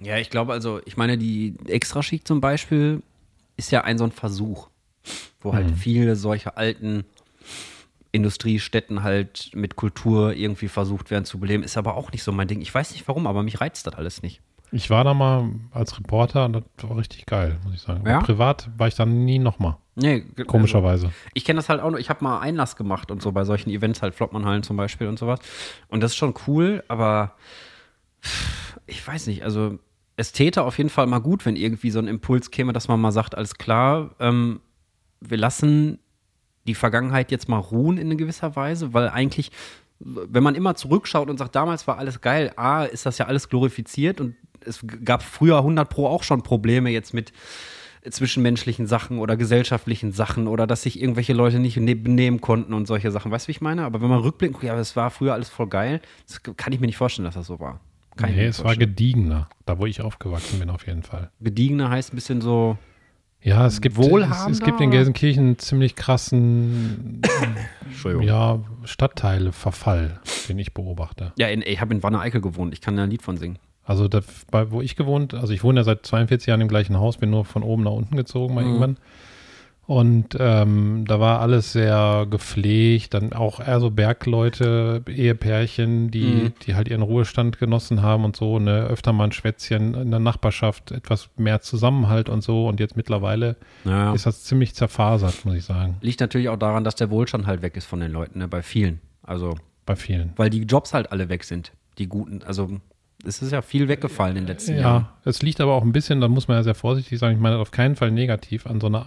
Ja, 0.00 0.16
ich 0.18 0.30
glaube 0.30 0.52
also, 0.52 0.80
ich 0.86 0.96
meine, 0.96 1.18
die 1.18 1.56
Extraschicht 1.68 2.26
zum 2.26 2.40
Beispiel 2.40 3.02
ist 3.56 3.70
ja 3.70 3.82
ein 3.82 3.98
so 3.98 4.04
ein 4.04 4.12
Versuch, 4.12 4.68
wo 5.40 5.52
halt 5.52 5.70
viele 5.76 6.16
solche 6.16 6.56
alten 6.56 7.04
Industriestätten 8.12 9.02
halt 9.02 9.50
mit 9.54 9.74
Kultur 9.76 10.34
irgendwie 10.34 10.68
versucht 10.68 11.10
werden 11.10 11.24
zu 11.24 11.38
beleben. 11.40 11.62
Ist 11.64 11.76
aber 11.76 11.96
auch 11.96 12.12
nicht 12.12 12.22
so 12.22 12.30
mein 12.32 12.46
Ding. 12.48 12.60
Ich 12.60 12.72
weiß 12.72 12.92
nicht 12.92 13.06
warum, 13.08 13.26
aber 13.26 13.42
mich 13.42 13.60
reizt 13.60 13.86
das 13.86 13.94
alles 13.94 14.22
nicht. 14.22 14.40
Ich 14.70 14.88
war 14.90 15.04
da 15.04 15.14
mal 15.14 15.50
als 15.72 15.98
Reporter 15.98 16.44
und 16.46 16.52
das 16.54 16.62
war 16.88 16.96
richtig 16.96 17.26
geil, 17.26 17.58
muss 17.64 17.74
ich 17.74 17.80
sagen. 17.80 18.04
Ja? 18.06 18.20
privat 18.20 18.70
war 18.76 18.88
ich 18.88 18.94
dann 18.94 19.24
nie 19.24 19.38
nochmal. 19.38 19.76
Nee, 19.96 20.20
ge- 20.20 20.30
Also, 20.38 20.44
Komischerweise. 20.46 21.10
ich 21.34 21.44
kenne 21.44 21.58
das 21.58 21.68
halt 21.68 21.80
auch 21.80 21.90
noch. 21.90 21.98
Ich 21.98 22.08
habe 22.08 22.24
mal 22.24 22.40
Einlass 22.40 22.74
gemacht 22.76 23.10
und 23.10 23.22
so 23.22 23.30
bei 23.32 23.44
solchen 23.44 23.70
Events, 23.70 24.02
halt 24.02 24.14
Flottmannhallen 24.14 24.62
zum 24.64 24.76
Beispiel 24.76 25.06
und 25.06 25.18
sowas. 25.18 25.38
Und 25.88 26.00
das 26.02 26.12
ist 26.12 26.16
schon 26.16 26.34
cool, 26.48 26.82
aber 26.88 27.34
ich 28.86 29.06
weiß 29.06 29.26
nicht. 29.28 29.44
Also, 29.44 29.78
es 30.16 30.32
täte 30.32 30.62
auf 30.62 30.78
jeden 30.78 30.90
Fall 30.90 31.06
mal 31.06 31.18
gut, 31.20 31.44
wenn 31.46 31.56
irgendwie 31.56 31.90
so 31.90 31.98
ein 32.00 32.08
Impuls 32.08 32.50
käme, 32.50 32.72
dass 32.72 32.88
man 32.88 33.00
mal 33.00 33.12
sagt: 33.12 33.36
Alles 33.36 33.54
klar, 33.56 34.10
ähm, 34.18 34.60
wir 35.28 35.38
lassen 35.38 35.98
die 36.66 36.74
Vergangenheit 36.74 37.30
jetzt 37.30 37.48
mal 37.48 37.58
ruhen 37.58 37.98
in 37.98 38.16
gewisser 38.16 38.56
Weise, 38.56 38.94
weil 38.94 39.08
eigentlich, 39.08 39.50
wenn 39.98 40.42
man 40.42 40.54
immer 40.54 40.74
zurückschaut 40.74 41.28
und 41.28 41.38
sagt, 41.38 41.54
damals 41.54 41.86
war 41.86 41.98
alles 41.98 42.20
geil, 42.20 42.52
A, 42.56 42.84
ist 42.84 43.06
das 43.06 43.18
ja 43.18 43.26
alles 43.26 43.48
glorifiziert 43.48 44.20
und 44.20 44.34
es 44.64 44.84
gab 45.04 45.22
früher 45.22 45.58
100 45.58 45.88
Pro 45.88 46.06
auch 46.06 46.22
schon 46.22 46.42
Probleme 46.42 46.90
jetzt 46.90 47.12
mit 47.12 47.32
zwischenmenschlichen 48.10 48.86
Sachen 48.86 49.18
oder 49.18 49.36
gesellschaftlichen 49.36 50.12
Sachen 50.12 50.46
oder 50.46 50.66
dass 50.66 50.82
sich 50.82 51.00
irgendwelche 51.00 51.32
Leute 51.32 51.58
nicht 51.58 51.76
ne- 51.76 51.96
benehmen 51.96 52.40
konnten 52.40 52.74
und 52.74 52.86
solche 52.86 53.10
Sachen. 53.10 53.30
Weißt 53.30 53.46
du, 53.46 53.48
wie 53.48 53.52
ich 53.52 53.60
meine? 53.60 53.84
Aber 53.84 54.02
wenn 54.02 54.08
man 54.08 54.20
rückblickt, 54.20 54.62
ja, 54.62 54.76
das 54.76 54.94
war 54.96 55.10
früher 55.10 55.32
alles 55.32 55.48
voll 55.48 55.68
geil, 55.68 56.00
das 56.26 56.42
kann 56.42 56.72
ich 56.72 56.80
mir 56.80 56.86
nicht 56.86 56.98
vorstellen, 56.98 57.24
dass 57.24 57.34
das 57.34 57.46
so 57.46 57.60
war. 57.60 57.80
Kann 58.16 58.30
Nee, 58.30 58.44
es 58.44 58.62
war 58.62 58.76
gediegener, 58.76 59.48
da 59.66 59.78
wo 59.78 59.86
ich 59.86 60.00
aufgewachsen 60.00 60.60
bin 60.60 60.70
auf 60.70 60.86
jeden 60.86 61.02
Fall. 61.02 61.30
gediegener 61.40 61.90
heißt 61.90 62.12
ein 62.12 62.16
bisschen 62.16 62.40
so, 62.40 62.78
Ja, 63.44 63.66
es 63.66 63.82
gibt, 63.82 63.98
es, 63.98 64.46
es 64.50 64.60
gibt 64.60 64.80
in? 64.80 64.90
Gelsenkirchen 64.90 65.44
einen 65.44 65.58
ziemlich 65.58 65.96
krassen 65.96 67.20
ja, 68.22 68.58
Stadtteile-Verfall, 68.84 70.18
den 70.48 70.58
ich 70.58 70.72
beobachte. 70.72 71.32
Ja, 71.36 71.48
in, 71.48 71.60
ich 71.60 71.78
habe 71.80 71.92
in 71.94 72.02
Wanne-Eickel 72.02 72.40
gewohnt, 72.40 72.72
ich 72.72 72.80
kann 72.80 72.96
da 72.96 73.02
ein 73.02 73.10
Lied 73.10 73.20
von 73.22 73.36
singen. 73.36 73.58
Also 73.84 74.08
da, 74.08 74.22
bei, 74.50 74.70
wo 74.70 74.80
ich 74.80 74.96
gewohnt, 74.96 75.34
also 75.34 75.52
ich 75.52 75.62
wohne 75.62 75.80
ja 75.80 75.84
seit 75.84 76.06
42 76.06 76.46
Jahren 76.46 76.62
im 76.62 76.68
gleichen 76.68 76.98
Haus, 76.98 77.18
bin 77.18 77.28
nur 77.28 77.44
von 77.44 77.62
oben 77.62 77.82
nach 77.82 77.92
unten 77.92 78.16
gezogen 78.16 78.54
mal 78.54 78.62
Mhm. 78.62 78.68
irgendwann. 78.68 78.96
Und 79.86 80.36
ähm, 80.40 81.04
da 81.06 81.20
war 81.20 81.40
alles 81.40 81.72
sehr 81.72 82.26
gepflegt, 82.30 83.12
dann 83.12 83.32
auch 83.34 83.60
eher 83.60 83.80
so 83.80 83.90
Bergleute, 83.90 85.02
Ehepärchen, 85.06 86.10
die, 86.10 86.24
Mhm. 86.24 86.52
die 86.62 86.74
halt 86.74 86.88
ihren 86.88 87.02
Ruhestand 87.02 87.58
genossen 87.58 88.02
haben 88.02 88.24
und 88.24 88.34
so, 88.36 88.58
ne, 88.58 88.84
öfter 88.84 89.12
mal 89.12 89.24
ein 89.24 89.32
Schwätzchen 89.32 89.94
in 89.94 90.10
der 90.10 90.20
Nachbarschaft, 90.20 90.90
etwas 90.90 91.28
mehr 91.36 91.60
Zusammenhalt 91.60 92.28
und 92.28 92.42
so. 92.42 92.66
Und 92.66 92.80
jetzt 92.80 92.96
mittlerweile 92.96 93.56
Ja. 93.84 94.12
ist 94.14 94.26
das 94.26 94.44
ziemlich 94.44 94.74
zerfasert, 94.74 95.44
muss 95.44 95.54
ich 95.56 95.64
sagen, 95.64 95.96
Liegt 96.00 96.20
natürlich 96.20 96.48
auch 96.48 96.58
daran, 96.58 96.84
dass 96.84 96.94
der 96.94 97.10
Wohlstand 97.10 97.46
halt 97.46 97.62
weg 97.62 97.76
ist 97.76 97.84
von 97.86 98.00
den 98.00 98.10
Leuten, 98.12 98.38
ne? 98.38 98.48
bei 98.48 98.62
vielen. 98.62 99.00
Also, 99.22 99.54
bei 99.86 99.96
vielen. 99.96 100.32
weil 100.36 100.50
die 100.50 100.62
Jobs 100.62 100.94
halt 100.94 101.12
alle 101.12 101.28
weg 101.28 101.44
sind, 101.44 101.72
die 101.98 102.06
guten. 102.08 102.42
Also, 102.46 102.70
es 103.26 103.40
ist 103.42 103.52
ja 103.52 103.62
viel 103.62 103.88
weggefallen 103.88 104.36
in 104.36 104.44
den 104.44 104.48
letzten 104.48 104.74
Ja, 104.76 104.80
Jahren. 104.80 105.08
es 105.24 105.42
liegt 105.42 105.60
aber 105.60 105.72
auch 105.74 105.82
ein 105.82 105.92
bisschen, 105.92 106.20
da 106.20 106.28
muss 106.28 106.48
man 106.48 106.56
ja 106.58 106.62
sehr 106.62 106.74
vorsichtig 106.74 107.18
sein, 107.18 107.34
ich 107.36 107.40
meine 107.40 107.56
auf 107.58 107.70
keinen 107.70 107.96
Fall 107.96 108.10
negativ, 108.10 108.66
an 108.66 108.80
so 108.80 108.86
einer 108.86 109.06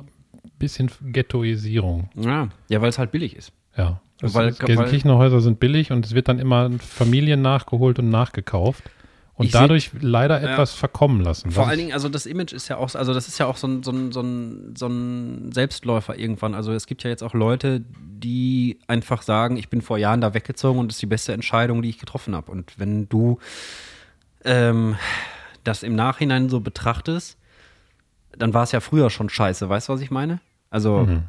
bisschen 0.60 0.90
Ghettoisierung. 1.12 2.10
Ja, 2.16 2.50
ja 2.70 2.82
weil 2.82 2.90
es 2.90 2.98
halt 2.98 3.12
billig 3.12 3.36
ist. 3.36 3.52
Ja. 3.78 4.02
Es 4.22 4.34
Weil- 4.34 4.50
ist, 4.50 4.60
Gelsenkirchener 4.60 5.18
Häuser 5.18 5.42
sind 5.42 5.60
billig 5.60 5.92
und 5.92 6.04
es 6.06 6.14
wird 6.16 6.28
dann 6.28 6.40
immer 6.40 6.72
Familien 6.80 7.42
nachgeholt 7.44 8.00
und 8.00 8.10
nachgekauft 8.10 8.84
und 9.36 9.46
Ich 9.46 9.52
seh- 9.52 9.60
dadurch 9.60 9.92
leider 10.00 10.42
Ja. 10.42 10.54
etwas 10.54 10.74
verkommen 10.74 11.22
lassen. 11.22 11.52
Vor 11.52 11.64
Das 11.66 11.70
allen 11.70 11.80
Dingen, 11.80 11.94
also 11.94 12.10
das 12.10 12.26
Image 12.26 12.52
ist 12.54 12.68
ja 12.68 12.78
auch, 12.78 12.96
also 12.96 13.14
das 13.14 13.28
ist 13.28 13.38
ja 13.38 13.46
auch 13.46 13.58
so 13.58 13.68
ein, 13.68 13.84
so 13.84 13.92
ein, 13.92 14.12
so 14.12 14.22
ein, 14.22 14.74
so 14.76 14.88
ein 14.88 15.52
Selbstläufer 15.52 16.18
irgendwann. 16.18 16.56
Also 16.56 16.72
es 16.74 16.88
gibt 16.88 17.04
ja 17.04 17.12
jetzt 17.12 17.22
auch 17.22 17.36
Leute, 17.36 17.84
die 18.00 18.80
einfach 18.88 19.22
sagen, 19.22 19.58
ich 19.58 19.70
bin 19.70 19.84
vor 19.84 20.00
Jahren 20.00 20.22
da 20.22 20.34
weggezogen 20.34 20.80
und 20.80 20.88
das 20.88 20.96
ist 20.96 21.02
die 21.04 21.06
beste 21.06 21.34
Entscheidung, 21.34 21.84
die 21.84 21.90
ich 21.90 22.00
getroffen 22.00 22.34
habe. 22.36 22.52
Und 22.52 22.80
wenn 22.80 23.08
du 23.10 23.38
ähm, 24.44 24.96
das 25.64 25.84
im 25.84 25.96
Nachhinein 25.96 26.50
so 26.50 26.60
betrachtest, 26.60 27.38
dann 28.36 28.54
war 28.56 28.64
es 28.64 28.72
ja 28.72 28.80
früher 28.80 29.10
schon 29.12 29.30
scheiße. 29.30 29.68
Weißt 29.70 29.90
du, 29.90 29.94
was 29.94 30.02
ich 30.02 30.10
meine? 30.10 30.40
Also 30.70 31.00
Mhm. 31.00 31.24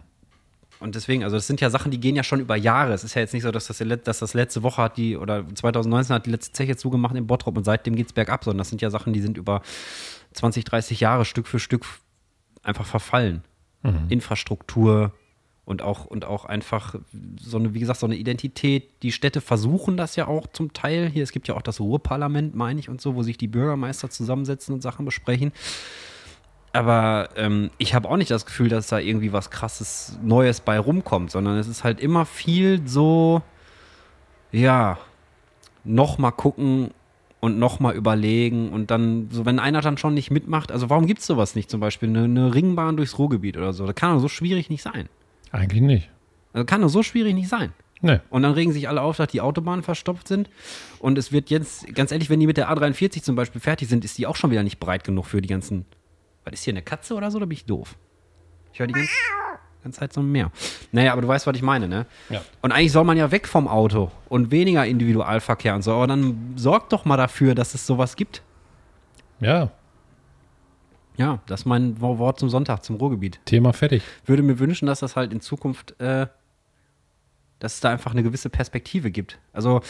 und 0.80 0.95
deswegen, 0.95 1.24
also 1.24 1.36
das 1.36 1.47
sind 1.47 1.61
ja 1.61 1.70
Sachen, 1.70 1.91
die 1.91 2.01
gehen 2.01 2.16
ja 2.16 2.22
schon 2.22 2.41
über 2.41 2.57
Jahre. 2.57 2.93
Es 2.93 3.05
ist 3.05 3.14
ja 3.14 3.20
jetzt 3.20 3.34
nicht 3.34 3.43
so, 3.43 3.51
dass 3.51 3.66
das, 3.66 3.82
dass 4.05 4.18
das 4.18 4.34
letzte 4.34 4.62
Woche 4.62 4.82
hat 4.82 4.97
die, 4.97 5.16
oder 5.16 5.45
2019 5.55 6.14
hat 6.14 6.26
die 6.26 6.30
letzte 6.30 6.53
Zeche 6.53 6.76
zugemacht 6.76 7.16
in 7.16 7.26
Bottrop 7.26 7.57
und 7.57 7.64
seitdem 7.64 7.97
geht's 7.97 8.12
bergab, 8.12 8.45
sondern 8.45 8.59
das 8.59 8.68
sind 8.68 8.82
ja 8.82 8.91
Sachen, 8.91 9.12
die 9.12 9.20
sind 9.20 9.36
über 9.39 9.62
20, 10.34 10.64
30 10.64 11.01
Jahre 11.01 11.24
Stück 11.24 11.47
für 11.47 11.59
Stück 11.59 11.84
einfach 12.62 12.86
verfallen. 12.86 13.43
Infrastruktur 14.09 15.12
und 15.64 15.82
auch, 15.82 16.05
und 16.07 16.24
auch 16.24 16.45
einfach 16.45 16.97
so 17.41 17.59
eine, 17.59 17.74
wie 17.74 17.80
gesagt, 17.80 18.01
so 18.01 18.07
eine 18.07 18.16
Identität. 18.16 18.91
Die 19.03 19.12
Städte 19.12 19.41
versuchen 19.41 19.97
das 19.97 20.16
ja 20.16 20.26
auch 20.26 20.47
zum 20.49 20.72
Teil. 20.72 21.09
Hier, 21.09 21.22
es 21.22 21.30
gibt 21.30 21.47
ja 21.47 21.55
auch 21.55 21.62
das 21.62 21.78
Ruhrparlament, 21.78 22.55
meine 22.55 22.80
ich, 22.80 22.89
und 22.89 23.01
so, 23.01 23.14
wo 23.14 23.22
sich 23.22 23.39
die 23.39 23.49
Bürgermeister 23.49 24.11
zusammensetzen 24.11 24.74
und 24.74 24.82
Sachen 24.82 25.05
besprechen. 25.05 25.53
Aber 26.73 27.31
ähm, 27.37 27.71
ich 27.79 27.95
habe 27.95 28.09
auch 28.09 28.16
nicht 28.16 28.31
das 28.31 28.47
Gefühl, 28.47 28.69
dass 28.69 28.89
da 28.89 28.99
irgendwie 28.99 29.33
was 29.33 29.51
krasses 29.51 30.19
Neues 30.23 30.61
bei 30.61 30.79
rumkommt, 30.79 31.31
sondern 31.31 31.57
es 31.57 31.66
ist 31.66 31.83
halt 31.83 31.99
immer 32.01 32.27
viel 32.27 32.87
so, 32.87 33.43
ja, 34.53 34.99
nochmal 35.85 36.33
gucken 36.33 36.91
und 37.41 37.59
nochmal 37.59 37.95
überlegen 37.95 38.71
und 38.71 38.91
dann, 38.91 39.29
so 39.31 39.47
wenn 39.47 39.59
einer 39.59 39.81
dann 39.81 39.97
schon 39.97 40.14
nicht 40.14 40.31
mitmacht, 40.31 40.73
also 40.73 40.91
warum 40.91 41.07
gibt 41.07 41.21
es 41.21 41.27
sowas 41.27 41.55
nicht 41.55 41.71
zum 41.71 41.81
Beispiel, 41.81 42.09
eine, 42.09 42.25
eine 42.25 42.55
Ringbahn 42.55 42.97
durchs 42.97 43.19
Ruhrgebiet 43.19 43.57
oder 43.57 43.73
so, 43.73 43.87
das 43.87 43.95
kann 43.95 44.12
doch 44.12 44.21
so 44.21 44.29
schwierig 44.29 44.71
nicht 44.71 44.83
sein. 44.83 45.09
Eigentlich 45.53 45.83
nicht. 45.83 46.11
Also 46.53 46.66
kann 46.66 46.83
doch 46.83 46.89
so 46.89 47.03
schwierig 47.03 47.35
nicht 47.35 47.49
sein. 47.49 47.73
Nee. 48.01 48.21
Und 48.31 48.43
dann 48.43 48.53
regen 48.53 48.73
sich 48.73 48.89
alle 48.89 49.03
auf, 49.03 49.16
dass 49.16 49.29
die 49.29 49.41
Autobahnen 49.41 49.83
verstopft 49.83 50.29
sind. 50.29 50.49
Und 51.01 51.19
es 51.19 51.33
wird 51.33 51.51
jetzt, 51.51 51.93
ganz 51.95 52.12
ehrlich, 52.12 52.31
wenn 52.31 52.39
die 52.39 52.47
mit 52.47 52.57
der 52.57 52.71
A43 52.71 53.23
zum 53.23 53.35
Beispiel 53.35 53.61
fertig 53.61 53.89
sind, 53.89 54.05
ist 54.05 54.19
die 54.19 54.27
auch 54.27 54.37
schon 54.37 54.51
wieder 54.51 54.62
nicht 54.62 54.79
breit 54.79 55.05
genug 55.05 55.27
für 55.27 55.43
die 55.43 55.49
ganzen. 55.49 55.85
Was 56.51 56.61
ist 56.61 56.65
hier 56.65 56.73
eine 56.73 56.83
Katze 56.83 57.15
oder 57.15 57.31
so? 57.31 57.37
Oder 57.39 57.47
bin 57.47 57.57
ich 57.57 57.65
doof? 57.67 57.97
Ich 58.73 58.79
höre 58.81 58.87
die 58.87 58.95
ganze, 58.95 59.11
ganze 59.83 60.01
Zeit 60.01 60.13
so 60.13 60.21
ein 60.21 60.31
Meer. 60.31 60.51
Naja, 60.93 61.13
aber 61.13 61.23
du 61.23 61.29
weißt, 61.29 61.47
was 61.47 61.57
ich 61.57 61.63
meine, 61.63 61.89
ne? 61.89 62.07
Ja. 62.31 62.41
Und 62.63 62.73
eigentlich 62.73 62.93
soll 62.93 63.05
man 63.05 63.17
ja 63.17 63.31
weg 63.31 63.47
vom 63.49 63.69
Auto 63.69 64.11
und 64.29 64.51
weniger 64.51 64.87
Individualverkehr 64.87 65.75
und 65.75 65.83
so. 65.83 65.93
Aber 65.93 66.07
dann 66.07 66.55
sorgt 66.57 66.93
doch 66.93 67.05
mal 67.05 67.17
dafür, 67.17 67.55
dass 67.55 67.75
es 67.75 67.87
sowas 67.87 68.17
gibt. 68.17 68.43
Ja, 69.41 69.71
Ja, 71.17 71.41
das 71.47 71.61
ist 71.61 71.67
mein 71.67 72.01
Wo- 72.01 72.19
Wort 72.19 72.39
zum 72.39 72.49
Sonntag, 72.49 72.85
zum 72.85 72.97
Ruhrgebiet. 72.97 73.41
Thema 73.45 73.73
fertig. 73.73 74.03
Würde 74.25 74.43
mir 74.43 74.59
wünschen, 74.61 74.87
dass 74.87 75.01
das 75.01 75.17
halt 75.17 75.33
in 75.33 75.41
Zukunft 75.41 76.01
äh, 76.01 76.27
dass 77.59 77.75
es 77.75 77.81
da 77.81 77.91
einfach 77.91 78.13
eine 78.13 78.23
gewisse 78.23 78.51
Perspektive 78.51 79.11
gibt. 79.11 79.39
Also 79.53 79.81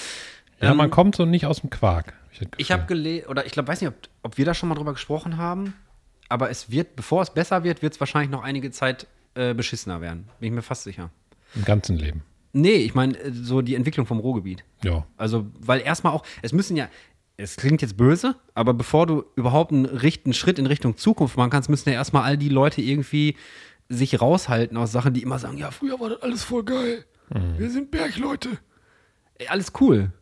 Ja, 0.60 0.70
ähm, 0.70 0.78
man 0.78 0.90
kommt 0.90 1.14
so 1.16 1.26
nicht 1.26 1.44
aus 1.44 1.60
dem 1.60 1.68
Quark. 1.70 2.14
Ich 2.32 2.38
Gefühl. 2.50 2.76
habe 2.76 2.86
gelesen, 2.86 3.26
oder 3.28 3.44
ich 3.44 3.52
glaube, 3.52 3.68
weiß 3.68 3.80
nicht, 3.82 3.90
ob, 3.90 3.96
ob 4.22 4.38
wir 4.38 4.44
da 4.46 4.54
schon 4.54 4.68
mal 4.70 4.74
drüber 4.74 4.92
gesprochen 4.94 5.36
haben, 5.36 5.74
aber 6.28 6.50
es 6.50 6.70
wird, 6.70 6.96
bevor 6.96 7.22
es 7.22 7.30
besser 7.30 7.64
wird, 7.64 7.82
wird 7.82 7.94
es 7.94 8.00
wahrscheinlich 8.00 8.30
noch 8.30 8.42
einige 8.42 8.70
Zeit 8.70 9.06
äh, 9.34 9.54
beschissener 9.54 10.00
werden. 10.00 10.28
Bin 10.40 10.48
ich 10.48 10.54
mir 10.54 10.62
fast 10.62 10.84
sicher. 10.84 11.10
im 11.54 11.64
ganzen 11.64 11.96
Leben. 11.96 12.22
Nee, 12.52 12.76
ich 12.76 12.94
meine, 12.94 13.18
äh, 13.18 13.32
so 13.32 13.62
die 13.62 13.74
Entwicklung 13.74 14.06
vom 14.06 14.18
Ruhrgebiet. 14.18 14.64
Ja. 14.82 15.06
Also, 15.16 15.46
weil 15.60 15.80
erstmal 15.80 16.12
auch, 16.12 16.24
es 16.42 16.52
müssen 16.52 16.76
ja, 16.76 16.88
es 17.36 17.56
klingt 17.56 17.82
jetzt 17.82 17.96
böse, 17.96 18.34
aber 18.54 18.74
bevor 18.74 19.06
du 19.06 19.24
überhaupt 19.36 19.72
einen, 19.72 19.84
richten 19.84 20.32
Schritt 20.32 20.58
in 20.58 20.66
Richtung 20.66 20.96
Zukunft 20.96 21.36
machen 21.36 21.50
kannst, 21.50 21.68
müssen 21.68 21.88
ja 21.88 21.94
erstmal 21.94 22.24
all 22.24 22.36
die 22.36 22.48
Leute 22.48 22.82
irgendwie 22.82 23.36
sich 23.88 24.20
raushalten 24.20 24.76
aus 24.76 24.92
Sachen, 24.92 25.14
die 25.14 25.22
immer 25.22 25.38
sagen, 25.38 25.56
ja, 25.56 25.70
früher 25.70 25.98
war 26.00 26.10
das 26.10 26.22
alles 26.22 26.44
voll 26.44 26.64
geil. 26.64 27.04
Wir 27.56 27.70
sind 27.70 27.90
Bergleute. 27.90 28.58
Ey, 29.38 29.48
alles 29.48 29.72
cool. 29.80 30.12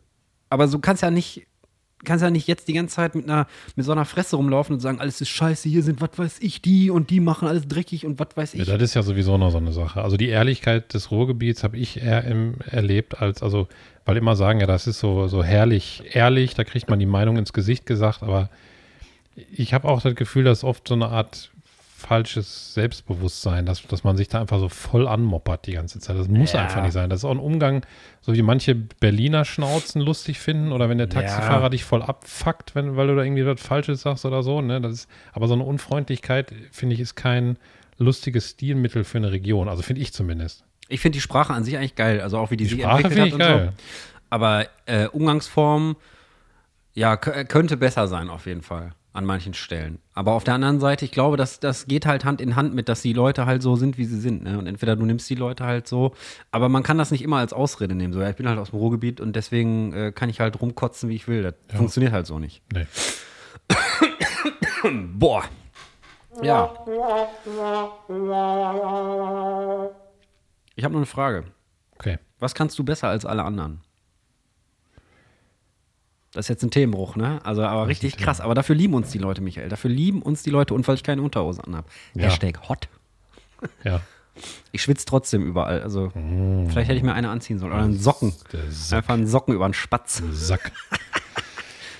Aber 0.49 0.67
so 0.67 0.79
kannst 0.79 1.03
ja 1.03 1.11
nicht, 1.11 1.47
kannst 2.05 2.23
ja 2.23 2.29
nicht 2.29 2.47
jetzt 2.47 2.67
die 2.67 2.73
ganze 2.73 2.95
Zeit 2.95 3.15
mit 3.15 3.25
einer, 3.25 3.47
mit 3.75 3.85
so 3.85 3.91
einer 3.91 4.05
Fresse 4.05 4.35
rumlaufen 4.35 4.73
und 4.75 4.79
sagen, 4.79 4.99
alles 4.99 5.19
ist 5.21 5.29
scheiße, 5.29 5.67
hier 5.67 5.83
sind, 5.83 5.99
was 6.01 6.11
weiß 6.15 6.37
ich, 6.41 6.61
die 6.61 6.89
und 6.89 7.09
die 7.09 7.19
machen 7.19 7.47
alles 7.47 7.67
dreckig 7.67 8.05
und 8.05 8.19
was 8.19 8.29
weiß 8.35 8.53
Ja, 8.53 8.61
ich. 8.61 8.67
das 8.69 8.81
ist 8.81 8.93
ja 8.93 9.03
sowieso 9.03 9.37
noch 9.37 9.51
so 9.51 9.57
eine 9.57 9.73
Sache. 9.73 10.01
Also 10.01 10.17
die 10.17 10.27
Ehrlichkeit 10.29 10.93
des 10.93 11.11
Ruhrgebiets 11.11 11.63
habe 11.63 11.77
ich 11.77 12.01
eher 12.01 12.23
im, 12.25 12.55
erlebt 12.69 13.21
als, 13.21 13.41
also, 13.41 13.67
weil 14.05 14.17
immer 14.17 14.35
sagen, 14.35 14.59
ja, 14.59 14.67
das 14.67 14.87
ist 14.87 14.99
so, 14.99 15.27
so 15.27 15.43
herrlich 15.43 16.03
ehrlich, 16.11 16.53
da 16.53 16.63
kriegt 16.63 16.89
man 16.89 16.99
die 16.99 17.05
Meinung 17.05 17.37
ins 17.37 17.51
Gesicht 17.53 17.85
gesagt, 17.85 18.23
aber 18.23 18.49
ich 19.51 19.73
habe 19.73 19.87
auch 19.87 20.01
das 20.01 20.15
Gefühl, 20.15 20.43
dass 20.43 20.63
oft 20.63 20.87
so 20.87 20.93
eine 20.93 21.09
Art 21.09 21.51
falsches 21.97 22.75
Selbstbewusstsein, 22.75 23.65
dass, 23.65 23.81
dass 23.87 24.03
man 24.03 24.15
sich 24.17 24.27
da 24.27 24.39
einfach 24.39 24.59
so 24.59 24.69
voll 24.69 25.07
anmoppert 25.07 25.65
die 25.65 25.71
ganze 25.73 25.99
Zeit. 25.99 26.15
Das 26.17 26.27
muss 26.27 26.53
Ja. 26.53 26.61
einfach 26.61 26.83
nicht 26.83 26.93
sein. 26.93 27.09
Das 27.09 27.21
ist 27.21 27.25
auch 27.25 27.31
ein 27.31 27.39
Umgang, 27.39 27.83
so 28.21 28.33
wie 28.35 28.43
manche 28.43 28.75
Berliner 28.75 29.45
Schnauzen 29.45 30.01
lustig 30.01 30.37
finden 30.39 30.71
oder 30.71 30.89
wenn 30.89 30.99
der 30.99 31.09
Taxifahrer 31.09 31.63
Ja. 31.63 31.69
dich 31.69 31.83
voll 31.83 32.03
abfuckt, 32.03 32.75
wenn, 32.75 32.95
weil 32.97 33.07
du 33.07 33.15
da 33.15 33.23
irgendwie 33.23 33.45
was 33.47 33.59
Falsches 33.59 34.01
sagst 34.03 34.25
oder 34.25 34.43
so. 34.43 34.61
Ne? 34.61 34.79
Das 34.79 34.93
ist, 34.93 35.09
aber 35.33 35.47
so 35.47 35.55
eine 35.55 35.63
Unfreundlichkeit, 35.63 36.53
finde 36.71 36.93
ich, 36.93 37.01
ist 37.01 37.15
kein 37.15 37.57
lustiges 37.97 38.51
Stilmittel 38.51 39.03
für 39.03 39.17
eine 39.17 39.31
Region. 39.31 39.67
Also 39.67 39.81
finde 39.81 40.03
ich 40.03 40.13
zumindest. 40.13 40.63
Ich 40.89 40.99
finde 41.01 41.15
die 41.17 41.21
Sprache 41.21 41.51
an 41.53 41.63
sich 41.63 41.77
eigentlich 41.77 41.95
geil, 41.95 42.21
also 42.21 42.37
auch 42.37 42.51
wie 42.51 42.57
die, 42.57 42.65
Die 42.65 42.69
sich 42.69 42.79
Sprache 42.81 43.03
entwickelt 43.05 43.19
hat 43.21 43.27
ich 43.27 43.33
und 43.33 43.39
geil. 43.39 43.73
so. 43.75 43.83
Aber 44.29 44.67
äh, 44.85 45.07
Umgangsform, 45.07 45.95
ja, 46.93 47.17
könnte 47.17 47.75
besser 47.77 48.07
sein 48.07 48.29
auf 48.29 48.45
jeden 48.45 48.61
Fall 48.61 48.91
an 49.17 49.25
manchen 49.25 49.55
Stellen. 49.55 49.97
Aber 50.13 50.33
auf 50.33 50.43
der 50.43 50.53
anderen 50.53 50.79
Seite, 50.79 51.03
ich 51.03 51.11
glaube, 51.11 51.37
dass 51.37 51.59
das 51.59 51.87
geht 51.87 52.05
halt 52.05 52.23
Hand 52.23 52.39
in 52.39 52.55
Hand 52.55 52.75
mit, 52.75 52.87
dass 52.87 53.01
die 53.01 53.13
Leute 53.13 53.47
halt 53.47 53.63
so 53.63 53.75
sind, 53.75 53.97
wie 53.97 54.05
sie 54.05 54.19
sind. 54.19 54.43
Ne? 54.43 54.59
Und 54.59 54.67
entweder 54.67 54.95
du 54.95 55.05
nimmst 55.05 55.27
die 55.27 55.35
Leute 55.35 55.65
halt 55.65 55.87
so, 55.87 56.13
aber 56.51 56.69
man 56.69 56.83
kann 56.83 56.99
das 56.99 57.09
nicht 57.09 57.23
immer 57.23 57.37
als 57.37 57.51
Ausrede 57.51 57.95
nehmen. 57.95 58.13
So, 58.13 58.21
ja, 58.21 58.29
ich 58.29 58.35
bin 58.35 58.47
halt 58.47 58.59
aus 58.59 58.69
dem 58.69 58.77
Ruhrgebiet 58.77 59.19
und 59.19 59.35
deswegen 59.35 59.91
äh, 59.91 60.11
kann 60.11 60.29
ich 60.29 60.39
halt 60.39 60.61
rumkotzen, 60.61 61.09
wie 61.09 61.15
ich 61.15 61.27
will. 61.27 61.41
Das 61.41 61.55
funktioniert 61.75 62.13
halt 62.13 62.27
so 62.27 62.37
nicht. 62.37 62.61
Nee. 62.71 62.85
Boah. 65.13 65.43
Ja. 66.43 66.71
Ich 70.75 70.83
habe 70.83 70.93
noch 70.93 70.99
eine 70.99 71.05
Frage. 71.07 71.45
Okay. 71.95 72.19
Was 72.37 72.53
kannst 72.53 72.77
du 72.77 72.83
besser 72.83 73.07
als 73.07 73.25
alle 73.25 73.43
anderen? 73.43 73.81
Das 76.33 76.45
ist 76.45 76.49
jetzt 76.49 76.63
ein 76.63 76.71
Themenbruch, 76.71 77.15
ne? 77.15 77.39
Also, 77.43 77.63
aber 77.63 77.87
richtig 77.87 78.17
krass. 78.17 78.41
Aber 78.41 78.53
dafür 78.53 78.75
lieben 78.75 78.93
uns 78.93 79.11
die 79.11 79.17
Leute, 79.17 79.41
Michael. 79.41 79.69
Dafür 79.69 79.89
lieben 79.89 80.21
uns 80.21 80.43
die 80.43 80.49
Leute 80.49 80.73
und 80.73 80.87
weil 80.87 80.95
ich 80.95 81.03
keine 81.03 81.21
Unterhose 81.21 81.63
anhabe. 81.63 81.87
Ja. 82.13 82.23
Hashtag 82.25 82.67
hot. 82.69 82.89
Ja. 83.83 84.01
Ich 84.71 84.83
schwitze 84.83 85.05
trotzdem 85.05 85.43
überall. 85.43 85.81
Also, 85.81 86.11
vielleicht 86.13 86.89
hätte 86.89 86.93
ich 86.93 87.03
mir 87.03 87.13
eine 87.13 87.29
anziehen 87.29 87.57
sollen. 87.57 87.71
Oder 87.71 87.81
einen 87.81 87.97
Socken. 87.97 88.33
Einfach 88.91 89.13
einen 89.13 89.25
Socken 89.25 89.55
über 89.55 89.65
einen 89.65 89.73
Spatz. 89.73 90.21
Sack. 90.31 90.71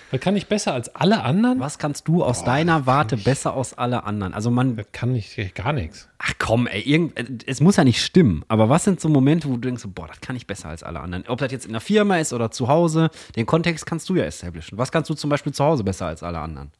Das 0.10 0.22
kann 0.22 0.38
ich 0.38 0.47
besser 0.47 0.74
als 0.74 0.93
alle 0.95 1.24
anderen? 1.24 1.60
Was 1.60 1.80
kannst 1.80 2.08
du 2.08 2.24
aus 2.24 2.45
deiner 2.45 2.86
Warte 2.86 3.18
besser 3.18 3.53
aus 3.53 3.74
alle 3.74 4.05
anderen? 4.05 4.34
Also, 4.34 4.49
man. 4.49 4.78
Das 4.78 4.86
kann 4.93 5.14
ich 5.14 5.53
gar 5.53 5.74
nichts. 5.74 6.08
Ach 6.18 6.34
komm, 6.39 6.68
ey, 6.68 6.82
irgend, 6.82 7.45
es 7.45 7.60
muss 7.60 7.76
ja 7.76 7.84
nicht 7.84 8.01
stimmen. 8.01 8.45
Aber 8.47 8.70
was 8.70 8.86
sind 8.86 9.01
so 9.01 9.10
Momente, 9.10 9.49
wo 9.49 9.53
du 9.53 9.60
denkst, 9.60 9.84
boah, 9.88 10.08
das 10.08 10.22
kann 10.22 10.36
ich 10.38 10.47
besser 10.47 10.70
als 10.70 10.84
alle 10.84 11.01
anderen? 11.01 11.26
Ob 11.28 11.39
das 11.39 11.51
jetzt 11.51 11.66
in 11.66 11.74
der 11.74 11.82
Firma 11.82 12.18
ist 12.18 12.32
oder 12.32 12.51
zu 12.51 12.70
Hause, 12.70 13.10
den 13.36 13.45
Kontext 13.45 13.86
kannst 13.86 14.08
du 14.08 14.16
ja 14.16 14.24
establishen. 14.24 14.78
Was 14.78 14.91
kannst 14.91 15.10
du 15.10 15.14
zum 15.14 15.30
Beispiel 15.30 15.53
zu 15.53 15.64
Hause 15.64 15.84
besser 15.84 16.05
als 16.08 16.24
alle 16.24 16.39
anderen? 16.39 16.72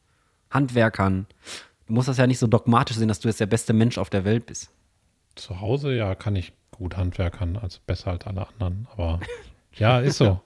Handwerkern. 0.50 1.26
Du 1.86 1.92
musst 1.92 2.08
das 2.08 2.16
ja 2.16 2.26
nicht 2.26 2.38
so 2.38 2.46
dogmatisch 2.46 2.96
sehen, 2.96 3.08
dass 3.08 3.20
du 3.20 3.28
jetzt 3.28 3.40
der 3.40 3.46
beste 3.46 3.74
Mensch 3.74 3.98
auf 3.98 4.08
der 4.08 4.24
Welt 4.24 4.46
bist. 4.46 4.70
Zu 5.34 5.60
Hause, 5.60 5.94
ja, 5.94 6.14
kann 6.14 6.34
ich 6.34 6.52
gut 6.70 6.96
handwerkern, 6.96 7.56
also 7.56 7.78
besser 7.86 8.12
als 8.12 8.26
alle 8.26 8.46
anderen. 8.48 8.88
Aber 8.92 9.20
ja, 9.74 10.00
ist 10.00 10.18
so. 10.18 10.40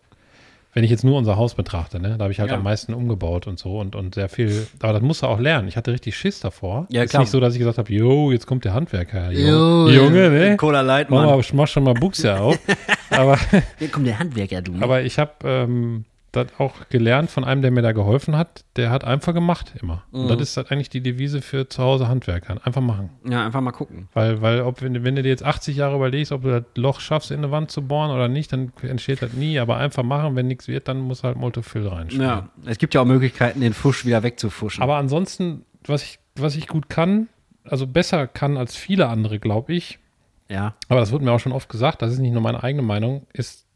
Wenn 0.75 0.85
ich 0.85 0.91
jetzt 0.91 1.05
nur 1.05 1.19
unser 1.19 1.37
Haus 1.37 1.55
betrachte, 1.55 2.01
ne, 2.01 2.17
da 2.17 2.25
habe 2.25 2.33
ich 2.33 2.41
halt 2.41 2.51
Ja. 2.51 2.57
am 2.57 2.63
meisten 2.63 2.95
umgebaut 2.95 3.47
und 3.47 3.59
so 3.59 3.79
und, 3.79 3.95
und 3.95 4.15
sehr 4.15 4.31
viel, 4.31 4.67
aber 4.81 4.95
das 4.95 5.03
musst 5.03 5.23
du 5.23 5.27
auch 5.27 5.39
lernen. 5.39 5.69
Ich 5.69 5.77
hatte 5.77 5.93
richtig 5.93 6.17
Schiss 6.17 6.41
davor. 6.41 6.87
Ja, 6.89 7.03
ist 7.03 7.11
klar. 7.11 7.21
nicht 7.23 7.31
so, 7.31 7.41
dass 7.41 7.53
ich 7.53 7.59
gesagt 7.59 7.77
habe, 7.77 7.93
jo, 7.93 8.33
jetzt 8.33 8.47
kommt 8.47 8.65
der 8.65 8.73
Handwerker. 8.73 9.31
Jo, 9.33 9.87
Junge, 9.89 9.93
Junge 9.95 10.31
ne? 10.31 10.57
Cola 10.57 10.81
Light, 10.81 11.11
Mach, 11.11 11.27
Mann. 11.27 11.37
mal, 11.39 11.45
mach 11.53 11.69
schon 11.69 11.85
mal 11.85 11.93
Buchse 11.95 12.41
auf. 12.41 12.59
aber, 13.11 13.39
Hier 13.79 13.89
kommt 13.89 14.07
der 14.07 14.19
Handwerker, 14.19 14.63
du. 14.63 14.73
aber 14.81 15.03
ich 15.03 15.19
habe 15.19 15.33
ähm, 15.45 16.05
das 16.33 16.47
auch 16.59 16.89
gelernt 16.89 17.31
von 17.31 17.45
einem, 17.45 17.61
der 17.63 17.71
mir 17.71 17.83
da 17.83 17.93
geholfen 17.93 18.37
hat. 18.37 18.65
Der 18.77 18.91
hat 18.91 19.05
einfach 19.05 19.35
gemacht 19.35 19.75
immer. 19.81 20.03
Und 20.13 20.25
Mhm. 20.25 20.29
das 20.29 20.41
ist 20.41 20.57
halt 20.57 20.73
eigentlich 20.73 20.89
die 20.89 21.03
Devise 21.03 21.43
für 21.43 21.69
zu 21.69 21.83
Hause 21.83 22.09
Handwerkern. 22.09 22.59
Einfach 22.59 22.81
machen. 22.81 23.11
ja, 23.29 23.45
einfach 23.45 23.61
mal 23.61 23.73
gucken. 23.73 24.09
Weil, 24.15 24.41
weil 24.41 24.63
ob, 24.63 24.81
wenn, 24.81 24.95
du- 24.95 25.05
wenn 25.05 25.15
du 25.15 25.23
dir 25.23 25.29
jetzt 25.29 25.45
80 25.45 25.77
Jahre 25.77 25.95
überlegst, 25.97 26.33
ob 26.33 26.43
du 26.43 26.49
das 26.49 26.65
Loch 26.75 27.01
schaffst, 27.01 27.31
in 27.31 27.39
eine 27.39 27.51
Wand 27.51 27.71
zu 27.71 27.83
bohren 27.87 28.11
oder 28.11 28.29
nicht, 28.29 28.53
dann 28.53 28.73
entsteht 28.83 29.21
das 29.21 29.35
nie. 29.35 29.59
Aber 29.59 29.77
einfach 29.77 30.03
machen, 30.03 30.35
wenn 30.35 30.47
nichts 30.47 30.69
wird, 30.69 30.89
dann 30.89 31.01
muss 31.01 31.23
halt 31.23 31.37
Multifill 31.37 31.87
reinspielen. 31.87 32.27
Ja, 32.27 32.49
es 32.65 32.79
gibt 32.79 32.95
ja 32.95 33.03
auch 33.03 33.07
Möglichkeiten, 33.07 33.61
den 33.61 33.75
Fusch 33.75 34.07
wieder 34.07 34.23
wegzufuschen. 34.23 34.83
Aber 34.83 34.97
ansonsten, 34.97 35.67
was 35.87 36.03
ich, 36.03 36.19
was 36.37 36.57
ich 36.57 36.67
gut 36.67 36.89
kann, 36.89 37.29
also 37.65 37.87
besser 37.87 38.27
kann 38.27 38.57
als 38.57 38.75
viele 38.75 39.07
andere, 39.09 39.39
glaube 39.39 39.75
ich, 39.75 39.99
ja. 40.49 40.75
aber 40.89 41.01
das 41.01 41.13
wurde 41.13 41.25
mir 41.27 41.33
auch 41.33 41.41
schon 41.41 41.53
oft 41.53 41.69
gesagt, 41.69 42.01
das 42.03 42.11
ist 42.13 42.19
nicht 42.19 42.33
nur 42.33 42.43
meine 42.43 42.63
eigene 42.65 42.83
Meinung, 42.83 43.27
ist, 43.35 43.67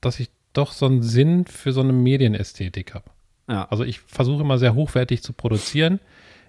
dass 0.00 0.18
ich 0.20 0.30
doch 0.58 0.72
so 0.72 0.86
einen 0.86 1.02
Sinn 1.02 1.44
für 1.46 1.72
so 1.72 1.80
eine 1.80 1.92
Medienästhetik 1.92 2.94
habe. 2.94 3.06
Ja. 3.48 3.66
Also 3.70 3.84
ich 3.84 4.00
versuche 4.00 4.42
immer 4.42 4.58
sehr 4.58 4.74
hochwertig 4.74 5.22
zu 5.22 5.32
produzieren. 5.32 6.00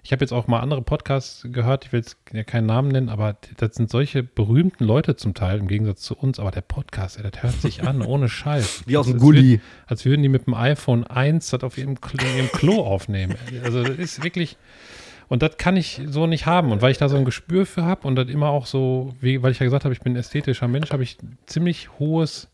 Ich 0.02 0.12
habe 0.12 0.22
jetzt 0.22 0.32
auch 0.32 0.46
mal 0.46 0.60
andere 0.60 0.80
Podcasts 0.80 1.46
gehört, 1.52 1.84
ich 1.84 1.92
will 1.92 2.00
jetzt 2.00 2.16
ja 2.32 2.42
keinen 2.42 2.64
Namen 2.66 2.88
nennen, 2.88 3.10
aber 3.10 3.36
das 3.58 3.74
sind 3.74 3.90
solche 3.90 4.22
berühmten 4.22 4.84
Leute 4.84 5.14
zum 5.16 5.34
Teil 5.34 5.58
im 5.58 5.68
Gegensatz 5.68 6.00
zu 6.00 6.16
uns. 6.16 6.38
Aber 6.40 6.50
der 6.50 6.62
Podcast, 6.62 7.18
ey, 7.22 7.30
das 7.30 7.42
hört 7.42 7.60
sich 7.60 7.82
an, 7.86 8.00
ohne 8.06 8.28
Scheiß. 8.30 8.84
Wie 8.86 8.96
aus 8.96 9.06
dem 9.06 9.14
Als 9.14 9.22
Gully. 9.22 9.60
Als 9.86 10.04
würden 10.06 10.22
die 10.22 10.30
mit 10.30 10.46
dem 10.46 10.54
iPhone 10.54 11.04
1 11.06 11.50
das 11.50 11.62
auf 11.62 11.76
ihrem, 11.76 12.00
Klo- 12.00 12.24
ihrem 12.36 12.48
Klo 12.50 12.80
aufnehmen. 12.80 13.34
Also 13.62 13.82
das 13.82 13.96
ist 13.98 14.24
wirklich, 14.24 14.56
und 15.28 15.42
das 15.42 15.58
kann 15.58 15.76
ich 15.76 16.00
so 16.06 16.26
nicht 16.26 16.46
haben. 16.46 16.72
Und 16.72 16.80
weil 16.80 16.92
ich 16.92 16.98
da 16.98 17.10
so 17.10 17.16
ein 17.16 17.26
Gespür 17.26 17.66
für 17.66 17.84
habe 17.84 18.06
und 18.08 18.16
das 18.16 18.28
immer 18.28 18.48
auch 18.48 18.64
so, 18.64 19.14
wie, 19.20 19.42
weil 19.42 19.52
ich 19.52 19.58
ja 19.58 19.64
gesagt 19.66 19.84
habe, 19.84 19.92
ich 19.92 20.00
bin 20.00 20.14
ein 20.14 20.16
ästhetischer 20.16 20.66
Mensch, 20.68 20.92
habe 20.92 21.02
ich 21.02 21.18
ziemlich 21.46 21.90
hohes 21.98 22.48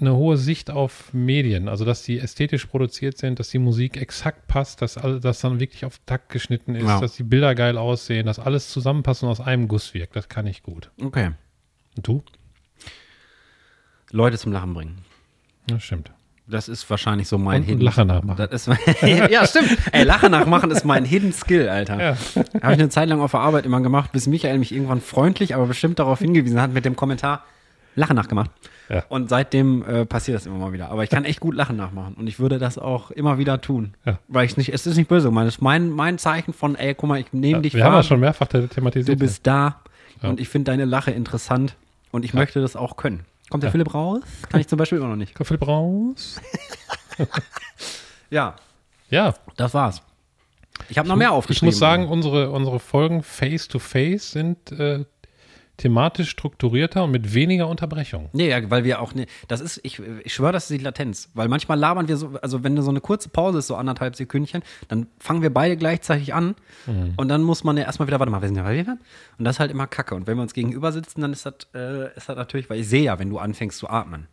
eine 0.00 0.14
hohe 0.14 0.36
Sicht 0.36 0.70
auf 0.70 1.12
Medien, 1.12 1.68
also 1.68 1.84
dass 1.84 2.02
die 2.02 2.18
ästhetisch 2.18 2.66
produziert 2.66 3.18
sind, 3.18 3.38
dass 3.38 3.48
die 3.50 3.58
Musik 3.58 3.96
exakt 3.96 4.46
passt, 4.46 4.80
dass 4.82 4.96
all, 4.98 5.20
dass 5.20 5.40
dann 5.40 5.60
wirklich 5.60 5.84
auf 5.84 5.98
Takt 6.06 6.28
geschnitten 6.30 6.74
ist, 6.74 6.84
Ja. 6.86 7.00
dass 7.00 7.14
die 7.16 7.22
Bilder 7.24 7.54
geil 7.54 7.76
aussehen, 7.78 8.26
dass 8.26 8.38
alles 8.38 8.70
zusammenpasst 8.70 9.22
und 9.22 9.28
aus 9.28 9.40
einem 9.40 9.68
Guss 9.68 9.94
wirkt. 9.94 10.14
Das 10.16 10.28
kann 10.28 10.46
ich 10.46 10.62
gut. 10.62 10.90
Okay. 11.02 11.32
Und 11.96 12.06
du? 12.06 12.22
Leute 14.10 14.38
zum 14.38 14.52
Lachen 14.52 14.74
bringen. 14.74 14.98
Ja, 15.68 15.78
stimmt. 15.80 16.10
Das 16.46 16.66
ist 16.68 16.88
wahrscheinlich 16.88 17.28
so 17.28 17.36
mein 17.36 17.68
ein 17.68 17.78
Lachen 17.80 18.06
nachmachen. 18.08 18.48
Das 18.50 18.66
ist 18.66 18.78
ja, 19.02 19.46
stimmt. 19.46 19.76
Ey, 19.92 20.04
Lachen 20.04 20.30
nachmachen 20.30 20.70
ist 20.70 20.82
mein 20.86 21.04
Hidden 21.04 21.34
Skill, 21.34 21.68
Alter. 21.68 22.00
Ja. 22.00 22.16
Habe 22.62 22.72
ich 22.72 22.78
eine 22.80 22.88
Zeit 22.88 23.10
lang 23.10 23.20
auf 23.20 23.32
der 23.32 23.40
Arbeit 23.40 23.66
immer 23.66 23.82
gemacht, 23.82 24.12
bis 24.12 24.26
Michael 24.26 24.56
mich 24.58 24.72
irgendwann 24.72 25.02
freundlich, 25.02 25.54
aber 25.54 25.66
bestimmt 25.66 25.98
darauf 25.98 26.20
hingewiesen 26.20 26.60
hat 26.62 26.72
mit 26.72 26.86
dem 26.86 26.96
Kommentar 26.96 27.44
Lachen 27.96 28.16
nachgemacht. 28.16 28.50
Ja. 28.88 29.04
Und 29.08 29.28
seitdem 29.28 29.82
äh, 29.84 30.06
passiert 30.06 30.36
das 30.36 30.46
immer 30.46 30.56
mal 30.56 30.72
wieder. 30.72 30.90
Aber 30.90 31.04
ich 31.04 31.10
kann 31.10 31.24
echt 31.24 31.40
gut 31.40 31.54
Lachen 31.54 31.76
nachmachen 31.76 32.14
und 32.14 32.26
ich 32.26 32.38
würde 32.38 32.58
das 32.58 32.78
auch 32.78 33.10
immer 33.10 33.36
wieder 33.38 33.60
tun. 33.60 33.94
Ja. 34.06 34.18
Weil 34.28 34.46
ich 34.46 34.56
nicht, 34.56 34.72
es 34.72 34.86
ist 34.86 34.96
nicht 34.96 35.08
böse 35.08 35.28
gemeint. 35.28 35.48
Es 35.48 35.56
ist 35.56 35.60
mein, 35.62 35.90
mein 35.90 36.18
Zeichen 36.18 36.52
von, 36.54 36.74
ey, 36.74 36.94
guck 36.94 37.08
mal, 37.08 37.20
ich 37.20 37.32
nehme 37.32 37.60
dich 37.62 37.74
Wir 37.74 37.84
haben 37.84 37.92
wahr, 37.92 37.98
das 38.00 38.06
schon 38.06 38.20
mehrfach 38.20 38.46
du 38.46 38.66
thematisiert. 38.66 39.18
bist 39.18 39.46
da 39.46 39.80
und 40.22 40.40
ich 40.40 40.48
finde 40.48 40.70
deine 40.72 40.84
Lache 40.86 41.10
interessant 41.10 41.76
und 42.12 42.24
ich 42.24 42.32
möchte 42.34 42.60
das 42.60 42.76
auch 42.76 42.96
können. 42.96 43.24
Kommt 43.50 43.62
der 43.62 43.70
Philipp 43.70 43.92
raus? 43.94 44.20
Kann 44.50 44.60
ich 44.60 44.68
zum 44.68 44.78
Beispiel 44.78 44.98
immer 44.98 45.08
noch 45.08 45.16
nicht. 45.16 45.34
Philipp 45.46 45.66
raus. 45.66 46.40
Ja, 48.30 48.56
Ja, 49.10 49.34
das 49.56 49.74
war's. 49.74 50.02
Ich 50.88 50.98
habe 50.98 51.08
noch 51.08 51.16
mehr 51.16 51.28
ich 51.28 51.34
aufgeschrieben. 51.34 51.68
muss 51.68 51.78
sagen, 51.78 52.08
unsere, 52.08 52.50
unsere 52.50 52.78
Folgen 52.78 53.22
Face 53.22 53.68
to 53.68 53.78
Face 53.78 54.30
sind 54.32 54.70
äh, 54.72 55.04
thematisch 55.78 56.28
strukturierter 56.28 57.04
und 57.04 57.12
mit 57.12 57.32
weniger 57.32 57.68
Unterbrechung. 57.68 58.28
Nee, 58.32 58.50
ja, 58.50 58.68
weil 58.70 58.84
wir 58.84 59.00
auch, 59.00 59.14
ne, 59.14 59.24
das 59.46 59.60
ist, 59.60 59.80
ich, 59.84 60.02
ich 60.24 60.34
schwöre, 60.34 60.52
das 60.52 60.70
ist 60.70 60.78
die 60.78 60.84
Latenz. 60.84 61.30
Weil 61.34 61.48
manchmal 61.48 61.78
labern 61.78 62.06
wir 62.08 62.16
so, 62.18 62.38
also 62.42 62.62
wenn 62.64 62.76
so 62.82 62.90
eine 62.90 63.00
kurze 63.00 63.28
Pause 63.30 63.58
ist, 63.60 63.68
so 63.68 63.76
anderthalb 63.76 64.14
Sekündchen, 64.16 64.62
dann 64.88 65.06
fangen 65.20 65.40
wir 65.40 65.54
beide 65.54 65.76
gleichzeitig 65.76 66.34
an 66.34 66.54
und 67.16 67.28
dann 67.28 67.42
muss 67.42 67.64
man 67.64 67.76
ja 67.78 67.84
erstmal 67.84 68.08
wieder, 68.08 68.18
warte 68.18 68.30
mal, 68.30 68.42
wir 68.42 68.48
sind 68.48 68.56
ja 68.56 68.64
bei 68.64 68.78
Und 69.38 69.44
das 69.44 69.56
ist 69.56 69.60
halt 69.60 69.70
immer 69.70 69.86
kacke. 69.86 70.14
Und 70.14 70.26
wenn 70.26 70.36
wir 70.36 70.42
uns 70.42 70.52
gegenüber 70.52 70.92
sitzen, 70.92 71.20
dann 71.22 71.32
ist 71.32 71.46
das, 71.46 71.54
äh, 71.74 72.14
ist 72.16 72.28
das 72.28 72.36
natürlich, 72.36 72.68
weil 72.68 72.80
ich 72.80 72.88
sehe 72.88 73.04
ja, 73.04 73.18
wenn 73.18 73.30
du 73.30 73.38
anfängst 73.38 73.78
zu 73.78 73.88
atmen. 73.88 74.26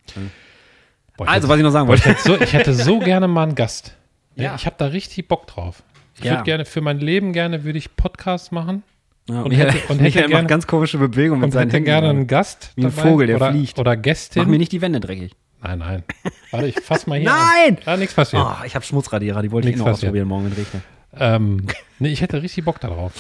Boah, 1.17 1.25
ich 1.25 1.29
Also, 1.29 1.47
hätte- 1.47 1.49
was 1.49 1.57
ich 1.57 1.63
noch 1.63 1.71
sagen 1.71 1.87
boah, 1.87 1.93
ich, 1.95 2.05
wollte. 2.05 2.19
hätte 2.19 2.27
so, 2.37 2.41
ich 2.43 2.53
hätte 2.53 2.73
so 2.73 2.99
gerne 3.11 3.27
mal 3.27 3.43
einen 3.43 3.55
Gast. 3.55 3.95
Ja. 4.35 4.55
Ich 4.55 4.65
habe 4.65 4.75
da 4.79 4.87
richtig 4.87 5.27
Bock 5.27 5.47
drauf. 5.47 5.83
Ich 6.17 6.23
Ja. 6.25 6.31
würde 6.31 6.43
gerne, 6.43 6.65
für 6.65 6.81
mein 6.81 6.99
Leben 6.99 7.33
gerne 7.33 7.63
würde 7.63 7.77
ich 7.77 7.95
Podcasts 7.95 8.51
machen 8.51 8.83
Ja, 9.29 9.41
und 9.41 9.51
hätte- 9.51 9.77
und 9.77 9.79
hätte 9.99 10.03
Michael 10.03 10.27
gerne- 10.27 10.33
macht 10.43 10.47
ganz 10.49 10.67
komische 10.67 10.97
Bewegungen 10.97 11.41
mit 11.41 11.47
und 11.47 11.51
seinen 11.51 11.63
hätte 11.69 11.77
Händen. 11.77 11.85
gerne 11.85 12.09
einen 12.09 12.27
Gast 12.27 12.71
Wie 12.75 12.85
ein 12.85 12.95
dabei 12.95 13.09
Vogel, 13.09 13.27
der 13.27 13.35
oder, 13.37 13.51
fliegt. 13.51 13.79
Oder 13.79 13.95
Mach 13.95 14.01
Gästin. 14.01 14.49
mir 14.49 14.57
nicht 14.57 14.71
die 14.71 14.81
Wände 14.81 14.99
dreckig. 14.99 15.31
Nein, 15.63 15.79
nein. 15.79 16.03
Warte, 16.51 16.67
ich 16.67 16.79
fass 16.79 17.07
mal 17.07 17.17
hier 17.19 17.29
Nein! 17.29 17.77
an. 17.85 17.93
Ah, 17.93 17.97
nichts 17.97 18.13
passiert. 18.13 18.43
Oh, 18.45 18.63
ich 18.65 18.75
habe 18.75 18.85
Schmutzradierer, 18.85 19.41
die 19.41 19.51
wollte 19.51 19.67
ich 19.69 19.75
eh 19.75 19.77
noch 19.79 19.85
passiert. 19.85 20.09
ausprobieren 20.09 20.27
morgen, 20.27 20.45
es 20.51 20.57
regnet. 20.57 20.83
Ähm, 21.17 21.65
nee, 21.97 22.09
ich 22.09 22.21
hätte 22.21 22.41
richtig 22.43 22.65
Bock 22.65 22.79
darauf. 22.79 23.13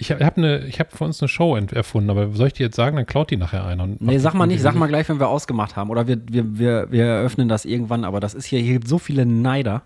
Ich 0.00 0.10
habe 0.10 0.24
hab 0.24 0.38
eine, 0.38 0.64
ich 0.64 0.80
habe 0.80 0.88
für 0.96 1.04
uns 1.04 1.20
eine 1.20 1.28
Show 1.28 1.54
erfunden, 1.54 2.08
aber 2.08 2.30
soll 2.32 2.46
ich 2.46 2.54
die 2.54 2.62
jetzt 2.62 2.74
sagen, 2.74 2.96
dann 2.96 3.04
klaut 3.04 3.30
die 3.30 3.36
nachher 3.36 3.66
einer. 3.66 3.86
Nee, 3.98 4.16
sag 4.16 4.32
mal 4.32 4.46
nicht, 4.46 4.62
sag 4.62 4.74
mal 4.74 4.86
gleich, 4.86 5.06
wenn 5.10 5.20
wir 5.20 5.28
ausgemacht 5.28 5.76
haben. 5.76 5.90
Oder 5.90 6.06
wir, 6.08 6.18
wir, 6.26 6.58
wir, 6.58 6.86
wir 6.90 7.04
eröffnen 7.04 7.50
das 7.50 7.66
irgendwann, 7.66 8.06
aber 8.06 8.18
das 8.18 8.32
ist 8.32 8.46
hier, 8.46 8.60
hier 8.60 8.72
gibt 8.72 8.88
so 8.88 8.98
viele 8.98 9.26
Neider. 9.26 9.82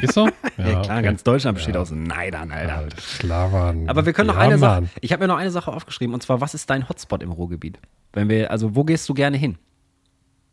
Ist 0.00 0.12
so? 0.12 0.28
Ja, 0.56 0.82
klar, 0.82 0.98
okay. 0.98 1.02
ganz 1.02 1.24
Deutschland 1.24 1.56
besteht 1.56 1.76
aus 1.76 1.90
Neidern, 1.90 2.52
Alter. 2.52 2.76
Alles 2.76 3.18
klar, 3.18 3.48
Mann. 3.48 3.88
Aber 3.88 4.06
wir 4.06 4.12
können 4.12 4.28
noch 4.28 4.36
ja, 4.36 4.42
eine 4.42 4.58
Sache. 4.58 4.84
Ich 5.00 5.12
habe 5.12 5.24
mir 5.24 5.28
noch 5.28 5.38
eine 5.38 5.50
Sache 5.50 5.72
aufgeschrieben 5.72 6.14
und 6.14 6.22
zwar, 6.22 6.40
was 6.40 6.54
ist 6.54 6.70
dein 6.70 6.88
Hotspot 6.88 7.24
im 7.24 7.32
Ruhrgebiet? 7.32 7.80
Wenn 8.12 8.28
wir, 8.28 8.52
also 8.52 8.76
wo 8.76 8.84
gehst 8.84 9.08
du 9.08 9.14
gerne 9.14 9.36
hin? 9.36 9.58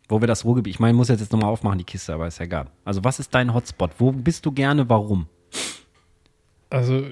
Wo 0.07 0.21
wir 0.21 0.27
das 0.27 0.43
Ruhrgebiet, 0.43 0.73
ich 0.73 0.79
meine, 0.79 0.93
muss 0.93 1.09
jetzt 1.09 1.19
jetzt 1.19 1.31
nochmal 1.33 1.51
aufmachen, 1.51 1.77
die 1.77 1.83
Kiste, 1.83 2.13
aber 2.13 2.25
ist 2.25 2.39
ja 2.39 2.45
egal. 2.45 2.67
Also 2.83 3.03
was 3.03 3.19
ist 3.19 3.35
dein 3.35 3.53
Hotspot? 3.53 3.91
Wo 3.99 4.11
bist 4.11 4.45
du 4.45 4.51
gerne, 4.51 4.89
warum? 4.89 5.27
Also, 6.71 7.03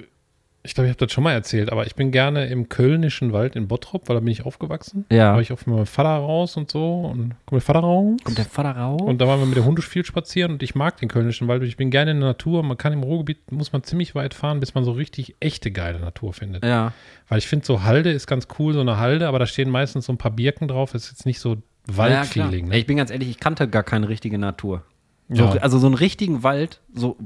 ich 0.61 0.73
glaube, 0.73 0.87
ich 0.87 0.91
habe 0.93 1.05
das 1.05 1.13
schon 1.13 1.23
mal 1.23 1.31
erzählt, 1.31 1.71
aber 1.71 1.85
ich 1.85 1.95
bin 1.95 2.11
gerne 2.11 2.47
im 2.47 2.67
kölnischen 2.67 3.31
Wald 3.31 3.55
in 3.55 3.67
Bottrop, 3.69 4.09
weil 4.09 4.15
da 4.15 4.19
bin 4.19 4.27
ich 4.31 4.45
aufgewachsen. 4.45 5.05
Ja. 5.09 5.29
Da 5.29 5.33
war 5.35 5.41
ich 5.41 5.51
oft 5.53 5.65
mit 5.67 5.75
meinem 5.75 5.85
Vater 5.85 6.09
raus 6.09 6.57
und 6.57 6.69
so. 6.69 7.01
Und 7.13 7.35
kommt 7.45 7.51
der 7.53 7.61
Vater 7.61 7.79
raus? 7.79 8.17
Kommt 8.23 8.37
der 8.37 8.45
Vater 8.45 8.71
raus? 8.71 9.01
Und 9.01 9.19
da 9.21 9.27
waren 9.27 9.39
wir 9.39 9.45
mit 9.45 9.55
der 9.55 9.63
Hunde 9.65 9.81
viel 9.81 10.03
spazieren 10.05 10.51
und 10.53 10.63
ich 10.63 10.75
mag 10.75 10.97
den 10.97 11.07
kölnischen 11.07 11.47
Wald. 11.47 11.63
Ich 11.63 11.77
bin 11.77 11.91
gerne 11.91 12.11
in 12.11 12.19
der 12.19 12.29
Natur. 12.29 12.61
Man 12.63 12.77
kann 12.77 12.91
im 12.91 13.03
Ruhrgebiet, 13.03 13.51
muss 13.51 13.71
man 13.71 13.83
ziemlich 13.83 14.15
weit 14.15 14.33
fahren, 14.33 14.59
bis 14.59 14.73
man 14.75 14.83
so 14.83 14.91
richtig 14.91 15.35
echte 15.39 15.71
geile 15.71 15.99
Natur 15.99 16.33
findet. 16.33 16.63
ja. 16.65 16.91
Weil 17.29 17.37
ich 17.37 17.47
finde, 17.47 17.63
so 17.65 17.83
Halde 17.83 18.11
ist 18.11 18.25
ganz 18.27 18.47
cool, 18.57 18.73
so 18.73 18.81
eine 18.81 18.97
Halde, 18.97 19.27
aber 19.27 19.37
da 19.37 19.45
stehen 19.45 19.69
meistens 19.69 20.07
so 20.07 20.11
ein 20.13 20.17
paar 20.17 20.31
Birken 20.31 20.67
drauf. 20.67 20.91
Das 20.93 21.03
ist 21.03 21.11
jetzt 21.11 21.25
nicht 21.27 21.39
so 21.39 21.53
Ja, 21.53 21.61
Waldfeeling. 21.97 22.65
klar. 22.65 22.69
ne? 22.69 22.77
Ich 22.79 22.87
bin 22.87 22.97
ganz 22.97 23.11
ehrlich, 23.11 23.29
ich 23.29 23.39
kannte 23.39 23.67
gar 23.67 23.83
keine 23.83 24.09
richtige 24.09 24.37
Natur. 24.39 24.83
So, 25.29 25.43
Ja. 25.43 25.51
Also 25.61 25.77
so 25.77 25.85
einen 25.85 25.93
richtigen 25.95 26.41
Wald, 26.41 26.81
so 26.93 27.17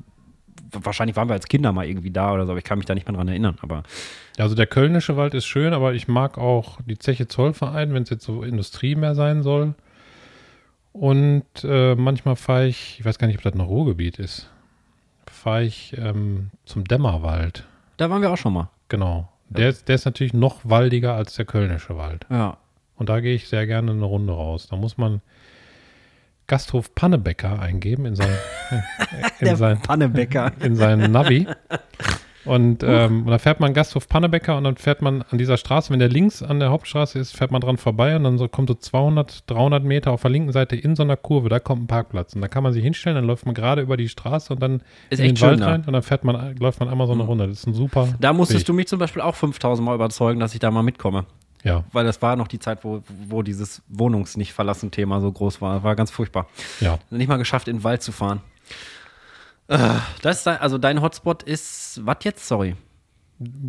wahrscheinlich 0.82 1.16
waren 1.16 1.30
wir 1.30 1.34
als 1.34 1.48
Kinder 1.48 1.72
mal 1.72 1.86
irgendwie 1.86 2.12
da 2.12 2.34
oder 2.34 2.46
so, 2.46 2.52
aber 2.52 2.60
ich 2.60 2.64
kann 2.66 2.78
mich 2.78 2.86
da 2.86 2.94
nicht 2.94 3.08
mehr 3.08 3.16
dran 3.16 3.28
erinnern. 3.28 3.58
Aber 3.62 3.84
Also 4.38 4.56
der 4.56 4.68
kölnische 4.68 5.18
Wald 5.18 5.34
ist 5.34 5.46
schön, 5.46 5.74
aber 5.74 5.94
ich 5.94 6.08
mag 6.08 6.38
auch 6.38 6.80
die 6.86 6.98
Zeche 6.98 7.28
Zollverein, 7.28 7.94
wenn 7.94 8.04
es 8.04 8.10
jetzt 8.10 8.26
so 8.26 8.44
Industrie 8.44 8.96
mehr 8.96 9.16
sein 9.16 9.44
soll. 9.44 9.76
Und 10.92 11.46
äh, 11.64 11.96
manchmal 11.96 12.36
fahre 12.36 12.68
ich, 12.68 13.00
ich 13.00 13.06
weiß 13.06 13.18
gar 13.18 13.28
nicht, 13.28 13.38
ob 13.38 13.44
das 13.44 13.56
noch 13.56 13.68
Ruhrgebiet 13.68 14.20
ist, 14.20 14.50
fahre 15.26 15.64
ich 15.64 15.96
ähm, 15.98 16.52
zum 16.66 16.84
Dämmerwald. 16.84 17.66
da 17.98 18.10
waren 18.10 18.22
wir 18.22 18.32
auch 18.32 18.38
schon 18.38 18.54
mal. 18.54 18.70
Genau. 18.90 19.30
Der, 19.50 19.70
ist, 19.70 19.88
der 19.88 19.96
ist 19.96 20.06
natürlich 20.06 20.34
noch 20.34 20.60
waldiger 20.64 21.16
als 21.16 21.36
der 21.36 21.46
kölnische 21.46 21.98
Wald. 21.98 22.26
Ja. 22.30 22.58
Und 22.96 23.10
da 23.10 23.20
gehe 23.20 23.36
ich 23.36 23.48
sehr 23.48 23.66
gerne 23.66 23.92
eine 23.92 24.06
Runde 24.06 24.34
raus. 24.34 24.68
Da 24.70 24.76
muss 24.76 24.98
man 24.98 25.22
Gasthof 26.54 26.93
Pannebecker 26.93 27.60
eingeben 27.60 28.06
in 28.06 28.16
sein, 28.16 28.30
in 29.39 29.56
sein, 29.56 29.82
Pannebäcker. 29.82 30.51
in 30.62 30.76
seinen 30.76 31.12
Navi. 31.12 31.47
Und 32.45 32.84
ähm, 32.84 33.26
da 33.26 33.39
fährt 33.39 33.60
man 33.60 33.74
Gasthof 33.74 34.08
Pannebecker 34.08 34.56
und 34.56 34.64
dann 34.66 34.76
fährt 34.78 35.01
man 35.01 35.24
an 35.24 35.39
dieser 35.39 35.58
Straße, 35.58 35.91
wenn 35.91 35.97
der 35.97 36.10
links 36.10 36.43
an 36.43 36.60
der 36.60 36.70
Hauptstraße 36.70 37.18
ist, 37.18 37.36
fährt 37.36 37.49
man 37.49 37.60
dran 37.60 37.78
vorbei 37.78 38.16
und 38.16 38.24
dann 38.24 38.38
so, 38.38 38.47
kommt 38.47 38.70
so 38.70 38.76
200, 38.76 39.49
300 39.49 39.84
Meter 39.84 40.12
auf 40.12 40.22
der 40.22 40.30
linken 40.30 40.51
Seite 40.51 40.76
in 40.76 40.95
so 40.95 41.01
einer 41.01 41.18
Kurve, 41.18 41.49
da 41.49 41.60
kommt 41.60 41.86
ein 41.86 41.88
Parkplatz 41.88 42.36
und 42.36 42.41
da 42.41 42.47
kann 42.49 42.62
man 42.62 42.72
sich 42.72 42.84
hinstellen, 42.84 43.16
dann 43.16 43.26
läuft 43.26 43.47
man 43.47 43.56
gerade 43.56 43.82
über 43.82 43.97
die 43.97 44.10
Straße 44.10 44.54
und 44.54 44.62
dann 44.62 44.84
Ist 45.10 45.22
in 45.22 45.34
den 45.34 45.41
Wald 45.41 45.60
rein 45.62 45.86
und 45.88 45.93
dann 45.93 46.04
fährt 46.04 46.24
man, 46.24 46.56
läuft 46.58 46.80
man 46.82 46.88
einmal 46.88 47.08
so 47.08 47.14
eine 47.14 47.24
Runde. 47.24 47.47
Das 47.47 47.62
ist 47.62 47.68
ein 47.68 47.74
super 47.74 48.10
Da 48.20 48.32
musstest 48.32 48.60
Weg. 48.60 48.68
du 48.68 48.74
mich 48.74 48.88
zum 48.88 48.99
Beispiel 48.99 49.24
auch 49.24 49.34
5000 49.34 49.84
Mal 49.84 49.95
überzeugen, 49.95 50.39
dass 50.39 50.54
ich 50.54 50.60
da 50.60 50.70
mal 50.70 50.84
mitkomme. 50.84 51.26
Ja, 51.64 51.84
Weil 51.93 52.05
das 52.05 52.22
war 52.22 52.36
noch 52.36 52.47
die 52.47 52.59
Zeit, 52.59 52.84
wo, 52.84 53.01
wo 53.28 53.41
dieses 53.41 53.82
Wohnungs-nicht-verlassen-Thema 53.88 55.22
so 55.22 55.32
groß 55.32 55.61
war. 55.61 55.84
War 55.84 55.95
ganz 55.95 56.11
furchtbar. 56.11 56.47
ja. 56.82 56.99
Nicht 57.09 57.28
mal 57.30 57.38
geschafft, 57.38 57.68
in 57.68 57.78
den 57.78 57.84
Wald 57.84 58.01
zu 58.01 58.11
fahren. 58.11 58.41
Äh, 59.68 59.78
Das 60.22 60.38
ist 60.39 60.47
dein, 60.47 60.57
also 60.57 60.78
dein 60.78 61.01
Hotspot 61.01 61.43
ist, 61.43 62.01
was 62.03 62.18
jetzt? 62.24 62.47
Sorry. 62.47 62.76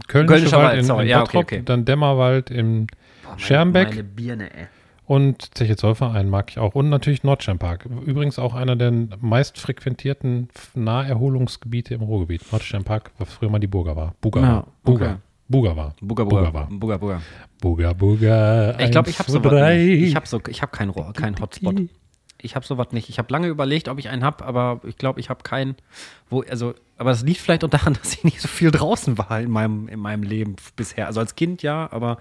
Kölnischer, 0.09 0.26
Kölnischer 0.34 0.57
Wald, 0.59 0.66
Wald, 0.68 0.78
in, 0.80 0.84
sorry. 0.84 1.03
in 1.05 1.09
Ja, 1.11 1.22
okay, 1.22 1.26
Bottrop, 1.38 1.45
okay. 1.45 1.62
dann 1.64 1.84
Dämmerwald 1.84 2.51
im 2.51 2.86
Schermbeck 3.36 3.88
Meine 3.90 4.05
Birne, 4.05 4.55
ey. 4.55 4.66
und 5.07 5.57
Zeche 5.57 5.76
Zollverein 5.76 6.28
mag 6.28 6.51
ich 6.51 6.59
auch. 6.59 6.74
Und 6.74 6.88
natürlich 6.90 7.22
Nordsternpark. 7.24 7.86
Übrigens 8.05 8.38
auch 8.38 8.55
einer 8.55 8.76
der 8.76 8.92
meist 9.20 9.59
frequentierten 9.59 10.49
Naherholungsgebiete 10.74 11.95
im 11.95 12.03
Ruhrgebiet. 12.03 12.51
Nordsternpark, 12.53 13.12
was 13.18 13.32
früher 13.32 13.51
mal 13.51 13.59
die 13.59 13.66
Burger 13.66 13.97
war. 13.97 14.14
Buga 14.20 14.40
Ja, 14.42 14.59
okay. 14.59 14.68
Buga 14.84 15.18
war. 15.49 15.95
Buga, 16.01 16.24
Buga 16.24 16.24
Buga. 16.24 16.55
war. 16.55 16.66
Buga, 16.70 16.97
Buga. 16.97 17.20
Buga, 17.61 17.92
Buga. 17.92 18.78
Ich 18.78 18.90
glaube, 18.90 19.11
ich 19.11 19.18
habe 19.18 19.26
eins, 19.28 19.32
so 19.32 19.40
zwei, 19.40 19.45
was 19.45 19.53
drei. 19.53 19.76
nicht. 19.76 20.03
Ich 20.09 20.16
habe 20.16 20.26
so, 20.26 20.40
ich 20.49 20.62
hab 20.62 20.72
keinen 20.72 20.90
Rohr, 20.90 21.12
keinen 21.12 21.40
Hotspot. 21.40 21.80
Ich 22.40 22.57
habe 22.57 22.66
sowas 22.66 22.88
nicht. 22.92 23.09
Ich 23.09 23.18
habe 23.18 23.32
lange 23.32 23.49
überlegt, 23.49 23.88
ob 23.88 23.99
ich 23.99 24.09
einen 24.11 24.22
habe, 24.22 24.45
aber 24.45 24.80
ich 24.84 24.99
glaube, 24.99 25.18
ich 25.20 25.30
habe 25.30 25.42
keinen. 25.42 25.76
Wo, 26.28 26.42
also, 26.42 26.74
aber 26.99 27.11
das 27.11 27.22
liegt 27.22 27.40
vielleicht 27.40 27.64
auch 27.64 27.70
daran, 27.70 27.95
dass 28.03 28.12
ich 28.14 28.24
nicht 28.24 28.40
so 28.40 28.49
viel 28.49 28.70
draußen 28.70 29.16
war 29.18 29.40
in 29.40 29.51
meinem, 29.51 29.88
in 29.88 29.99
meinem 30.01 30.22
Leben 30.22 30.57
bisher. 30.76 31.07
Also 31.07 31.20
als 31.20 31.36
Kind 31.36 31.62
ja, 31.62 31.88
aber 31.90 32.18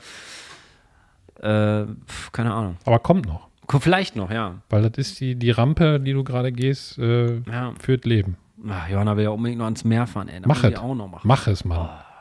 äh, 1.41 1.85
keine 2.31 2.53
Ahnung. 2.53 2.77
Aber 2.85 2.99
kommt 2.99 3.25
noch. 3.25 3.47
Vielleicht 3.79 4.15
noch, 4.15 4.29
ja. 4.29 4.61
Weil 4.69 4.87
das 4.87 4.97
ist 4.97 5.19
die, 5.19 5.35
die 5.35 5.49
Rampe, 5.51 5.99
die 5.99 6.13
du 6.13 6.23
gerade 6.23 6.51
gehst, 6.51 6.97
äh, 6.99 7.37
Ja. 7.49 7.73
führt 7.79 8.05
Leben. 8.05 8.37
Ach, 8.69 8.87
Johanna 8.87 9.17
will 9.17 9.23
ja 9.23 9.29
unbedingt 9.31 9.57
noch 9.57 9.65
ans 9.65 9.83
Meer 9.83 10.05
fahren, 10.05 10.27
ey. 10.29 10.41
Mach 10.45 10.63
es. 10.63 10.77
auch 10.77 10.93
noch 10.93 11.07
machen. 11.09 11.27
Mach 11.27 11.47
es, 11.47 11.65
Mann. 11.65 11.89
Du 11.89 12.12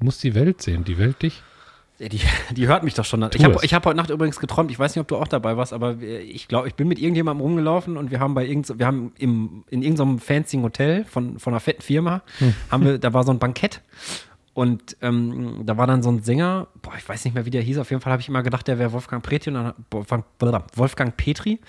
musst 0.00 0.22
die 0.22 0.34
Welt 0.34 0.62
sehen. 0.62 0.84
Die 0.84 0.98
Welt 0.98 1.22
dich. 1.22 1.42
Die, 1.98 2.20
die 2.50 2.68
hört 2.68 2.84
mich 2.84 2.92
doch 2.92 3.06
schon. 3.06 3.22
Tu 3.30 3.38
Ich 3.38 3.44
habe 3.44 3.56
hab 3.56 3.86
heute 3.86 3.96
Nacht 3.96 4.10
übrigens 4.10 4.38
geträumt, 4.38 4.70
ich 4.70 4.78
weiß 4.78 4.94
nicht, 4.94 5.00
ob 5.00 5.08
du 5.08 5.16
auch 5.16 5.28
dabei 5.28 5.56
warst, 5.56 5.72
aber 5.72 5.96
ich 6.02 6.46
glaube, 6.46 6.68
ich 6.68 6.74
bin 6.74 6.88
mit 6.88 6.98
irgendjemandem 6.98 7.40
rumgelaufen 7.40 7.96
und 7.96 8.10
wir 8.10 8.20
haben 8.20 8.34
bei 8.34 8.44
irgend, 8.44 8.78
wir 8.78 8.86
haben 8.86 9.12
im, 9.16 9.64
in 9.70 9.82
irgendeinem 9.82 10.18
fancy 10.18 10.58
Hotel 10.58 11.04
von, 11.06 11.38
von 11.38 11.54
einer 11.54 11.60
fetten 11.60 11.80
Firma, 11.80 12.20
Hm. 12.38 12.54
haben 12.70 12.84
wir, 12.84 12.98
da 12.98 13.14
war 13.14 13.24
so 13.24 13.32
ein 13.32 13.38
Bankett 13.38 13.80
und 14.52 14.98
ähm, 15.00 15.62
da 15.64 15.78
war 15.78 15.86
dann 15.86 16.02
so 16.02 16.10
ein 16.10 16.22
Sänger, 16.22 16.66
boah, 16.82 16.92
ich 16.98 17.08
weiß 17.08 17.24
nicht 17.24 17.32
mehr, 17.32 17.46
wie 17.46 17.50
der 17.50 17.62
hieß, 17.62 17.78
auf 17.78 17.88
jeden 17.88 18.02
Fall 18.02 18.12
habe 18.12 18.20
ich 18.20 18.28
immer 18.28 18.42
gedacht, 18.42 18.68
der 18.68 18.78
wäre 18.78 18.92
Wolfgang 18.92 19.24
Petri 19.24 19.48
und 19.50 19.54
dann, 19.54 19.72
Wolfgang, 19.90 20.24
Wolfgang 20.74 21.16
Petri 21.16 21.60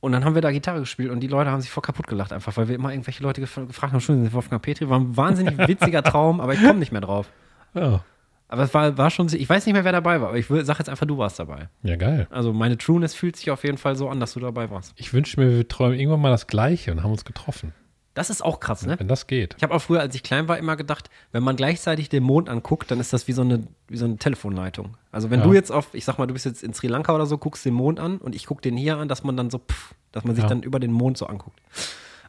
und 0.00 0.12
dann 0.12 0.22
haben 0.26 0.34
wir 0.34 0.42
da 0.42 0.50
Gitarre 0.50 0.80
gespielt 0.80 1.10
und 1.10 1.20
die 1.20 1.28
Leute 1.28 1.50
haben 1.50 1.62
sich 1.62 1.70
voll 1.70 1.82
kaputt 1.82 2.08
gelacht 2.08 2.34
einfach, 2.34 2.54
weil 2.58 2.68
wir 2.68 2.74
immer 2.74 2.90
irgendwelche 2.90 3.22
Leute 3.22 3.40
gef 3.40 3.54
gefragt 3.54 3.94
haben, 3.94 4.00
Sie 4.00 4.32
Wolfgang 4.34 4.60
Petri, 4.60 4.86
war 4.90 5.00
ein 5.00 5.16
wahnsinnig 5.16 5.56
witziger 5.66 6.02
Traum, 6.02 6.42
aber 6.42 6.52
ich 6.52 6.60
komme 6.60 6.78
nicht 6.78 6.92
mehr 6.92 7.00
drauf. 7.00 7.30
Ja. 7.74 8.04
Aber 8.48 8.64
es 8.64 8.74
war, 8.74 8.98
war 8.98 9.10
schon, 9.10 9.28
ich 9.32 9.48
weiß 9.48 9.64
nicht 9.64 9.72
mehr, 9.72 9.84
wer 9.84 9.92
dabei 9.92 10.20
war, 10.20 10.28
aber 10.28 10.36
ich 10.38 10.50
will- 10.50 10.62
sag 10.64 10.78
jetzt 10.78 10.90
einfach, 10.90 11.06
du 11.06 11.16
warst 11.16 11.38
dabei. 11.38 11.68
Ja, 11.82 11.96
geil. 11.96 12.26
Also 12.30 12.52
meine 12.52 12.76
Trueness 12.76 13.14
fühlt 13.14 13.36
sich 13.36 13.50
auf 13.50 13.64
jeden 13.64 13.78
Fall 13.78 13.96
so 13.96 14.10
an, 14.10 14.20
dass 14.20 14.34
du 14.34 14.40
dabei 14.40 14.70
warst. 14.70 14.92
Ich 14.96 15.14
wünschte 15.14 15.40
mir, 15.40 15.50
wir 15.56 15.66
träumen 15.68 15.98
irgendwann 15.98 16.20
mal 16.20 16.30
das 16.30 16.46
Gleiche 16.46 16.92
und 16.92 17.02
haben 17.02 17.12
uns 17.12 17.24
getroffen. 17.24 17.72
Das 18.12 18.28
ist 18.28 18.44
auch 18.44 18.60
krass, 18.60 18.84
ne? 18.84 18.98
Wenn 18.98 19.08
das 19.08 19.26
geht. 19.26 19.54
Ich 19.56 19.62
habe 19.62 19.72
auch 19.74 19.80
früher, 19.80 20.00
als 20.00 20.14
ich 20.14 20.22
klein 20.22 20.46
war, 20.46 20.58
immer 20.58 20.76
gedacht, 20.76 21.08
wenn 21.30 21.42
man 21.42 21.56
gleichzeitig 21.56 22.10
den 22.10 22.22
Mond 22.22 22.50
anguckt, 22.50 22.90
dann 22.90 23.00
ist 23.00 23.14
das 23.14 23.26
wie 23.26 23.32
so 23.32 23.40
eine, 23.40 23.66
wie 23.88 23.96
so 23.96 24.04
eine 24.04 24.18
Telefonleitung. 24.18 24.98
Also 25.10 25.30
wenn 25.30 25.40
Ja. 25.40 25.46
du 25.46 25.54
jetzt 25.54 25.72
auf, 25.72 25.94
ich 25.94 26.04
sag 26.04 26.18
mal, 26.18 26.26
du 26.26 26.34
bist 26.34 26.44
jetzt 26.44 26.62
in 26.62 26.74
Sri 26.74 26.88
Lanka 26.88 27.14
oder 27.14 27.24
so, 27.24 27.38
guckst 27.38 27.64
den 27.64 27.72
Mond 27.72 27.98
an 28.00 28.18
und 28.18 28.34
ich 28.34 28.44
guck 28.44 28.60
den 28.60 28.76
hier 28.76 28.98
an, 28.98 29.08
dass 29.08 29.24
man 29.24 29.34
dann 29.38 29.48
so, 29.48 29.60
pff, 29.60 29.94
dass 30.12 30.24
man 30.24 30.34
sich 30.34 30.42
Ja. 30.42 30.48
dann 30.50 30.62
über 30.62 30.78
den 30.78 30.92
Mond 30.92 31.16
so 31.16 31.24
anguckt. 31.26 31.58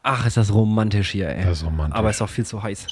Ach, 0.03 0.25
ist 0.25 0.37
das 0.37 0.53
romantisch 0.53 1.11
hier, 1.11 1.27
ey. 1.27 1.43
Das 1.43 1.57
ist 1.59 1.65
romantisch. 1.65 1.99
Aber 1.99 2.09
ist 2.09 2.21
auch 2.21 2.29
viel 2.29 2.45
zu 2.45 2.63
heiß. 2.63 2.87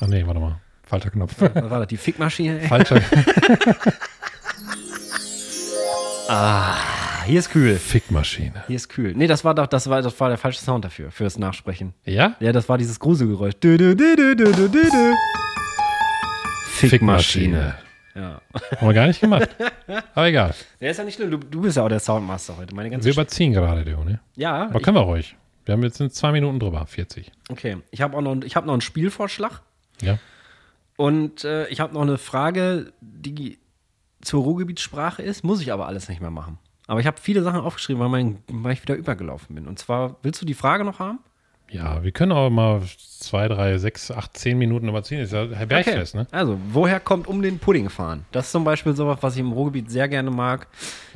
Ach 0.00 0.08
nee, 0.08 0.26
warte 0.26 0.40
mal. 0.40 0.60
Falscher 0.92 1.10
Knopf. 1.10 1.34
Was 1.40 1.54
war 1.70 1.78
das? 1.78 1.88
Die 1.88 1.96
Fickmaschine, 1.96 2.60
ey? 2.60 2.68
Falscher 2.68 3.00
Hier 7.24 7.38
ist 7.38 7.48
kühl. 7.48 7.76
Fickmaschine. 7.76 8.62
Hier 8.66 8.76
ist 8.76 8.90
kühl. 8.90 9.14
Nee, 9.16 9.26
das 9.26 9.42
war 9.42 9.54
doch, 9.54 9.66
das 9.66 9.88
war, 9.88 10.02
das 10.02 10.20
war 10.20 10.28
der 10.28 10.36
falsche 10.36 10.60
Sound 10.60 10.84
dafür, 10.84 11.10
fürs 11.10 11.38
Nachsprechen. 11.38 11.94
Ja? 12.04 12.36
Ja, 12.40 12.52
das 12.52 12.68
war 12.68 12.76
dieses 12.76 13.00
Gruselgeräusch. 13.00 13.54
Dü, 13.54 13.78
dü, 13.78 13.96
dü, 13.96 14.16
dü, 14.16 14.36
dü, 14.36 14.52
dü, 14.52 14.68
dü, 14.68 14.90
dü. 14.90 15.14
Fickmaschine. 16.66 17.74
Ja. 18.14 18.42
Haben 18.76 18.86
wir 18.88 18.92
gar 18.92 19.06
nicht 19.06 19.22
gemacht. 19.22 19.48
Aber 20.14 20.26
egal. 20.26 20.54
Der 20.82 20.90
ist 20.90 20.98
ja 20.98 21.04
nicht 21.04 21.14
schlimm. 21.16 21.30
Du, 21.30 21.38
du 21.38 21.62
bist 21.62 21.78
ja 21.78 21.84
auch 21.84 21.88
der 21.88 22.00
Soundmaster 22.00 22.54
heute. 22.58 22.74
Meine 22.74 22.90
ganze 22.90 23.06
Wir 23.06 23.14
überziehen 23.14 23.54
gerade, 23.54 23.82
du, 23.86 23.96
ne? 24.04 24.20
Ja, 24.36 24.64
Aber 24.64 24.80
können 24.80 24.98
wir 24.98 25.04
ruhig. 25.04 25.34
Wir 25.64 25.72
haben 25.72 25.82
jetzt 25.84 25.96
sind 25.96 26.12
zwei 26.14 26.32
Minuten 26.32 26.60
drüber, 26.60 26.84
40. 26.84 27.32
okay. 27.50 27.78
Ich 27.92 28.02
habe 28.02 28.14
auch 28.14 28.20
noch, 28.20 28.36
ich 28.44 28.56
hab 28.56 28.66
noch 28.66 28.74
einen 28.74 28.82
Spielvorschlag 28.82 29.62
Ja. 30.02 30.18
Und 31.02 31.42
äh, 31.44 31.66
ich 31.68 31.80
habe 31.80 31.94
noch 31.94 32.02
eine 32.02 32.16
Frage, 32.16 32.92
die 33.00 33.58
zur 34.20 34.42
Ruhrgebietssprache 34.44 35.20
ist, 35.20 35.42
muss 35.42 35.60
ich 35.60 35.72
aber 35.72 35.86
alles 35.88 36.08
nicht 36.08 36.20
mehr 36.20 36.30
machen. 36.30 36.58
Aber 36.86 37.00
ich 37.00 37.06
habe 37.08 37.16
viele 37.20 37.42
Sachen 37.42 37.60
aufgeschrieben, 37.60 38.00
weil, 38.00 38.08
mein, 38.08 38.38
weil 38.48 38.74
ich 38.74 38.82
wieder 38.82 38.94
übergelaufen 38.94 39.56
bin. 39.56 39.66
Und 39.66 39.80
zwar, 39.80 40.16
willst 40.22 40.40
du 40.40 40.46
die 40.46 40.54
Frage 40.54 40.84
noch 40.84 41.00
haben? 41.00 41.18
Ja, 41.68 42.04
wir 42.04 42.12
können 42.12 42.30
auch 42.30 42.50
mal 42.50 42.82
zwei, 43.18 43.48
drei, 43.48 43.78
sechs, 43.78 44.12
acht, 44.12 44.36
zehn 44.36 44.58
Minuten 44.58 44.88
überziehen. 44.88 45.18
Ist 45.20 45.32
ja 45.32 45.44
Bergfest, 45.46 46.14
ne? 46.14 46.28
Also, 46.30 46.56
woher 46.68 47.00
kommt 47.00 47.26
um 47.26 47.42
den 47.42 47.58
Pudding 47.58 47.88
fahren? 47.90 48.24
Das 48.30 48.46
ist 48.46 48.52
zum 48.52 48.62
Beispiel 48.62 48.94
sowas, 48.94 49.18
was 49.22 49.34
ich 49.34 49.40
im 49.40 49.50
Ruhrgebiet 49.52 49.90
sehr 49.90 50.06
gerne 50.08 50.30
mag. 50.30 50.68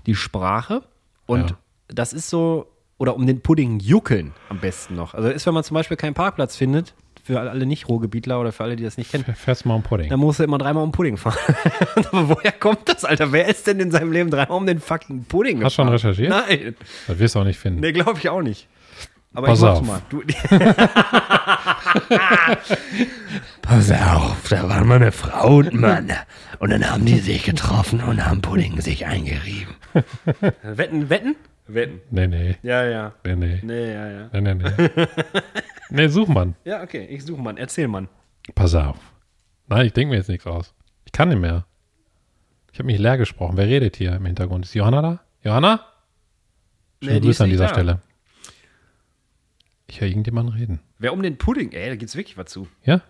Die 0.07 0.15
Sprache. 0.17 0.83
Und 1.27 1.51
Ja. 1.51 1.57
das 1.89 2.13
ist 2.13 2.29
so, 2.29 2.73
oder 2.99 3.15
um 3.15 3.25
den 3.27 3.41
Pudding 3.41 3.79
juckeln 3.79 4.33
am 4.49 4.59
besten 4.59 4.97
noch. 4.97 5.15
Also 5.15 5.29
ist, 5.29 5.47
wenn 5.47 5.55
man 5.55 5.63
zum 5.63 5.75
Beispiel 5.77 5.97
keinen 5.97 6.15
Parkplatz 6.15 6.57
findet, 6.57 6.95
für 7.27 7.41
alle 7.41 7.67
Nicht-Ruhrgebietler 7.67 8.41
oder 8.41 8.53
für 8.53 8.65
alle, 8.65 8.77
die 8.77 8.85
das 8.85 8.97
nicht 8.97 9.11
kennen, 9.11 9.25
Fährst 9.35 9.67
mal 9.67 9.75
um 9.75 9.83
Pudding. 9.83 10.09
dann 10.11 10.21
musst 10.21 10.39
du 10.41 10.45
immer 10.45 10.59
dreimal 10.59 10.85
um 10.85 10.93
Pudding 10.93 11.17
fahren. 11.17 11.37
Aber 12.13 12.29
woher 12.31 12.53
kommt 12.53 12.89
das, 12.89 13.05
Alter? 13.05 13.33
Wer 13.33 13.49
ist 13.49 13.67
denn 13.67 13.81
in 13.81 13.91
seinem 13.91 14.13
Leben 14.13 14.31
dreimal 14.31 14.57
um 14.57 14.67
den 14.67 14.79
fucking 14.81 15.25
Pudding 15.25 15.63
Hast 15.65 15.77
du 15.79 15.83
schon 15.83 15.89
recherchiert? 15.89 16.31
Nein, 16.31 16.77
Das 17.07 17.19
wirst 17.19 17.35
du 17.35 17.41
auch 17.41 17.45
nicht 17.45 17.59
finden. 17.59 17.81
nee, 17.81 17.93
glaube 17.93 18.19
ich 18.19 18.29
auch 18.29 18.43
nicht. 18.43 18.69
Aber 19.35 19.49
Pass 19.49 19.59
ich 19.59 19.65
mach's 19.65 19.79
auf. 19.81 19.87
mal. 19.87 20.01
Du, 20.09 20.23
Pass 23.63 23.91
auf, 23.91 24.49
da 24.49 24.69
waren 24.69 24.87
mal 24.87 24.95
eine 24.97 25.13
Frau 25.13 25.57
und 25.57 25.73
ein 25.75 25.81
Mann. 25.81 26.13
Und 26.59 26.71
dann 26.71 26.89
haben 26.91 27.05
die 27.05 27.19
sich 27.19 27.45
getroffen 27.45 28.03
und 28.03 28.25
haben 28.25 28.41
Pudding 28.41 28.81
sich 28.81 29.05
eingerieben. 29.07 29.75
wetten, 30.63 31.11
wetten? 31.11 31.37
Wetten. 31.69 32.01
Nee, 32.11 32.29
nee. 32.29 32.57
Ja, 32.63 32.85
ja. 32.87 33.13
Nee, 33.25 33.35
nee. 33.37 33.61
Nee, 33.63 33.93
ja, 33.93 34.09
ja. 34.11 34.29
Nee, 34.33 34.41
nee, 34.41 34.55
nee. 34.55 34.91
nee, 35.91 36.09
such 36.09 36.29
man. 36.29 36.55
Ja, 36.65 36.83
okay, 36.83 37.07
ich 37.07 37.25
suche 37.25 37.41
mal. 37.41 37.57
Erzähl 37.59 37.89
mal. 37.89 38.09
Pass 38.55 38.75
auf. 38.75 38.99
Nein, 39.69 39.87
ich 39.87 39.93
denke 39.93 40.11
mir 40.11 40.17
jetzt 40.17 40.29
nichts 40.29 40.47
aus. 40.47 40.75
Ich 41.05 41.13
kann 41.13 41.29
nicht 41.29 41.41
mehr. 41.41 41.67
Ich 42.73 42.79
habe 42.79 42.87
mich 42.87 42.99
leer 42.99 43.17
gesprochen. 43.19 43.57
Wer 43.57 43.67
redet 43.67 43.97
hier 43.97 44.15
im 44.15 44.27
Hintergrund? 44.27 44.65
Ist 44.65 44.75
Johanna 44.75 45.03
da? 45.03 45.21
Johanna? 45.43 45.81
Schöne 47.03 47.15
Nee, 47.15 47.21
die 47.21 47.27
Grüße 47.27 47.45
an 47.45 47.51
dieser 47.51 47.67
da. 47.67 47.73
Stelle. 47.73 48.01
Ich 49.89 50.01
höre 50.01 50.09
irgendjemanden 50.09 50.55
reden. 50.55 50.81
Wer 50.99 51.13
um 51.13 51.23
den 51.23 51.39
Pudding, 51.39 51.73
ey, 51.73 51.89
da 51.91 51.97
gibt's 51.97 52.17
wirklich 52.17 52.37
was 52.37 52.47
zu. 52.51 52.69
Ja? 52.85 53.01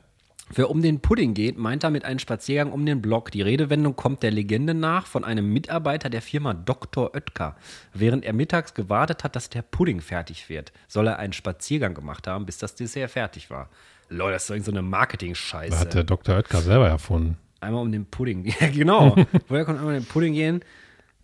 Wer 0.54 0.70
um 0.70 0.80
den 0.80 1.00
Pudding 1.00 1.34
geht, 1.34 1.58
meint 1.58 1.82
damit 1.82 2.04
einen 2.04 2.20
Spaziergang 2.20 2.72
um 2.72 2.86
den 2.86 3.02
Block. 3.02 3.32
Die 3.32 3.42
Redewendung 3.42 3.96
kommt 3.96 4.22
der 4.22 4.30
Legende 4.30 4.74
nach 4.74 5.06
von 5.06 5.24
einem 5.24 5.52
Mitarbeiter 5.52 6.08
der 6.08 6.22
Firma 6.22 6.54
Dr. 6.54 7.14
Oetker. 7.14 7.56
Während 7.92 8.24
er 8.24 8.32
mittags 8.32 8.72
gewartet 8.74 9.24
hat, 9.24 9.34
dass 9.34 9.50
der 9.50 9.62
Pudding 9.62 10.00
fertig 10.00 10.48
wird, 10.48 10.72
soll 10.86 11.08
er 11.08 11.18
einen 11.18 11.32
Spaziergang 11.32 11.94
gemacht 11.94 12.28
haben, 12.28 12.46
bis 12.46 12.58
das 12.58 12.76
Dessert 12.76 13.10
fertig 13.10 13.50
war. 13.50 13.70
Leute, 14.08 14.34
das 14.34 14.48
ist 14.48 14.50
doch 14.60 14.64
so 14.66 14.70
eine 14.70 14.80
Da 14.80 14.86
Marketing-Scheiße. 14.86 15.78
hat 15.80 15.94
der 15.94 16.04
Dr. 16.04 16.36
Oetker 16.36 16.60
selber 16.60 16.88
erfunden. 16.88 17.38
Einmal 17.60 17.82
um 17.82 17.90
den 17.90 18.06
Pudding. 18.06 18.44
Ja, 18.60 18.68
genau. 18.68 19.16
Woher 19.48 19.64
kommt 19.64 19.78
einmal 19.78 19.96
um 19.96 20.00
den 20.00 20.06
Pudding 20.08 20.34
gehen? 20.34 20.60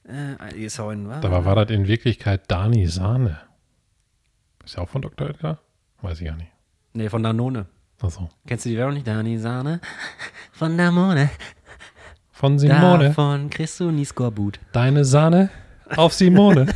Äh, 0.04 0.64
ist 0.64 0.80
auch 0.80 0.88
ein, 0.88 1.08
was? 1.08 1.20
Dabei 1.20 1.44
war 1.44 1.54
das 1.54 1.70
in 1.70 1.86
Wirklichkeit 1.86 2.50
Dani 2.50 2.88
Sahne. 2.88 3.38
Ist 4.64 4.76
ja 4.76 4.82
auch 4.82 4.88
von 4.88 5.02
Dr. 5.02 5.28
Oetker? 5.28 5.60
Weiß 6.00 6.20
ich 6.20 6.26
gar 6.26 6.34
nicht. 6.36 6.50
Nee, 6.92 7.08
von 7.08 7.22
Danone. 7.22 7.66
Achso. 8.02 8.28
Kennst 8.46 8.64
du 8.64 8.68
die 8.70 8.76
Werbung 8.76 8.94
nicht? 8.94 9.06
Dani 9.06 9.38
Sahne 9.38 9.80
von 10.52 10.76
Danone. 10.76 11.30
Von 12.32 12.58
Simone. 12.58 13.04
Davon 13.08 13.48
kriegst 13.50 13.78
du 13.78 13.90
nie 13.90 14.04
Skorbut. 14.04 14.58
Deine 14.72 15.04
Sahne 15.04 15.50
auf 15.96 16.12
Simone. 16.12 16.66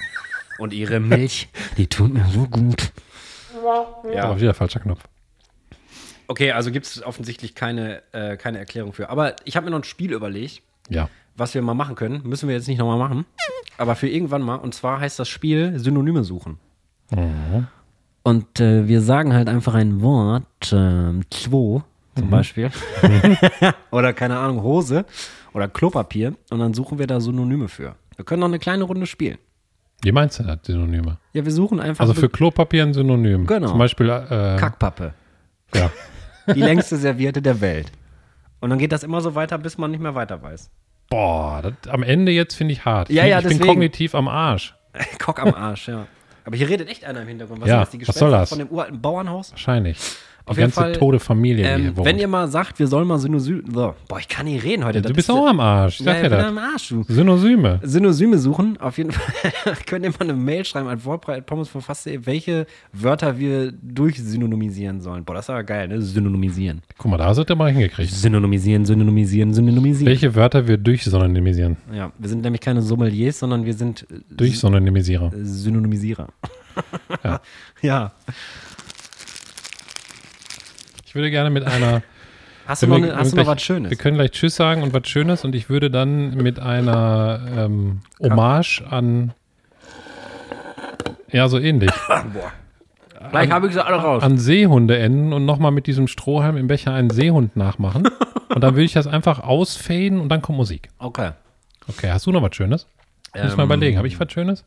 Und 0.58 0.72
ihre 0.72 1.00
Milch. 1.00 1.48
Die 1.76 1.86
tut 1.88 2.14
mir 2.14 2.24
so 2.32 2.46
gut. 2.46 2.92
Ja. 4.14 4.24
Aber 4.24 4.40
wieder 4.40 4.54
falscher 4.54 4.80
Knopf. 4.80 5.00
Okay, 6.28 6.52
also 6.52 6.70
gibt 6.70 6.86
es 6.86 7.02
offensichtlich 7.02 7.54
keine, 7.54 8.02
äh, 8.12 8.36
keine 8.36 8.58
Erklärung 8.58 8.92
für. 8.92 9.10
Aber 9.10 9.36
ich 9.44 9.56
habe 9.56 9.64
mir 9.64 9.70
noch 9.72 9.80
ein 9.80 9.84
Spiel 9.84 10.12
überlegt, 10.12 10.62
Ja. 10.88 11.08
was 11.36 11.52
wir 11.52 11.60
mal 11.62 11.74
machen 11.74 11.94
können. 11.96 12.22
Müssen 12.24 12.48
wir 12.48 12.54
jetzt 12.56 12.68
nicht 12.68 12.78
nochmal 12.78 12.96
machen. 12.98 13.26
Aber 13.76 13.96
für 13.96 14.08
irgendwann 14.08 14.42
mal. 14.42 14.54
Und 14.56 14.74
zwar 14.74 15.00
heißt 15.00 15.18
das 15.18 15.28
Spiel 15.28 15.78
Synonyme 15.78 16.24
suchen. 16.24 16.58
Und 18.22 18.60
äh, 18.60 18.86
wir 18.86 19.00
sagen 19.00 19.32
halt 19.34 19.48
einfach 19.48 19.74
ein 19.74 20.00
Wort, 20.00 20.44
ähm, 20.72 21.22
Quo 21.30 21.82
zum 22.16 22.30
Beispiel. 22.30 22.70
oder 23.90 24.12
keine 24.12 24.38
Ahnung, 24.38 24.62
Hose 24.62 25.04
oder 25.54 25.68
Klopapier. 25.68 26.34
Und 26.50 26.58
dann 26.60 26.74
suchen 26.74 26.98
wir 26.98 27.06
da 27.06 27.20
Synonyme 27.20 27.68
für. 27.68 27.96
Wir 28.16 28.24
können 28.24 28.40
noch 28.40 28.48
eine 28.48 28.58
kleine 28.58 28.84
Runde 28.84 29.06
spielen. 29.06 29.38
Wie 30.02 30.12
meinst 30.12 30.38
du 30.38 30.42
das, 30.42 30.58
Synonyme? 30.64 31.18
Ja, 31.32 31.44
wir 31.44 31.52
suchen 31.52 31.80
einfach 31.80 32.00
Also 32.02 32.14
für 32.14 32.28
Klopapier 32.28 32.82
ein 32.82 32.92
Synonym. 32.92 33.46
Genau. 33.46 33.68
Zum 33.68 33.78
Beispiel, 33.78 34.08
äh, 34.08 34.56
Kackpappe. 34.58 35.14
ja. 35.74 35.90
Die 36.54 36.60
längste 36.60 36.96
Serviette 36.96 37.40
der 37.40 37.60
Welt. 37.60 37.92
Und 38.60 38.70
dann 38.70 38.78
geht 38.80 38.90
das 38.90 39.04
immer 39.04 39.20
so 39.20 39.36
weiter, 39.36 39.58
bis 39.58 39.78
man 39.78 39.92
nicht 39.92 40.00
mehr 40.00 40.16
weiter 40.16 40.42
weiß. 40.42 40.70
Boah, 41.08 41.62
das, 41.62 41.92
am 41.92 42.02
Ende 42.02 42.32
jetzt 42.32 42.54
finde 42.54 42.72
ich 42.72 42.84
hart. 42.84 43.10
Ja, 43.10 43.24
ich, 43.24 43.30
ja, 43.30 43.38
ich 43.38 43.42
bin 43.44 43.50
deswegen. 43.50 43.68
kognitiv 43.68 44.14
am 44.16 44.26
Arsch. 44.26 44.74
Kock 45.20 45.40
am 45.40 45.54
Arsch, 45.54 45.88
ja. 45.88 46.06
Aber 46.44 46.56
hier 46.56 46.68
redet 46.68 46.88
echt 46.88 47.04
einer 47.04 47.22
im 47.22 47.28
Hintergrund. 47.28 47.60
Was 47.60 47.68
Ja, 47.68 47.80
das, 47.80 47.90
die 47.90 48.00
was 48.00 48.06
Gespenster 48.06 48.20
soll 48.30 48.30
das? 48.38 48.48
von 48.48 48.58
dem 48.58 48.68
uralten 48.68 49.00
Bauernhaus? 49.00 49.52
Wahrscheinlich. 49.52 49.98
Die 50.44 50.50
Auf 50.50 50.56
jeden 50.56 50.70
ganze 50.70 50.80
Fall, 50.80 50.92
tote 50.92 51.20
Familie, 51.20 51.64
Ähm, 51.66 51.92
wenn 51.96 52.18
ihr 52.18 52.26
mal 52.26 52.48
sagt, 52.48 52.78
wir 52.80 52.88
sollen 52.88 53.06
mal 53.06 53.18
Synosyme. 53.18 53.62
So. 53.72 53.94
Boah, 54.08 54.18
ich 54.18 54.26
kann 54.28 54.46
nicht 54.46 54.64
reden 54.64 54.84
heute. 54.84 54.98
ja, 54.98 55.02
du 55.02 55.14
bist 55.14 55.28
ist- 55.28 55.34
auch 55.34 55.46
am 55.46 55.60
Arsch. 55.60 56.00
Ich 56.00 56.06
ja, 56.06 56.12
sag 56.14 56.22
dir 56.22 56.28
bin 56.30 56.38
das. 56.38 56.46
am 56.48 56.58
Arsch, 56.58 56.88
du. 56.88 57.04
Synosyme. 57.06 57.80
Synosyme 57.84 58.38
suchen. 58.38 58.76
Auf 58.80 58.98
jeden 58.98 59.10
Fall 59.12 59.76
könnt 59.86 60.04
ihr 60.04 60.10
mal 60.10 60.16
eine 60.20 60.32
Mail 60.34 60.64
schreiben 60.64 60.88
an 60.88 61.04
Wortbreit 61.04 61.44
von 61.48 61.64
fast 61.64 62.08
welche 62.26 62.66
Wörter 62.92 63.38
wir 63.38 63.70
durchsynonymisieren 63.72 65.00
sollen. 65.00 65.24
Boah, 65.24 65.34
das 65.34 65.46
ist 65.46 65.50
aber 65.50 65.62
geil, 65.62 65.88
ne? 65.88 66.02
Synonymisieren. 66.02 66.82
Guck 66.98 67.10
mal, 67.10 67.16
da 67.18 67.26
hast 67.26 67.36
du 67.38 67.44
das 67.44 67.56
mal 67.56 67.70
hingekriegt. 67.70 68.10
Synonymisieren, 68.12 68.84
synonymisieren, 68.84 69.54
synonymisieren. 69.54 70.06
Welche 70.06 70.34
Wörter 70.34 70.66
wir 70.66 70.76
durchsynonymisieren? 70.76 71.76
Ja, 71.94 72.12
wir 72.18 72.28
sind 72.28 72.42
nämlich 72.42 72.60
keine 72.60 72.82
Sommeliers, 72.82 73.38
sondern 73.38 73.64
wir 73.64 73.74
sind 73.74 74.06
äh, 74.10 74.16
Durchsynonymisierer. 74.34 75.28
Sy- 75.34 75.44
Synonymisierer. 75.44 76.28
Ja. 77.22 77.40
ja. 77.82 78.12
Ich 81.12 81.14
würde 81.14 81.30
gerne 81.30 81.50
mit 81.50 81.66
einer. 81.66 82.00
Hast 82.66 82.84
du 82.84 82.86
noch, 82.86 82.96
wir- 83.02 83.14
hast 83.14 83.32
du 83.32 83.36
noch 83.36 83.46
was 83.46 83.60
Schönes? 83.60 83.90
Wir 83.90 83.98
können 83.98 84.16
gleich 84.16 84.30
Tschüss 84.30 84.56
sagen 84.56 84.82
und 84.82 84.94
was 84.94 85.06
Schönes 85.08 85.44
und 85.44 85.54
ich 85.54 85.68
würde 85.68 85.90
dann 85.90 86.34
mit 86.36 86.58
einer 86.58 87.40
ähm, 87.54 88.00
Hommage 88.18 88.80
an. 88.88 89.34
Ja, 91.30 91.48
so 91.48 91.58
ähnlich. 91.58 91.90
Gleich 93.30 93.50
habe 93.50 93.66
ich 93.66 93.74
sie 93.74 93.84
alle 93.84 93.96
raus. 93.96 94.22
An 94.22 94.38
Seehunde 94.38 94.96
enden 94.98 95.34
und 95.34 95.44
nochmal 95.44 95.70
mit 95.70 95.86
diesem 95.86 96.06
Strohhalm 96.08 96.56
im 96.56 96.66
Becher 96.66 96.94
einen 96.94 97.10
Seehund 97.10 97.56
nachmachen. 97.56 98.08
und 98.48 98.62
dann 98.64 98.74
würde 98.74 98.84
ich 98.84 98.92
das 98.94 99.06
einfach 99.06 99.40
ausfaden 99.40 100.18
und 100.18 100.30
dann 100.30 100.40
kommt 100.40 100.56
Musik. 100.56 100.88
Okay. 100.98 101.32
Okay, 101.88 102.10
hast 102.10 102.24
du 102.26 102.32
noch 102.32 102.42
was 102.42 102.56
Schönes? 102.56 102.86
Muss 103.34 103.54
mal 103.56 103.64
Ähm, 103.64 103.68
überlegen, 103.68 103.98
habe 103.98 104.06
ich 104.08 104.18
was 104.18 104.32
Schönes? 104.32 104.64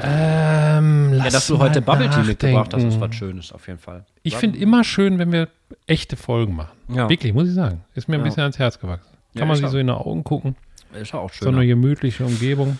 Ähm, 0.00 1.14
Ja, 1.14 1.30
dass 1.30 1.46
du 1.48 1.58
heute 1.58 1.82
Bubble 1.82 2.08
Tea 2.10 2.22
mitgebracht 2.22 2.72
hast, 2.74 2.84
ist 2.84 3.00
was 3.00 3.14
Schönes 3.14 3.52
auf 3.52 3.66
jeden 3.66 3.78
Fall. 3.80 4.04
Ich 4.22 4.36
finde 4.36 4.58
immer 4.58 4.84
schön, 4.84 5.18
wenn 5.18 5.32
wir 5.32 5.48
echte 5.86 6.16
Folgen 6.16 6.54
machen. 6.54 6.76
Ja. 6.88 7.08
Wirklich, 7.08 7.32
muss 7.32 7.48
ich 7.48 7.54
sagen. 7.54 7.82
Ist 7.94 8.08
mir 8.08 8.16
ein 8.16 8.20
Ja. 8.20 8.24
bisschen 8.24 8.42
ans 8.42 8.58
Herz 8.58 8.78
gewachsen. 8.78 9.08
Kann 9.34 9.40
Ja, 9.40 9.46
man 9.46 9.56
sich 9.56 9.66
so 9.68 9.78
in 9.78 9.86
die 9.88 9.92
Augen 9.92 10.24
gucken. 10.24 10.56
Ist 11.00 11.12
ja 11.12 11.18
auch 11.18 11.32
So 11.32 11.46
schön. 11.46 11.54
eine 11.54 11.66
gemütliche 11.66 12.24
Umgebung. 12.24 12.78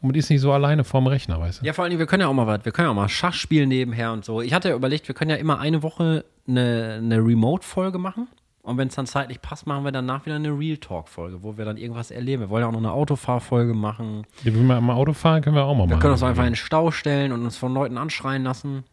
Und 0.00 0.08
man 0.08 0.14
ist 0.16 0.30
nicht 0.30 0.40
so 0.40 0.52
alleine 0.52 0.82
vorm 0.84 1.06
Rechner, 1.06 1.38
weißt 1.40 1.60
du? 1.62 1.66
ja, 1.66 1.72
vor 1.72 1.84
allen 1.84 1.90
Dingen, 1.90 2.00
wir 2.00 2.06
können 2.06 2.22
ja 2.22 2.26
auch 2.28 2.32
mal 2.32 2.46
was. 2.46 2.64
Wir 2.64 2.72
können 2.72 2.86
ja 2.86 2.90
auch 2.90 2.96
mal 2.96 3.08
Schach 3.08 3.34
spielen 3.34 3.68
nebenher 3.68 4.12
und 4.12 4.24
so. 4.24 4.40
Ich 4.40 4.52
hatte 4.52 4.68
ja 4.70 4.74
überlegt, 4.74 5.06
wir 5.08 5.14
können 5.14 5.30
ja 5.30 5.36
immer 5.36 5.58
eine 5.60 5.82
Woche 5.82 6.24
eine, 6.48 6.98
eine 7.02 7.18
Remote-Folge 7.18 7.98
machen. 7.98 8.26
Und 8.64 8.78
wenn 8.78 8.86
es 8.88 8.94
dann 8.94 9.06
zeitlich 9.06 9.40
passt, 9.42 9.66
machen 9.66 9.84
wir 9.84 9.90
danach 9.90 10.24
wieder 10.24 10.36
eine 10.36 10.56
Real 10.56 10.76
Talk-Folge, 10.76 11.42
wo 11.42 11.56
wir 11.58 11.64
dann 11.64 11.76
irgendwas 11.76 12.12
erleben. 12.12 12.42
Wir 12.42 12.50
wollen 12.50 12.62
ja 12.62 12.68
auch 12.68 12.72
noch 12.72 12.78
eine 12.78 12.92
Autofahrfolge 12.92 13.74
machen. 13.74 14.24
Ja, 14.44 14.54
Wenn 14.54 14.66
wir 14.68 14.80
mal 14.80 14.94
Auto 14.94 15.12
fahren, 15.14 15.42
können 15.42 15.56
wir 15.56 15.64
auch 15.64 15.74
mal 15.74 15.84
Wir 15.84 15.88
machen. 15.88 16.00
können 16.00 16.12
uns 16.12 16.22
einfach 16.22 16.44
in 16.44 16.50
den 16.50 16.56
Stau 16.56 16.92
stellen 16.92 17.32
und 17.32 17.42
uns 17.42 17.56
von 17.56 17.74
Leuten 17.74 17.98
anschreien 17.98 18.44
lassen, 18.44 18.84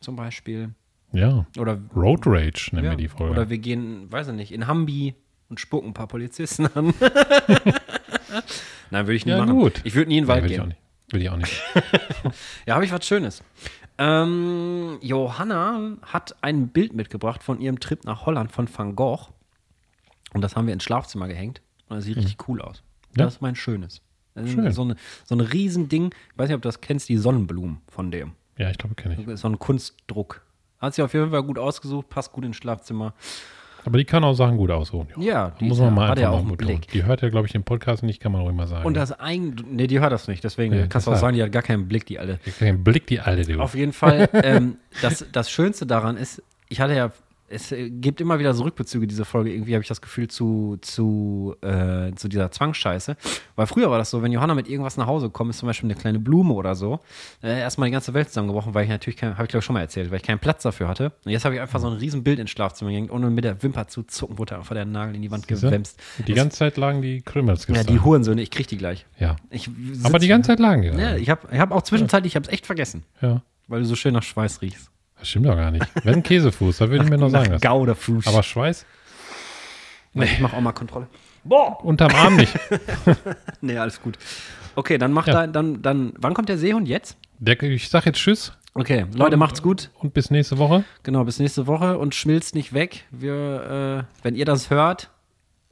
zum 0.00 0.16
Beispiel. 0.16 0.70
Ja. 1.12 1.44
Oder, 1.58 1.78
Road 1.94 2.22
Rage 2.24 2.70
nennen 2.72 2.84
ja, 2.86 2.90
wir 2.92 2.96
die 2.96 3.08
Folge. 3.08 3.32
oder 3.32 3.50
wir 3.50 3.58
gehen, 3.58 4.10
weiß 4.10 4.28
ich 4.28 4.34
nicht, 4.34 4.52
in 4.52 4.66
Hambi 4.66 5.14
und 5.50 5.60
spucken 5.60 5.88
ein 5.90 5.94
paar 5.94 6.06
Polizisten 6.06 6.66
an. 6.74 6.94
Nein, 8.90 9.06
würde 9.06 9.14
ich 9.16 9.26
nie 9.26 9.32
ja, 9.32 9.38
machen. 9.38 9.58
gut. 9.58 9.80
Ich 9.84 9.94
würde 9.94 10.08
nie 10.08 10.18
in 10.18 10.24
den 10.24 10.28
Wald 10.28 10.44
nee, 10.44 10.50
würde 10.50 10.54
ich 10.54 10.60
auch 10.60 10.64
gehen. 10.64 10.68
nicht. 10.70 10.80
Würde 11.12 11.22
ich 11.24 11.30
auch 11.30 11.36
nicht. 11.36 11.62
Ja, 12.66 12.74
habe 12.74 12.84
ich 12.84 12.92
was 12.92 13.04
Schönes. 13.04 13.42
Ähm, 14.00 14.98
Johanna 15.02 15.98
hat 16.02 16.34
ein 16.42 16.68
Bild 16.68 16.94
mitgebracht 16.94 17.42
von 17.42 17.60
ihrem 17.60 17.80
Trip 17.80 18.02
nach 18.04 18.24
Holland 18.24 18.50
von 18.50 18.66
Van 18.74 18.96
Gogh. 18.96 19.28
Und 20.32 20.40
das 20.40 20.56
haben 20.56 20.66
wir 20.66 20.72
ins 20.72 20.84
Schlafzimmer 20.84 21.28
gehängt. 21.28 21.60
Und 21.88 21.96
das 21.96 22.06
sieht 22.06 22.16
richtig 22.16 22.48
cool 22.48 22.62
aus. 22.62 22.82
Ja. 23.16 23.24
Das 23.24 23.34
ist 23.34 23.42
mein 23.42 23.54
Schönes. 23.54 24.00
Schön. 24.36 24.72
So, 24.72 24.82
eine, 24.82 24.96
so 25.24 25.34
ein 25.34 25.40
Riesending. 25.40 26.14
Ich 26.32 26.38
weiß 26.38 26.48
nicht, 26.48 26.56
ob 26.56 26.62
du 26.62 26.68
das 26.68 26.80
kennst, 26.80 27.10
die 27.10 27.18
Sonnenblumen 27.18 27.82
von 27.88 28.10
dem. 28.10 28.32
Ja, 28.56 28.70
ich 28.70 28.78
glaube, 28.78 28.94
kenne 28.94 29.16
ich. 29.18 29.38
So 29.38 29.48
ein 29.48 29.58
Kunstdruck. 29.58 30.46
Hat 30.78 30.94
sie 30.94 31.02
auf 31.02 31.12
jeden 31.12 31.30
Fall 31.30 31.42
gut 31.42 31.58
ausgesucht, 31.58 32.08
passt 32.08 32.32
gut 32.32 32.44
ins 32.46 32.56
Schlafzimmer. 32.56 33.12
Aber 33.84 33.98
die 33.98 34.04
kann 34.04 34.24
auch 34.24 34.34
Sachen 34.34 34.56
gut 34.56 34.70
aussuchen. 34.70 35.08
Ja, 35.16 35.52
die 35.60 35.64
muss 35.64 35.78
man 35.78 35.94
mal 35.94 36.10
einfach 36.10 36.22
ja 36.22 36.30
mal 36.30 36.36
auch 36.36 36.44
betonen. 36.44 36.78
Blick. 36.78 36.88
Die 36.88 37.04
hört 37.04 37.22
ja, 37.22 37.28
glaube 37.28 37.46
ich, 37.46 37.52
den 37.52 37.64
Podcast 37.64 38.02
nicht, 38.02 38.20
kann 38.20 38.32
man 38.32 38.42
ruhig 38.42 38.54
mal 38.54 38.66
sagen. 38.66 38.84
Und 38.84 38.94
das 38.94 39.12
ein, 39.12 39.56
nee, 39.70 39.86
die 39.86 40.00
hört 40.00 40.12
das 40.12 40.28
nicht, 40.28 40.44
deswegen 40.44 40.74
Nee, 40.74 40.86
kannst 40.88 41.06
du 41.06 41.12
auch 41.12 41.16
sagen, 41.16 41.36
die 41.36 41.42
hat 41.42 41.52
gar 41.52 41.62
keinen 41.62 41.88
Blick, 41.88 42.06
die 42.06 42.18
alte. 42.18 42.38
Den 42.60 42.84
Blick, 42.84 43.06
die 43.06 43.20
alte, 43.20 43.50
du. 43.50 43.60
Auf 43.60 43.74
jeden 43.74 43.92
Fall, 43.92 44.28
ähm, 44.44 44.76
das, 45.02 45.24
das 45.32 45.50
Schönste 45.50 45.86
daran 45.86 46.16
ist, 46.16 46.42
ich 46.68 46.80
hatte 46.80 46.94
ja 46.94 47.10
es 47.52 47.72
äh, 47.72 47.90
gibt 47.90 48.20
immer 48.20 48.38
wieder 48.38 48.54
so 48.54 48.62
Rückbezüge, 48.62 49.06
diese 49.06 49.24
Folge. 49.24 49.52
Irgendwie 49.52 49.74
habe 49.74 49.82
ich 49.82 49.88
das 49.88 50.00
Gefühl 50.00 50.28
zu, 50.28 50.78
zu, 50.80 51.56
äh, 51.62 52.12
zu 52.14 52.28
dieser 52.28 52.50
Zwangsscheiße. 52.52 53.16
Weil 53.56 53.66
früher 53.66 53.90
war 53.90 53.98
das 53.98 54.10
so, 54.10 54.22
wenn 54.22 54.30
Johanna 54.32 54.54
mit 54.54 54.68
irgendwas 54.68 54.96
nach 54.96 55.06
Hause 55.06 55.30
kommt, 55.30 55.50
ist 55.50 55.58
zum 55.58 55.66
Beispiel 55.66 55.90
eine 55.90 55.98
kleine 56.00 56.20
Blume 56.20 56.54
oder 56.54 56.74
so, 56.76 57.00
äh, 57.42 57.58
erstmal 57.58 57.88
die 57.88 57.92
ganze 57.92 58.14
Welt 58.14 58.28
zusammengebrochen, 58.28 58.72
weil 58.72 58.84
ich 58.84 58.90
natürlich, 58.90 59.20
habe 59.22 59.32
ich 59.42 59.48
glaube 59.48 59.58
ich 59.58 59.64
schon 59.64 59.74
mal 59.74 59.80
erzählt, 59.80 60.10
weil 60.10 60.18
ich 60.18 60.22
keinen 60.22 60.38
Platz 60.38 60.62
dafür 60.62 60.86
hatte. 60.88 61.12
Und 61.24 61.32
jetzt 61.32 61.44
habe 61.44 61.56
ich 61.56 61.60
einfach 61.60 61.80
so 61.80 61.88
ein 61.88 61.94
riesen 61.94 62.22
Bild 62.22 62.38
ins 62.38 62.50
Schlafzimmer 62.50 62.90
gehängt, 62.92 63.10
ohne 63.10 63.28
mit 63.30 63.44
der 63.44 63.60
Wimper 63.62 63.88
zu 63.88 64.04
zucken, 64.04 64.38
wurde 64.38 64.56
einfach 64.56 64.74
der 64.74 64.84
Nagel 64.84 65.16
in 65.16 65.22
die 65.22 65.30
Wand 65.30 65.48
gewämst. 65.48 65.98
Die 66.26 66.34
ganze 66.34 66.56
Zeit 66.58 66.76
lagen 66.76 67.02
die 67.02 67.20
Krümels 67.20 67.66
Ja, 67.66 67.82
die 67.82 67.98
Hurensöhne, 67.98 68.42
ich 68.42 68.50
krieg 68.50 68.68
die 68.68 68.76
gleich. 68.76 69.06
Ja. 69.18 69.36
Ich 69.50 69.68
Aber 70.04 70.20
die 70.20 70.28
ganze 70.28 70.48
Zeit 70.48 70.60
lagen 70.60 70.82
die. 70.82 70.88
Ja, 70.88 71.16
ich 71.16 71.28
habe 71.28 71.48
ich 71.52 71.58
hab 71.58 71.72
auch 71.72 71.82
zwischenzeitlich, 71.82 72.32
ich 72.32 72.36
habe 72.36 72.46
es 72.46 72.52
echt 72.52 72.66
vergessen, 72.66 73.02
Ja. 73.20 73.42
weil 73.66 73.80
du 73.80 73.86
so 73.86 73.96
schön 73.96 74.14
nach 74.14 74.22
Schweiß 74.22 74.62
riechst. 74.62 74.90
Das 75.20 75.28
stimmt 75.28 75.46
doch 75.46 75.54
gar 75.56 75.70
nicht. 75.70 75.86
Wenn 76.04 76.22
Käsefuß, 76.22 76.78
da 76.78 76.88
würde 76.90 77.04
ich 77.04 77.10
mir 77.10 77.18
noch 77.18 77.28
sagen. 77.30 77.52
Das. 77.52 77.60
Gauderfuß. 77.60 78.26
Aber 78.26 78.42
Schweiß? 78.42 78.84
ich 80.14 80.40
mache 80.40 80.56
auch 80.56 80.60
mal 80.60 80.72
Kontrolle. 80.72 81.06
Unterm 81.82 82.14
Arm 82.14 82.36
nicht. 82.36 82.52
Nee, 83.60 83.76
alles 83.78 84.00
gut. 84.02 84.18
Okay, 84.74 84.98
dann 84.98 85.12
mach 85.12 85.26
Ja. 85.26 85.32
da, 85.34 85.46
dann, 85.46 85.82
dann, 85.82 86.12
wann 86.18 86.34
kommt 86.34 86.48
der 86.48 86.58
Seehund 86.58 86.88
jetzt? 86.88 87.16
Der, 87.38 87.62
ich 87.62 87.88
sag 87.88 88.06
jetzt 88.06 88.18
Tschüss 88.18 88.52
Okay, 88.74 89.04
Leute, 89.14 89.34
Und- 89.34 89.40
macht's 89.40 89.62
gut. 89.62 89.90
und 89.98 90.14
bis 90.14 90.30
nächste 90.30 90.56
Woche. 90.58 90.84
Genau, 91.02 91.24
bis 91.24 91.38
nächste 91.40 91.66
Woche 91.66 91.98
und 91.98 92.14
schmilzt 92.14 92.54
nicht 92.54 92.72
weg. 92.72 93.04
Wir, 93.10 94.06
äh, 94.10 94.22
wenn 94.24 94.34
ihr 94.36 94.44
das 94.44 94.70
hört, 94.70 95.10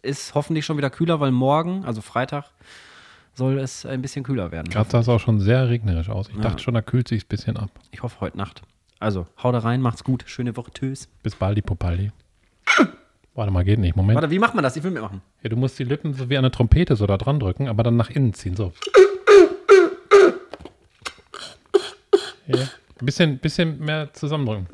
ist 0.02 0.34
hoffentlich 0.34 0.66
schon 0.66 0.76
wieder 0.76 0.90
kühler, 0.90 1.20
weil 1.20 1.30
morgen, 1.30 1.84
also 1.84 2.00
Freitag, 2.00 2.46
soll 3.34 3.58
es 3.60 3.86
ein 3.86 4.02
bisschen 4.02 4.24
kühler 4.24 4.50
werden. 4.50 4.68
Gerade 4.68 4.90
sah 4.90 4.98
es 5.00 5.08
auch 5.08 5.20
schon 5.20 5.38
sehr 5.40 5.68
regnerisch 5.68 6.08
aus. 6.08 6.28
Ich 6.28 6.34
Ja. 6.36 6.42
dachte 6.42 6.60
schon, 6.62 6.74
da 6.74 6.82
kühlt 6.82 7.06
sich 7.08 7.24
ein 7.24 7.28
bisschen 7.28 7.56
ab. 7.56 7.70
Ich 7.92 8.02
hoffe 8.02 8.20
heute 8.20 8.36
Nacht. 8.36 8.62
Also, 9.00 9.26
haut 9.42 9.54
da 9.54 9.60
rein, 9.60 9.80
macht's 9.80 10.02
gut. 10.02 10.24
Schöne 10.26 10.56
Woche, 10.56 10.72
tschüss. 10.72 11.08
Bis 11.22 11.34
bald, 11.36 11.56
die 11.56 11.62
Popaldi. 11.62 12.10
Warte 13.34 13.52
mal, 13.52 13.62
geht 13.64 13.78
nicht. 13.78 13.94
Moment. 13.94 14.16
Warte, 14.16 14.30
wie 14.30 14.38
macht 14.40 14.54
man 14.54 14.64
das? 14.64 14.74
Ich 14.76 14.82
will 14.82 14.90
mitmachen. 14.90 15.22
Ja, 15.42 15.50
du 15.50 15.56
musst 15.56 15.78
die 15.78 15.84
Lippen 15.84 16.14
so 16.14 16.28
wie 16.28 16.36
eine 16.36 16.50
Trompete 16.50 16.96
so 16.96 17.06
da 17.06 17.16
dran 17.16 17.38
drücken, 17.38 17.68
aber 17.68 17.84
dann 17.84 17.96
nach 17.96 18.10
innen 18.10 18.34
ziehen. 18.34 18.56
So. 18.56 18.72
Ja. 22.48 22.56
Ein 23.00 23.06
bisschen, 23.06 23.38
bisschen 23.38 23.78
mehr 23.78 24.12
zusammendrücken. 24.12 24.66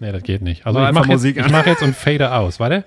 Nee, 0.00 0.12
das 0.12 0.22
geht 0.22 0.42
nicht. 0.42 0.66
Also 0.66 0.80
Mach 0.80 0.88
ich 0.88 0.94
mache 0.94 1.12
jetzt, 1.12 1.24
ich 1.24 1.50
mach 1.50 1.64
jetzt 1.64 1.82
und 1.82 1.96
fade 1.96 2.30
aus. 2.32 2.60
Warte. 2.60 2.84